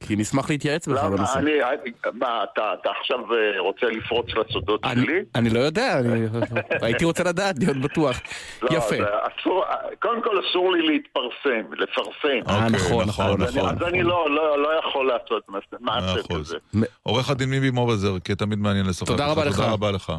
כי 0.00 0.16
נשמח 0.16 0.50
להתייעץ 0.50 0.88
בך? 0.88 1.04
בנושא. 1.04 1.38
אני, 1.38 1.50
אני- 1.62 1.92
מה, 2.12 2.44
אתה, 2.52 2.62
אתה 2.80 2.90
עכשיו 3.00 3.18
אה, 3.34 3.60
רוצה 3.60 3.86
לפרוץ 3.86 4.26
לסודות 4.30 4.84
אני- 4.84 5.02
שלי? 5.06 5.18
אני 5.34 5.50
לא 5.50 5.58
יודע, 5.60 5.98
אני- 6.00 6.26
הייתי 6.86 7.04
רוצה 7.04 7.24
לדעת, 7.24 7.58
להיות 7.58 7.76
בטוח. 7.76 8.20
לא, 8.62 8.68
יפה. 8.76 8.96
זה 8.96 9.04
אסור, 9.40 9.64
קודם 10.02 10.22
כל 10.22 10.40
אסור 10.50 10.72
לי 10.72 10.86
להתפרסם, 10.86 11.72
לפרסם. 11.72 12.48
אה, 12.50 12.68
נכון, 12.68 13.04
נכון, 13.08 13.40
נכון. 13.42 13.68
אז 13.70 13.82
אני 13.82 14.02
לא, 14.02 14.30
לא, 14.30 14.62
לא 14.62 14.68
יכול 14.78 15.06
לעשות 15.06 15.42
מעשה-. 15.80 16.34
כזה. 16.38 16.56
עורך 17.02 17.30
הדין 17.30 17.50
מיבי 17.50 17.70
מובזר, 17.70 18.18
כי 18.24 18.34
תמיד 18.34 18.58
מעניין 18.58 18.86
לשוחח. 18.86 19.10
תודה 19.10 19.24
איתך. 19.26 19.38
רבה 19.38 19.44
לך. 19.48 19.56
תודה 19.56 19.70
רבה 19.72 19.90
לך. 19.90 20.12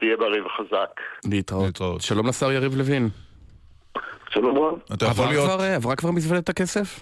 תהיה 0.00 0.16
בריא 0.16 0.40
וחזק. 0.42 1.00
להתראות. 1.30 1.78
שלום 2.00 2.26
לשר 2.26 2.52
יריב 2.52 2.74
לוין. 2.76 3.08
שלום 4.30 4.58
רב. 4.58 4.96
כבר, 5.12 5.60
אה, 5.60 5.74
עברה 5.76 5.96
כבר 5.96 6.10
מזוודת 6.10 6.48
הכסף? 6.48 7.00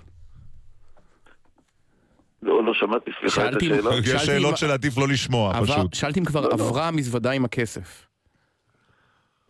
לא, 2.43 2.65
לא 2.65 2.75
שמעתי, 2.75 3.11
סליחה 3.21 3.49
את 3.49 3.55
השאלה. 3.57 3.91
יש 4.15 4.23
שאלות 4.27 4.51
אם- 4.53 4.57
שעדיף 4.57 4.99
לא 4.99 5.09
לשמוע, 5.09 5.53
פשוט. 5.63 5.95
שאלתי 5.95 6.21
אם 6.21 6.25
כבר 6.25 6.41
לא, 6.41 6.49
לא. 6.49 6.53
עברה 6.55 6.89
המזוודה 6.89 7.31
עם 7.31 7.45
הכסף. 7.45 8.07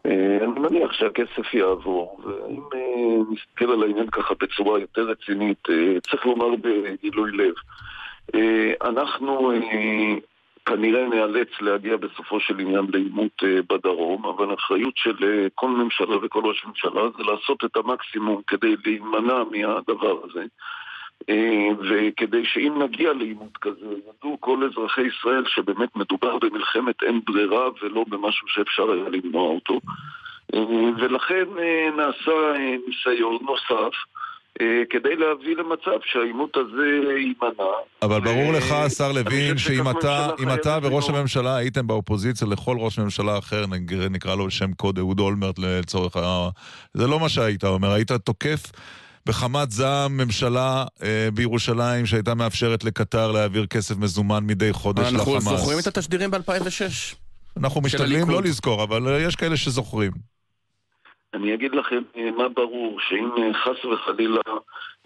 אה, 0.06 0.12
אני 0.42 0.60
מניח 0.60 0.92
שהכסף 0.92 1.54
יעבור, 1.54 2.20
ואם 2.24 2.60
אה, 2.74 3.22
נסתכל 3.32 3.72
על 3.72 3.82
העניין 3.82 4.06
ככה 4.10 4.34
בצורה 4.40 4.80
יותר 4.80 5.02
רצינית, 5.02 5.58
אה, 5.70 6.00
צריך 6.10 6.26
לומר 6.26 6.46
בגילוי 6.62 7.30
לב. 7.32 7.54
אנחנו 8.82 9.52
אה, 9.52 10.14
כנראה 10.66 11.08
נאלץ 11.08 11.48
להגיע 11.60 11.96
בסופו 11.96 12.40
של 12.40 12.58
עניין 12.58 12.86
לעימות 12.92 13.42
בדרום, 13.72 14.26
אבל 14.26 14.50
האחריות 14.50 14.94
של 14.96 15.14
כל 15.54 15.68
ממשלה 15.68 16.16
וכל 16.22 16.40
ראש 16.44 16.64
ממשלה 16.66 17.02
זה 17.18 17.22
לעשות 17.22 17.64
את 17.64 17.76
המקסימום 17.76 18.42
כדי 18.46 18.74
להימנע 18.84 19.42
מהדבר 19.50 20.18
הזה. 20.24 20.44
אה, 21.28 21.68
וכדי 21.78 22.44
שאם 22.44 22.82
נגיע 22.82 23.12
לעימות 23.12 23.56
כזה, 23.60 23.86
ידעו 23.86 24.36
כל 24.40 24.68
אזרחי 24.70 25.02
ישראל 25.02 25.44
שבאמת 25.46 25.96
מדובר 25.96 26.38
במלחמת 26.38 27.02
אין 27.02 27.20
ברירה 27.26 27.68
ולא 27.82 28.04
במשהו 28.08 28.48
שאפשר 28.48 28.90
היה 28.90 29.08
למנוע 29.08 29.48
אותו. 29.48 29.80
אה, 30.54 30.60
ולכן 30.96 31.44
אה, 31.58 31.88
נעשה 31.96 32.32
ניסיון 32.88 33.38
נוסף 33.40 33.96
כדי 34.90 35.16
להביא 35.16 35.56
למצב 35.56 35.98
שהעימות 36.04 36.56
הזה 36.56 37.10
יימנע. 37.18 37.72
אבל 38.02 38.20
ברור 38.20 38.52
לך, 38.52 38.72
השר 38.72 39.12
לוין, 39.12 39.58
שאם 39.58 39.90
אתה, 39.90 40.28
אתה 40.54 40.78
וראש. 40.82 41.10
הממשלה 41.10 41.56
הייתם 41.56 41.86
באופוזיציה 41.86 42.48
לכל 42.48 42.76
ראש 42.78 42.98
ממשלה 42.98 43.38
אחר, 43.38 43.64
נקרא 44.10 44.34
לו 44.34 44.46
בשם 44.46 44.72
קוד 44.72 44.98
אהוד 44.98 45.20
אולמרט 45.20 45.58
לצורך 45.58 46.16
ה... 46.16 46.48
זה 46.94 47.06
לא 47.06 47.20
מה 47.20 47.28
שהיית 47.28 47.64
אומר, 47.64 47.92
היית 47.92 48.12
תוקף 48.12 48.62
בחמת 49.28 49.70
זעם 49.70 50.16
ממשלה 50.16 50.84
אה, 51.02 51.28
בירושלים 51.34 52.06
שהייתה 52.06 52.34
מאפשרת 52.34 52.84
לקטר 52.84 53.32
להעביר 53.32 53.66
כסף 53.66 53.96
מזומן 53.96 54.44
מדי 54.46 54.72
חודש 54.72 55.12
לחמאס. 55.12 55.28
אנחנו 55.28 55.56
זוכרים 55.56 55.78
את 55.78 55.86
התשדירים 55.86 56.30
ב-2006. 56.30 57.16
אנחנו 57.56 57.80
משתדלים. 57.80 58.30
לא 58.30 58.42
לזכור, 58.42 58.82
אבל 58.82 59.08
אה, 59.08 59.20
יש 59.20 59.36
כאלה 59.36 59.56
שזוכרים. 59.56 60.12
אני 61.34 61.54
אגיד 61.54 61.72
לכם 61.74 62.02
אה, 62.16 62.30
מה 62.30 62.48
ברור, 62.48 62.98
שאם 63.08 63.30
אה, 63.38 63.54
חס 63.54 63.84
וחלילה 63.84 64.40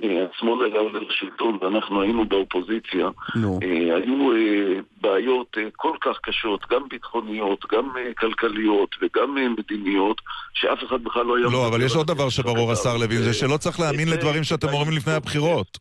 השמאל 0.00 0.64
היה 0.64 0.80
עולה 0.80 1.00
לשלטון 1.00 1.58
ואנחנו 1.60 2.02
היינו 2.02 2.24
באופוזיציה. 2.24 3.08
אה, 3.36 3.96
היו 3.96 4.32
אה, 4.32 4.80
בעיות 5.00 5.56
אה, 5.58 5.68
כל 5.76 5.96
כך 6.00 6.18
קשות, 6.22 6.60
גם 6.70 6.88
ביטחוניות, 6.90 7.64
גם 7.72 7.88
כלכליות 8.18 8.96
וגם 9.02 9.36
מדיניות, 9.58 10.20
שאף 10.54 10.78
אחד 10.88 11.04
בכלל 11.04 11.26
לא 11.26 11.36
היה... 11.36 11.46
לא, 11.46 11.68
אבל 11.68 11.82
יש 11.82 11.96
עוד 11.96 12.06
דבר 12.06 12.28
שברור, 12.28 12.72
השר 12.72 12.96
לוין, 12.96 13.22
זה 13.22 13.34
שלא 13.34 13.56
צריך 13.56 13.80
להאמין 13.80 14.08
לדברים 14.08 14.44
שאתם 14.44 14.68
אומרים 14.68 14.96
לפני. 14.96 15.12
הבחירות. 15.12 15.78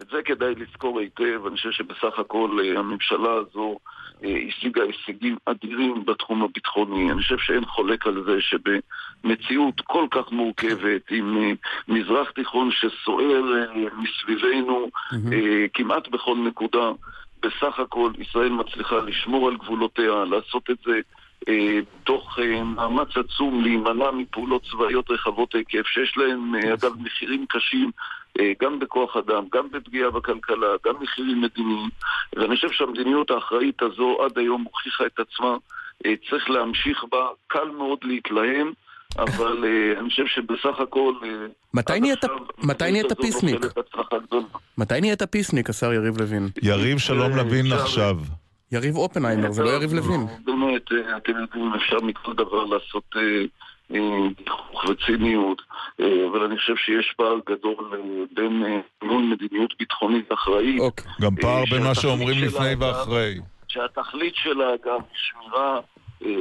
את 0.00 0.06
זה 0.12 0.18
כדאי 0.24 0.54
לזכור 0.54 1.00
היטב, 1.00 1.46
אני 1.46 1.56
חושב 1.56 1.70
שבסך 1.70 2.18
הכל 2.18 2.58
הממשלה 2.76 3.32
הזו 3.32 3.78
השיגה 4.22 4.82
הישגים 4.82 5.36
אדירים 5.46 6.04
בתחום 6.04 6.42
הביטחוני. 6.42 7.10
אני 7.12 7.22
חושב 7.22 7.38
שאין 7.38 7.64
חולק 7.64 8.06
על 8.06 8.24
זה 8.24 8.36
שבמציאות 8.40 9.80
כל 9.80 10.06
כך 10.10 10.32
מורכבת, 10.32 11.10
עם 11.10 11.36
אה, 11.36 11.52
מזרח 11.88 12.30
תיכון 12.30 12.70
שסוער 12.70 13.54
אה, 13.54 13.88
מסביבנו 13.98 14.88
אה, 15.32 15.66
כמעט 15.74 16.08
בכל 16.08 16.36
נקודה, 16.36 16.90
בסך 17.42 17.78
הכל 17.78 18.10
ישראל 18.18 18.48
מצליחה 18.48 18.98
לשמור 18.98 19.48
על 19.48 19.56
גבולותיה, 19.56 20.24
לעשות 20.24 20.70
את 20.70 20.76
זה 20.86 21.00
אה, 21.48 21.78
תוך 22.04 22.38
אה, 22.38 22.64
מאמץ 22.64 23.16
עצום 23.16 23.62
להימנע 23.62 24.10
מפעולות 24.10 24.62
צבאיות 24.70 25.10
רחבות 25.10 25.54
היקף, 25.54 25.86
שיש 25.86 26.16
להן, 26.16 26.54
אה, 26.54 26.74
אגב, 26.74 26.92
מחירים 27.00 27.46
קשים 27.48 27.90
אה, 27.90 27.92
גם 28.62 28.78
בכוח 28.78 29.16
אדם, 29.16 29.44
גם 29.52 29.68
בפגיעה 29.72 30.10
בכלכלה, 30.10 30.66
גם 30.86 30.94
מחירים 31.00 31.40
מדיניים, 31.40 31.88
ואני 32.36 32.54
חושב 32.56 32.68
שהמדיניות 32.72 33.30
האחראית 33.30 33.82
הזו 33.82 34.16
עד 34.24 34.38
היום 34.38 34.62
הוכיחה 34.64 35.06
את 35.06 35.18
עצמה, 35.20 35.56
אה, 36.06 36.12
צריך 36.30 36.50
להמשיך 36.50 37.04
בה, 37.12 37.18
קל 37.46 37.68
מאוד 37.78 37.98
להתלהם, 38.02 38.72
אבל 39.18 39.64
אה, 39.64 40.00
אני 40.00 40.08
חושב 40.10 40.26
שבסך 40.26 40.80
הכל... 40.80 41.12
אה, 41.22 41.28
מתי 41.74 42.00
נהיית- 42.00 42.24
פיסניק? 43.20 43.60
מתי 44.78 45.00
נהיית 45.00 45.22
פיסניק, 45.22 45.70
השר 45.70 45.92
יריב 45.92 46.20
לוין? 46.20 46.48
יריב 46.62 46.98
שלום 46.98 47.32
אה, 47.32 47.36
לוין 47.42 47.72
עכשיו. 47.72 48.16
יריב 48.72 48.96
אופנהיימר, 48.96 49.50
זה 49.52 49.62
לא 49.62 49.68
יריב 49.70 49.92
לוין. 49.94 50.26
באמת, 50.44 50.92
אה, 50.92 51.16
אתם 51.16 51.32
יודעים, 51.40 51.72
אפשר 51.74 51.96
מכל 52.02 52.32
דבר 52.34 52.64
לעשות 52.64 53.04
אה, 53.16 53.20
אה, 53.22 53.44
גיחוך 54.38 54.84
וציניות, 54.84 55.62
אה, 56.00 56.26
אבל 56.30 56.42
אני 56.42 56.58
חושב 56.58 56.76
שיש 56.76 57.14
פער 57.16 57.36
גדול 57.46 57.90
אה, 57.92 57.98
בין 58.32 58.64
אה, 58.64 58.80
ניהול 59.02 59.22
מדיניות 59.22 59.74
ביטחונית 59.78 60.32
אחראית. 60.32 60.82
גם 61.20 61.36
פער 61.40 61.64
בין 61.70 61.82
מה 61.82 61.94
שאומרים 61.94 62.44
לפני 62.44 62.74
ואחרי. 62.78 63.34
שהתכלית 63.68 64.34
שלה 64.34 64.70
גם 64.84 64.98
שמירה 65.12 65.80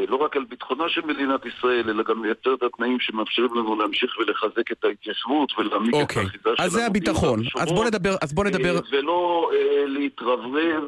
לא 0.07 0.15
רק 0.15 0.35
על 0.35 0.43
ביטחונה 0.49 0.83
של 0.89 1.01
מדינת 1.05 1.45
ישראל, 1.45 1.89
אלא 1.89 2.03
גם 2.03 2.25
לייצר 2.25 2.53
את 2.53 2.63
התנאים 2.63 2.99
שמאפשרים 2.99 3.53
לנו 3.55 3.75
להמשיך 3.75 4.17
ולחזק 4.19 4.71
את 4.71 4.85
ההתיישבות 4.85 5.59
ולהעמיק 5.59 5.95
את 5.95 6.01
אוקיי, 6.01 6.23
האחיזה 6.23 6.43
שלנו. 6.43 6.55
אז 6.59 6.71
זה 6.71 6.85
הביטחון. 6.85 7.39
אז 7.59 7.71
בוא 7.71 7.85
נדבר, 7.85 8.15
אז 8.21 8.33
בוא 8.33 8.45
נדבר... 8.45 8.79
ולא 8.91 9.51
אה, 9.53 9.85
להתרברב 9.87 10.83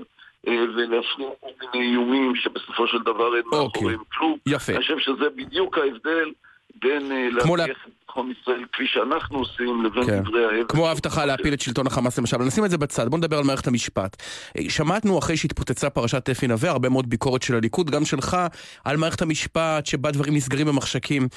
אה, 0.47 0.53
ולהפריע 0.75 1.29
כל 1.39 1.47
מיני 1.61 1.91
איומים 1.91 2.35
שבסופו 2.35 2.87
של 2.87 2.97
דבר 3.01 3.35
אין 3.35 3.43
מאחוריהם 3.51 4.01
כלום. 4.13 4.31
אוקיי. 4.31 4.53
יפה. 4.55 4.71
אני 4.71 4.81
חושב 4.81 4.99
שזה 4.99 5.29
בדיוק 5.35 5.77
ההבדל 5.77 6.31
בין 6.75 7.11
אה, 7.11 7.43
כמו 7.43 7.55
להבטיח 7.55 7.77
את 7.87 7.91
ביטחון 7.99 8.31
ישראל 8.41 8.65
כפי 8.73 8.87
שאנחנו 8.87 9.37
עושים 9.37 9.83
לבין 9.83 10.03
כן. 10.03 10.19
דברי 10.19 10.45
ההבל. 10.45 10.65
כמו 10.67 10.87
ההבטחה 10.87 11.25
להפיל 11.25 11.53
את 11.53 11.61
שלטון 11.61 11.87
החמאס 11.87 12.19
למשל, 12.19 12.37
נשים 12.37 12.65
את 12.65 12.69
זה 12.69 12.77
בצד, 12.77 13.09
בוא 13.09 13.17
נדבר 13.17 13.37
על 13.37 13.43
מערכת 13.43 13.67
המשפט. 13.67 14.15
אה, 14.57 14.69
שמענו 14.69 15.19
אחרי 15.19 15.37
שהתפוצצה 15.37 15.89
פרשת 15.89 16.29
אפי 16.29 16.47
נווה, 16.47 16.69
הרבה 16.69 16.89
מאוד 16.89 17.09
ביקורת 17.09 17.41
של 17.41 17.55
הליכוד, 17.55 17.89
גם 17.89 18.05
שלך, 18.05 18.37
על 18.85 18.97
מערכת 18.97 19.21
המשפט, 19.21 19.85
שבה 19.85 20.11
דברים 20.11 20.35
נסגרים 20.35 20.67
במחשכים. 20.67 21.27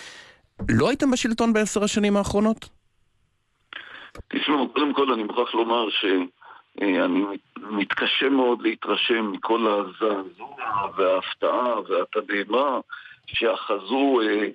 לא 0.68 0.88
הייתם 0.88 1.10
בשלטון 1.10 1.52
בעשר 1.52 1.84
השנים 1.84 2.16
האחרונות? 2.16 2.68
תשמעו, 4.28 4.68
קודם 4.68 4.94
כל 4.94 5.12
אני 5.12 5.22
מוכרח 5.22 5.54
לומר 5.54 5.88
אה, 6.82 7.04
אני 7.04 7.24
מתקשה 7.56 8.28
מאוד 8.28 8.62
להתרשם 8.62 9.32
מכל 9.32 9.66
הזעזוע 9.66 10.56
וההפתעה 10.96 11.80
והתדהמה 11.80 12.80
שאחזו 13.26 14.20
אה, 14.20 14.48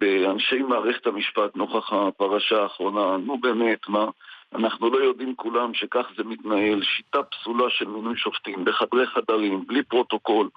באנשי 0.00 0.58
מערכת 0.58 1.06
המשפט 1.06 1.56
נוכח 1.56 1.92
הפרשה 1.92 2.62
האחרונה. 2.62 3.16
נו 3.16 3.38
באמת, 3.40 3.88
מה? 3.88 4.06
אנחנו 4.54 4.90
לא 4.90 4.98
יודעים 4.98 5.34
כולם 5.36 5.74
שכך 5.74 6.06
זה 6.16 6.24
מתנהל, 6.24 6.82
שיטה 6.82 7.18
פסולה 7.22 7.64
של 7.68 7.84
מינוי 7.84 8.16
שופטים 8.16 8.64
בחדרי 8.64 9.06
חדרים, 9.06 9.64
בלי 9.66 9.82
פרוטוקול, 9.82 10.48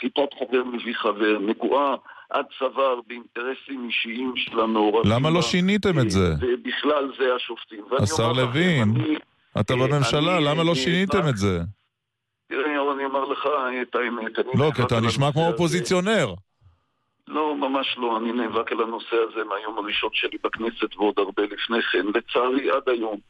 שיטת 0.00 0.34
חבר 0.38 0.64
מביא 0.64 0.94
חבר, 0.94 1.38
נגועה 1.40 1.94
עד 2.30 2.44
צוואר 2.58 3.00
באינטרסים 3.06 3.88
אישיים 3.88 4.32
של 4.36 4.60
המעורבים. 4.60 5.12
למה 5.12 5.30
לא 5.30 5.42
שיניתם 5.42 5.98
את 5.98 6.10
זה? 6.10 6.34
ובכלל 6.40 7.12
זה 7.18 7.34
השופטים. 7.34 7.84
השר 8.02 8.32
לוין, 8.32 8.94
אתה 9.60 9.74
אה, 9.74 9.78
בממשלה, 9.78 10.40
למה 10.40 10.62
לא 10.64 10.70
אני 10.70 10.74
שיניתם 10.74 11.28
את 11.28 11.36
זה? 11.36 11.60
תראה, 12.48 12.92
אני 12.94 13.04
אומר 13.04 13.24
לך 13.24 13.48
את 13.82 13.94
האמת. 13.94 14.32
לא, 14.54 14.70
כי 14.76 14.82
אתה 14.82 15.00
נשמע 15.00 15.32
כמו. 15.32 15.46
אופוזיציונר. 15.48 16.34
לא, 17.28 17.56
ממש 17.56 17.98
לא. 17.98 18.16
אני 18.16 18.32
נאבק 18.32 18.72
על 18.72 18.82
הנושא 18.82 19.16
הזה 19.16 19.44
מהיום 19.44 19.78
הראשון 19.78 20.10
שלי 20.12 20.38
בכנסת 20.44 20.96
ועוד 20.96 21.14
הרבה 21.18 21.42
לפני 21.42 21.82
כן. 21.82 22.06
לצערי, 22.14 22.70
עד 22.70 22.88
היום 22.88 23.20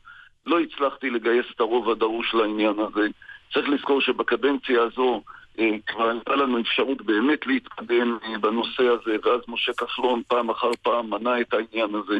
לא 0.47 0.61
הצלחתי 0.61 1.11
לגייס 1.11 1.47
את 1.55 1.61
הרוב 1.61 1.91
הדרוש 1.91 2.35
לעניין 2.35 2.75
הזה. 2.79 3.07
צריך 3.53 3.69
לזכור 3.69 4.01
שבקדנציה 4.01 4.83
הזו 4.83 5.23
אה, 5.59 5.71
כבר 5.87 6.09
הייתה 6.09 6.37
לנו 6.37 6.61
אפשרות 6.61 7.03
באמת 7.03 7.47
להתקדם 7.47 8.19
אה, 8.25 8.39
בנושא 8.39 8.83
הזה, 8.83 9.17
ואז 9.25 9.41
משה 9.49 9.73
כחלון 9.73 10.23
פעם 10.29 10.51
אחר 10.51 10.71
פעם 10.83 11.11
מנע 11.11 11.41
את 11.41 11.55
העניין 11.55 11.95
הזה. 11.95 12.19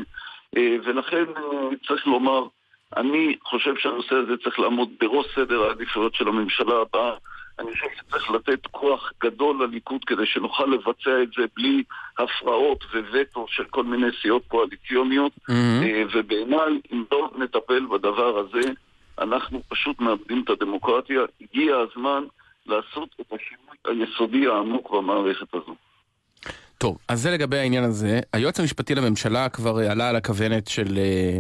אה, 0.57 0.77
ולכן 0.85 1.25
אה, 1.37 1.77
צריך 1.87 2.07
לומר, 2.07 2.47
אני 2.97 3.37
חושב 3.45 3.77
שהנושא 3.77 4.15
הזה 4.15 4.37
צריך 4.45 4.59
לעמוד 4.59 4.89
בראש 5.01 5.27
סדר 5.35 5.63
העדיפויות 5.63 6.15
של 6.15 6.29
הממשלה 6.29 6.75
הבאה. 6.81 7.15
אני 7.59 7.73
חושב 7.73 7.87
שצריך 7.97 8.31
לתת 8.31 8.67
כוח 8.67 9.13
גדול 9.23 9.65
לליכוד 9.65 10.05
כדי 10.05 10.27
שנוכל 10.27 10.65
לבצע 10.65 11.23
את 11.23 11.29
זה 11.37 11.43
בלי 11.57 11.83
הפרעות 12.19 12.85
ווטו 13.13 13.47
של 13.49 13.65
כל 13.65 13.85
מיני 13.85 14.07
סיעות 14.23 14.43
קואליציוניות. 14.49 15.33
אה, 15.51 16.03
ובעיניי, 16.15 16.81
אם 16.93 17.05
לא 17.13 17.31
נטפל 17.39 17.87
בדבר 17.87 18.39
הזה, 18.39 18.71
אנחנו 19.19 19.63
פשוט 19.69 20.01
מאבדים 20.01 20.43
את 20.45 20.51
הדמוקרטיה. 20.51 21.21
הגיע 21.41 21.77
הזמן 21.77 22.25
לעשות 22.67 23.09
את 23.21 23.33
השינוי 23.33 24.05
היסודי 24.05 24.47
העמוק 24.47 24.91
במערכת 24.91 25.55
הזו. 25.55 25.75
טוב, 26.79 26.99
אז 27.09 27.23
זה 27.23 27.31
לגבי 27.31 27.59
העניין 27.59 27.85
הזה. 27.85 28.21
היועץ 28.33 28.61
המשפטי 28.61 28.95
לממשלה 28.95 29.49
כבר 29.49 29.79
עלה 29.79 30.09
על 30.09 30.17
הכוונת 30.17 30.69
של, 30.69 30.99
אה, 30.99 31.39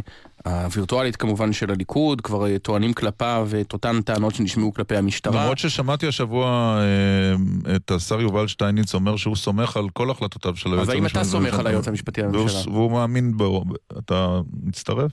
הווירטואלית 0.64 1.16
כמובן, 1.16 1.52
של 1.52 1.70
הליכוד, 1.70 2.20
כבר 2.20 2.46
אה, 2.46 2.58
טוענים 2.58 2.92
כלפיו 2.92 3.48
את 3.60 3.72
אותן 3.72 4.02
טענות 4.02 4.34
שנשמעו 4.34 4.74
כלפי 4.74 4.96
המשטרה. 4.96 5.42
למרות 5.42 5.58
ששמעתי 5.58 6.06
השבוע 6.06 6.46
אה, 6.80 7.76
את 7.76 7.90
השר 7.90 8.20
יובל 8.20 8.46
שטייניץ 8.46 8.94
אומר 8.94 9.16
שהוא 9.16 9.36
סומך 9.36 9.76
על 9.76 9.84
כל 9.92 10.10
החלטותיו 10.10 10.56
של 10.56 10.68
היועץ 10.68 10.82
אז 10.82 10.88
המשפטי. 10.88 11.18
האם 11.18 11.24
אתה 11.24 11.30
סומך 11.30 11.58
על 11.58 11.66
היועץ 11.66 11.88
המשפטי 11.88 12.22
לממשלה? 12.22 12.42
והוא- 12.42 12.74
והוא 12.74 12.92
מאמין 12.92 13.36
בו. 13.36 13.64
אתה 13.98 14.40
מצטרף? 14.62 15.10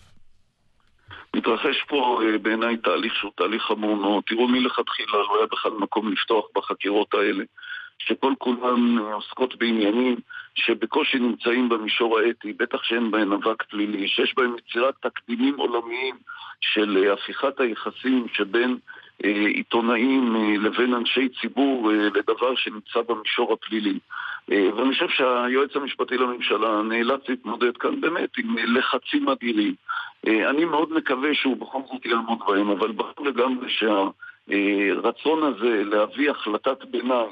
מתרחש 1.36 1.76
פה 1.90 2.20
בעיניי 2.42 2.78
תהליך 2.78 3.14
שהוא 3.16 3.32
תהליך 3.38 3.62
חמור 3.64 3.96
מאוד. 3.96 4.24
תראו, 4.28 4.48
מלכתחילה 4.48 5.12
לא 5.12 5.38
היה 5.38 5.48
בכלל 5.52 5.72
מקום 5.82 6.12
לפתוח 6.14 6.46
בחקירות 6.58 7.14
האלה, 7.14 7.44
שכל 8.06 8.34
כולן 8.38 8.98
אה, 8.98 9.14
עוסקות 9.14 9.56
בעניינים 9.56 10.16
שבקושי 10.56 11.20
נמצאים 11.20 11.70
במישור 11.70 12.20
האתי, 12.20 12.54
בטח 12.54 12.84
שאין 12.84 13.12
בהן 13.12 13.32
אבק 13.32 13.64
פלילי, 13.64 14.08
שיש 14.08 14.34
בהם 14.38 14.56
יצירת 14.58 14.94
תקדימים 15.02 15.56
עולמיים 15.58 16.16
של 16.62 17.04
אה, 17.04 17.14
הפיכת 17.14 17.60
היחסים 17.60 18.26
שבין 18.34 18.78
אה, 19.26 19.48
עיתונאים 19.48 20.36
לבין 20.64 20.94
אנשי 20.94 21.30
ציבור 21.42 21.92
לדבר 21.92 22.56
שנמצא 22.56 23.00
במישור 23.08 23.54
הפלילי. 23.54 24.00
ואני 24.48 24.94
חושב 24.94 25.10
שהיועץ 25.10 25.76
המשפטי 25.76 26.18
לממשלה 26.18 26.82
נאלץ 26.82 27.22
להתמודד 27.30 27.78
כאן 27.78 28.02
באמת 28.02 28.38
עם 28.38 28.56
לחצים 28.58 29.30
אדירים. 29.30 29.74
אני 30.28 30.66
מאוד 30.66 30.94
מקווה 30.94 31.34
שהוא 31.34 31.58
בכל 31.58 31.80
זאת 31.92 32.06
יעמוד 32.06 32.40
בהם, 32.48 32.70
אבל 32.70 32.92
ברור 32.92 33.26
לגמרי 33.26 33.70
שהרצון 33.70 35.44
הזה 35.44 35.84
להביא 35.86 36.32
החלטת 36.32 36.86
ביניים 36.86 37.30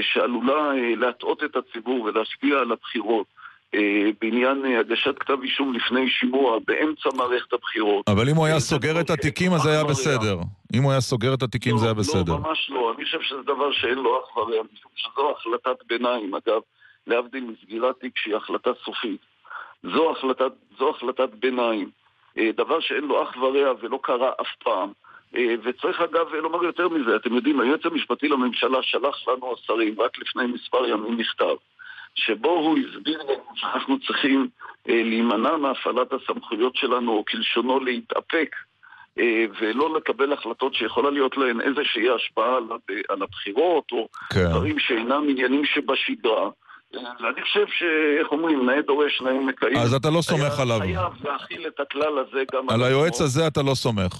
שעלולה 0.00 0.72
אה, 0.72 0.96
להטעות 0.96 1.44
את 1.44 1.56
הציבור 1.56 2.00
ולהשפיע 2.00 2.58
על 2.58 2.72
הבחירות 2.72 3.26
אה, 3.74 4.10
בעניין 4.20 4.64
אה, 4.64 4.80
הגשת 4.80 5.18
כתב 5.18 5.36
אישום 5.42 5.74
לפני 5.74 6.10
שימוע 6.10 6.58
באמצע 6.66 7.08
מערכת 7.16 7.52
הבחירות. 7.52 8.08
אבל 8.08 8.28
אם 8.28 8.36
הוא 8.36 8.46
היה 8.46 8.60
סוגר 8.60 9.00
את 9.00 9.10
התיקים 9.10 9.52
אז 9.52 9.66
היה 9.66 9.84
בסדר. 9.84 10.38
אם 10.74 10.82
הוא 10.82 10.92
היה 10.92 11.00
סוגר 11.00 11.34
את 11.34 11.42
התיקים 11.42 11.78
זה 11.78 11.84
היה 11.84 11.94
בסדר. 11.94 12.32
לא, 12.32 12.38
ממש 12.38 12.70
לא. 12.70 12.94
אני 12.96 13.04
חושב 13.04 13.20
שזה 13.22 13.42
דבר 13.42 13.72
שאין 13.72 13.98
לו 13.98 14.20
אח 14.20 14.36
ורע, 14.36 14.62
משום 14.72 14.92
שזו 14.94 15.34
החלטת 15.38 15.86
ביניים, 15.86 16.34
אגב, 16.34 16.60
להבדיל 17.06 17.44
מסגירת 17.44 17.94
תיק 18.00 18.12
שהיא 18.16 18.36
החלטה 18.36 18.70
סופית. 18.84 19.20
זו 19.82 20.10
החלטת, 20.10 20.52
זו 20.78 20.90
החלטת 20.90 21.28
ביניים. 21.38 21.90
אה, 22.38 22.50
דבר 22.56 22.80
שאין 22.80 23.04
לו 23.04 23.22
אח 23.22 23.36
ורע 23.36 23.72
ולא 23.80 23.98
קרה 24.02 24.30
אף 24.40 24.54
פעם. 24.64 24.92
אה, 25.36 25.54
וצריך 25.64 26.00
אגב 26.00 26.34
לומר 26.34 26.64
יותר 26.64 26.88
מזה, 26.88 27.16
אתם 27.16 27.34
יודעים, 27.34 27.60
היועץ 27.60 27.80
המשפטי 27.84 28.28
לממשלה 28.28 28.78
שלח 28.82 29.28
לנו 29.28 29.54
השרים 29.54 30.00
רק 30.00 30.18
לפני 30.18 30.46
מספר 30.46 30.86
ימים 30.88 31.16
מכתב, 31.16 31.54
שבו 32.14 32.48
הוא 32.48 32.78
הסביר 32.78 33.22
לנו 33.22 33.44
שאנחנו 33.54 33.98
צריכים 34.06 34.48
אה, 34.88 35.02
להימנע 35.04 35.56
מהפעלת 35.56 36.12
הסמכויות 36.12 36.76
שלנו, 36.76 37.12
או 37.12 37.24
כלשונו 37.24 37.80
להתאפק, 37.80 38.56
אה, 39.18 39.44
ולא 39.60 39.96
לקבל 39.96 40.32
החלטות 40.32 40.74
שיכולה 40.74 41.10
להיות 41.10 41.36
להן 41.36 41.60
איזושהי 41.60 42.10
השפעה 42.10 42.56
על, 42.56 42.64
הב- 42.70 43.02
על 43.08 43.22
הבחירות, 43.22 43.92
או 43.92 44.08
כן. 44.32 44.48
דברים 44.50 44.78
שאינם 44.78 45.24
עניינים 45.28 45.64
שבשגרה. 45.64 46.48
אה, 46.96 47.00
ואני 47.20 47.42
חושב 47.42 47.66
שאיך 47.66 48.32
אומרים, 48.32 48.66
נאה 48.66 48.82
דורש, 48.82 49.20
נאה 49.20 49.40
מקיים. 49.40 49.76
אז 49.76 49.94
אתה 49.94 50.10
לא 50.10 50.22
סומך 50.22 50.60
עליו. 50.60 50.78
חייב 50.80 51.12
להכיל 51.24 51.66
את 51.66 51.80
הכלל 51.80 52.18
הזה 52.18 52.42
גם 52.52 52.70
על. 52.70 52.82
היועץ 52.82 53.20
הזה 53.20 53.46
אתה 53.46 53.62
לא 53.62 53.74
סומך. 53.74 54.12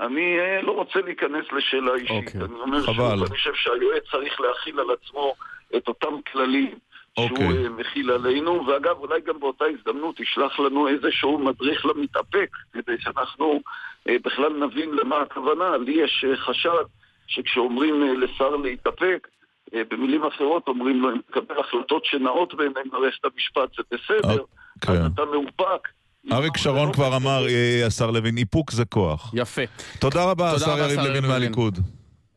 אני 0.00 0.38
אה, 0.38 0.62
לא 0.62 0.72
רוצה 0.72 1.00
להיכנס 1.00 1.44
לשאלה 1.52 1.94
אישית. 1.94 2.26
אוקיי, 2.26 2.40
אני 2.40 2.60
אומר 2.60 2.80
חבל. 2.80 2.94
שוב, 2.94 3.00
אני 3.00 3.26
חושב 3.26 3.54
שהיועץ 3.54 4.02
צריך 4.10 4.40
להכיל 4.40 4.80
על 4.80 4.86
עצמו 4.90 5.34
את 5.76 5.88
אותם 5.88 6.20
כללים 6.32 6.78
שהוא 7.18 7.30
אוקיי. 7.30 7.64
אה, 7.64 7.68
מכיל 7.68 8.10
עלינו, 8.10 8.66
ואגב, 8.66 8.98
אולי 8.98 9.20
גם 9.20 9.40
באותה 9.40 9.64
הזדמנות 9.64 10.20
ישלח 10.20 10.60
לנו 10.60 10.88
איזשהו 10.88 11.38
מדריך 11.38 11.86
למתאפק, 11.86 12.48
כדי 12.72 12.96
שאנחנו 12.98 13.60
אה, 14.08 14.16
בכלל 14.24 14.52
נבין 14.66 14.90
למה 14.90 15.20
הכוונה. 15.20 15.76
לי 15.76 15.92
יש 15.92 16.24
חשד 16.36 16.84
שכשאומרים 17.26 18.20
לשר 18.20 18.56
להתאפק, 18.56 19.28
במילים 19.72 20.24
אחרות 20.24 20.68
אומרים 20.68 21.02
לו, 21.02 21.10
אם 21.10 21.20
תקבל 21.26 21.60
החלטות 21.60 22.04
שנעות 22.04 22.54
בעיני 22.54 22.80
מערכת 22.92 23.24
המשפט 23.24 23.76
זה 23.76 23.82
בסדר, 23.90 24.44
כן. 24.80 24.92
אז 24.92 25.12
אתה 25.14 25.24
מאופק. 25.24 25.88
אריק 26.32 26.56
שרון 26.56 26.92
כבר 26.92 27.16
אמר, 27.16 27.48
אה, 27.48 27.86
השר 27.86 28.10
לוין, 28.10 28.38
איפוק 28.38 28.70
זה 28.70 28.84
כוח. 28.84 29.30
יפה. 29.34 29.62
תודה 29.98 30.24
רבה, 30.24 30.52
תודה 30.52 30.64
השר 30.64 30.72
רבה, 30.72 30.92
יריב 30.92 31.00
לוין. 31.00 31.26
מהליכוד. 31.26 31.78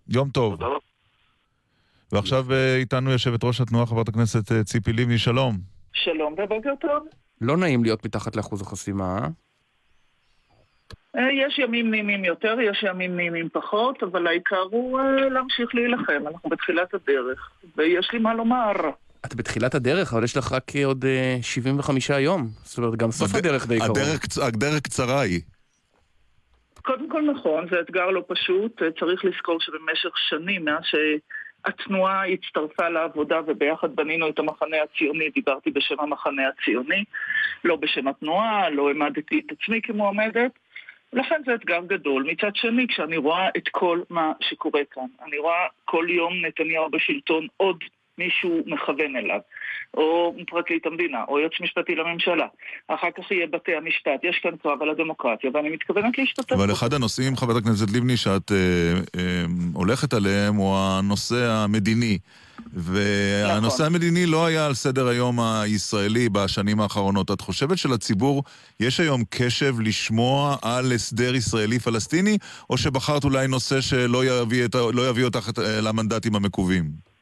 יום 0.07 0.29
טוב. 0.29 0.59
ועכשיו 2.11 2.53
אה, 2.53 2.75
איתנו 2.75 3.11
יושבת 3.11 3.43
ראש 3.43 3.61
התנועה, 3.61 3.85
חברת 3.85 4.09
הכנסת 4.09 4.51
אה, 4.51 4.63
ציפי 4.63 4.93
לבני, 4.93 5.17
שלום. 5.17 5.57
שלום 5.93 6.33
ובוקר 6.33 6.73
טוב. 6.81 7.07
לא 7.41 7.57
נעים 7.57 7.83
להיות 7.83 8.05
מתחת 8.05 8.35
לאחוז 8.35 8.61
החסימה, 8.61 9.17
אה? 9.21 9.27
אה, 11.15 11.31
יש 11.31 11.59
ימים 11.59 11.91
נעימים 11.91 12.25
יותר, 12.25 12.57
יש 12.61 12.83
ימים 12.83 13.15
נעימים 13.15 13.49
פחות, 13.53 14.03
אבל 14.03 14.27
העיקר 14.27 14.63
הוא 14.71 14.99
אה, 14.99 15.29
להמשיך 15.29 15.75
להילחם. 15.75 16.27
אנחנו 16.27 16.49
בתחילת 16.49 16.93
הדרך, 16.93 17.51
ויש 17.77 18.09
לי 18.13 18.19
מה 18.19 18.33
לומר. 18.33 18.71
את 19.25 19.35
בתחילת 19.35 19.75
הדרך, 19.75 20.13
אבל 20.13 20.23
יש 20.23 20.37
לך 20.37 20.51
רק 20.51 20.75
אה, 20.75 20.85
עוד 20.85 21.05
אה, 21.05 21.37
75 21.41 22.09
יום. 22.09 22.47
זאת 22.63 22.77
אומרת, 22.77 22.95
גם 22.95 23.11
סוף 23.11 23.35
הדרך 23.35 23.67
די 23.67 23.79
קרוב. 23.79 23.97
הדרך 24.37 24.81
קצרה 24.81 25.21
היא. 25.21 25.41
קודם 26.81 27.09
כל 27.09 27.21
נכון, 27.21 27.67
זה 27.71 27.79
אתגר 27.79 28.09
לא 28.09 28.23
פשוט. 28.27 28.81
אה, 28.81 28.87
צריך 28.99 29.25
לזכור 29.25 29.59
שבמשך 29.61 30.17
שנים, 30.29 30.65
מאז 30.65 30.83
שהתנועה 30.83 32.23
הצטרפה 32.27 32.89
לעבודה 32.89 33.39
וביחד 33.47 33.95
בנינו 33.95 34.29
את 34.29 34.39
המחנה 34.39 34.77
הציוני, 34.83 35.29
דיברתי 35.29 35.71
בשם 35.71 35.99
המחנה 35.99 36.43
הציוני, 36.47 37.03
לא 37.63 37.75
בשם 37.75 38.07
התנועה, 38.07 38.69
לא 38.69 38.87
העמדתי 38.87 39.41
את 39.45 39.51
עצמי 39.51 39.81
כמועמדת. 39.81 40.51
לכן 41.13 41.41
זה 41.45 41.55
אתגר 41.55 41.81
גדול. 41.87 42.23
מצד 42.23 42.55
שני, 42.55 42.87
כשאני 42.87 43.17
רואה 43.17 43.49
את 43.57 43.67
כל 43.71 44.01
מה 44.09 44.31
שקורה 44.41 44.81
כאן, 44.91 45.07
אני 45.27 45.37
רואה 45.37 45.67
כל 45.85 46.05
יום 46.09 46.45
נתניהו 46.45 46.89
בשלטון 46.89 47.47
עוד 47.57 47.77
מישהו 48.17 48.63
מכוון 48.65 49.15
אליו, 49.15 49.39
או 49.97 50.35
פרקליט 50.47 50.85
המדינה, 50.85 51.17
או 51.27 51.39
יועץ 51.39 51.51
משפטי 51.61 51.95
לממשלה. 51.95 52.47
אחר 52.87 53.07
כך 53.17 53.31
יהיה 53.31 53.47
בתי 53.47 53.75
המשפט. 53.75 54.19
יש 54.23 54.39
כאן 54.43 54.51
קרב 54.63 54.81
על 54.81 54.89
הדמוקרטיה, 54.89 55.49
ואני 55.53 55.69
מתכוונת 55.69 56.17
להשתתף. 56.17 56.51
אבל 56.51 56.71
אחד 56.71 56.93
הנושאים, 56.93 57.35
חברת 57.37 57.55
הכנסת 57.63 57.89
לבני, 57.95 58.17
שאת 58.17 58.51
אה, 58.51 58.57
אה, 59.19 59.45
הולכת 59.73 60.13
עליהם, 60.13 60.55
הוא 60.55 60.75
הנושא 60.77 61.51
המדיני. 61.51 62.17
והנושא 62.73 63.75
נכון. 63.75 63.85
המדיני 63.85 64.25
לא 64.25 64.45
היה 64.45 64.65
על 64.65 64.73
סדר 64.73 65.07
היום 65.07 65.39
הישראלי 65.39 66.29
בשנים 66.29 66.79
האחרונות. 66.79 67.31
את 67.31 67.41
חושבת 67.41 67.77
שלציבור 67.77 68.43
יש 68.79 68.99
היום 68.99 69.23
קשב 69.29 69.75
לשמוע 69.79 70.55
על 70.61 70.91
הסדר 70.91 71.35
ישראלי-פלסטיני, 71.35 72.37
או 72.69 72.77
שבחרת 72.77 73.23
אולי 73.23 73.47
נושא 73.47 73.81
שלא 73.81 74.25
יביא, 74.25 74.65
את, 74.65 74.75
לא 74.93 75.09
יביא 75.09 75.23
אותך 75.25 75.49
את- 75.49 75.59
למנדטים 75.81 76.35
המקווים? 76.35 77.12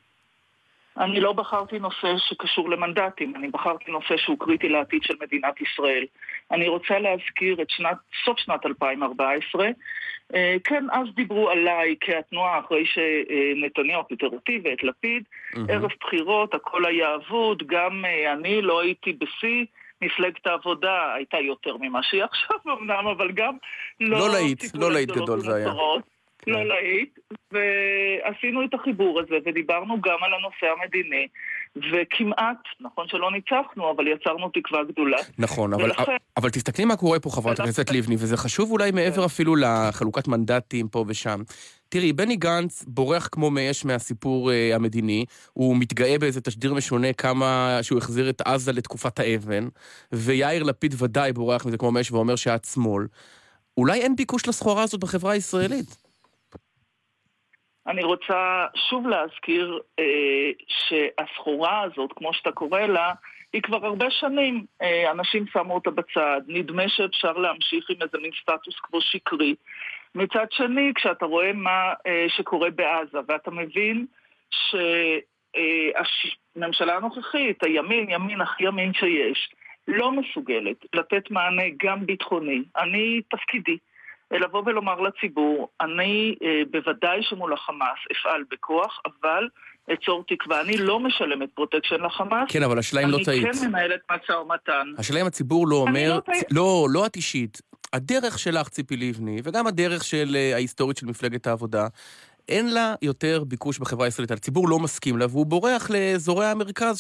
אני 1.02 1.20
לא 1.20 1.34
בחרתי 1.34 1.80
נושא 1.80 2.14
שקשור 2.18 2.70
למנדטים, 2.70 3.36
אני 3.36 3.48
בחרתי 3.48 3.92
נושא 3.92 4.18
שהוא 4.18 4.40
קריטי 4.40 4.70
לעתיד 4.70 5.04
של 5.04 5.14
מדינת 5.22 5.62
ישראל. 5.62 6.06
אני 6.52 6.68
רוצה 6.68 7.00
להזכיר 7.00 7.62
את 7.62 7.70
שנת, 7.70 7.98
סוף 8.26 8.40
שנת 8.40 8.66
2014. 8.66 9.68
אה, 10.36 10.56
כן, 10.64 10.86
אז 10.92 11.08
דיברו 11.16 11.50
עליי 11.50 11.96
כהתנועה 12.02 12.60
אחרי 12.60 12.84
שנתניהו 12.86 14.08
פיטר 14.08 14.28
אותי 14.28 14.60
ואת 14.64 14.84
לפיד. 14.84 15.24
ערב 15.70 15.92
בחירות, 16.00 16.54
הכל 16.54 16.86
היה 16.86 17.16
אבוד, 17.16 17.64
גם 17.68 18.06
אה, 18.06 18.34
אני 18.34 18.62
לא 18.62 18.82
הייתי 18.82 19.14
בשיא. 19.14 19.66
מפלגת 20.04 20.48
העבודה 20.48 21.14
הייתה 21.14 21.38
יותר 21.38 21.78
ממה 21.78 22.04
שהיא 22.04 22.24
עכשיו 22.24 22.58
אמנם, 22.80 23.08
אבל 23.08 23.32
גם 23.32 23.58
לא... 24.00 24.20
לא 24.20 24.30
להיט, 24.30 24.64
לא 24.74 24.92
להיט 24.92 25.12
גדול 25.12 25.40
זה 25.40 25.56
היה. 25.56 25.74
לא 26.48 26.66
להיט, 26.68 27.20
ועשינו 27.52 28.64
את 28.66 28.74
החיבור 28.74 29.20
הזה, 29.20 29.36
ודיברנו 29.46 30.02
גם 30.02 30.18
על 30.22 30.32
הנושא 30.34 30.66
המדיני, 30.82 31.28
וכמעט, 31.76 32.58
נכון 32.82 33.08
שלא 33.08 33.32
ניצחנו, 33.32 33.92
אבל 33.92 34.08
יצרנו 34.08 34.50
תקווה 34.50 34.84
גדולה. 34.84 35.18
נכון, 35.38 35.74
אבל, 35.74 35.84
ולכן- 35.84 36.16
אבל 36.38 36.50
תסתכלי 36.50 36.86
מה 36.86 36.96
קורה 36.96 37.20
פה, 37.20 37.30
חברת 37.30 37.60
הכנסת 37.60 37.92
לבני, 37.92 38.16
וזה 38.16 38.38
חשוב 38.38 38.72
אולי 38.72 38.92
מעבר 38.92 39.26
אפילו 39.26 39.56
לחלוקת 39.56 40.28
מנדטים 40.28 40.88
פה 40.88 41.06
ושם. 41.08 41.42
תראי, 41.90 42.14
בני 42.14 42.36
גנץ 42.36 42.84
בורח 42.88 43.30
כמו 43.32 43.50
מאש 43.50 43.86
מהסיפור 43.86 44.52
אה, 44.52 44.76
המדיני, 44.76 45.26
הוא 45.54 45.78
מתגאה 45.78 46.18
באיזה 46.20 46.42
תשדיר 46.42 46.74
משונה 46.74 47.14
כמה 47.14 47.80
שהוא 47.82 47.98
החזיר 47.98 48.30
את 48.30 48.42
עזה 48.46 48.72
לתקופת 48.72 49.20
האבן, 49.20 49.68
ויאיר 50.12 50.64
לפיד 50.64 50.96
ודאי 50.98 51.34
בורח 51.34 51.66
מזה 51.66 51.78
כמו 51.78 51.92
מאש 51.92 52.12
ואומר 52.12 52.36
שאת 52.36 52.66
שמאל. 52.66 53.08
אולי 53.78 54.02
אין 54.02 54.16
ביקוש 54.16 54.48
לסחורה 54.48 54.84
הזאת 54.84 55.00
בחברה 55.00 55.32
הישראלית. 55.34 56.11
אני 57.92 58.04
רוצה 58.04 58.66
שוב 58.90 59.08
להזכיר 59.08 59.80
אה, 60.00 60.52
שהסחורה 60.68 61.82
הזאת, 61.82 62.14
כמו 62.16 62.34
שאתה 62.34 62.52
קורא 62.52 62.82
לה, 62.82 63.14
היא 63.54 63.62
כבר 63.62 63.86
הרבה 63.86 64.12
שנים. 64.12 64.66
אה, 64.82 65.12
אנשים 65.12 65.46
שמו 65.54 65.74
אותה 65.74 65.92
בצד, 65.92 66.42
נדמה 66.48 66.90
שאפשר 66.90 67.32
להמשיך 67.32 67.90
עם 67.90 68.02
איזה 68.02 68.18
מין 68.22 68.32
סטטוס 68.42 68.80
קוו 68.80 69.02
שקרי. 69.02 69.56
מצד 70.16 70.46
שני, 70.52 70.92
כשאתה 70.96 71.26
רואה 71.26 71.54
מה 71.54 71.94
אה, 72.08 72.26
שקורה 72.30 72.70
בעזה, 72.70 73.18
ואתה 73.28 73.52
מבין 73.52 74.06
שהממשלה 75.56 76.96
הנוכחית, 76.96 77.64
הימין, 77.64 78.10
ימין 78.10 78.42
הכי 78.42 78.64
ימין 78.64 78.94
שיש, 78.94 79.50
לא 79.88 80.12
מסוגלת 80.12 80.86
לתת 80.94 81.32
מענה 81.32 81.64
גם 81.84 82.06
ביטחוני. 82.06 82.64
אני, 82.78 83.22
תפקידי, 83.30 83.78
לבוא 84.40 84.64
ולומר 84.66 85.00
לציבור, 85.00 85.70
אני 85.82 86.36
אה, 86.44 86.62
בוודאי 86.72 87.24
שמול 87.24 87.54
החמאס 87.54 88.00
אפעל 88.12 88.44
בכוח, 88.52 89.00
אבל 89.06 89.48
אצור 89.94 90.24
תקווה. 90.28 90.62
אני 90.62 90.78
לא 90.78 91.00
משלמת 91.00 91.50
פרוטקשן 91.54 92.02
לחמאס. 92.06 92.50
כן, 92.50 92.64
אבל 92.64 92.80
השאלה 92.80 93.04
אם 93.04 93.10
לא 93.10 93.20
טעית. 93.26 93.46
אני 93.46 93.54
כן 93.54 93.68
מנהלת 93.68 94.00
משא 94.12 94.32
ומתן. 94.32 94.88
השאלה 94.98 95.22
אם 95.22 95.26
הציבור 95.26 95.68
לא 95.68 95.86
אני 95.88 96.08
אומר, 96.08 96.20
לא. 96.28 96.36
לא, 96.52 96.88
לא 96.90 97.06
את 97.06 97.16
אישית, 97.16 97.62
הדרך 97.94 98.40
שלך, 98.40 98.70
ציפי 98.70 98.98
לבני, 98.98 99.42
וגם 99.44 99.68
הדרך 99.68 100.04
של 100.04 100.36
אה, 100.36 100.54
ההיסטורית 100.54 100.98
של 100.98 101.06
מפלגת 101.06 101.48
העבודה, 101.48 101.88
אין 102.50 102.74
לה 102.74 102.96
יותר 103.02 103.44
ביקוש 103.48 103.80
בחברה 103.80 104.06
הישראלית. 104.06 104.32
הציבור 104.32 104.70
לא 104.70 104.80
מסכים 104.80 105.18
לה, 105.18 105.26
והוא 105.30 105.46
בורח 105.46 105.90
לאזורי 105.90 106.46
המרכז, 106.46 107.00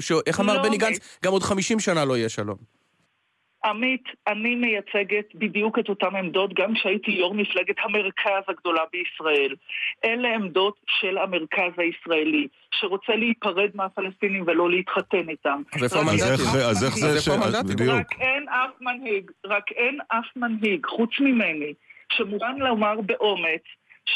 שאיך 0.00 0.40
אמר 0.40 0.54
לא, 0.54 0.58
בני 0.58 0.68
עמית. 0.68 0.80
גנץ, 0.80 1.18
גם 1.24 1.32
עוד 1.32 1.42
50 1.42 1.80
שנה 1.80 2.04
לא 2.04 2.16
יהיה 2.16 2.28
שלום. 2.28 2.77
עמית, 3.64 4.02
אני 4.28 4.54
מייצגת 4.54 5.34
בדיוק 5.34 5.78
את 5.78 5.88
אותן 5.88 6.16
עמדות 6.16 6.54
גם 6.54 6.74
כשהייתי 6.74 7.10
יו"ר 7.10 7.34
מפלגת 7.34 7.76
המרכז 7.82 8.42
הגדולה 8.48 8.82
בישראל. 8.92 9.54
אלה 10.04 10.34
עמדות 10.34 10.74
של 11.00 11.18
המרכז 11.18 11.72
הישראלי, 11.78 12.46
שרוצה 12.74 13.16
להיפרד 13.16 13.70
מהפלסטינים 13.74 14.44
ולא 14.46 14.70
להתחתן 14.70 15.28
איתם. 15.28 15.62
אז 15.74 15.84
איפה 15.84 15.98
המנדטים? 15.98 16.24
אז 16.70 16.84
איך- 16.84 16.94
זה 16.94 17.20
ש- 17.20 17.28
בדיוק. 17.64 17.94
רק 17.94 18.12
אין 18.20 18.48
אף 18.48 18.70
מנהיג, 18.80 19.30
רק 19.46 19.72
אין 19.72 19.98
אף 20.08 20.26
מנהיג, 20.36 20.86
חוץ 20.86 21.10
ממני, 21.20 21.72
שמוכן 22.12 22.58
לומר 22.58 23.00
באומץ 23.00 23.62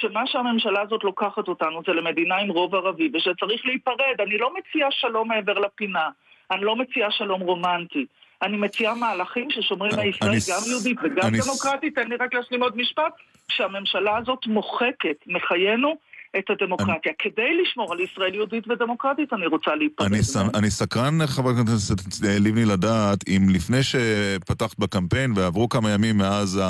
שמה 0.01 0.27
שהממשלה 0.27 0.81
הזאת 0.82 1.05
לוקחת 1.05 1.48
אותנו 1.48 1.82
זה 1.86 1.93
למדינה 1.93 2.36
עם 2.36 2.48
רוב 2.51 2.74
ערבי 2.74 3.10
ושצריך 3.14 3.66
להיפרד. 3.66 4.20
אני 4.20 4.39
לא 4.39 4.51
מציעה 4.55 4.90
שלום 4.90 5.28
מעבר 5.28 5.59
לפינה, 5.59 6.09
אני 6.51 6.64
לא 6.64 6.77
מציעה 6.77 7.10
שלום 7.10 7.40
רומנטי. 7.40 8.06
אני 8.43 8.56
מציעה 8.56 8.94
מהלכים 8.94 9.51
ששומרים 9.51 9.93
על 9.98 10.06
ישראל 10.06 10.31
אני- 10.31 10.40
גם 10.48 10.70
יהודית 10.70 10.97
וגם 11.02 11.28
אני- 11.28 11.39
דמוקרטית. 11.40 11.94
תן 11.94 12.09
לי 12.09 12.16
רק 12.16 12.35
להשלים 12.35 12.62
עוד 12.62 12.77
משפט. 12.77 13.12
שהממשלה 13.48 14.16
הזאת 14.16 14.47
מוחקת 14.47 15.16
מחיינו 15.27 15.97
את 16.38 16.50
הדמוקרטיה. 16.50 17.12
כדי 17.18 17.62
לשמור 17.62 17.92
על 17.92 18.00
ישראל 18.00 18.34
יהודית 18.34 18.68
ודמוקרטית, 18.68 19.32
אני 19.32 19.46
רוצה 19.46 19.74
להיפרד. 19.74 20.06
אני, 20.06 20.22
ס... 20.22 20.36
אני 20.36 20.70
סקרן, 20.70 21.26
חברת 21.26 21.56
הכנסת 21.59 21.94
לבני, 22.40 22.64
לדעת 22.64 23.18
אם 23.28 23.42
לפני 23.50 23.82
שפתחת 23.82 24.78
בקמפיין 24.78 25.32
ועברו 25.36 25.68
כמה 25.68 25.90
ימים 25.90 26.18
מאז 26.18 26.60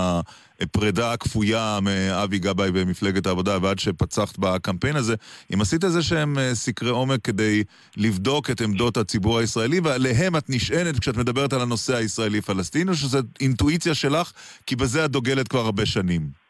הפרידה 0.63 1.13
הכפויה 1.13 1.79
מאבי 1.83 2.39
גבאי 2.39 2.71
במפלגת 2.71 3.27
העבודה 3.27 3.59
ועד 3.63 3.79
שפצחת 3.79 4.39
בקמפיין 4.39 4.97
הזה, 4.97 5.15
אם 5.55 5.61
עשית 5.61 5.85
איזה 5.85 6.03
שהם 6.03 6.39
אה, 6.39 6.55
סקרי 6.55 6.91
עומק 6.91 7.25
כדי 7.25 7.65
לבדוק 7.97 8.51
את 8.51 8.61
עמדות 8.61 8.97
הציבור 8.97 9.39
הישראלי 9.39 9.81
ועליהם 9.81 10.37
את 10.37 10.45
נשענת 10.49 10.99
כשאת 10.99 11.17
מדברת 11.17 11.53
על 11.53 11.61
הנושא 11.61 11.97
הישראלי-פלסטיני, 11.97 12.91
או 12.91 12.95
שזו 12.95 13.19
אינטואיציה 13.41 13.95
שלך 13.95 14.33
כי 14.67 14.77
בזה 14.77 15.05
את 15.05 15.11
דוגלת 15.11 15.49
כבר 15.49 15.61
הרבה 15.61 15.87
שנים? 15.87 16.43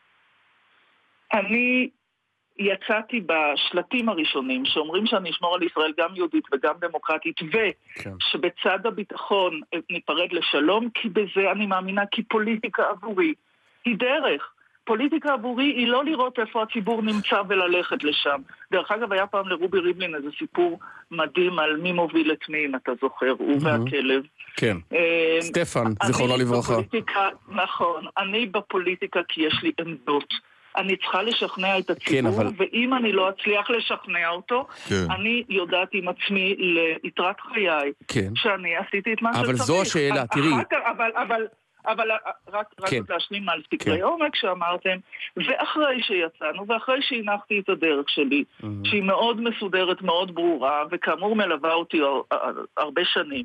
אני 1.33 1.89
יצאתי 2.69 3.21
בשלטים 3.27 4.09
הראשונים 4.09 4.65
שאומרים 4.65 5.07
שאני 5.07 5.31
אשמור 5.31 5.55
על 5.55 5.63
ישראל 5.63 5.93
גם 5.99 6.09
יהודית 6.15 6.45
וגם 6.53 6.75
דמוקרטית 6.81 7.37
ושבצד 7.43 8.87
הביטחון 8.87 9.61
ניפרד 9.91 10.33
לשלום 10.33 10.89
כי 10.95 11.09
בזה 11.09 11.51
אני 11.53 11.67
מאמינה 11.67 12.03
כי 12.11 12.23
פוליטיקה 12.23 12.83
עבורי 12.91 13.35
היא 13.85 13.97
דרך. 13.97 14.53
פוליטיקה 14.85 15.33
עבורי 15.33 15.65
היא 15.65 15.89
לא 15.89 16.05
לראות 16.05 16.39
איפה 16.39 16.63
הציבור 16.63 17.03
נמצא 17.03 17.43
וללכת 17.49 18.05
לשם. 18.05 18.41
דרך 18.73 18.91
אגב, 18.91 19.13
היה 19.13 19.27
פעם 19.27 19.49
לרובי 19.49 19.79
ריבלין 19.79 20.15
איזה 20.15 20.29
סיפור 20.39 20.79
מדהים 21.11 21.59
על 21.59 21.77
מי 21.77 21.93
מוביל 21.93 22.33
את 22.33 22.49
מי, 22.49 22.67
אם 22.67 22.75
אתה 22.75 22.93
זוכר, 23.01 23.35
הוא 23.39 23.59
והכלב. 23.63 24.23
כן. 24.57 24.77
אה, 24.93 25.39
סטפן, 25.41 25.85
זיכרונו 26.05 26.37
לברכה. 26.37 26.75
נכון, 27.49 28.05
אני 28.19 28.47
בפוליטיקה 28.47 29.21
כי 29.29 29.43
יש 29.43 29.63
לי 29.63 29.73
עמדות. 29.81 30.52
אני 30.77 30.97
צריכה 30.97 31.23
לשכנע 31.23 31.79
את 31.79 31.91
הציבור, 31.91 32.21
כן, 32.21 32.45
אבל- 32.45 32.47
ואם 32.57 32.95
אני 32.95 33.13
לא 33.13 33.29
אצליח 33.31 33.71
לשכנע 33.71 34.29
אותו, 34.29 34.67
כן. 34.89 35.11
אני 35.11 35.43
יודעת 35.49 35.89
עם 35.93 36.09
עצמי 36.09 36.55
ליתרת 37.05 37.41
חיי, 37.41 37.93
כן. 38.09 38.29
שאני 38.35 38.77
עשיתי 38.77 39.13
את 39.13 39.23
מה 39.23 39.31
אבל 39.31 39.41
שצריך. 39.45 39.63
זו 39.63 39.83
השאלה, 39.83 40.15
אחר 40.15 40.27
תראי. 40.27 40.51
כך- 40.71 40.79
אבל, 40.97 41.11
אבל, 41.17 41.47
אבל 41.87 42.11
רק, 42.53 42.67
רק 42.81 42.89
כן. 42.91 43.01
להשלים 43.09 43.49
על 43.49 43.63
סקרי 43.75 43.97
כן. 43.99 44.03
עומק 44.03 44.37
שאמרתם, 44.37 44.97
ואחרי 45.37 46.03
שיצאנו, 46.03 46.67
ואחרי 46.69 46.99
שהנחתי 47.03 47.59
את 47.61 47.69
הדרך 47.69 48.09
שלי, 48.09 48.45
שהיא 48.85 49.03
מאוד 49.03 49.41
מסודרת, 49.41 50.03
מאוד 50.03 50.35
ברורה, 50.35 50.83
וכאמור 50.91 51.37
מלווה 51.37 51.73
אותי 51.75 52.01
הר- 52.01 52.23
הרבה 52.77 53.03
שנים. 53.05 53.45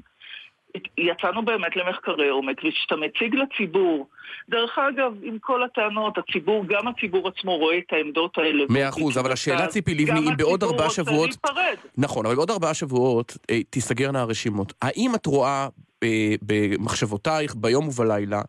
יצאנו 0.98 1.45
באמת 1.45 1.76
למחקרי 1.76 2.30
עומק, 2.30 2.61
וכשאתה 2.68 2.95
מציג 2.95 3.35
לציבור, 3.35 4.07
דרך 4.49 4.77
אגב, 4.77 5.14
עם 5.23 5.38
כל 5.41 5.64
הטענות, 5.64 6.18
הציבור, 6.18 6.65
גם 6.68 6.88
הציבור 6.88 7.27
עצמו 7.27 7.57
רואה 7.57 7.77
את 7.77 7.94
העמדות 7.94 8.38
האלה. 8.38 8.64
מאה 8.69 8.89
אחוז, 8.89 9.18
אבל 9.18 9.31
השאלה, 9.31 9.68
ציפי 9.68 9.95
לבני, 9.95 10.19
אם 10.19 10.38
בעוד 10.38 10.64
ארבעה 10.64 10.89
שבועות... 10.89 11.07
גם 11.07 11.14
הציבור 11.14 11.26
רוצה 11.26 11.61
להיפרד. 11.61 11.89
נכון, 11.98 12.26
אבל 12.26 12.35
בעוד 12.35 12.52
ארבעה 12.52 12.73
שבועות 12.73 13.38
אה, 13.49 13.64
תיסגרנה 13.69 14.22
הרשימות. 14.22 14.73
האם 14.81 15.15
את 15.15 15.26
רואה 15.26 15.68
אה, 16.03 16.35
במחשבותייך, 16.41 17.56
ביום 17.56 17.88
ובלילה, 17.88 18.41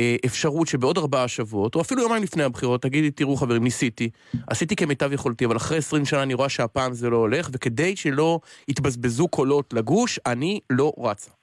אה, 0.00 0.16
אפשרות 0.26 0.68
שבעוד 0.68 0.98
ארבעה 0.98 1.28
שבועות, 1.28 1.74
או 1.74 1.80
אפילו 1.80 2.02
יומיים 2.02 2.22
לפני 2.22 2.42
הבחירות, 2.42 2.82
תגידי, 2.82 3.10
תראו 3.10 3.36
חברים, 3.36 3.64
ניסיתי, 3.64 4.10
עשיתי 4.46 4.76
כמיטב 4.76 5.12
יכולתי, 5.12 5.44
אבל 5.44 5.56
אחרי 5.56 5.78
20 5.78 6.04
שנה 6.04 6.22
אני 6.22 6.34
רואה 6.34 6.48
שהפעם 6.48 6.92
זה 6.92 7.10
לא 7.10 7.16
הולך, 7.16 7.48
וכדי 7.52 7.96
שלא 7.96 8.40
יתבזבזו 8.68 9.28
קולות 9.28 9.72
לגוש, 9.72 10.18
אני 10.26 10.60
לא 10.70 10.92
רצה. 10.98 11.35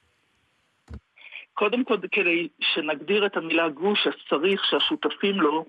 קודם 1.54 1.84
כל, 1.84 1.98
כדי 2.12 2.48
שנגדיר 2.60 3.26
את 3.26 3.38
המילה 3.38 3.70
גוש, 3.70 4.08
אז 4.08 4.14
צריך 4.30 4.66
שהשותפים 4.66 5.42
לו 5.42 5.66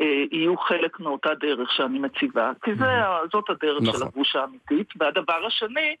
אה, 0.00 0.24
יהיו 0.32 0.56
חלק 0.56 1.00
מאותה 1.00 1.34
דרך 1.40 1.72
שאני 1.72 1.98
מציבה, 1.98 2.50
כי 2.62 2.74
זה, 2.74 2.84
זאת 3.32 3.50
הדרך 3.50 3.82
של 3.84 3.88
נכון. 3.88 4.02
הגוש 4.02 4.36
האמיתית. 4.36 4.88
והדבר 4.96 5.46
השני, 5.46 5.96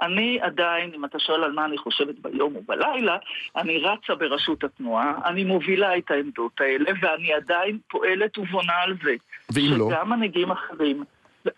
אני 0.00 0.38
עדיין, 0.40 0.92
אם 0.94 1.04
אתה 1.04 1.18
שואל 1.18 1.44
על 1.44 1.52
מה 1.52 1.64
אני 1.64 1.78
חושבת 1.78 2.14
ביום 2.18 2.56
ובלילה, 2.56 3.16
אני 3.56 3.78
רצה 3.78 4.14
בראשות 4.14 4.64
התנועה, 4.64 5.12
אני 5.24 5.44
מובילה 5.44 5.98
את 5.98 6.10
העמדות 6.10 6.60
האלה, 6.60 6.90
ואני 7.02 7.32
עדיין 7.32 7.78
פועלת 7.90 8.38
ובונה 8.38 8.72
על 8.82 8.94
זה. 9.04 9.14
ואם 9.54 9.70
לא? 9.78 9.88
שגם 9.90 10.10
מנהיגים 10.10 10.50
אחרים... 10.50 11.04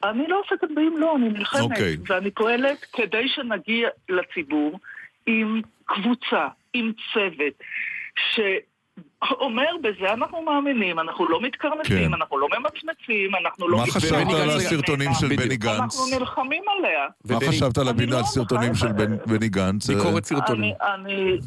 אני 0.05 0.27
לא 0.29 0.41
עוסקת 0.41 0.69
באם 0.75 0.97
לא, 0.99 1.17
אני 1.17 1.29
נלחמת. 1.29 1.63
אוקיי. 1.63 1.97
ואני 2.07 2.31
פועלת 2.31 2.87
כדי 2.93 3.29
שנגיע 3.29 3.89
לציבור 4.09 4.79
עם 5.27 5.61
קבוצה, 5.85 6.49
עם 6.79 6.93
צוות, 7.15 7.55
שאומר 8.35 9.71
בזה 9.83 10.13
אנחנו 10.13 10.43
מאמינים, 10.43 10.99
אנחנו 10.99 11.29
לא 11.29 11.41
מתקרנפים, 11.43 12.09
כן. 12.09 12.15
אנחנו 12.15 12.39
לא 12.39 12.49
ממצמצים, 12.49 13.31
אנחנו 13.43 13.69
לא... 13.69 13.79
מה 13.79 13.87
חשבת 13.87 14.27
על. 14.43 14.51
הסרטונים 14.51 15.11
של 15.21 15.29
בני 15.37 15.57
גנץ? 15.57 15.81
אנחנו 15.81 16.19
נלחמים 16.19 16.63
עליה. 16.79 17.07
מה 17.25 17.49
חשבת 17.49 17.79
על 17.79 17.89
הבינה- 17.89 18.13
לא 18.13 18.21
הסרטונים 18.21 18.75
של 18.75 18.89
בני 19.27 19.49
גנץ? 19.49 19.91
אני, 19.91 20.75
אני, 20.95 21.39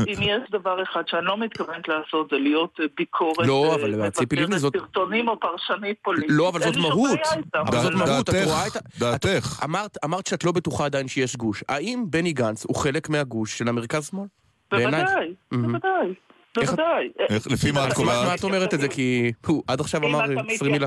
אם 0.00 0.22
יש 0.22 0.50
דבר 0.50 0.82
אחד 0.82 1.02
שאני 1.06 1.24
לא 1.26 1.38
מתכוונת 1.38 1.88
לעשות 1.88 2.30
זה 2.30 2.36
להיות 2.38 2.76
אה, 2.80 2.84
ביקורת, 2.96 3.46
לא, 3.46 3.66
אה, 3.70 3.74
אבל 3.74 4.10
ציפי 4.10 4.36
לבני 4.36 4.58
זאת- 4.58 4.76
סרטונים 4.76 5.28
או 5.28 5.40
פרשנית 5.40 5.96
פוליטית. 6.02 6.30
לא, 6.30 6.48
אבל 6.48 6.60
זאת 6.62 6.76
מהות. 6.76 7.18
אבל 7.54 7.78
זאת 7.80 7.92
מהות, 7.94 8.28
את 8.28 8.34
דעתך, 8.34 8.46
רואה 8.48 8.66
את 8.66 8.76
ה... 8.76 8.80
דעתך. 8.98 9.60
אמרת 10.04 10.26
שאת 10.26 10.44
לא 10.44 10.52
בטוחה 10.52 10.84
עדיין 10.84 11.08
שיש 11.08 11.36
גוש. 11.36 11.64
האם 11.68 12.04
בני 12.10 12.32
גנץ 12.32 12.64
הוא 12.64 12.76
חלק 12.76 13.08
מהגוש 13.08 13.58
של 13.58 13.68
המרכז-שמאל? 13.68 14.26
בוודאי. 14.70 15.34
בוודאי, 15.52 16.14
בוודאי. 16.56 17.08
לפי 17.50 17.70
מה 17.72 17.88
את 17.88 17.92
קובעת? 17.92 18.26
מה 18.26 18.34
את 18.34 18.44
אומרת 18.44 18.74
את 18.74 18.80
זה? 18.80 18.88
כי 18.88 19.32
הוא 19.46 19.62
עד 19.66 19.80
עכשיו 19.80 20.00
אם 20.00 20.14
אמר 20.14 20.24
אתה 20.24 20.52
20 20.52 20.72
מילה. 20.72 20.86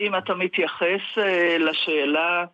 אם 0.00 0.16
אתה 0.16 0.34
מתייחס 0.34 1.18
אה, 1.18 1.58
לשאלה 1.58 2.44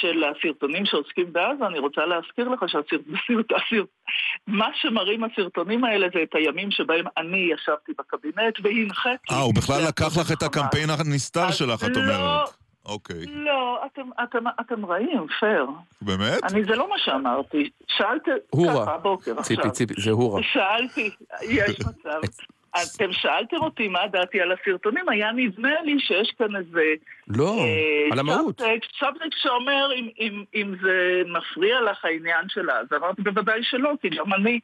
של 0.00 0.24
הסרטונים 0.24 0.86
שעוסקים 0.86 1.32
בעזה, 1.32 1.66
אני 1.66 1.78
רוצה 1.78 2.06
להזכיר 2.06 2.48
לך 2.48 2.60
שהסרטונים, 2.66 3.84
מה 4.46 4.68
שמראים 4.74 5.24
הסרטונים 5.24 5.84
האלה 5.84 6.06
זה 6.14 6.22
את 6.22 6.34
הימים 6.34 6.70
שבהם 6.70 7.04
אני 7.16 7.50
ישבתי 7.54 7.92
בקבינט 7.98 8.58
והנחיתי. 8.62 9.34
אה, 9.34 9.40
הוא 9.40 9.54
בכלל 9.54 9.80
לקח 9.88 10.16
לך 10.20 10.32
את 10.32 10.42
הקמפיין 10.42 10.90
הנסתר 10.90 11.50
שלך, 11.50 11.84
את 11.84 11.96
לא, 11.96 12.00
אומרת. 12.00 12.48
אוקיי. 12.88 13.26
לא, 13.26 13.86
אתם, 13.86 14.08
אתם, 14.22 14.44
אתם 14.60 14.86
רעים, 14.86 15.26
פייר. 15.40 15.66
באמת? 16.02 16.44
אני, 16.52 16.64
זה 16.64 16.76
לא 16.76 16.90
מה 16.90 16.98
שאמרתי. 16.98 17.70
שאלת 17.86 18.22
הורה. 18.50 18.82
ככה 18.82 18.94
הבוקר 18.94 19.38
עכשיו. 19.38 19.56
ציפי, 19.56 19.70
ציפי, 19.70 19.94
זה 20.02 20.10
הורה. 20.10 20.42
שאלתי, 20.42 21.10
יש 21.42 21.80
מצב. 21.80 22.20
אתם 22.70 23.12
שאלתם 23.12 23.56
אותי 23.56 23.88
מה 23.88 24.00
דעתי 24.12 24.40
על 24.40 24.52
הסרטונים, 24.52 25.08
היה 25.08 25.32
נדמה 25.32 25.82
לי 25.84 26.00
שיש 26.00 26.34
כאן 26.38 26.56
איזה... 26.56 26.82
לא, 27.28 27.58
אה, 27.58 28.12
על 28.12 28.18
המהות. 28.18 28.60
סאבטקסט 29.00 29.40
שאומר 29.42 29.88
אם, 29.96 30.08
אם, 30.20 30.44
אם 30.54 30.74
זה 30.82 31.22
מפריע 31.26 31.80
לך 31.80 32.04
העניין 32.04 32.44
שלה. 32.48 32.78
אז 32.78 32.86
אמרתי 32.96 33.22
בוודאי 33.22 33.60
שלא, 33.62 33.92
כי 34.02 34.08
גם 34.08 34.34
אני 34.34 34.60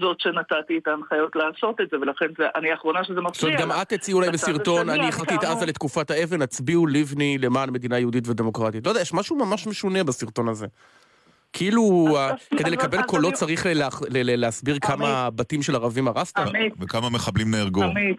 זאת 0.00 0.20
שנתתי 0.20 0.78
את 0.78 0.88
ההנחיות 0.88 1.36
לעשות 1.36 1.80
את 1.80 1.90
זה, 1.90 1.96
ולכן 2.00 2.26
זה, 2.38 2.44
אני 2.54 2.70
האחרונה 2.70 3.04
שזה 3.04 3.14
זאת 3.14 3.24
מפריע 3.24 3.54
אומרת, 3.54 3.68
לה. 3.68 3.74
גם 3.74 3.82
את 3.82 3.88
תציעי 3.88 4.14
אולי 4.14 4.30
בסרטון, 4.30 4.90
אני 4.90 5.08
החלטתי 5.08 5.34
את 5.34 5.44
עזה 5.44 5.66
לתקופת 5.66 6.10
האבן, 6.10 6.42
הצביעו 6.42 6.86
לבני 6.86 7.38
למען 7.38 7.70
מדינה 7.70 7.98
יהודית 7.98 8.28
ודמוקרטית. 8.28 8.86
לא 8.86 8.90
יודע, 8.90 9.00
יש 9.00 9.14
משהו 9.14 9.36
ממש 9.36 9.66
משונה 9.66 10.04
בסרטון 10.04 10.48
הזה. 10.48 10.66
כאילו, 11.52 12.14
ה- 12.18 12.30
כדי 12.58 12.70
לקבל 12.70 13.02
קולות 13.02 13.34
צריך 13.34 13.66
להסביר 14.14 14.78
כמה 14.80 15.30
בתים 15.30 15.62
של 15.62 15.74
ערבים 15.74 16.08
הרסת? 16.08 16.38
וכמה 16.80 17.10
מחבלים 17.10 17.50
נהרגו. 17.50 17.82
עמית, 17.84 18.16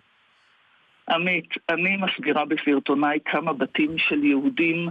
עמית, 1.09 1.45
אני 1.69 1.97
מסבירה 1.97 2.43
בסרטוניי 2.45 3.17
כמה 3.25 3.53
בתים 3.53 3.95
של 3.97 4.23
יהודים 4.23 4.89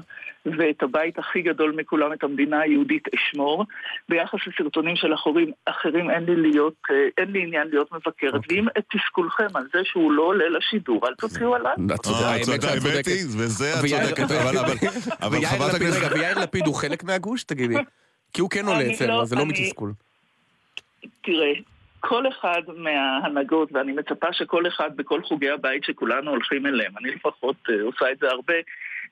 ואת 0.59 0.83
הבית 0.83 1.19
הכי 1.19 1.43
גדול 1.43 1.75
מכולם, 1.77 2.13
את 2.13 2.25
המדינה 2.25 2.61
היהודית 2.61 3.03
אשמור. 3.15 3.65
ביחס 4.09 4.39
לסרטונים 4.47 4.97
של 4.97 5.15
אחרים, 5.15 5.51
אחרים 5.67 6.11
אין 6.11 6.25
לי 6.25 6.37
להיות, 6.51 6.75
אה, 6.91 6.95
אין 7.19 7.33
לי 7.33 7.43
עניין 7.43 7.69
להיות 7.71 7.93
מבקרת. 7.93 8.35
אוקיי. 8.35 8.57
ואם 8.59 8.69
את 8.79 8.85
תסכולכם 8.95 9.47
על 9.55 9.65
זה 9.73 9.79
שהוא 9.85 10.13
לא 10.13 10.23
עולה 10.23 10.45
לשידור, 10.49 11.09
אל 11.09 11.15
תוציאו. 11.15 11.57
את 11.57 11.61
צודקת, 12.03 12.07
אה, 12.25 12.31
האמת 12.31 12.65
האמת 12.65 12.83
צודקת. 12.83 13.07
היא, 13.07 13.25
וזה 13.29 13.73
את 13.75 13.79
צודקת, 13.81 14.31
אבל- 15.21 15.47
חברת 15.47 15.75
לפיד, 15.75 15.87
הכנסת... 15.87 16.03
רגע, 16.03 16.09
ויאיר 16.15 16.39
לפיד 16.39 16.67
הוא 16.67 16.75
חלק 16.75 17.05
מהגוש? 17.05 17.45
תגידי. 17.45 17.75
כי 18.33 18.41
הוא 18.41 18.51
כן 18.51 18.67
עולה 18.67 18.93
אצלנו, 18.93 19.13
לא- 19.13 19.23
אז 19.23 19.29
זה 19.29 19.37
לא 19.37 19.43
אני- 19.43 19.53
מתסכול. 19.53 19.93
תראה, 21.23 21.53
כל 22.01 22.25
אחד 22.29 22.63
מההנהגות, 22.77 23.69
ואני 23.73 23.93
מצפה 23.93 24.27
שכל 24.33 24.67
אחד 24.69 24.91
בכל 24.97 25.23
חוגי 25.23 25.51
הבית 25.51 25.85
שכולנו 25.85 26.31
הולכים 26.31 26.67
אליהם, 26.67 26.93
אני 26.99 27.11
לפחות 27.11 27.57
אה, 27.71 27.83
עושה 27.83 28.13
את 28.13 28.19
זה 28.19 28.27
הרבה, 28.29 28.55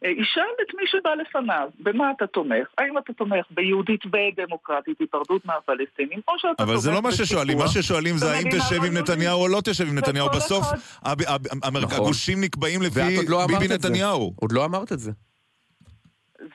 אה, 0.05 0.11
ישאל 0.11 0.43
את 0.63 0.75
מי 0.75 0.83
שבא 0.87 1.11
לפניו, 1.15 1.69
במה 1.81 2.11
אתה 2.17 2.27
תומך? 2.27 2.67
האם 2.79 2.99
אתה 2.99 3.13
תומך 3.13 3.47
ביהודית 3.51 4.01
ודמוקרטית, 4.07 5.01
היפרדות 5.01 5.45
מהפלסטינים, 5.45 6.21
או 6.29 6.39
שאתה 6.39 6.53
תומך 6.59 6.69
אבל 6.71 6.77
זה 6.79 6.91
לא 6.91 7.03
מה 7.03 7.13
ששואלים, 7.13 7.59
מה 7.59 7.69
ששואלים 7.69 8.17
זה 8.17 8.33
האם 8.33 8.49
תשב 8.51 8.85
עם 8.85 8.97
נתניהו 8.97 9.41
או 9.43 9.49
לא 9.49 9.61
תשב 9.65 9.85
עם 9.89 9.99
נתניהו. 9.99 10.29
בסוף 10.31 10.67
נכון. 11.05 11.97
הגושים 11.97 12.41
נקבעים 12.41 12.83
לפי 12.83 13.01
לא 13.29 13.45
אמרת 13.45 13.61
ביבי. 13.61 13.75
נתניהו. 13.75 14.33
עוד 14.41 14.53
לא 14.53 14.65
אמרת 14.65 14.93
את 14.93 14.99
זה. 14.99 15.11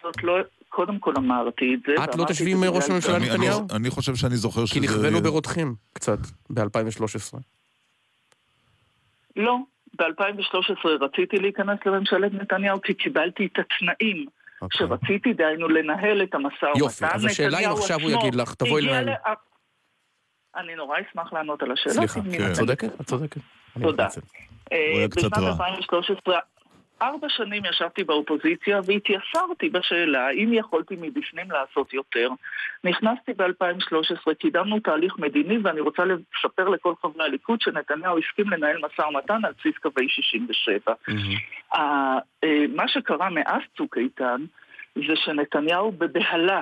זאת 0.03 0.23
לא... 0.23 0.37
קודם 0.71 0.99
כל 0.99 1.13
אמרתי 1.17 1.75
את 1.75 1.79
זה. 1.87 2.03
את 2.03 2.15
לא 2.15 2.25
תשבי 2.29 2.51
עם 2.51 2.63
ראש 2.63 2.89
הממשלה 2.89 3.15
אני- 3.17 3.29
נתניהו? 3.29 3.67
אני- 3.75 3.89
חושב 3.89 4.15
שאני 4.15 4.35
זוכר 4.35 4.65
שזה... 4.65 4.73
כי 4.79 4.85
נכוונו 4.85 5.21
ברותחים 5.21 5.75
קצת 5.93 6.17
ב-2013. 6.49 7.37
לא, 9.35 9.57
ב-2013 9.99 10.87
רציתי 11.01 11.37
להיכנס 11.37 11.79
לממשלת 11.85 12.33
נתניהו 12.33 12.81
כי 12.81 12.93
קיבלתי 12.93 13.45
את 13.45 13.59
התנאים 13.59 14.25
שרציתי, 14.73 15.33
דהיינו 15.33 15.67
לנהל 15.67 16.23
את 16.23 16.33
המשא 16.35 16.47
ומתן. 16.53 16.67
אוקיי. 16.67 16.79
יופי, 16.81 17.05
אז 17.05 17.25
השאלה 17.25 17.59
אם 17.59 17.71
עכשיו 17.71 17.99
הוא 18.01 18.11
יגיד 18.11 18.35
לך, 18.35 18.53
תבואי 18.53 18.81
לנהל. 18.81 19.09
ל- 19.09 19.13
אני 20.55 20.75
נורא 20.75 20.97
אשמח 21.09 21.33
לענות 21.33 21.63
על 21.63 21.71
השאלה. 21.71 21.93
סליחה, 21.93 22.19
כי 22.31 22.47
את 22.47 22.53
צודקת, 22.53 23.01
את 23.01 23.05
צודקת. 23.05 23.41
תודה. 23.81 24.07
אה, 24.71 25.05
בשנת 25.17 25.37
רע. 25.37 25.49
2013, 25.51 26.39
ארבע 27.01 27.29
שנים 27.29 27.65
ישבתי 27.65 28.03
באופוזיציה 28.03 28.79
והתייסרתי 28.85 29.69
בשאלה 29.69 30.27
האם 30.27 30.53
יכולתי 30.53 30.95
מבפנים 31.01 31.51
לעשות 31.51 31.93
יותר. 31.93 32.29
נכנסתי 32.83 33.33
ב-2013, 33.33 34.33
קידמנו 34.39 34.79
תהליך 34.79 35.19
מדיני 35.19 35.57
ואני 35.63 35.79
רוצה 35.79 36.03
לספר 36.05 36.69
לכל 36.69 36.93
חברי 37.01 37.25
הליכוד 37.25 37.61
שנתניהו 37.61 38.17
הסכים 38.17 38.49
לנהל 38.49 38.77
משא 38.77 39.01
ומתן 39.01 39.45
על 39.45 39.53
בסיס 39.59 39.77
קווי 39.77 40.09
67. 40.09 40.93
ה- 41.73 41.77
אה, 42.43 42.65
מה 42.75 42.87
שקרה 42.87 43.29
מאז 43.29 43.61
צוק 43.77 43.97
איתן 43.97 44.41
זה 44.95 45.15
שנתניהו 45.15 45.91
בבהלה 45.91 46.61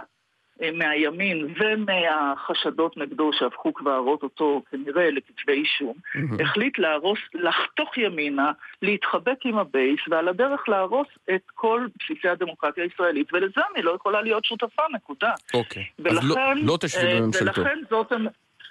מהימין 0.74 1.48
ומהחשדות 1.60 2.98
נגדו 2.98 3.32
שהפכו 3.34 3.74
כבר 3.74 3.98
אותו 3.98 4.62
כנראה 4.72 5.12
לכתבי 5.12 5.54
אישום, 5.54 5.94
החליט 6.40 6.80
להרוס, 6.80 7.20
לחתוך 7.34 7.98
ימינה, 7.98 8.52
להתחבק 8.82 9.46
עם 9.46 9.58
הבייס, 9.58 10.00
ועל 10.10 10.28
הדרך 10.28 10.70
להרוס 10.70 11.08
את 11.36 11.42
כל 11.56 11.88
בסיסי 12.00 12.28
הדמוקרטיה 12.30 12.84
הישראלית, 12.84 13.34
ולזה 13.34 13.62
אני 13.76 13.84
לא 13.84 13.92
יכולה 13.92 14.22
להיות 14.22 14.46
שותפה, 14.46 14.84
נקודה. 14.94 15.32
אוקיי. 15.54 15.86
אז 16.00 16.06
ולכן, 16.06 16.28
לא- 16.28 16.56
לא 16.56 16.78
תשבי 16.82 17.08
אה, 17.08 17.20
בממשלתו. 17.20 17.62
ולכן 17.62 17.80
זאת, 17.90 18.12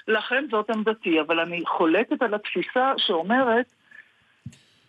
לכן 0.09 0.45
זאת 0.51 0.71
עמדתי, 0.71 1.21
אבל 1.21 1.41
אני 1.41 1.63
חולקת 1.67 2.23
על 2.23 2.35
התפיסה 2.35 2.93
שאומרת, 2.97 3.67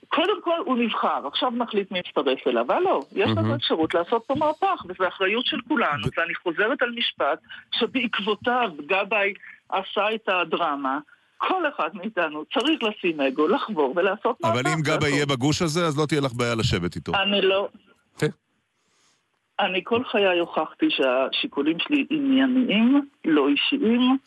קודם 0.10 0.42
כל 0.44 0.58
הוא 0.66 0.78
נבחר, 0.78 1.28
עכשיו 1.28 1.52
נחליט 1.52 1.92
מי 1.92 2.00
יצטרף 2.00 2.48
אליו, 2.48 2.72
הלו, 2.72 3.00
יש 3.16 3.30
לנו. 3.38 3.56
אפשרות 3.56 3.94
לעשות 3.94 4.24
פה 4.28 4.36
מהפך, 4.36 4.84
וזו 4.90 5.08
אחריות 5.08 5.46
של 5.46 5.58
כולנו, 5.68 6.08
ואני 6.18 6.36
חוזרת 6.36 6.82
על 6.82 6.90
משפט 6.98 7.40
שבעקבותיו 7.72 8.70
גבאי 8.86 9.34
עשה 9.70 10.16
את 10.16 10.30
הדרמה. 10.30 11.00
כל 11.38 11.64
אחד 11.76 11.90
מאיתנו 11.94 12.44
צריך 12.54 12.80
לשים 12.84 13.22
אגו, 13.22 13.48
לחבור 13.48 13.94
ולעשות 13.96 14.42
מהפך. 14.42 14.54
אבל 14.60 14.62
אם 14.76 14.82
גבא 14.82 15.08
יהיה 15.08 15.26
בגוש 15.26 15.62
הזה, 15.62 15.86
אז 15.86 15.98
לא 16.00 16.06
תהיה 16.06 16.22
לך 16.22 16.34
בעיה 16.34 16.56
לשבת 16.56 16.96
איתו. 16.96 17.12
אני 17.16 17.42
לא... 17.42 17.68
אני 19.60 19.82
כל 19.84 20.04
חיי 20.12 20.40
הוכחתי 20.40 20.86
שהשיקולים 20.90 21.78
שלי 21.80 22.06
ענייניים, 22.10 23.08
לא 23.26 23.48
אישיים, 23.48 24.18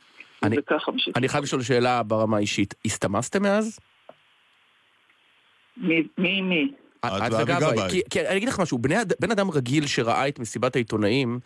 אני- 0.43 0.57
וכך 0.59 0.89
אמשיך. 0.89 1.17
אני 1.17 1.29
חייב 1.29 1.45
לשאול 1.45 1.63
שאלה 1.63 2.03
ברמה 2.03 2.37
האישית. 2.37 2.75
הסתמסתם 2.85 3.43
מאז? 3.43 3.79
מי 5.77 6.03
מי? 6.19 6.41
מי? 6.41 6.73
את 7.07 7.13
וגבאי. 7.33 7.73
גבאי. 7.73 7.91
כי- 7.91 8.01
כי 8.11 8.21
אני 8.29 8.37
אגיד 8.37 8.49
לך 8.49 8.61
משהו, 8.61 8.79
בן 9.21 9.31
אדם 9.33 9.51
רגיל 9.51 9.87
שראה 9.87 10.29
את 10.29 10.39
מסיבת 10.39 10.77
העיתונאים, 10.77 11.39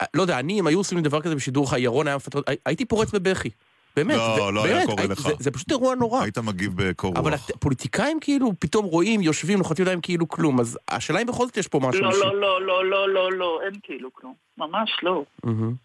אה, 0.00 0.06
לא 0.14 0.22
יודע, 0.22 0.38
אני, 0.38 0.60
אם 0.60 0.66
היו 0.66 0.78
עושים 0.78 0.98
לי 0.98 1.04
דבר 1.04 1.20
כזה 1.20 1.34
בשידור 1.34 1.70
חי, 1.70 1.80
ירון 1.80 2.06
היה 2.06 2.16
מפטר, 2.16 2.40
הי- 2.46 2.56
הייתי 2.66 2.84
פורץ 2.84 3.12
בבכי. 3.14 3.50
באמת, 3.96 4.16
לא, 4.16 4.52
לא 4.54 4.64
היה 4.64 4.86
קורה 4.86 5.02
הי- 5.02 5.08
לך. 5.08 5.20
זה- 5.20 5.32
זה 5.38 5.50
פשוט 5.50 5.70
אירוע 5.70 5.94
נורא. 5.94 6.22
היית 6.22 6.38
מגיב 6.38 6.72
בקור 6.76 7.12
אבל 7.18 7.30
רוח. 7.30 7.50
הת- 7.50 7.56
פוליטיקאים 7.60 8.20
כאילו 8.20 8.52
פתאום 8.58 8.84
רואים, 8.84 9.20
יושבים, 9.20 9.58
לוחצים 9.58 9.82
ידיים 9.82 10.00
כאילו 10.00 10.28
כלום, 10.28 10.60
אז 10.60 10.78
השאלה 10.88 11.20
אם 11.22 11.26
בכל 11.26 11.46
זאת 11.46 11.56
יש 11.56 11.68
פה 11.68 11.80
משהו 11.82 12.02
לא. 12.02 12.10
לא, 12.10 12.40
לא, 12.40 12.66
לא, 12.66 12.84
לא, 12.90 13.08
לא, 13.08 13.32
לא, 13.32 13.60
אין 13.64 13.74
כאילו 13.82 14.12
כלום. 14.12 14.34
ממש 14.58 14.90
לא. 15.02 15.24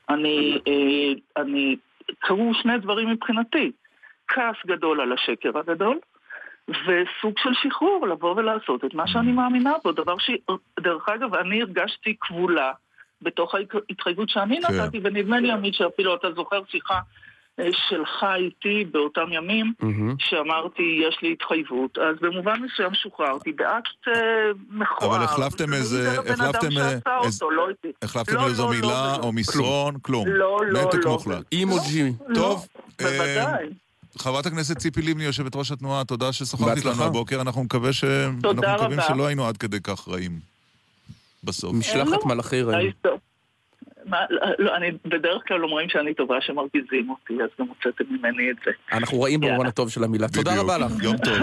אני, 0.10 0.58
אה, 0.68 1.42
אני, 1.44 1.76
קרו 2.20 2.52
שני 2.62 2.78
דברים 2.82 3.10
מבחינתי. 3.10 3.72
כעס 4.28 4.56
גדול 4.68 5.02
על 5.02 5.14
השקר 5.14 5.58
הגדול, 5.58 6.00
וסוג 6.70 7.34
של 7.44 7.50
שחרור, 7.54 8.08
לבוא 8.08 8.36
ולעשות 8.36 8.86
את 8.86 8.94
מה 8.94 9.08
שאני 9.08 9.32
מאמינה 9.32 9.74
בו. 9.84 9.92
דבר 9.92 10.16
שדרך 10.18 11.10
אגב, 11.10 11.36
אני 11.36 11.62
הרגשתי 11.62 12.16
כבולה 12.22 12.72
בתוך 13.22 13.56
ההתחייבות 13.56 14.30
שאני 14.30 14.62
כן. 14.62 14.74
נתתי, 14.74 15.00
ונדמה 15.04 15.40
לי, 15.40 15.52
עמית, 15.52 15.74
שאפילו 15.74 16.16
אתה 16.16 16.28
זוכר 16.36 16.62
שיחה 16.72 17.00
אה, 17.60 17.70
שלך 17.90 18.26
איתי 18.36 18.86
באותם 18.92 19.32
ימים, 19.32 19.74
שאמרתי, 20.20 21.02
יש 21.08 21.18
לי 21.22 21.32
התחייבות. 21.32 21.98
אז 21.98 22.16
במובן 22.22 22.62
מסוים 22.62 22.94
שוחררתי 22.94 23.52
באקט 23.52 24.08
אה, 24.08 24.14
מכוער. 24.70 25.16
אבל 25.16 25.24
החלפתם 25.24 25.74
איזה... 25.74 26.04
זה 26.04 26.20
הבן 26.20 26.32
אדם 26.32 26.50
החלפתם 26.50 26.78
אה, 27.08 27.18
אותו, 27.18 27.52
לא. 27.52 27.68
החלפתם 28.02 28.36
לא, 28.36 28.46
איזו 28.46 28.64
לא, 28.64 28.70
מילה 28.70 29.18
לא, 29.18 29.24
או 29.24 29.32
מסרון? 29.32 29.96
כלום. 30.02 30.28
לא, 30.28 30.60
לא, 30.68 30.82
נתק 30.82 31.06
לא. 31.06 31.12
מוחלט. 31.12 31.44
אימוג'י. 31.52 32.12
טוב. 32.36 32.68
אה, 33.02 33.06
בוודאי. 33.06 33.89
חברת 34.18 34.46
הכנסת 34.46 34.78
ציפי 34.78 35.02
לבני, 35.02 35.24
יושבת 35.24 35.56
ראש 35.56 35.72
התנועה, 35.72 36.04
תודה 36.04 36.34
ששוחחת 36.34 36.78
איתנו. 36.78 37.04
הבוקר, 37.04 37.42
אנחנו 37.42 37.64
מקווה 37.64 37.94
ש... 37.94 38.04
אנחנו 38.04 38.54
מקווים. 38.54 39.00
שלא 39.08 39.28
היינו 39.28 39.48
עד 39.48 39.58
כדי 39.58 39.80
כך 39.84 40.08
רעים. 40.08 40.40
בסוף. 41.44 41.74
משלחת 41.74 42.26
מלאכי 42.26 42.62
רעים. 42.62 42.92
מה, 44.06 44.18
לא, 44.60 44.76
אני 44.76 44.92
בדרך 45.06 45.42
כלל 45.48 45.64
אומרים 45.64 45.90
שאני 45.90 46.14
טובה 46.14 46.36
שמרגיזים 46.42 47.10
אותי, 47.10 47.34
אז 47.34 47.50
גם 47.60 47.68
הוצאתם 47.68 48.04
ממני 48.14 48.52
את 48.52 48.56
זה. 48.66 48.72
אנחנו 48.92 49.22
רעים 49.22 49.40
במובן 49.40 49.66
הטוב 49.66 49.90
של 49.90 50.04
המילה. 50.04 50.28
תודה. 50.28 50.60
רבה 50.62 50.78
לך. 50.78 50.92
יום 51.02 51.18
טוב. 51.18 51.38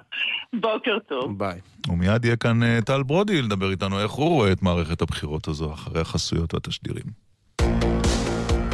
בוקר 0.62 0.98
טוב. 1.08 1.38
ביי. 1.38 1.60
ומיד 1.88 2.24
יהיה 2.24 2.36
כאן 2.36 2.62
אה, 2.62 2.78
טל 2.86 3.02
ברודי 3.02 3.42
לדבר 3.42 3.70
איתנו 3.70 4.00
איך 4.00 4.10
הוא 4.10 4.28
רואה 4.28 4.52
את 4.52 4.62
מערכת 4.62 5.02
הבחירות 5.02 5.48
הזו 5.48 5.72
אחרי 5.72 6.00
החסויות 6.00 6.54
והתשדירים. 6.54 7.04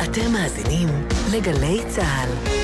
אתם 0.05 0.33
מאזינים 0.33 0.89
לגלי 1.33 1.79
צה"ל. 1.89 2.60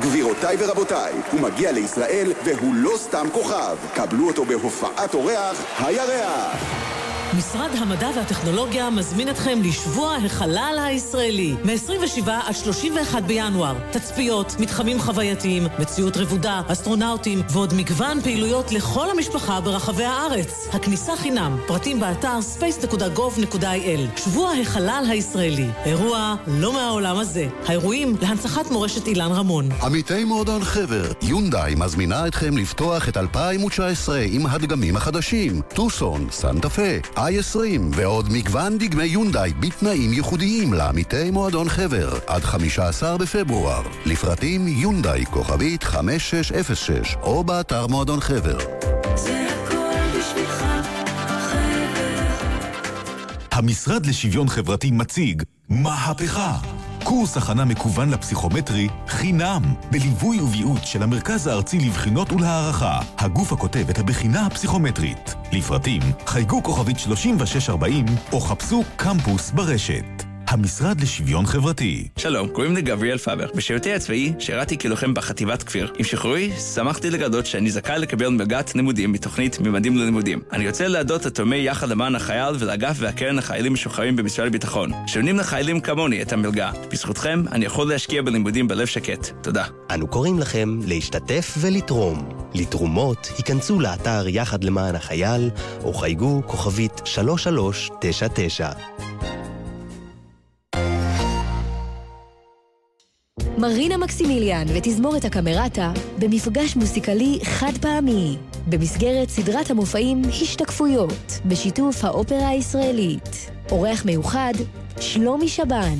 גבירותיי 0.00 0.56
ורבותיי, 0.58 1.12
הוא 1.32 1.40
מגיע 1.40 1.72
לישראל 1.72 2.32
והוא 2.44 2.74
לא 2.74 2.92
סתם 2.96 3.26
כוכב. 3.32 3.76
קבלו 3.94 4.26
אותו 4.26 4.44
בהופעת 4.44 5.14
אורח 5.14 5.64
הירח. 5.78 7.07
משרד 7.36 7.70
המדע 7.78 8.10
והטכנולוגיה 8.16 8.90
מזמין 8.90 9.28
אתכם 9.28 9.58
לשבוע 9.62 10.16
החלל 10.16 10.78
הישראלי, 10.84 11.54
מ-27 11.64 12.30
עד 12.46 12.54
31 12.54 13.22
בינואר. 13.22 13.74
תצפיות, 13.90 14.56
מתחמים 14.60 15.00
חווייתיים, 15.00 15.66
מציאות 15.78 16.16
רבודה, 16.16 16.62
אסטרונאוטים 16.66 17.42
ועוד 17.52 17.74
מגוון 17.74 18.20
פעילויות 18.20 18.72
לכל 18.72 19.10
המשפחה 19.10 19.60
ברחבי 19.60 20.04
הארץ. 20.04 20.68
הכניסה 20.72 21.16
חינם, 21.16 21.58
פרטים 21.66 22.00
באתר 22.00 22.38
space.gov.il. 22.58 24.20
שבוע 24.20 24.52
החלל 24.62 25.04
הישראלי, 25.08 25.66
אירוע 25.84 26.34
לא 26.46 26.72
מהעולם 26.72 27.16
הזה. 27.16 27.48
האירועים 27.66 28.16
להנצחת 28.20 28.70
מורשת 28.70 29.06
אילן 29.06 29.32
רמון. 29.32 29.68
עמיתי 29.82 30.24
מועדון 30.24 30.64
חבר, 30.64 31.12
יונדאי 31.22 31.74
מזמינה 31.74 32.26
אתכם 32.26 32.56
לפתוח 32.56 33.08
את 33.08 33.16
2019 33.16 34.18
עם 34.30 34.46
הדגמים 34.46 34.96
החדשים, 34.96 35.60
טוסון, 35.74 36.26
סנטה 36.30 36.68
פה, 36.68 36.82
i20 37.18 37.80
ועוד 37.94 38.28
מגוון 38.32 38.78
דגמי 38.78 39.04
יונדאי 39.04 39.52
בתנאים 39.60 40.12
ייחודיים 40.12 40.72
לעמיתי 40.72 41.30
מועדון 41.30 41.68
חבר 41.68 42.18
עד 42.26 42.42
15 42.42 43.18
בפברואר. 43.18 43.82
לפרטים 44.06 44.68
יונדאי 44.68 45.24
כוכבית 45.30 45.82
5606 45.82 47.16
או 47.22 47.44
באתר 47.44 47.86
מועדון 47.86 48.20
חבר. 48.20 48.58
זה 49.16 49.46
הכל 49.50 50.18
בשבילך, 50.18 50.64
חבר. 51.26 52.36
המשרד 53.50 54.06
לשוויון 54.06 54.48
חברתי 54.48 54.90
מציג 54.90 55.42
מהפכה. 55.68 56.56
קורס 57.08 57.36
הכנה 57.36 57.64
מקוון 57.64 58.10
לפסיכומטרי 58.10 58.88
חינם, 59.06 59.62
בליווי 59.90 60.40
וביעוט 60.40 60.84
של 60.84 61.02
המרכז 61.02 61.46
הארצי 61.46 61.78
לבחינות 61.78 62.32
ולהערכה, 62.32 63.00
הגוף 63.18 63.52
הכותב 63.52 63.90
את 63.90 63.98
הבחינה 63.98 64.46
הפסיכומטרית. 64.46 65.34
לפרטים, 65.52 66.02
חייגו 66.26 66.62
כוכבית 66.62 66.98
3640 66.98 68.04
או 68.32 68.40
חפשו 68.40 68.82
קמפוס 68.96 69.50
ברשת. 69.50 70.27
המשרד 70.48 71.00
לשוויון 71.00 71.46
חברתי. 71.46 72.08
שלום, 72.16 72.48
קוראים 72.48 72.74
לי 72.74 72.82
גבריאל 72.82 73.18
פאבר. 73.18 73.46
בשירותי 73.54 73.94
הצבאי 73.94 74.32
שירתי 74.38 74.78
כלוחם 74.78 75.14
בחטיבת 75.14 75.62
כפיר. 75.62 75.92
עם 75.98 76.04
שחרורי, 76.04 76.50
שמחתי 76.74 77.10
לגלות 77.10 77.46
שאני 77.46 77.70
זכאי 77.70 77.98
לקבל 77.98 78.28
מלגת 78.28 78.74
לימודים 78.74 79.12
מתוכנית 79.12 79.60
ממדים 79.60 79.96
ללימודים. 79.96 80.40
אני 80.52 80.68
רוצה 80.68 80.88
להודות 80.88 81.26
לתורמי 81.26 81.56
יחד 81.56 81.88
למען 81.88 82.14
החייל 82.14 82.54
ולאגף 82.58 82.96
והקרן 82.98 83.36
לחיילים 83.36 83.72
משוחררים 83.72 84.16
במשרד 84.16 84.46
הביטחון, 84.46 84.92
שנותנים 85.06 85.36
לחיילים 85.36 85.80
כמוני 85.80 86.22
את 86.22 86.32
המלגה. 86.32 86.70
בזכותכם 86.92 87.42
אני 87.52 87.64
יכול 87.64 87.88
להשקיע 87.88 88.22
בלימודים 88.22 88.68
בלב 88.68 88.86
שקט. 88.86 89.28
תודה. 89.42 89.64
אנו 89.94 90.06
קוראים 90.06 90.38
לכם 90.38 90.78
להשתתף 90.86 91.54
ולתרום. 91.60 92.28
לתרומות, 92.54 93.32
היכנסו 93.38 93.80
לאתר 93.80 94.28
יחד 94.28 94.64
למען 94.64 94.94
החייל, 94.94 95.50
או 95.84 95.94
חייגו 95.94 96.42
כוכבית 96.46 97.00
3399. 97.04 98.68
מרינה 103.58 103.96
מקסימיליאן 103.96 104.64
ותזמורת 104.74 105.24
הקמרטה 105.24 105.92
במפגש 106.18 106.76
מוסיקלי 106.76 107.38
חד 107.44 107.72
פעמי 107.80 108.36
במסגרת 108.68 109.28
סדרת 109.28 109.70
המופעים 109.70 110.22
השתקפויות 110.28 111.40
בשיתוף 111.44 112.04
האופרה 112.04 112.48
הישראלית. 112.48 113.50
אורח 113.70 114.04
מיוחד, 114.04 114.52
שלומי 115.00 115.48
שבן. 115.48 115.94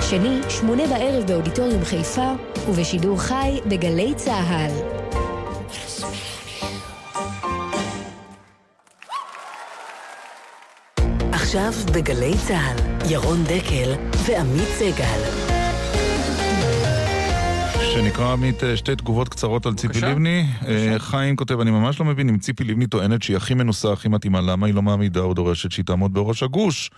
שני, 0.00 0.38
שמונה 0.48 0.86
בערב 0.86 1.26
באודיטוריום 1.26 1.84
חיפה 1.84 2.32
ובשידור 2.68 3.20
חי 3.20 3.58
בגלי 3.66 4.14
צה"ל. 4.16 4.97
עכשיו 11.48 11.72
בגלי 11.92 12.34
צה"ל, 12.48 13.10
ירון 13.10 13.44
דקל 13.44 13.94
ועמית 14.26 14.68
סגל. 14.78 15.37
שנקרא 18.00 18.32
עמית 18.32 18.64
אה, 18.64 18.76
שתי 18.76 18.96
תגובות 18.96 19.28
קצרות 19.28 19.66
על 19.66 19.74
ציפי 19.74 20.00
לבני. 20.00 20.44
אה, 20.66 20.94
חיים 20.98 21.36
כותב, 21.36 21.60
אני 21.60 21.70
ממש 21.70 22.00
לא 22.00 22.06
מבין 22.06 22.28
אם 22.28 22.38
ציפי 22.38 22.64
לבני 22.64 22.86
טוענת 22.86 23.22
שהיא 23.22 23.36
הכי 23.36 23.54
מנוסה, 23.54 23.92
הכי 23.92 24.08
מתאימה, 24.08 24.40
למה 24.40 24.66
היא 24.66 24.74
לא 24.74 24.82
מעמידה 24.82 25.20
או 25.20 25.34
דורשת 25.34 25.72
שהיא 25.72 25.84
תעמוד 25.84 26.14
בראש 26.14 26.42
הגוש? 26.42 26.90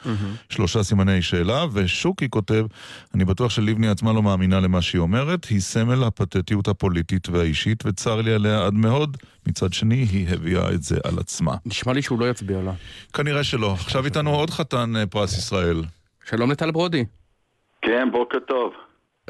שלושה 0.48 0.82
סימני 0.82 1.22
שאלה, 1.22 1.64
ושוקי 1.72 2.30
כותב, 2.30 2.66
אני 3.14 3.24
בטוח 3.24 3.50
שלבני 3.50 3.88
עצמה 3.88 4.12
לא 4.12 4.22
מאמינה 4.22 4.60
למה 4.60 4.82
שהיא 4.82 5.00
אומרת, 5.00 5.44
היא 5.44 5.60
סמל 5.60 6.04
הפתטיות 6.04 6.68
הפוליטית 6.68 7.28
והאישית, 7.28 7.86
וצר 7.86 8.20
לי 8.20 8.32
עליה 8.32 8.66
עד 8.66 8.74
מאוד. 8.74 9.16
מצד 9.46 9.72
שני, 9.72 10.06
היא 10.12 10.28
הביאה 10.28 10.70
את 10.70 10.82
זה 10.82 10.98
על 11.04 11.18
עצמה. 11.18 11.54
נשמע 11.66 11.92
לי 11.92 12.02
שהוא 12.02 12.20
לא 12.20 12.30
יצביע 12.30 12.62
לה. 12.62 12.72
כנראה 13.12 13.44
שלא. 13.44 13.72
עכשיו 13.72 14.04
איתנו 14.04 14.30
עוד 14.30 14.50
חתן 14.50 14.96
אה, 14.96 15.06
פרס 15.06 15.38
ישראל. 15.38 15.82
שלום 16.24 16.50
לטל 16.50 16.70
ברודי. 16.70 17.04
כן, 17.82 18.08
בוקר 18.12 18.38
טוב. 18.38 18.72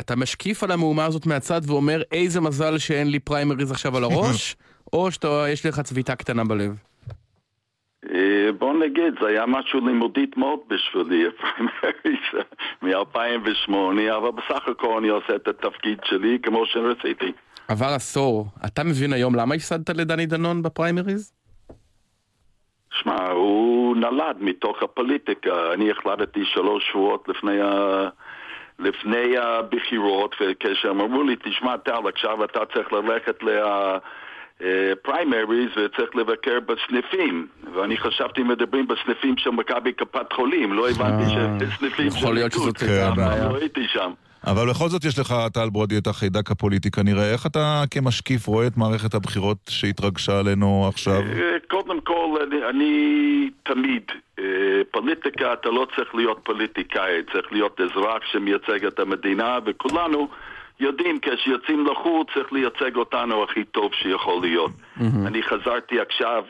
אתה 0.01 0.17
משקיף 0.17 0.63
על 0.63 0.71
המהומה 0.71 1.05
הזאת 1.05 1.27
מהצד 1.27 1.61
ואומר 1.67 2.03
איזה 2.13 2.41
מזל 2.41 2.79
שאין 2.79 3.11
לי 3.11 3.19
פריימריז 3.19 3.71
עכשיו 3.73 3.97
על 3.97 4.05
הראש, 4.05 4.57
או 4.93 5.09
שיש 5.11 5.67
לך 5.67 5.81
צביטה 5.81 6.17
קטנה 6.17 6.45
בלב? 6.45 6.77
אה, 8.15 8.53
בוא 8.59 8.75
נגיד, 8.75 9.15
זה 9.21 9.27
היה 9.29 9.47
משהו 9.47 9.87
לימודית 9.87 10.37
מאוד 10.37 10.59
בשבילי, 10.69 11.25
הפריימריז 11.29 12.25
מ-2008, 12.83 13.73
אבל 14.17 14.31
בסך 14.31 14.69
הכל 14.69 14.99
אני 14.99 15.09
עושה 15.09 15.37
את 15.37 15.49
התפקיד 15.49 15.99
שלי 16.05 16.39
כמו 16.43 16.67
שרציתי. 16.67 17.33
עבר 17.69 17.87
עשור. 17.95 18.47
אתה 18.67 18.85
מבין 18.85 19.13
היום 19.13 19.35
למה 19.35 19.55
הפסדת 19.55 19.91
לדני 19.91 20.27
דנון 20.27 20.63
בפריימריז? 20.63 21.33
שמע, 22.93 23.29
הוא 23.29 23.97
נולד 23.97 24.37
מתוך 24.41 24.83
הפוליטיקה. 24.83 25.73
אני 25.75 25.91
החלטתי 25.91 26.45
שלוש 26.45 26.89
שבועות 26.93 27.29
לפני, 27.29 27.61
ה... 27.61 28.09
לפני 28.81 29.39
הבחירות, 29.39 30.35
וכשהם 30.41 31.01
אמרו 31.01 31.23
לי, 31.23 31.37
תשמע, 31.45 31.77
טל, 31.77 32.09
עכשיו 32.15 32.45
אתה 32.45 32.61
צריך 32.75 32.93
ללכת 32.93 33.43
לפריימריז 34.61 35.71
וצריך 35.77 36.17
לבקר 36.17 36.59
בסניפים. 36.61 37.47
ואני 37.75 37.97
חשבתי 37.97 38.43
מדברים 38.43 38.87
בסניפים 38.87 39.37
של 39.37 39.51
מכבי 39.51 39.93
קופת 39.93 40.33
חולים, 40.33 40.73
לא 40.73 40.91
הבנתי 40.91 41.25
שסניפים 41.25 42.11
של 42.11 42.17
יכול 42.17 42.35
להיות. 42.35 42.53
שזאת 42.53 42.83
הבעיה. 42.83 43.49
לא 43.49 43.57
הייתי 43.57 43.87
שם. 43.89 44.11
אבל 44.47 44.71
בכל 44.71 44.89
זאת 44.89 45.05
יש 45.05 45.19
לך, 45.19 45.35
טל 45.55 45.71
ברודי, 45.71 45.99
את 45.99 46.07
החיידק 46.07 46.51
הפוליטי 46.51 46.91
כנראה. 46.91 47.33
איך 47.33 47.47
אתה 47.47 47.85
כמשקיף 47.91 48.47
רואה 48.47 48.67
את 48.67 48.77
מערכת 48.77 49.15
הבחירות 49.15 49.59
שהתרגשה 49.69 50.39
עלינו 50.39 50.87
עכשיו? 50.89 51.21
אה, 51.21 51.57
קודם 51.71 52.01
כל, 52.01 52.39
אני, 52.43 52.69
אני 52.71 53.51
תמיד, 53.63 54.03
אה, 54.39 54.45
פוליטיקה, 54.91 55.53
אתה 55.53 55.69
לא 55.69 55.87
צריך 55.97 56.15
להיות 56.15 56.41
פוליטיקאי, 56.43 57.23
צריך 57.33 57.53
להיות 57.53 57.81
אזרח 57.81 58.23
שמייצג 58.33 58.85
את 58.85 58.99
המדינה, 58.99 59.59
וכולנו 59.67 60.29
יודעים, 60.81 61.19
כשיוצאים 61.23 61.87
לחוץ 61.87 62.29
צריך 62.35 62.53
לייצג 62.53 62.97
אותנו 62.97 63.45
הכי 63.45 63.65
טוב 63.65 63.91
שיכול 63.95 64.41
להיות. 64.41 64.71
אני 65.27 65.43
חזרתי 65.43 66.01
עכשיו 66.01 66.45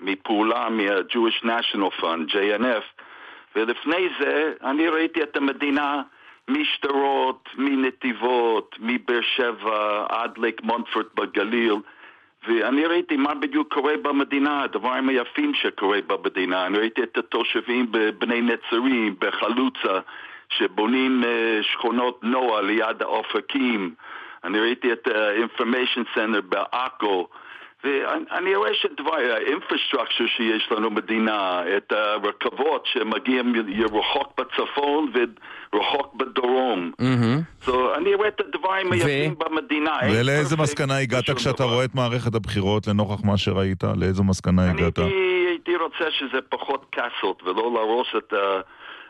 מפעולה 0.00 0.68
מה-Jewish 0.70 1.44
National 1.44 2.00
Fund, 2.00 2.34
JNF, 2.34 3.02
ולפני 3.56 4.08
זה 4.20 4.52
אני 4.62 4.88
ראיתי 4.88 5.22
את 5.22 5.36
המדינה 5.36 6.02
משדרות, 6.48 7.48
מנתיבות, 7.58 8.76
מבאר 8.80 9.20
שבע 9.36 10.06
עד 10.08 10.38
לייק 10.38 10.62
מונפורט 10.62 11.06
בגליל, 11.14 11.74
ואני 12.48 12.86
ראיתי 12.86 13.16
מה 13.16 13.34
בדיוק 13.34 13.74
קורה 13.74 13.96
במדינה, 14.02 14.62
הדברים 14.62 15.08
היפים 15.08 15.54
שקורה 15.54 15.98
במדינה. 16.06 16.66
אני 16.66 16.78
ראיתי 16.78 17.02
את 17.02 17.18
התושבים 17.18 17.86
בבני 17.92 18.40
נצרים, 18.40 19.16
בחלוצה, 19.18 20.00
שבונים 20.48 21.24
אה, 21.24 21.60
שכונות 21.62 22.24
נועה 22.24 22.62
ליד 22.62 23.02
האופקים. 23.02 23.94
אני 24.44 24.60
ראיתי 24.60 24.92
את 24.92 25.06
ה-Information 25.06 26.16
Center 26.16 26.40
בעכו. 26.48 27.28
ואני 27.84 28.54
רואה 28.54 28.70
שדבר, 28.74 29.14
האינפרסטרקצ'ר 29.14 30.26
שיש 30.36 30.68
לנו 30.70 30.90
מדינה, 30.90 31.62
את 31.76 31.92
הרכבות 31.92 32.86
שמגיעים 32.92 33.52
רחוק 33.92 34.40
בצפון 34.40 35.12
ורחוק 35.72 36.14
בדרום. 36.14 36.92
Mm-hmm. 37.00 37.66
So, 37.68 37.72
אני 37.96 38.14
רואה 38.14 38.28
את 38.28 38.40
הדברים 38.40 38.92
היפים 38.92 39.34
במדינה. 39.38 39.96
ולאיזה 40.12 40.56
מסקנה 40.56 40.98
הגעת 40.98 41.30
כשאתה 41.30 41.64
דבר. 41.64 41.72
רואה 41.74 41.84
את 41.84 41.94
מערכת 41.94 42.34
הבחירות 42.34 42.86
לנוכח 42.86 43.24
מה 43.24 43.36
שראית? 43.36 43.84
לאיזו 44.00 44.24
מסקנה 44.24 44.70
הגעת? 44.70 44.98
הייתי, 44.98 45.14
הייתי 45.48 45.76
רוצה 45.76 46.10
שזה 46.10 46.38
פחות 46.48 46.86
קאסות 46.90 47.42
ולא 47.42 47.70
להרוס 47.74 48.08
את 48.16 48.32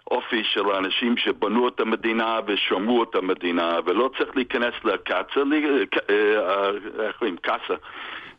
האופי 0.06 0.42
של 0.44 0.70
האנשים 0.70 1.16
שבנו 1.16 1.68
את 1.68 1.80
המדינה 1.80 2.38
ושמרו 2.46 3.02
את 3.02 3.14
המדינה 3.14 3.78
ולא 3.86 4.10
צריך 4.18 4.36
להיכנס 4.36 4.74
לקאצה, 4.84 5.40
לי- 5.50 5.66
אה, 6.10 6.14
אה, 6.14 6.68
איך 7.06 7.16
קוראים? 7.18 7.36
קאסה. 7.36 7.74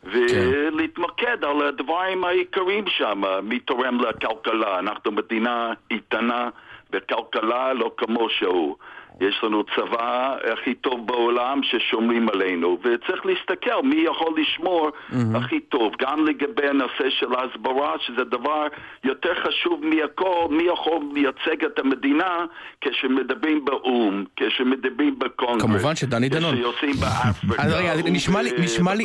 ולהתמקד 0.04 1.44
על 1.44 1.62
הדברים 1.68 2.24
העיקריים 2.24 2.84
שם, 2.86 3.22
מי 3.42 3.58
תורם 3.58 4.00
לכלכלה. 4.00 4.78
אנחנו 4.78 5.12
מדינה 5.12 5.72
איתנה 5.90 6.48
בכלכלה 6.90 7.72
לא 7.72 7.90
כמו 7.96 8.28
שהוא. 8.30 8.76
יש 9.20 9.40
לנו 9.42 9.64
צבא 9.76 10.36
הכי 10.52 10.74
טוב 10.74 11.06
בעולם 11.06 11.60
ששומרים 11.62 12.28
עלינו, 12.28 12.78
וצריך 12.80 13.26
להסתכל 13.26 13.82
מי 13.82 13.96
יכול 13.96 14.34
לשמור 14.40 14.90
הכי 15.34 15.60
טוב, 15.60 15.92
גם 16.00 16.26
לגבי 16.26 16.68
הנושא 16.68 17.10
של 17.10 17.34
ההסברה, 17.34 17.94
שזה 18.06 18.24
דבר 18.24 18.66
יותר 19.04 19.34
חשוב 19.34 19.80
מהכל, 19.84 20.46
מי 20.50 20.62
יכול 20.62 21.00
לייצג 21.14 21.64
את 21.64 21.78
המדינה 21.78 22.46
כשמדברים 22.80 23.64
באו"ם, 23.64 24.24
כשמדברים 24.36 25.18
בקונגרס, 25.18 25.62
כמובן 25.62 25.96
שדני 25.96 26.28
דנון. 26.28 26.54
כשיוצאים 26.54 26.92
באפריקה, 27.00 27.62
אז 27.62 27.72
רגע, 27.72 27.92
אז 27.92 28.00
נשמע 28.04 28.42
לי, 28.42 28.50
נשמע 28.58 28.94
לי. 28.94 29.04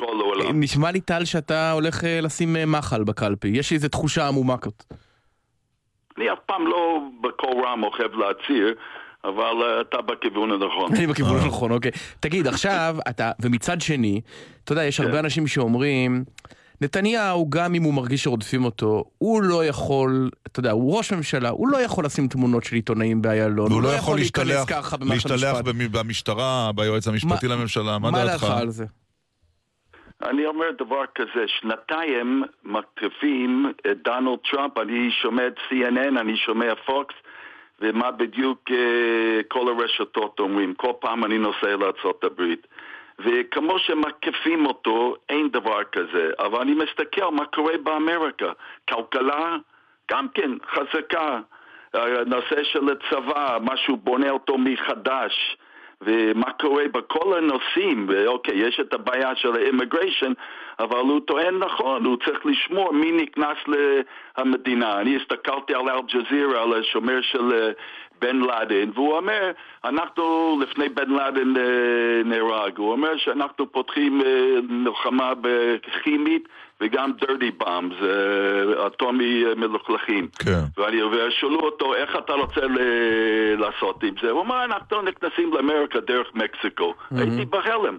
נשמע 0.53 0.91
לי 0.91 1.02
טל 1.02 1.26
שאתה 1.26 1.72
הולך 1.72 2.03
אה, 2.03 2.19
לשים 2.22 2.56
אה, 2.56 2.65
מחל 2.65 3.03
בקלפי. 3.03 3.48
יש 3.48 3.72
לי 3.72 3.76
איזו 3.76 3.90
תחושה 3.90 4.27
עמומה 4.27 4.57
כזאת. 4.57 4.84
אני 6.18 6.34
אף 6.34 6.40
פעם 6.45 6.68
לא 6.68 6.99
בקול 7.22 7.65
רם 7.65 7.84
אוהב 7.84 8.15
להצהיר, 8.15 8.76
אבל 9.23 9.63
אה, 9.63 9.81
אתה 9.81 9.97
בכיוון 10.01 10.51
הנכון. 10.51 10.95
אני 10.95 11.07
בכיוון 11.07 11.37
הנכון, 11.37 11.71
אוקיי. 11.71 11.91
תגיד, 12.19 12.47
עכשיו, 12.47 12.95
אתה, 13.09 13.31
ומצד 13.41 13.81
שני, 13.81 14.21
אתה 14.63 14.71
יודע, 14.71 14.83
יש 14.83 14.99
הרבה 14.99 15.19
אנשים 15.19 15.47
שאומרים, 15.47 16.23
נתניהו, 16.81 17.49
גם 17.49 17.75
אם 17.75 17.83
הוא 17.83 17.93
מרגיש 17.93 18.23
שרודפים 18.23 18.65
אותו, 18.65 19.03
הוא 19.17 19.41
לא 19.43 19.65
יכול, 19.65 20.29
אתה 20.47 20.59
יודע, 20.59 20.71
הוא 20.71 20.97
ראש 20.97 21.13
ממשלה, 21.13 21.49
הוא 21.49 21.67
לא 21.67 21.77
יכול 21.77 22.05
לשים 22.05 22.27
תמונות 22.27 22.63
של 22.63 22.75
עיתונאים 22.75 23.21
באיילון, 23.21 23.71
והוא 23.71 23.81
לא 23.83 23.89
יכול 23.95 24.15
להיכנס 24.15 24.47
להשתלח 24.47 24.81
ככה 24.81 24.97
במערכת 24.97 25.29
להשתלח 25.29 25.55
המשפט. 25.55 25.65
במ- 25.75 25.91
במשטרה, 25.91 26.71
ביועץ 26.75 27.07
המשפטי 27.07 27.47
לממשלה, 27.47 27.99
מה 27.99 28.11
מה 28.11 28.25
דעתך? 28.25 28.43
דעתך 28.43 28.57
על 28.61 28.69
זה? 28.69 28.85
אני 30.23 30.45
אומר 30.45 30.65
דבר 30.79 31.03
כזה, 31.15 31.45
שנתיים 31.59 32.43
מתקיפים 32.63 33.71
את 33.91 33.97
דונלד 34.03 34.39
טראמפ, 34.51 34.77
אני 34.77 35.09
שומע 35.21 35.47
את 35.47 35.53
CNN, 35.69 36.19
אני 36.21 36.37
שומע 36.37 36.65
פוקס, 36.85 37.15
ומה 37.81 38.11
בדיוק 38.11 38.60
אה, 38.72 39.41
כל 39.47 39.68
הרשתות 39.68 40.39
אומרים. 40.39 40.73
כל 40.73 40.91
פעם 40.99 41.26
אני 41.26 41.38
נוסע 41.38 41.76
לארה"ב. 41.76 42.41
וכמו 43.19 43.80
שמתקיפים 43.80 44.65
אותו, 44.65 45.15
אין 45.30 45.49
דבר 45.49 45.84
כזה. 45.84 46.31
אבל 46.39 46.61
אני 46.61 46.73
מסתכל 46.73 47.31
מה 47.31 47.45
קורה 47.45 47.77
באמריקה. 47.84 48.51
כלכלה, 48.89 49.57
גם 50.11 50.27
כן, 50.34 50.51
חזקה. 50.72 51.39
הנושא 51.93 52.64
של 52.64 52.89
הצבא, 52.89 53.57
משהו 53.61 53.97
בונה 53.97 54.30
אותו 54.30 54.57
מחדש. 54.57 55.57
ומה 56.01 56.51
קורה 56.51 56.84
בכל 56.88 57.38
הנושאים, 57.38 58.06
ואוקיי, 58.10 58.68
יש 58.68 58.80
את 58.80 58.93
הבעיה 58.93 59.35
של 59.35 59.56
האימיגריישן, 59.56 60.34
אבל 60.80 60.97
הוא 60.99 61.19
טוען 61.27 61.57
נכון, 61.57 62.06
הוא 62.06 62.18
צריך 62.26 62.45
לשמור 62.45 62.93
מי 62.93 63.11
נכנס 63.11 63.57
למדינה. 64.38 64.99
אני 65.01 65.15
הסתכלתי 65.15 65.73
על 65.76 65.89
אל-ג'זירה, 65.89 66.64
על 66.64 66.73
השומר 66.80 67.22
של 67.22 67.53
אה, 67.53 67.69
בן 68.22 68.38
לאדן, 68.38 68.89
והוא 68.93 69.18
אומר, 69.18 69.51
אנחנו 69.85 70.23
לפני 70.61 70.89
בן 70.89 71.10
לאדן 71.10 71.57
אה, 71.57 71.64
נהרג, 72.26 72.77
הוא 72.77 72.91
אומר 72.91 73.18
שאנחנו 73.18 73.72
פותחים 73.72 74.22
אה, 74.22 74.45
מלחמה 74.69 75.34
כימית 76.03 76.47
וגם 76.81 77.11
dirty 77.22 77.64
bombs, 77.64 78.03
אה, 78.03 78.88
אטומי 78.88 79.43
מלוכלכים. 79.56 80.27
כן. 80.45 80.61
ואני, 80.77 81.03
ושאלו 81.03 81.60
אותו, 81.60 81.95
איך 81.95 82.15
אתה 82.15 82.34
רוצה 82.34 82.61
ל- 82.61 82.80
לעשות 83.60 84.03
עם 84.03 84.14
זה? 84.22 84.30
הוא 84.31 84.41
אמר, 84.41 84.64
אנחנו 84.65 85.01
נכנסים 85.01 85.53
לאמריקה 85.53 85.99
דרך 85.99 86.27
מקסיקו. 86.35 86.93
הייתי 87.18 87.45
בהלם. 87.45 87.97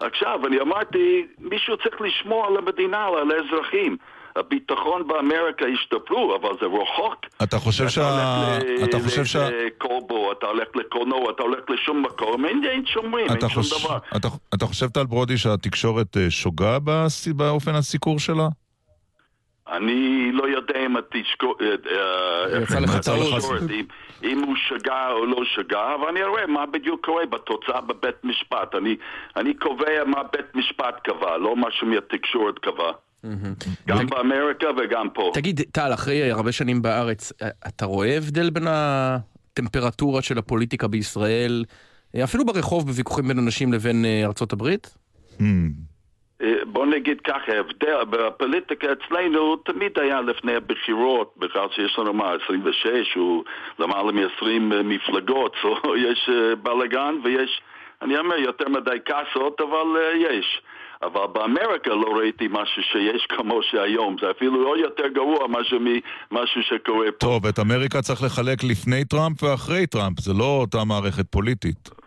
עכשיו, 0.00 0.46
אני 0.46 0.60
אמרתי, 0.60 1.26
מישהו 1.38 1.76
צריך 1.76 2.00
לשמור 2.00 2.46
על 2.46 2.56
המדינה, 2.56 3.04
על 3.06 3.30
האזרחים. 3.30 3.96
הביטחון 4.36 5.08
באמריקה 5.08 5.64
השתפרו, 5.74 6.36
אבל 6.36 6.50
זה 6.60 6.66
רחוק. 6.66 7.14
אתה 7.42 7.58
חושב 7.58 7.88
שה... 7.88 8.08
אתה 8.84 8.98
חושב 9.04 9.24
שה... 9.24 9.48
קולבו, 9.78 10.32
אתה 10.32 10.46
הולך 10.46 10.68
לקולנוע, 10.74 11.30
אתה 11.30 11.42
הולך 11.42 11.60
לשום 11.70 12.02
מקום, 12.02 12.44
אין, 12.44 12.62
אין 12.64 12.86
שומרים, 12.86 13.26
אתה 13.26 13.34
אין 13.46 13.48
שום 13.48 13.62
דבר. 13.80 13.98
אתה- 14.16 14.28
אתה 14.54 14.66
חושב, 14.66 14.86
טל 14.88 15.04
ברודי, 15.04 15.38
שהתקשורת 15.38 16.16
אה, 16.16 16.30
שוגה 16.30 16.78
באופן 17.34 17.74
הסיקור 17.74 18.18
שלה? 18.18 18.48
אני 19.72 20.30
לא 20.32 20.48
יודע 20.48 20.86
אם 20.86 20.96
התשקורת, 20.96 21.86
יצא 22.62 22.78
לך 22.80 22.98
טעות. 22.98 23.42
אם, 24.22 24.42
הוא 24.46 24.56
שגה 24.56 25.10
או 25.10 25.26
לא 25.26 25.44
שגה, 25.44 25.94
אבל 25.94 26.08
אני 26.08 26.24
רואה 26.24 26.46
מה 26.46 26.66
בדיוק 26.66 27.06
קורה 27.06 27.26
בתוצאה 27.26 27.80
בבית 27.80 28.24
משפט. 28.24 28.74
אני, 28.74 28.96
אני 29.36 29.54
קובע 29.54 30.04
מה 30.06 30.22
בית 30.32 30.54
משפט 30.54 30.94
קבע, 31.04 31.38
לא 31.38 31.56
משהו 31.56 31.86
מהתקשורת 31.86 32.58
קבע. 32.58 32.92
גם 33.88 34.06
באמריקה 34.06 34.66
וגם 34.78 35.08
פה. 35.14 35.30
תגיד, 35.34 35.60
טל, 35.72 35.94
אחרי 35.94 36.30
הרבה 36.30 36.52
שנים 36.52 36.82
בארץ, 36.82 37.32
אה, 37.42 37.48
אתה 37.68 37.84
רואה 37.84 38.16
הבדל 38.16 38.50
בין 38.50 38.66
הטמפרטורה 38.68 40.22
של 40.22 40.38
הפוליטיקה 40.38 40.88
בישראל, 40.88 41.64
אה, 42.14 42.24
אפילו 42.24 42.46
ברחוב 42.46 42.86
בוויכוחים 42.86 43.28
בין 43.28 43.38
אנשים 43.38 43.72
לבין 43.72 44.04
אה, 44.04 44.22
ארצות 44.24 44.52
הברית? 44.52 44.94
אה, 46.42 46.54
בוא 46.66 46.86
נגיד 46.86 47.20
ככה, 47.20 47.52
ההבדל 47.52 48.04
בפוליטיקה 48.10 48.86
אצלנו 48.92 49.56
תמיד 49.56 49.98
היה 49.98 50.20
לפני 50.20 50.54
הבחירות, 50.54 51.34
בכלל 51.36 51.66
שיש 51.74 51.98
לנו 51.98 52.12
מה, 52.12 52.32
26 52.44 52.86
או 53.16 53.44
למעלה 53.78 54.12
מ-20 54.12 54.84
מפלגות, 54.84 55.54
so 55.62 55.88
יש 55.96 56.30
אה, 56.32 56.54
בלאגן 56.56 57.14
ויש, 57.24 57.60
אני 58.02 58.18
אומר, 58.18 58.36
יותר 58.36 58.68
מדי 58.68 58.96
כעסות, 59.04 59.60
אבל 59.60 59.96
אה, 59.96 60.16
יש. 60.16 60.62
אבל 61.02 61.26
באמריקה 61.32 61.90
לא 61.90 62.16
ראיתי 62.18 62.48
משהו 62.50 62.82
שיש 62.82 63.26
כמו 63.28 63.60
שהיום, 63.62 64.16
זה 64.20 64.30
אפילו 64.30 64.64
לא 64.64 64.76
יותר 64.78 65.08
גרוע 65.08 65.46
משהו 65.48 65.78
ממשהו 65.80 66.62
שקורה 66.62 67.06
פה. 67.12 67.26
טוב, 67.26 67.46
את 67.46 67.58
אמריקה 67.58 68.02
צריך 68.02 68.22
לחלק 68.22 68.64
לפני 68.64 69.04
טראמפ 69.04 69.42
ואחרי 69.42 69.86
טראמפ, 69.86 70.20
זה 70.20 70.32
לא 70.32 70.58
אותה 70.60 70.84
מערכת 70.84 71.26
פוליטית. 71.30 72.05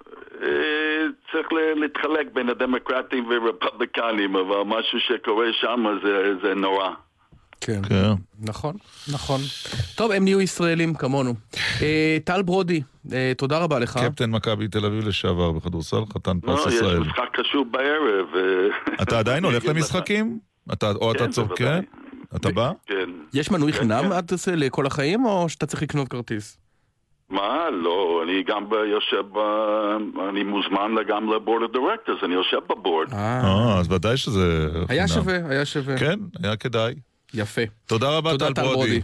צריך 1.42 1.48
להתחלק 1.76 2.28
בין 2.34 2.50
הדמוקרטים 2.50 3.30
ורפובליקנים, 3.30 4.36
אבל 4.36 4.56
משהו 4.66 5.00
שקורה 5.00 5.46
שם 5.62 5.86
זה, 6.04 6.34
זה 6.44 6.54
נורא. 6.56 6.90
כן. 7.62 7.82
כן. 7.90 8.04
נכון, 8.42 8.76
נכון. 9.14 9.42
טוב, 9.96 10.12
הם 10.12 10.24
נהיו 10.24 10.42
ישראלים 10.42 10.94
כמונו. 10.94 11.34
אה, 11.82 12.18
טל 12.24 12.42
ברודי, 12.42 12.82
אה, 13.14 13.32
תודה 13.38 13.58
רבה 13.60 13.80
לך. 13.80 13.98
קפטן 13.98 14.30
מכבי 14.32 14.68
תל 14.68 14.86
אביב 14.86 15.08
לשעבר 15.08 15.52
בכדורסל, 15.52 16.02
חתן 16.14 16.38
לא, 16.44 16.56
פרס 16.56 16.74
ישראל. 16.74 17.00
משחק 17.00 17.38
חשוב 17.40 17.68
בערב. 17.72 18.26
אה, 18.36 18.94
אתה 19.04 19.20
עדיין 19.20 19.46
הולך. 19.46 19.66
למשחקים? 19.66 20.40
אתה- 20.74 20.92
או 20.92 21.12
אתה 21.12 21.20
כן, 21.26 21.32
צוחק? 21.32 21.62
בוודאי. 21.62 21.82
כן? 21.82 22.36
אתה 22.36 22.52
בא? 22.52 22.72
כן. 22.86 23.10
יש 23.34 23.52
מנוי 23.52 23.72
כן, 23.74 23.80
חינם 23.80 24.04
כן. 24.04 24.12
עד 24.12 24.32
זה 24.36 24.56
לכל 24.56 24.86
החיים, 24.86 25.26
או 25.26 25.50
שאתה 25.50 25.66
צריך 25.66 25.82
לקנות 25.84 26.08
כרטיס? 26.08 26.58
מה? 27.30 27.70
לא, 27.84 28.22
אני 28.24 28.44
גם 28.44 28.66
יושב. 28.92 29.24
אני 30.30 30.44
מוזמן 30.44 30.92
גם 31.08 31.34
ל 31.34 31.40
board 31.40 31.70
of 31.70 31.79
directors, 31.79 32.24
אני 32.24 32.34
יושב 32.34 32.60
ב 32.70 32.76
board. 32.76 33.14
אה, 33.14 33.80
אז 33.80 33.92
ודאי 33.92 34.18
שזה 34.18 34.70
היה. 34.90 35.08
שווה, 35.08 35.38
היה 35.50 35.66
שווה. 35.66 35.98
כן, 35.98 36.20
היה 36.44 36.56
כדאי. 36.56 36.94
יפה. 37.34 37.62
תודה 37.86 38.18
רבה, 38.18 38.38
טל. 38.38 38.54
ברודי. 38.54 39.02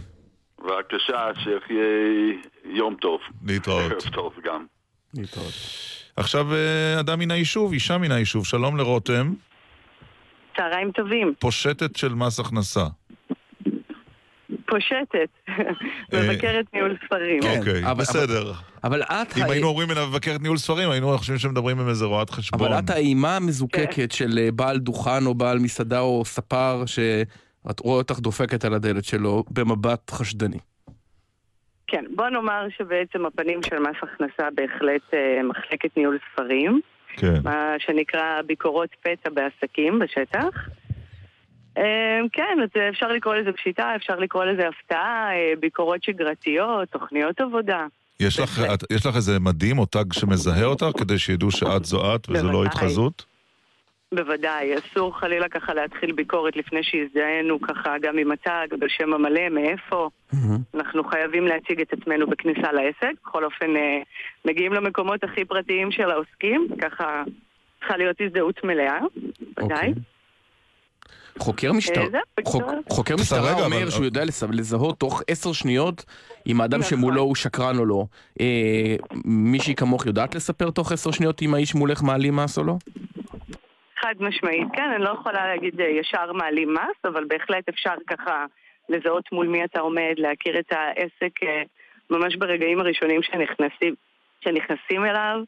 בבקשה, 0.58 1.28
שיחיה 1.34 1.84
יום 2.64 2.94
טוב. 2.94 3.20
להתראות. 3.46 3.92
ערב 3.92 4.12
טוב 4.12 4.32
גם. 4.44 4.64
להתראות. 5.14 5.52
עכשיו 6.16 6.54
אה, 6.54 7.00
אדם 7.00 7.18
מן 7.18 7.30
היישוב, 7.30 7.72
אישה 7.72 7.98
מן 7.98 8.12
היישוב, 8.12 8.46
שלום 8.46 8.76
לרותם, 8.76 9.32
צהריים 10.56 10.92
טובים. 10.92 11.34
פושטת 11.38 11.96
של 11.96 12.14
מס 12.14 12.40
הכנסה. 12.40 12.84
פושטת, 14.68 15.28
מבקרת 16.12 16.66
ניהול 16.74 16.96
ספרים. 17.06 17.40
אוקיי, 17.58 17.84
אבל- 17.90 17.94
בסדר. 18.00 18.52
אבל 18.84 19.02
את... 19.02 19.38
אם 19.38 19.50
היינו 19.50 19.66
אומרים 19.66 19.88
לה 19.90 20.06
מבקרת 20.06 20.40
ניהול 20.42 20.56
ספרים, 20.56 20.90
היינו 20.90 21.18
חושבים 21.18 21.38
שמדברים 21.38 21.80
עם 21.80 21.88
איזה 21.88 22.04
רואת 22.04 22.30
חשבון. 22.30 22.60
אבל 22.68 22.78
את 22.78 22.90
האימה 22.90 23.36
המזוקקת 23.36 24.12
של 24.12 24.38
אה, 24.38 24.48
בעל 24.52 24.78
דוכן 24.78 25.26
או 25.26 25.34
בעל 25.34 25.58
מסעדה 25.58 26.00
או 26.00 26.24
ספר 26.24 26.82
שאת 26.86 27.80
רואה 27.80 27.98
אותך 27.98 28.18
דופקת 28.18 28.64
על 28.64 28.74
הדלת 28.74 29.04
שלו 29.04 29.44
במבט 29.50 30.10
חשדני. 30.10 30.58
כן, 31.86 32.04
בוא 32.14 32.28
נאמר 32.28 32.66
שבעצם 32.78 33.26
הפנים 33.26 33.60
של 33.62 33.78
מס 33.78 33.96
הכנסה 34.02 34.48
בהחלט 34.54 35.14
אה, 35.14 35.42
מחלקת 35.42 35.96
ניהול 35.96 36.18
ספרים. 36.32 36.80
כן. 37.16 37.34
מה 37.44 37.74
שנקרא 37.78 38.42
ביקורות 38.46 38.88
פתע 39.02 39.30
בעסקים 39.30 39.98
בשטח. 39.98 40.68
אה, 41.76 42.20
כן, 42.32 42.58
אז 42.62 42.68
אפשר 42.90 43.08
לקרוא 43.08 43.34
לזה 43.34 43.52
פשיטה, 43.52 43.96
אפשר 43.96 44.16
לקרוא 44.16 44.44
לזה 44.44 44.68
הפתעה, 44.68 45.30
אה, 45.32 45.52
ביקורות 45.60 46.02
שגרתיות, 46.02 46.88
תוכניות 46.88 47.40
עבודה. 47.40 47.86
יש 48.20 48.40
לך, 48.40 48.60
את, 48.74 48.92
יש 48.92 49.06
לך 49.06 49.16
איזה 49.16 49.40
מדים 49.40 49.78
או 49.78 49.86
תג 49.86 50.12
שמזהה 50.12 50.64
אותך 50.64 50.86
כדי 50.98 51.18
שידעו 51.18 51.50
שאת 51.50 51.84
זו 51.84 52.14
את 52.14 52.30
וזה 52.30 52.42
לא 52.42 52.50
בוודאי. 52.50 52.66
התחזות? 52.66 53.24
בוודאי, 54.14 54.74
אסור 54.78 55.18
חלילה 55.18 55.48
ככה 55.48 55.74
להתחיל 55.74 56.12
ביקורת 56.12 56.56
לפני 56.56 56.82
שהזדהינו 56.82 57.60
ככה 57.60 57.98
גם 58.02 58.18
עם 58.18 58.32
התג, 58.32 58.66
בשם 58.78 59.14
המלא, 59.14 59.48
מאיפה. 59.48 60.08
אנחנו 60.74 61.04
חייבים 61.04 61.46
להציג 61.46 61.80
את 61.80 61.92
עצמנו 61.92 62.26
בכניסה 62.26 62.72
לעסק. 62.72 63.12
בכל 63.24 63.44
אופן, 63.44 63.76
אה, 63.76 63.98
מגיעים 64.44 64.72
למקומות 64.72 65.24
הכי 65.24 65.44
פרטיים 65.44 65.92
של 65.92 66.10
העוסקים, 66.10 66.68
ככה 66.82 67.22
צריכה 67.78 67.96
להיות 67.96 68.16
הזדהות 68.20 68.64
מלאה, 68.64 68.98
ודאי. 69.58 69.92
חוקר 71.38 71.72
משטרה, 71.72 72.04
אה, 72.04 72.20
בקיצור. 72.38 72.62
חוקר 72.90 73.14
משטרה 73.20 73.40
רגע, 73.54 73.64
אומר 73.64 73.82
אבל- 73.82 73.90
שהוא 73.90 74.04
יודע 74.04 74.24
לז- 74.24 74.44
לזהות 74.52 74.98
תוך 74.98 75.22
עשר 75.30 75.52
שניות 75.52 76.04
אם 76.46 76.60
האדם 76.60 76.78
נכון. 76.78 76.90
שמולו 76.90 77.22
הוא 77.22 77.34
שקרן 77.34 77.78
או 77.78 77.84
לא. 77.86 78.04
אה, 78.40 78.96
מישהי 79.24 79.74
כמוך 79.74 80.06
יודעת 80.06 80.34
לספר 80.34 80.70
תוך 80.70 80.92
עשר 80.92 81.10
שניות 81.10 81.42
אם 81.42 81.54
האיש 81.54 81.74
מולך 81.74 82.02
מעלים 82.02 82.36
מס 82.36 82.58
או 82.58 82.64
לא? 82.64 82.74
חד 84.00 84.14
משמעית, 84.20 84.68
כן, 84.72 84.90
אני 84.96 85.04
לא 85.04 85.10
יכולה 85.20 85.46
להגיד 85.46 85.80
אה, 85.80 85.86
ישר 85.86 86.32
מעלים 86.32 86.74
מס, 86.74 87.04
אבל 87.04 87.24
בהחלט 87.28 87.68
אפשר 87.68 87.94
ככה 88.06 88.44
לזהות 88.88 89.24
מול 89.32 89.46
מי 89.46 89.64
אתה 89.64 89.80
עומד, 89.80 90.14
להכיר 90.16 90.58
את 90.58 90.72
העסק 90.72 91.32
ממש 92.10 92.36
ברגעים 92.36 92.80
הראשונים 92.80 93.22
שנכנסים, 93.22 93.94
שנכנסים 94.44 95.04
אליו. 95.04 95.38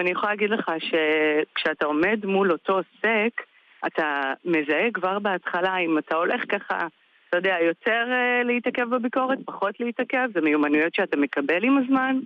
אני 0.00 0.10
יכולה 0.10 0.32
להגיד 0.32 0.50
לך 0.50 0.70
שכשאתה 0.78 1.86
עומד 1.86 2.26
מול 2.26 2.52
אותו 2.52 2.72
עוסק, 2.72 3.42
אתה 3.86 4.32
מזהה 4.44 4.90
כבר 4.94 5.18
בהתחלה 5.18 5.78
אם 5.78 5.98
אתה 5.98 6.16
הולך 6.16 6.40
ככה, 6.48 6.86
אתה 7.28 7.36
יודע, 7.38 7.56
יותר 7.66 8.04
אה, 8.10 8.42
להתעכב 8.44 8.94
בביקורת, 8.94 9.38
פחות 9.44 9.80
להתעכב, 9.80 10.28
זה 10.34 10.40
מיומנויות 10.40 10.94
שאתה 10.94 11.16
מקבל 11.16 11.64
עם 11.64 11.78
הזמן. 11.78 12.16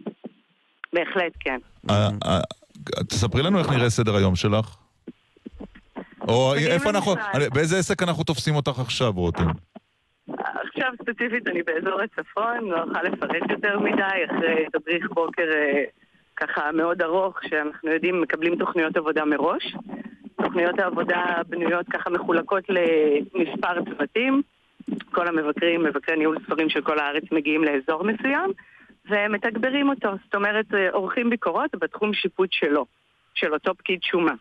בהחלט, 0.92 1.32
כן. 1.40 1.58
אה, 1.90 2.08
אה, 2.24 2.40
תספרי 3.08 3.42
לנו 3.42 3.58
איך 3.58 3.70
נראה 3.70 3.90
סדר 3.90 4.16
היום 4.16 4.36
שלך. 4.36 4.76
או 6.28 6.54
איפה 6.54 6.90
אנחנו. 6.90 7.14
באיזה 7.54 7.78
עסק 7.78 8.02
אנחנו 8.02 8.24
תופסים 8.24 8.54
אותך 8.54 8.78
עכשיו, 8.78 9.12
רותם? 9.12 9.46
עכשיו 10.28 10.92
ספציפית 11.02 11.48
אני 11.48 11.62
באזור 11.62 12.00
הצפון, 12.00 12.68
לא 12.68 12.82
אוכל 12.82 13.02
לפרט 13.02 13.50
יותר 13.50 13.78
מדי, 13.78 14.24
אחרי 14.30 14.64
תדריך 14.72 15.10
בוקר 15.10 15.46
ככה 16.36 16.72
מאוד 16.72 17.02
ארוך, 17.02 17.38
שאנחנו 17.48 17.90
יודעים, 17.90 18.20
מקבלים 18.20 18.56
תוכניות 18.56 18.96
עבודה 18.96 19.24
מראש. 19.24 19.74
תוכניות 20.44 20.78
העבודה 20.78 21.24
בנויות 21.48 21.86
ככה 21.88 22.10
מחולקות 22.10 22.64
למספר 22.68 23.84
צוותים. 23.90 24.42
כל 25.10 25.28
המבקרים, 25.28 25.82
מבקרי 25.84 26.16
ניהול 26.16 26.38
ספרים 26.46 26.68
של 26.68 26.80
כל 26.80 26.98
הארץ 26.98 27.24
מגיעים 27.32 27.64
לאזור 27.64 28.04
מסוים, 28.04 28.50
ומתגברים 29.10 29.88
אותו. 29.88 30.08
זאת 30.24 30.34
אומרת, 30.34 30.74
אה, 30.74 30.90
עורכים 30.90 31.30
ביקורות 31.30 31.70
בתחום 31.74 32.14
שיפוט 32.14 32.52
שלו, 32.52 32.86
של 33.34 33.52
אותו 33.52 33.74
פקיד 33.74 33.98
שומה. 34.02 34.32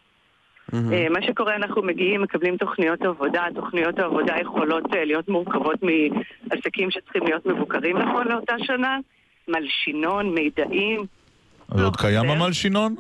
אה, 0.74 1.10
מה 1.10 1.20
שקורה, 1.28 1.56
אנחנו 1.56 1.84
מגיעים, 1.84 2.22
מקבלים 2.22 2.58
תוכניות 2.58 3.02
עבודה, 3.02 3.46
תוכניות 3.56 4.00
העבודה 4.00 4.34
יכולות 4.42 4.96
אה, 4.96 5.06
להיות 5.06 5.30
מורכבות 5.30 5.80
מעסקים 5.84 6.92
שצריכים 6.92 7.24
להיות 7.24 7.46
מבוקרים 7.46 7.98
נכון 7.98 8.28
לאותה 8.28 8.56
שנה, 8.60 8.98
מלשינון, 9.48 10.34
מידעים, 10.34 11.06
אז 11.70 11.82
עוד 11.82 11.96
קיים 11.96 12.30
המלשינון? 12.30 12.96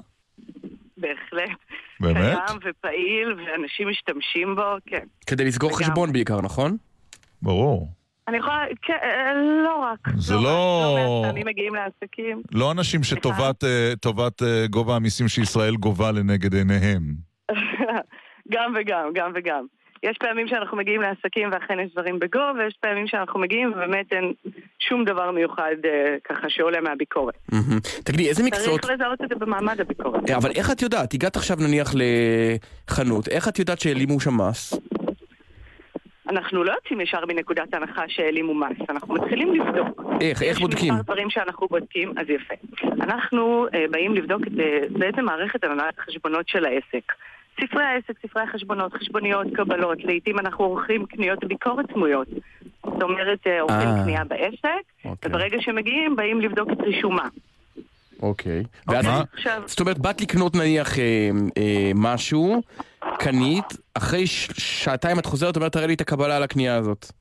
בהחלט. 0.97 1.57
באמת? 2.03 2.37
קיים 2.45 2.59
ופעיל, 2.65 3.33
ואנשים 3.37 3.89
משתמשים 3.89 4.55
בו, 4.55 4.75
כן. 4.85 5.05
כדי 5.27 5.45
לסגור 5.45 5.77
חשבון 5.79 6.13
בעיקר, 6.13 6.41
נכון? 6.41 6.77
ברור. 7.41 7.89
אני 8.27 8.37
יכולה, 8.37 8.65
כן, 8.81 8.97
אה, 9.03 9.33
לא 9.63 9.75
רק. 9.75 9.99
זה 10.15 10.33
לא... 10.33 10.41
לא... 10.41 10.95
לא 10.95 10.95
מעט 10.95 11.29
פעמים 11.29 11.47
מגיעים 11.47 11.75
לעסקים. 11.75 12.41
לא 12.51 12.71
אנשים 12.71 13.03
שטובת 13.03 13.63
אה, 13.63 13.93
טובת, 14.01 14.43
אה, 14.43 14.65
גובה 14.69 14.95
המיסים 14.95 15.27
שישראל 15.27 15.75
גובה 15.75 16.11
לנגד 16.11 16.53
עיניהם. 16.53 17.01
גם 18.53 18.73
וגם, 18.79 19.09
גם 19.15 19.31
וגם. 19.35 19.65
יש 20.03 20.17
פעמים 20.17 20.47
שאנחנו 20.47 20.77
מגיעים 20.77 21.01
לעסקים 21.01 21.49
ואכן 21.51 21.79
יש 21.79 21.91
דברים 21.91 22.19
בגו, 22.19 22.39
ויש 22.57 22.73
פעמים 22.79 23.07
שאנחנו 23.07 23.39
מגיעים 23.39 23.71
ובאמת 23.71 24.13
אין 24.13 24.33
שום 24.79 25.05
דבר 25.05 25.31
מיוחד 25.31 25.75
אה, 25.85 26.15
ככה 26.23 26.49
שעולה 26.49 26.81
מהביקורת. 26.81 27.37
תגידי, 28.03 28.29
איזה 28.29 28.43
מקצועות... 28.43 28.81
צריך 28.81 28.93
לזהות 28.93 29.21
את 29.21 29.29
זה 29.29 29.35
במעמד 29.35 29.81
הביקורת. 29.81 30.29
אה, 30.29 30.37
אבל 30.37 30.51
איך 30.55 30.71
את 30.71 30.81
יודעת? 30.81 31.13
הגעת 31.13 31.35
עכשיו 31.35 31.57
נניח 31.59 31.93
לחנות, 31.95 33.27
איך 33.27 33.47
את 33.47 33.59
יודעת 33.59 33.79
שהעלימו 33.79 34.19
שם 34.19 34.41
מס? 34.41 34.73
אנחנו 36.29 36.63
לא 36.63 36.71
יוצאים 36.71 37.01
ישר 37.01 37.25
מנקודת 37.25 37.73
הנחה 37.73 38.03
שהעלימו 38.07 38.53
מס, 38.53 38.89
אנחנו 38.89 39.13
מתחילים 39.13 39.53
לבדוק. 39.53 40.01
איך? 40.21 40.43
איך 40.43 40.59
בודקים? 40.59 40.93
יש 40.93 40.99
מספר 40.99 41.13
דברים 41.13 41.29
שאנחנו 41.29 41.67
בודקים, 41.67 42.13
אז 42.17 42.29
יפה. 42.29 42.53
אנחנו 43.01 43.67
אה, 43.73 43.85
באים 43.91 44.15
לבדוק 44.15 44.41
את 44.41 44.59
אה, 44.59 44.79
בעצם 44.89 45.25
מערכת 45.25 45.63
הנהלת 45.63 45.99
החשבונות 45.99 46.47
של 46.47 46.65
העסק. 46.65 47.13
ספרי 47.61 47.83
העסק, 47.83 48.13
ספרי 48.27 48.43
החשבונות, 48.43 48.93
חשבוניות, 48.93 49.47
קבלות, 49.55 49.97
לעיתים 50.03 50.39
אנחנו 50.39 50.65
עורכים 50.65 51.05
קניות 51.05 51.43
ביקורת 51.45 51.85
סמויות. 51.93 52.27
זאת 52.83 53.01
אומרת, 53.01 53.47
אה, 53.47 53.61
עורכים 53.61 53.87
אה. 53.87 54.03
קנייה 54.03 54.23
בעסק, 54.23 54.85
אוקיי. 55.05 55.31
וברגע 55.31 55.57
שמגיעים, 55.61 56.15
באים 56.15 56.41
לבדוק 56.41 56.69
את 56.71 56.81
רישומה. 56.81 57.27
אוקיי. 58.21 58.63
ואז, 58.87 59.05
מה? 59.05 59.21
זאת 59.65 59.79
אומרת, 59.79 59.97
באת 59.97 60.21
לקנות 60.21 60.55
נניח 60.55 60.99
אה, 60.99 61.29
אה, 61.57 61.91
משהו, 61.95 62.61
קנית, 63.19 63.65
אחרי 63.93 64.27
ש- 64.27 64.49
שעתיים 64.57 65.19
את 65.19 65.25
חוזרת, 65.25 65.55
אומרת, 65.55 65.71
תראה 65.71 65.87
לי 65.87 65.93
את 65.93 66.01
הקבלה 66.01 66.37
על 66.37 66.43
הקנייה 66.43 66.75
הזאת. 66.75 67.11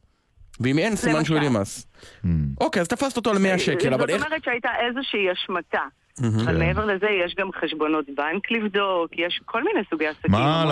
ואם 0.60 0.78
אין, 0.78 0.96
סימן 0.96 1.24
שהוא 1.24 1.36
העלים 1.36 1.52
מס. 1.52 1.86
אוקיי, 2.60 2.80
אז 2.80 2.88
תפסת 2.88 3.16
אותו 3.16 3.30
על 3.30 3.38
100 3.38 3.58
שקל, 3.58 3.94
אבל 3.94 4.10
איך... 4.10 4.18
זאת 4.18 4.26
אומרת 4.26 4.44
שהייתה 4.44 4.68
איזושהי 4.86 5.30
השמטה. 5.30 5.82
מהמם. 6.20 6.38
אבל 6.38 6.52
כן. 6.52 6.58
מעבר 6.58 6.84
לזה, 6.84 7.06
יש 7.24 7.34
גם 7.38 7.48
חשבונות 7.60 8.04
בנק 8.16 8.50
לבדוק, 8.50 9.10
יש 9.18 9.40
כל 9.44 9.62
מיני 9.64 9.80
סוגי 9.90 10.06
עסקים. 10.06 10.30
מה 10.30 10.64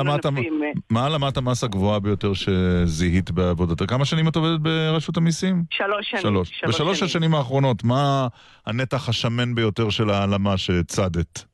אה, 0.96 1.18
מה 1.18 1.28
המס 1.36 1.64
הגבוהה 1.64 2.00
ביותר 2.00 2.32
שזיהית 2.34 3.30
בעבודתך? 3.30 3.84
כמה 3.88 4.04
שנים 4.04 4.28
את 4.28 4.36
עובדת 4.36 4.60
ברשות 4.60 5.16
המיסים? 5.16 5.62
שלוש 5.70 6.10
שנים. 6.10 6.22
שלוש. 6.22 6.64
בשלוש 6.68 7.02
השנים 7.02 7.34
האחרונות, 7.34 7.84
מה 7.84 8.28
הנתח 8.66 9.08
השמן 9.08 9.54
ביותר 9.54 9.90
של 9.90 10.10
ההעלמה 10.10 10.58
שהצדת? 10.58 11.44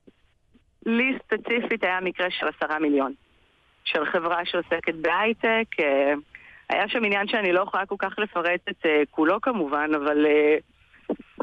לי 0.87 1.19
ספציפית 1.25 1.85
היה 1.85 2.01
מקרה 2.03 2.27
של 2.31 2.47
עשרה 2.57 2.79
מיליון. 2.79 3.13
של 3.87 4.05
חברה 4.07 4.45
שעוסקת 4.45 4.95
בהייטק. 4.95 5.67
אה, 5.81 6.15
היה 6.71 6.89
שם 6.89 7.05
עניין 7.05 7.29
שאני 7.29 7.53
לא 7.53 7.61
יכולה 7.61 7.87
כל 7.87 7.95
כך 7.99 8.19
לפרט 8.19 8.61
את 8.71 8.87
אה, 8.87 9.03
כולו 9.11 9.41
כמובן, 9.41 9.91
אבל 9.97 10.27
אה, 10.27 10.57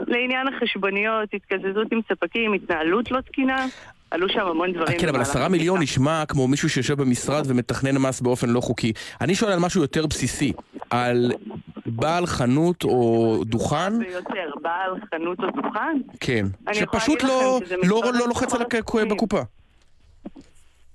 לעניין 0.07 0.47
החשבוניות, 0.47 1.29
התקזזות 1.33 1.87
עם 1.91 1.99
ספקים, 2.09 2.53
התנהלות 2.53 3.11
לא 3.11 3.21
תקינה, 3.21 3.65
עלו 4.11 4.29
שם 4.29 4.47
המון 4.47 4.73
דברים. 4.73 4.99
כן, 4.99 5.09
אבל 5.09 5.21
עשרה 5.21 5.49
מיליון 5.49 5.79
נשמע 5.81 6.23
כמו 6.27 6.47
מישהו 6.47 6.69
שיושב 6.69 7.01
במשרד 7.01 7.43
ומתכנן 7.47 7.97
מס 7.97 8.21
באופן 8.21 8.49
לא 8.49 8.61
חוקי. 8.61 8.93
אני 9.21 9.35
שואל 9.35 9.51
על 9.51 9.59
משהו 9.59 9.81
יותר 9.81 10.05
בסיסי, 10.07 10.53
על 10.89 11.31
בעל 11.85 12.25
חנות 12.25 12.83
או 12.83 13.37
דוכן, 13.45 13.99
ביותר, 13.99 14.49
בעל 14.61 14.91
חנות 15.13 15.39
או 15.39 15.61
דוכן? 15.61 15.97
כן, 16.19 16.45
שפשוט 16.73 17.23
לא- 17.23 17.59
לא 17.83 18.01
לא 18.19 18.27
לוחץ 18.27 18.53
על 18.53 18.59
לכל 18.61 18.67
הקו- 18.67 18.77
התחומים. 18.77 19.09
בקופה. 19.09 19.41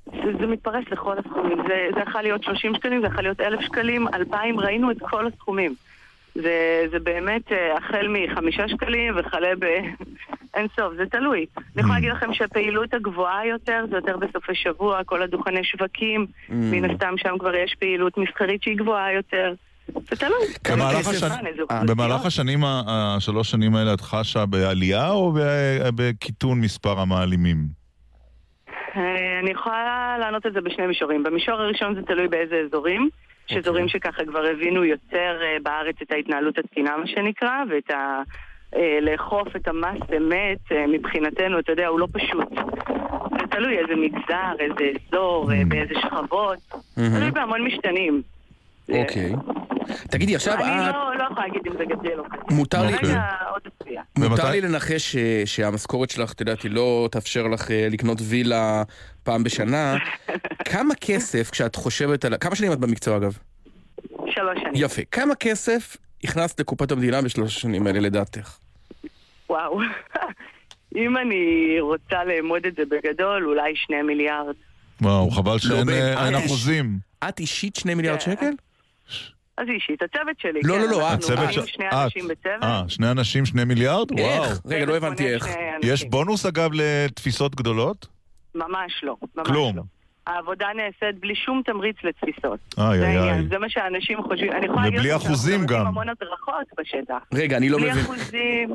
זה, 0.06 0.32
זה 0.40 0.46
מתפרס 0.46 0.84
לכל 0.90 1.18
הסכומים, 1.18 1.58
זה, 1.68 1.88
זה 1.94 2.00
יכול 2.08 2.22
להיות 2.22 2.42
30 2.44 2.74
שקלים, 2.74 3.00
זה 3.00 3.06
יכול 3.06 3.22
להיות 3.22 3.40
1,000 3.40 3.60
שקלים, 3.60 4.08
2,000, 4.14 4.60
ראינו 4.60 4.90
את 4.90 4.96
כל 5.10 5.26
הסכומים. 5.26 5.74
זה, 6.42 6.86
זה 6.90 6.98
באמת 6.98 7.52
אה, 7.52 7.76
החל 7.76 8.06
מחמישה 8.08 8.68
שקלים 8.68 9.14
וכלה 9.16 9.48
ב... 9.58 9.64
אין 10.54 10.66
סוף, 10.76 10.94
זה 10.96 11.06
תלוי. 11.06 11.46
אני 11.56 11.64
יכולה 11.76 11.94
להגיד 11.94 12.10
לכם 12.10 12.34
שהפעילות 12.34 12.94
הגבוהה 12.94 13.46
יותר 13.46 13.84
זה 13.90 13.96
יותר 13.96 14.16
בסופי 14.16 14.54
שבוע, 14.54 15.04
כל 15.04 15.22
הדוכני 15.22 15.64
שווקים, 15.64 16.26
Mm. 16.48 16.52
מן 16.54 16.90
הסתם 16.90 17.14
שם 17.16 17.38
כבר 17.38 17.54
יש 17.54 17.74
פעילות 17.78 18.18
מסחרית 18.18 18.62
שהיא 18.62 18.76
גבוהה 18.76 19.12
יותר. 19.12 19.54
זה 19.86 20.16
תלוי. 20.16 20.46
במהלך 20.70 21.08
אה. 21.70 21.82
במהלך 21.86 22.26
השנים, 22.26 22.60
השלוש 22.64 23.50
שנים 23.50 23.74
האלה, 23.74 23.94
את 23.94 24.00
חשה 24.00 24.46
בעלייה 24.46 25.10
או 25.10 25.32
בקיטון 25.94 26.60
מספר 26.60 27.00
המעלימים? 27.00 27.56
אה, 28.96 29.38
אני 29.42 29.50
יכולה 29.50 30.16
לענות 30.20 30.46
על 30.46 30.52
זה 30.52 30.60
בשני 30.60 30.86
מישורים. 30.86 31.22
במישור 31.22 31.54
הראשון 31.54 31.94
זה 31.94 32.02
תלוי 32.02 32.28
באיזה 32.28 32.62
אזורים. 32.66 33.08
יש 33.50 33.56
אזורים 33.56 33.88
שככה 33.88 34.24
כבר 34.24 34.44
הבינו 34.46 34.84
יותר 34.84 35.38
אה, 35.42 35.56
בארץ 35.62 35.96
את 36.02 36.12
ההתנהלות 36.12 36.58
התקינה, 36.58 36.96
מה 36.96 37.06
שנקרא, 37.06 37.62
ואת 37.70 37.90
ה... 37.90 38.22
אה, 38.76 38.98
לאכוף 39.02 39.56
את 39.56 39.68
המס 39.68 40.00
אמת, 40.16 40.72
אה, 40.72 40.86
מבחינתנו, 40.86 41.58
אתה 41.58 41.72
יודע, 41.72 41.86
הוא 41.86 42.00
לא 42.00 42.08
פשוט. 42.12 42.48
זה 43.40 43.46
תלוי 43.50 43.78
איזה 43.78 43.94
מגזר, 43.96 44.52
איזה 44.58 44.90
אזור, 45.08 45.52
אה, 45.52 45.62
באיזה 45.68 45.94
שכבות, 46.02 46.58
תלוי 46.94 47.30
בהמון 47.30 47.64
משתנים. 47.64 48.22
אוקיי. 48.88 49.32
תגידי, 50.10 50.34
עכשיו 50.36 50.54
אני 50.54 50.62
את... 50.90 50.94
לא 50.94 51.16
לא 51.18 51.24
יכולה 51.24 51.46
להגיד 51.46 51.62
אם 51.66 51.72
זה 51.78 51.84
גדל 51.84 52.18
או 52.18 52.24
קטן. 52.24 52.54
מותר 52.54 52.82
לי- 52.86 52.92
עוד. 53.50 53.62
מותר 54.18 54.50
לי 54.50 54.60
לנחש 54.60 55.16
שהמשכורת 55.44 56.10
שלך, 56.10 56.32
את 56.32 56.40
יודעת, 56.40 56.62
היא 56.62 56.70
לא 56.70 57.08
תאפשר 57.12 57.46
לך 57.46 57.66
לקנות 57.90 58.18
וילה 58.28 58.82
פעם 59.28 59.44
בשנה. 59.44 59.96
כמה 60.64 60.94
כסף, 60.94 61.50
כשאת 61.50 61.76
חושבת 61.76 62.24
על... 62.24 62.34
כמה 62.40 62.56
שנים 62.56 62.72
את 62.72 62.78
במקצוע 62.78 63.16
אגב? 63.16 63.38
שלוש 64.10 64.58
שנים. 64.60 64.72
יפה. 64.74 65.02
כמה 65.10 65.34
כסף 65.34 65.96
הכנסת 66.24 66.60
לקופת 66.60 66.92
המדינה 66.92 67.22
בשלוש 67.22 67.56
השנים 67.56 67.86
האלה 67.86 68.00
לדעתך? 68.00 68.58
וואו. 69.50 69.80
אם 70.96 71.16
אני 71.16 71.44
רוצה 71.80 72.24
לאמוד 72.24 72.66
את 72.66 72.74
זה 72.76 72.82
בגדול, 72.90 73.46
אולי 73.48 73.72
שני 73.76 74.02
מיליארד. 74.02 74.54
וואו, 75.00 75.30
חבל 75.30 75.58
שאין 75.58 75.88
לא, 75.88 75.92
אה, 75.92 76.26
אין 76.26 76.34
את- 76.36 76.44
אחוזים. 76.46 76.98
את 77.28 77.40
אישית 77.40 77.76
שני 77.76 77.94
מיליארד 77.94 78.22
כן. 78.22 78.30
שקל? 78.32 78.50
אז 79.58 79.66
אישית, 79.74 80.02
הצוות 80.02 80.40
שלי, 80.40 80.60
לא, 80.64 80.74
כן. 80.74 80.80
לא, 80.80 80.86
לא, 80.90 80.96
את. 81.08 81.12
אנחנו 81.12 81.34
הצוות 81.34 81.52
של- 81.52 81.66
שני. 81.66 81.84
אנשים 81.92 82.28
בצוות. 82.28 82.62
אה, 82.62 82.82
שני 82.88 83.10
אנשים, 83.10 83.46
שני 83.46 83.64
מיליארד? 83.64 84.12
וואו. 84.20 84.42
רגע, 84.66 84.84
לא 84.86 84.96
הבנתי 84.96 85.34
איך. 85.34 85.46
יש. 85.82 86.04
בונוס 86.04 86.46
אגב 86.46 86.70
לתפיסות 86.72 87.54
גדולות? 87.54 88.17
ממש 88.54 88.92
לא, 89.02 89.16
ממש 89.36 89.46
כלום. 89.46 89.76
לא. 89.76 89.82
העבודה 90.26 90.66
נעשית 90.76 91.20
בלי 91.20 91.34
שום 91.34 91.62
תמריץ 91.64 91.96
לתפיסות. 92.04 92.60
איי, 92.78 92.98
זה 92.98 93.06
איי, 93.06 93.18
איי. 93.32 93.48
זה 93.50 93.58
מה 93.58 93.68
שאנשים 93.68 94.22
חושבים. 94.22 94.52
אני 94.52 94.66
יכולה 94.66 94.82
להגיד 94.82 94.98
ובלי 94.98 95.16
אחוזים 95.16 95.54
עושים 95.54 95.66
גם. 95.66 95.86
המון 95.86 96.08
הדרכות 96.08 96.66
בשטח. 96.78 97.18
רגע, 97.34 97.56
אני 97.56 97.68
לא 97.68 97.78
בלי 97.78 97.90
מבין. 97.90 98.04
אחוזים. 98.04 98.74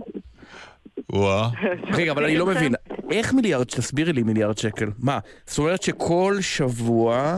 וואה. 1.12 1.50
רגע, 1.94 2.12
אבל 2.12 2.24
אני 2.26 2.38
לא 2.38 2.46
מבין. 2.46 2.74
איך 3.12 3.34
מיליארד, 3.34 3.64
תסבירי 3.66 4.14
לי 4.14 4.24
מיליארד 4.24 4.58
שקל. 4.58 4.90
מה, 5.00 5.20
זאת 5.46 5.58
אומרת 5.60 5.84
שכל 5.84 6.36
שבוע, 6.42 7.38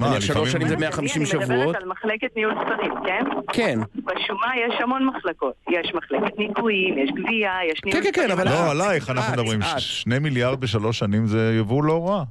נניח 0.00 0.20
שלוש 0.20 0.52
שנים 0.52 0.68
זה 0.68 0.74
אני 0.74 0.80
150 0.80 1.22
אני 1.22 1.26
שבועות? 1.30 1.50
מדברת 1.50 1.76
על 1.76 1.88
מחלקת 1.88 2.36
ניהול 2.36 2.54
ספרים, 2.54 2.92
כן? 3.06 3.24
כן. 3.52 3.78
בשומה 3.94 4.46
יש 4.66 4.80
המון 4.80 5.06
מחלקות. 5.06 5.54
יש 5.70 5.92
מחלקת 5.94 6.38
ניכויים, 6.38 6.98
יש 6.98 7.10
גבייה, 7.10 7.58
יש 7.72 7.80
ניהול 7.84 8.02
כן, 8.02 8.10
כן, 8.14 8.30
אבל 8.30 8.44
לא, 8.44 8.70
עלייך 8.70 9.10
אנחנו 9.10 9.32
מדברים. 9.32 9.60
שני 9.78 10.18
מיליארד 10.18 10.60
בשלוש 10.60 10.98
שנים 10.98 11.26
זה 11.26 11.54
יבוא 11.58 11.84
לא 11.84 12.08
רע. 12.08 12.24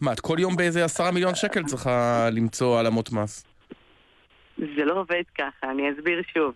מה, 0.00 0.12
את 0.12 0.20
כל 0.20 0.36
יום 0.38 0.56
באיזה 0.56 0.84
עשרה 0.84 1.10
מיליון 1.10 1.34
שקל 1.34 1.64
צריכה 1.64 2.28
למצוא 2.32 2.76
העלמות 2.76 3.12
מס? 3.12 3.44
זה 4.58 4.84
לא 4.84 5.00
עובד 5.00 5.22
ככה, 5.38 5.70
אני 5.70 5.90
אסביר 5.92 6.22
שוב. 6.34 6.54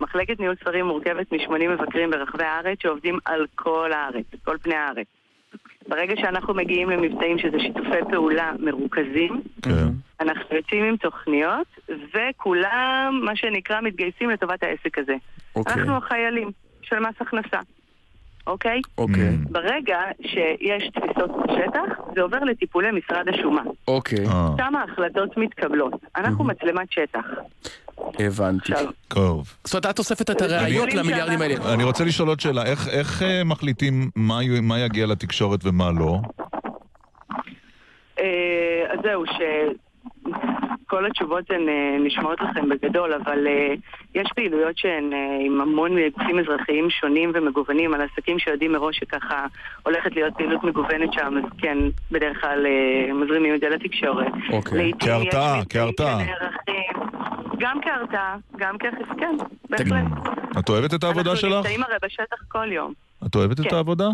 מחלקת 0.00 0.40
ניהול 0.40 0.56
ספרים 0.60 0.86
מורכבת 0.86 1.32
מ-80 1.32 1.68
מבקרים 1.68 2.10
ברחבי 2.10 2.44
הארץ 2.44 2.78
שעובדים 2.82 3.18
על 3.24 3.46
כל 3.54 3.92
הארץ, 3.92 4.24
כל 4.44 4.56
פני 4.62 4.74
הארץ. 4.74 5.06
ברגע 5.88 6.14
שאנחנו 6.16 6.54
מגיעים 6.54 6.90
למבצעים 6.90 7.38
שזה 7.38 7.58
שיתופי 7.60 8.10
פעולה 8.10 8.52
מרוכזים, 8.58 9.42
כן. 9.62 9.86
אנחנו 10.20 10.56
יוצאים 10.56 10.84
עם 10.84 10.96
תוכניות, 10.96 11.66
וכולם, 11.88 13.20
מה 13.24 13.36
שנקרא, 13.36 13.80
מתגייסים 13.80 14.30
לטובת 14.30 14.62
העסק 14.62 14.98
הזה. 14.98 15.14
אוקיי. 15.56 15.74
אנחנו 15.74 15.96
החיילים 15.96 16.50
של 16.82 16.98
מס 16.98 17.14
הכנסה, 17.20 17.58
אוקיי? 18.46 18.80
אוקיי. 18.98 19.36
ברגע 19.50 19.98
שיש 20.22 20.88
תפיסות 20.88 21.30
בשטח, 21.30 22.00
זה 22.14 22.22
עובר 22.22 22.38
לטיפולי 22.38 22.88
משרד 22.90 23.28
השומה. 23.28 23.62
אוקיי, 23.88 24.26
אה, 24.26 24.48
שם 24.56 24.74
ההחלטות 24.74 25.36
מתקבלות. 25.36 25.92
אנחנו 26.16 26.44
מצלמת 26.44 26.92
שטח. 26.92 27.24
הבנתי. 28.18 28.72
טוב. 29.08 29.54
זאת 29.64 29.74
אומרת, 29.74 29.86
את 29.94 29.98
אוספת 29.98 30.30
את 30.30 30.42
הראיות 30.42 30.88
אני- 30.88 30.96
למיליארדים 30.96 31.40
האלה. 31.42 31.74
אני 31.74 31.84
רוצה 31.84 32.04
לשאול 32.04 32.28
עוד 32.28 32.40
שאלה, 32.40 32.62
איך- 32.66 32.88
איך 32.88 33.22
אה, 33.22 33.44
מחליטים 33.44 34.10
מה 34.62 34.78
יגיע 34.78 35.06
לתקשורת 35.06 35.60
ומה 35.64 35.90
לא? 35.90 36.16
אה, 38.18 38.24
אז 38.92 38.98
זהו, 39.02 39.24
שכל 39.26 41.06
התשובות 41.06 41.50
הן 41.50 41.68
אה, 41.68 41.96
נשמעות 42.00 42.38
לכם 42.40 42.68
בגדול, 42.68 43.12
אבל 43.12 43.38
יש 44.14 44.28
פעילויות 44.34 44.78
שהן 44.78 45.10
עם 45.46 45.60
המון 45.60 45.90
גופים 46.18 46.38
אזרחיים 46.38 46.90
שונים 46.90 47.32
ומגוונים 47.34 47.94
על 47.94 48.00
עסקים 48.00 48.38
שיודעים 48.38 48.72
מראש 48.72 48.96
שככה 48.98 49.46
הולכת 49.82 50.12
להיות 50.14 50.34
פעילות 50.34 50.64
מגוונת 50.64 51.12
שם, 51.12 51.34
אז 51.38 51.50
כן, 51.58 51.78
בדרך 52.12 52.40
כלל 52.40 52.66
מזרימים 53.14 53.54
את 53.54 53.60
זה 53.60 53.68
לתקשורת. 53.68 54.26
אוקיי. 54.52 54.92
כהרתעה, 55.00 55.60
כהרתעה. 55.68 56.18
גם 57.60 57.78
כהרתעה, 57.84 58.36
גם 58.56 58.78
כחיס... 58.78 59.08
כן, 59.18 59.36
בהחלט. 59.70 60.04
את 60.58 60.68
אוהבת 60.68 60.94
את 60.94 61.04
העבודה 61.04 61.30
אנחנו 61.30 61.48
שלך? 61.48 61.56
נמצאים 61.56 61.82
הרי 61.82 61.94
בשטח 62.02 62.36
כל 62.48 62.72
יום. 62.72 62.92
את 63.26 63.34
אוהבת 63.34 63.60
את 63.60 63.64
כן. 63.64 63.76
העבודה? 63.76 64.08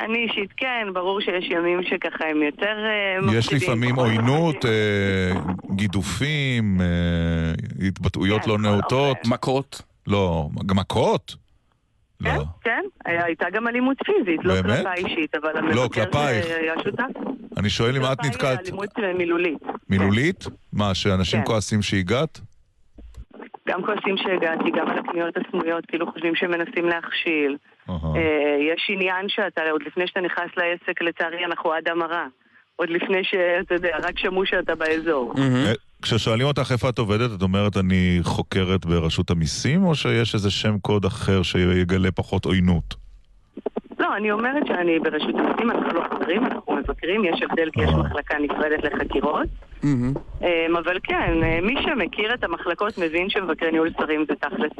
אני 0.00 0.18
אישית 0.18 0.50
כן, 0.56 0.88
ברור 0.92 1.20
שיש 1.20 1.50
ימים 1.50 1.80
שככה 1.82 2.24
הם 2.30 2.42
יותר 2.42 2.76
אה, 2.84 3.36
יש 3.38 3.46
מפחידים. 3.46 3.68
לפעמים 3.68 3.94
עוינות, 3.94 4.64
אה, 4.64 5.40
גידופים, 5.74 6.80
אה, 6.80 7.86
התבטאויות 7.88 8.42
כן, 8.42 8.50
לא 8.50 8.58
נאותות. 8.58 9.16
מכות. 9.26 9.82
לא, 10.06 10.48
גם 10.66 10.76
מכות? 10.76 11.36
לא. 12.20 12.30
כן, 12.64 12.82
הייתה 13.04 13.50
גם 13.50 13.68
אלימות 13.68 13.96
פיזית, 14.04 14.44
לא? 14.44 14.54
כלפיי 14.62 15.04
אישית, 15.04 15.34
אבל 15.34 15.52
לא, 15.52 15.58
המבקר 15.58 16.04
כלפייך. 16.04 16.46
היה 16.46 16.74
שותף. 16.84 17.20
אני 17.56 17.70
שואל 17.70 17.96
אם 17.96 18.02
את 18.12 18.24
נתקלת 18.24 18.60
אלימות 18.60 18.88
אה, 18.98 19.12
מילולית. 19.14 19.62
מילולית? 19.88 20.44
מה, 20.72 20.94
שאנשים 20.94 21.40
כן. 21.40 21.46
כועסים 21.46 21.82
שהגעת? 21.82 22.40
גם 23.68 23.82
כועסים 23.82 24.16
שהגעתי, 24.16 24.70
גם 24.70 24.88
על 24.88 24.98
הקניות 24.98 25.34
הסמויות, 25.36 25.86
כאילו 25.86 26.12
חושבים 26.12 26.34
שמנסים 26.34 26.84
להכשיל. 26.84 27.56
אהה. 27.88 27.98
אה, 28.16 28.56
יש 28.74 28.86
עניין 28.88 29.28
שאתה, 29.28 29.60
עוד 29.70 29.82
לפני 29.86 30.06
שאתה 30.06 30.20
נכנס 30.20 30.50
לעסק, 30.56 31.02
לצערי 31.02 31.44
אנחנו 31.44 31.72
עד 31.72 31.88
המרה. 31.88 32.26
עוד 32.76 32.90
לפני 32.90 33.24
שאתה 33.24 33.74
יודע, 33.74 33.96
רק 34.02 34.18
שמעו 34.18 34.46
שאתה 34.46 34.74
באזור. 34.74 35.34
אה, 35.96 36.02
כששואלים 36.02 36.46
אותך 36.46 36.72
איפה 36.72 36.88
את 36.88 36.98
עובדת, 36.98 37.30
את 37.36 37.42
אומרת 37.42 37.76
אני 37.76 38.18
חוקרת 38.22 38.86
ברשות 38.86 39.30
המיסים, 39.30 39.84
או 39.84 39.94
שיש 39.94 40.34
איזה 40.34 40.50
שם 40.50 40.78
קוד 40.78 41.04
אחר 41.04 41.42
שיגלה 41.42 42.10
פחות 42.10 42.44
עוינות? 42.44 42.94
לא, 43.98 44.16
אני 44.16 44.32
אומרת 44.32 44.66
שאני 44.66 44.98
ברשות 44.98 45.34
המיסים, 45.34 45.70
אנחנו 45.70 45.92
לא 45.92 46.02
חברים, 46.10 46.46
אנחנו 46.46 46.76
מבקרים, 46.76 47.24
יש 47.24 47.42
הבדל 47.42 47.70
כי 47.72 47.82
יש 47.82 47.90
מחלקה 47.90 48.34
נפרדת 48.38 48.84
לחקירות. 48.84 49.48
אמ, 49.84 50.76
אבל 50.84 50.98
כן, 51.02 51.42
אה, 51.42 51.58
מי 51.62 51.74
שמכיר 51.82 52.34
את 52.34 52.44
המחלקות 52.44 52.98
מבין 52.98 53.30
שמבקרי 53.30 53.70
ניהול 53.72 53.90
שרים 53.98 54.24
זה 54.28 54.34
תכלס. 54.34 54.72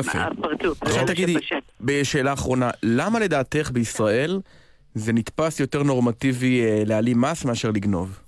הפרצוף. 0.00 0.82
עכשיו 0.82 1.06
זה 1.06 1.14
תגידי. 1.14 1.34
בשאלה 1.80 2.32
אחרונה, 2.32 2.70
למה 2.82 3.18
לדעתך 3.18 3.70
בישראל 3.70 4.40
זה 4.94 5.12
נתפס 5.12 5.60
יותר 5.60 5.82
נורמטיבי 5.82 6.64
אה, 6.64 6.82
להעלים 6.86 7.20
מס 7.20 7.44
מאשר 7.44 7.70
לגנוב? 7.70 8.27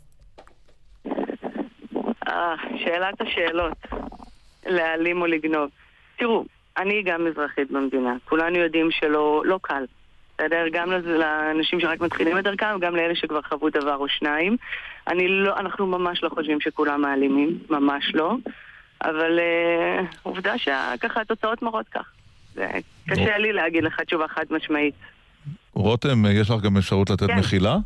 שאלת 2.85 3.21
השאלות, 3.21 3.79
להעלים 4.67 5.21
או 5.21 5.27
לגנוב. 5.27 5.71
תראו, 6.19 6.45
אני 6.77 7.03
גם 7.03 7.27
אזרחית 7.27 7.71
במדינה, 7.71 8.15
כולנו 8.25 8.59
יודעים 8.59 8.91
שלא 8.91 9.43
לא 9.45 9.59
קל. 9.62 9.85
בסדר? 10.41 10.65
גם 10.73 10.91
לאנשים 10.91 11.81
שרק 11.81 12.01
מתחילים 12.01 12.39
את 12.39 12.45
דרכם, 12.45 12.79
גם 12.81 12.97
לאלה 12.97 13.15
שכבר 13.15 13.43
חוו 13.43 13.71
דבר 13.71 13.97
או 13.97 14.09
שניים. 14.09 14.57
אני 15.09 15.29
לא, 15.29 15.57
אנחנו 15.57 15.87
ממש 15.87 16.23
לא 16.23 16.29
חושבים 16.29 16.61
שכולם 16.61 17.03
מעלימים, 17.03 17.59
ממש 17.71 18.15
לא. 18.15 18.37
אבל 19.05 19.39
אה, 19.39 20.01
עובדה 20.23 20.59
שככה 20.59 21.21
התוצאות 21.21 21.62
מראות 21.62 21.89
כך. 21.89 22.11
זה 22.55 22.67
קשה 23.09 23.39
לי 23.39 23.53
להגיד 23.53 23.85
לך 23.85 24.01
תשובה 24.01 24.29
חד 24.29 24.45
משמעית. 24.51 24.95
רותם, 25.75 26.25
יש 26.27 26.51
לך 26.51 26.57
גם 26.62 26.77
אפשרות 26.77 27.11
לתת 27.11 27.27
כן. 27.27 27.39
מחילה? 27.39 27.77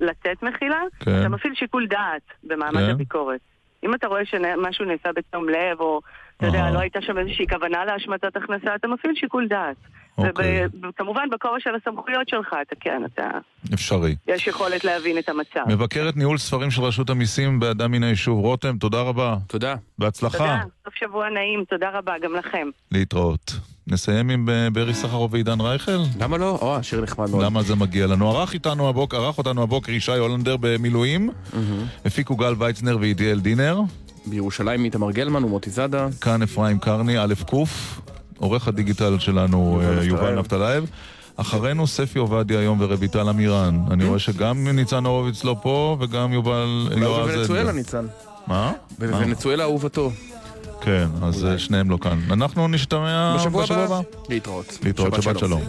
לתת 0.00 0.42
מחילה, 0.42 0.82
כן. 1.00 1.20
אתה 1.20 1.28
מפעיל 1.28 1.54
שיקול 1.54 1.86
דעת 1.86 2.22
במעמד 2.44 2.80
כן. 2.80 2.90
הביקורת. 2.90 3.40
אם 3.84 3.94
אתה 3.94 4.06
רואה 4.06 4.24
שמשהו 4.24 4.84
נעשה 4.84 5.12
בתום 5.14 5.48
לב, 5.48 5.80
או 5.80 6.00
אתה 6.36 6.46
יודע, 6.46 6.70
לא 6.70 6.78
הייתה 6.78 6.98
שם 7.02 7.18
איזושהי 7.18 7.46
כוונה 7.48 7.84
להשמטת 7.84 8.36
הכנסה, 8.36 8.74
אתה 8.74 8.88
מפעיל 8.88 9.14
שיקול 9.14 9.48
דעת. 9.48 9.76
אוקיי. 10.18 10.66
וכמובן 10.88 11.22
בכובע 11.32 11.56
של 11.60 11.70
הסמכויות 11.74 12.28
שלך, 12.28 12.48
אתה 12.62 12.74
כן, 12.80 13.02
אתה... 13.04 13.30
אפשרי. 13.74 14.14
יש 14.26 14.46
יכולת 14.46 14.84
להבין 14.84 15.18
את 15.18 15.28
המצב. 15.28 15.60
מבקרת 15.68 16.16
ניהול 16.16 16.38
ספרים 16.38 16.70
של 16.70 16.82
רשות 16.82 17.10
המיסים 17.10 17.60
באדם 17.60 17.92
מן 17.92 18.02
היישוב. 18.02 18.38
רותם, 18.38 18.78
תודה 18.78 19.00
רבה. 19.00 19.36
תודה. 19.46 19.74
בהצלחה. 19.98 20.38
תודה, 20.38 20.60
סוף 20.84 20.94
שבוע 20.94 21.30
נעים, 21.30 21.64
תודה 21.70 21.90
רבה, 21.90 22.12
גם 22.22 22.34
לכם. 22.34 22.68
להתראות. 22.92 23.52
נסיים 23.86 24.30
עם 24.30 24.48
אה, 24.48 24.68
ברי 24.72 24.94
סחרוף 24.94 25.32
ועידן 25.32 25.60
רייכל? 25.60 25.98
למה 26.20 26.38
לא? 26.38 26.58
או, 26.60 26.76
השיר 26.76 27.00
נחמד 27.00 27.30
מאוד. 27.30 27.44
למה 27.44 27.62
זה 27.62 27.74
מגיע 27.74 28.06
לנו? 28.06 28.30
ערך 28.30 28.54
איתנו 28.54 28.88
הבוקר, 28.88 29.24
ערך 29.24 29.38
אותנו 29.38 29.62
הבוקר 29.62 29.92
ישי 29.92 30.12
הולנדר 30.12 30.56
במילואים. 30.60 31.30
הפיקו 32.04 32.36
גל 32.36 32.54
ויצנר 32.58 32.96
וידיאל 33.00 33.40
דינר. 33.40 33.80
בירושלים 34.26 34.84
איתמר 34.84 35.10
גלמן 35.10 35.44
ומוטי 35.44 35.70
זאדה. 35.70 36.06
כאן 36.20 36.42
אפרים 36.42 36.78
קרני, 36.78 37.18
א' 37.18 37.34
ק', 37.50 37.54
עורך 38.38 38.68
הדיגיטל 38.68 39.18
שלנו 39.18 39.80
אה, 39.80 40.04
יובל 40.04 40.38
נפתלאייב. 40.38 40.38
נפתלאייב. 40.38 40.84
אחרינו 41.36 41.86
ספי 41.86 42.18
עובדיה 42.18 42.58
היום 42.58 42.80
ורויטל 42.80 43.28
עמירן. 43.28 43.80
אני 43.90 44.04
רואה 44.04 44.18
שגם 44.18 44.68
ניצן 44.68 45.04
הורוביץ 45.06 45.44
לא 45.44 45.56
פה, 45.62 45.96
וגם 46.00 46.32
יובל... 46.32 46.88
אולי 46.92 47.00
יועז 47.04 47.30
בוונצואלה 47.30 47.62
אדלר. 47.62 47.72
ניצן. 47.72 48.06
מה? 48.46 48.72
בוונצואלה 48.98 49.64
אהובתו. 49.64 50.10
כן, 50.80 51.08
אז 51.22 51.44
אה, 51.44 51.58
שניהם 51.58 51.90
לא 51.90 51.98
כאן. 52.00 52.18
אנחנו 52.30 52.68
נשתמע 52.68 53.36
בשבוע. 53.38 53.64
הבא. 53.70 54.00
להתראות. 54.28 54.78
להתראות, 54.82 55.22
שבת 55.22 55.38
שלום. 55.38 55.60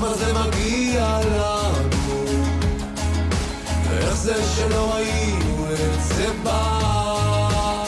למה 0.00 0.14
זה 0.14 0.32
מגיע 0.32 1.18
לנו. 1.24 2.24
ואיך 3.84 4.14
זה 4.14 4.34
שלא 4.56 4.94
ראינו 4.94 5.66
את 5.72 6.02
זה 6.02 6.26
בא? 6.42 7.86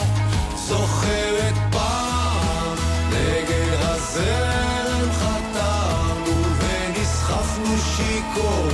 זוכרת 0.55 1.53
פעם 1.71 2.75
נגד 3.09 3.77
הזרם 3.79 5.11
חתרנו 5.11 6.35
ונסחפנו 6.59 7.77
שיכורים 7.77 8.72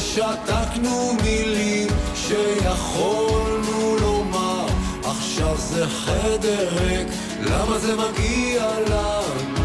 ושתקנו 0.00 1.12
מילים 1.22 1.88
שיכולנו 2.14 3.96
לומר 4.00 4.66
עכשיו 5.04 5.56
זה 5.56 5.86
חדר 5.86 6.68
ריק, 6.72 7.08
למה 7.42 7.78
זה 7.78 7.96
מגיע 7.96 8.68
לנו? 8.88 9.60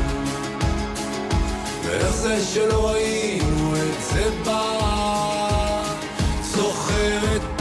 ואיך 1.84 2.16
זה 2.16 2.46
שלא 2.54 2.90
ראינו 2.90 3.76
את 3.76 4.04
זה 4.14 4.30
בא? 4.46 5.84
זוכרת 6.42 7.55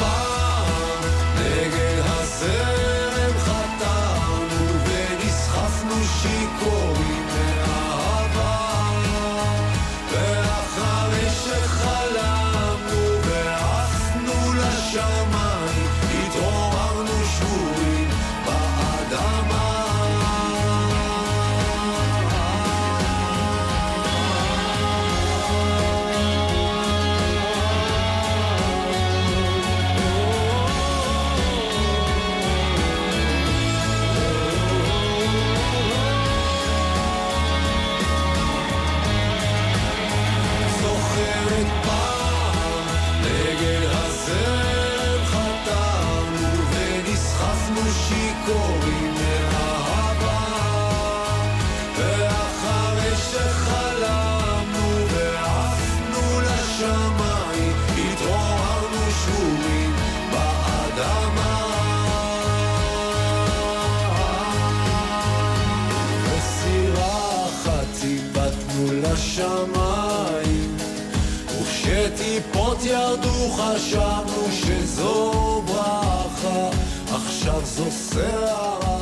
חשבנו 73.56 74.46
שזו 74.52 75.62
ברכה 75.66 76.68
עכשיו 77.14 77.60
זו 77.64 77.90
סערה 77.90 78.98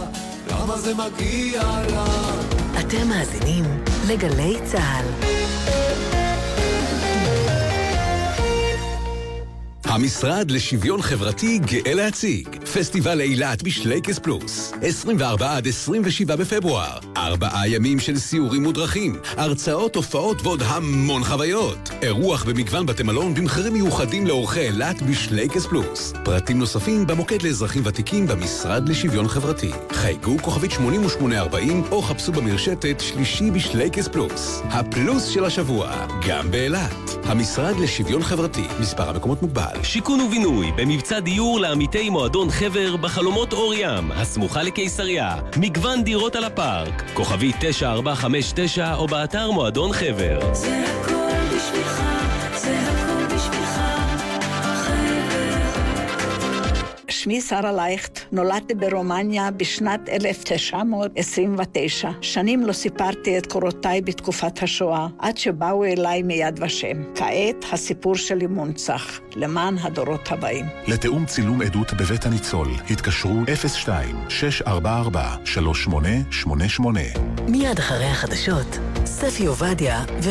למה 0.50 0.78
זה 0.78 0.92
מגיע 0.94 1.62
לנו? 1.62 2.04
אתם 2.80 3.08
מאזינים 3.08 3.64
לגלי 4.08 4.56
צה"ל. 4.64 5.04
המשרד 9.84 10.50
לשוויון 10.50 11.02
חברתי 11.02 11.58
גאה 11.58 11.94
להציג 11.94 12.64
פסטיבל 12.64 13.20
אילת 13.20 13.62
בשלייקס 13.62 14.18
פלוס 14.18 14.72
24 14.82 15.56
עד 15.56 15.68
27 15.68 16.36
בפברואר 16.36 16.98
ארבעה 17.26 17.68
ימים 17.68 17.98
של 17.98 18.18
סיורים 18.18 18.62
מודרכים 18.62 19.16
הרצאות, 19.36 19.96
הופעות 19.96 20.42
ועוד 20.42 20.62
המון 20.62 21.24
חוויות. 21.24 21.90
אירוח 22.02 22.44
במגוון 22.44 22.86
בתי 22.86 23.02
מלון 23.02 23.34
במחירים 23.34 23.72
מיוחדים 23.72 24.26
לאורחי 24.26 24.60
אילת 24.60 25.02
בשלייקס 25.02 25.66
פלוס. 25.66 26.12
פרטים 26.24 26.58
נוספים 26.58 27.06
במוקד 27.06 27.42
לאזרחים 27.42 27.82
ותיקים 27.86 28.26
במשרד 28.26 28.88
לשוויון 28.88 29.28
חברתי. 29.28 29.70
חייגו 29.92 30.36
כוכבית 30.42 30.70
8840 30.70 31.84
או 31.90 32.02
חפשו 32.02 32.32
במרשתת 32.32 33.00
שלישי 33.00 33.50
בשלייקס 33.50 34.08
פלוס. 34.08 34.62
הפלוס 34.64 35.26
של 35.26 35.44
השבוע 35.44 36.06
גם 36.28 36.50
באילת. 36.50 37.12
המשרד 37.24 37.76
לשוויון 37.80 38.22
חברתי 38.22 38.64
מספר 38.80 39.08
המקומות 39.08 39.42
מוגבל. 39.42 39.82
שיכון 39.82 40.20
ובינוי 40.20 40.72
במבצע 40.76 41.20
דיור 41.20 41.60
לעמיתי 41.60 42.10
מועדון 42.10 42.50
חבר 42.50 42.96
בחלומות 42.96 43.52
אור 43.52 43.74
ים, 43.74 44.12
הסמוכה 44.12 44.62
לקיסריה. 44.62 45.36
מגוון 45.56 46.04
דירות 46.04 46.36
על 46.36 46.44
הפארק. 46.44 47.11
כוכבי 47.14 47.52
9459 47.60 48.94
או 48.94 49.06
באתר 49.06 49.50
מועדון 49.50 49.92
חבר. 49.92 50.54
זה 50.54 50.84
הכל 50.86 51.56
בשבילך, 51.56 52.11
שמי 57.22 57.40
שרה 57.40 57.72
לייכט, 57.72 58.20
נולדתי 58.32 58.74
ברומניה 58.74 59.50
בשנת 59.50 60.08
1929. 60.08 62.10
שנים 62.20 62.66
לא 62.66 62.72
סיפרתי 62.72 63.38
את 63.38 63.46
קורותיי 63.46 64.00
בתקופת 64.00 64.62
השואה, 64.62 65.06
עד 65.18 65.36
שבאו 65.36 65.84
אליי 65.84 66.22
מיד 66.22 66.60
ושם. 66.62 67.14
כעת 67.14 67.64
הסיפור 67.72 68.16
שלי 68.16 68.46
מונצח, 68.46 69.20
למען 69.36 69.78
הדורות 69.78 70.32
הבאים. 70.32 70.66
לתיאום 70.86 71.26
צילום 71.26 71.62
עדות 71.62 71.92
בבית 71.92 72.26
הניצול, 72.26 72.68
התקשרו 72.90 73.40
02-644-3888. 73.42 73.46
מיד 77.48 77.78
אחרי 77.78 78.06
החדשות, 78.06 78.78
ספי 79.04 79.46
עובדיה 79.46 80.04
ו... 80.22 80.30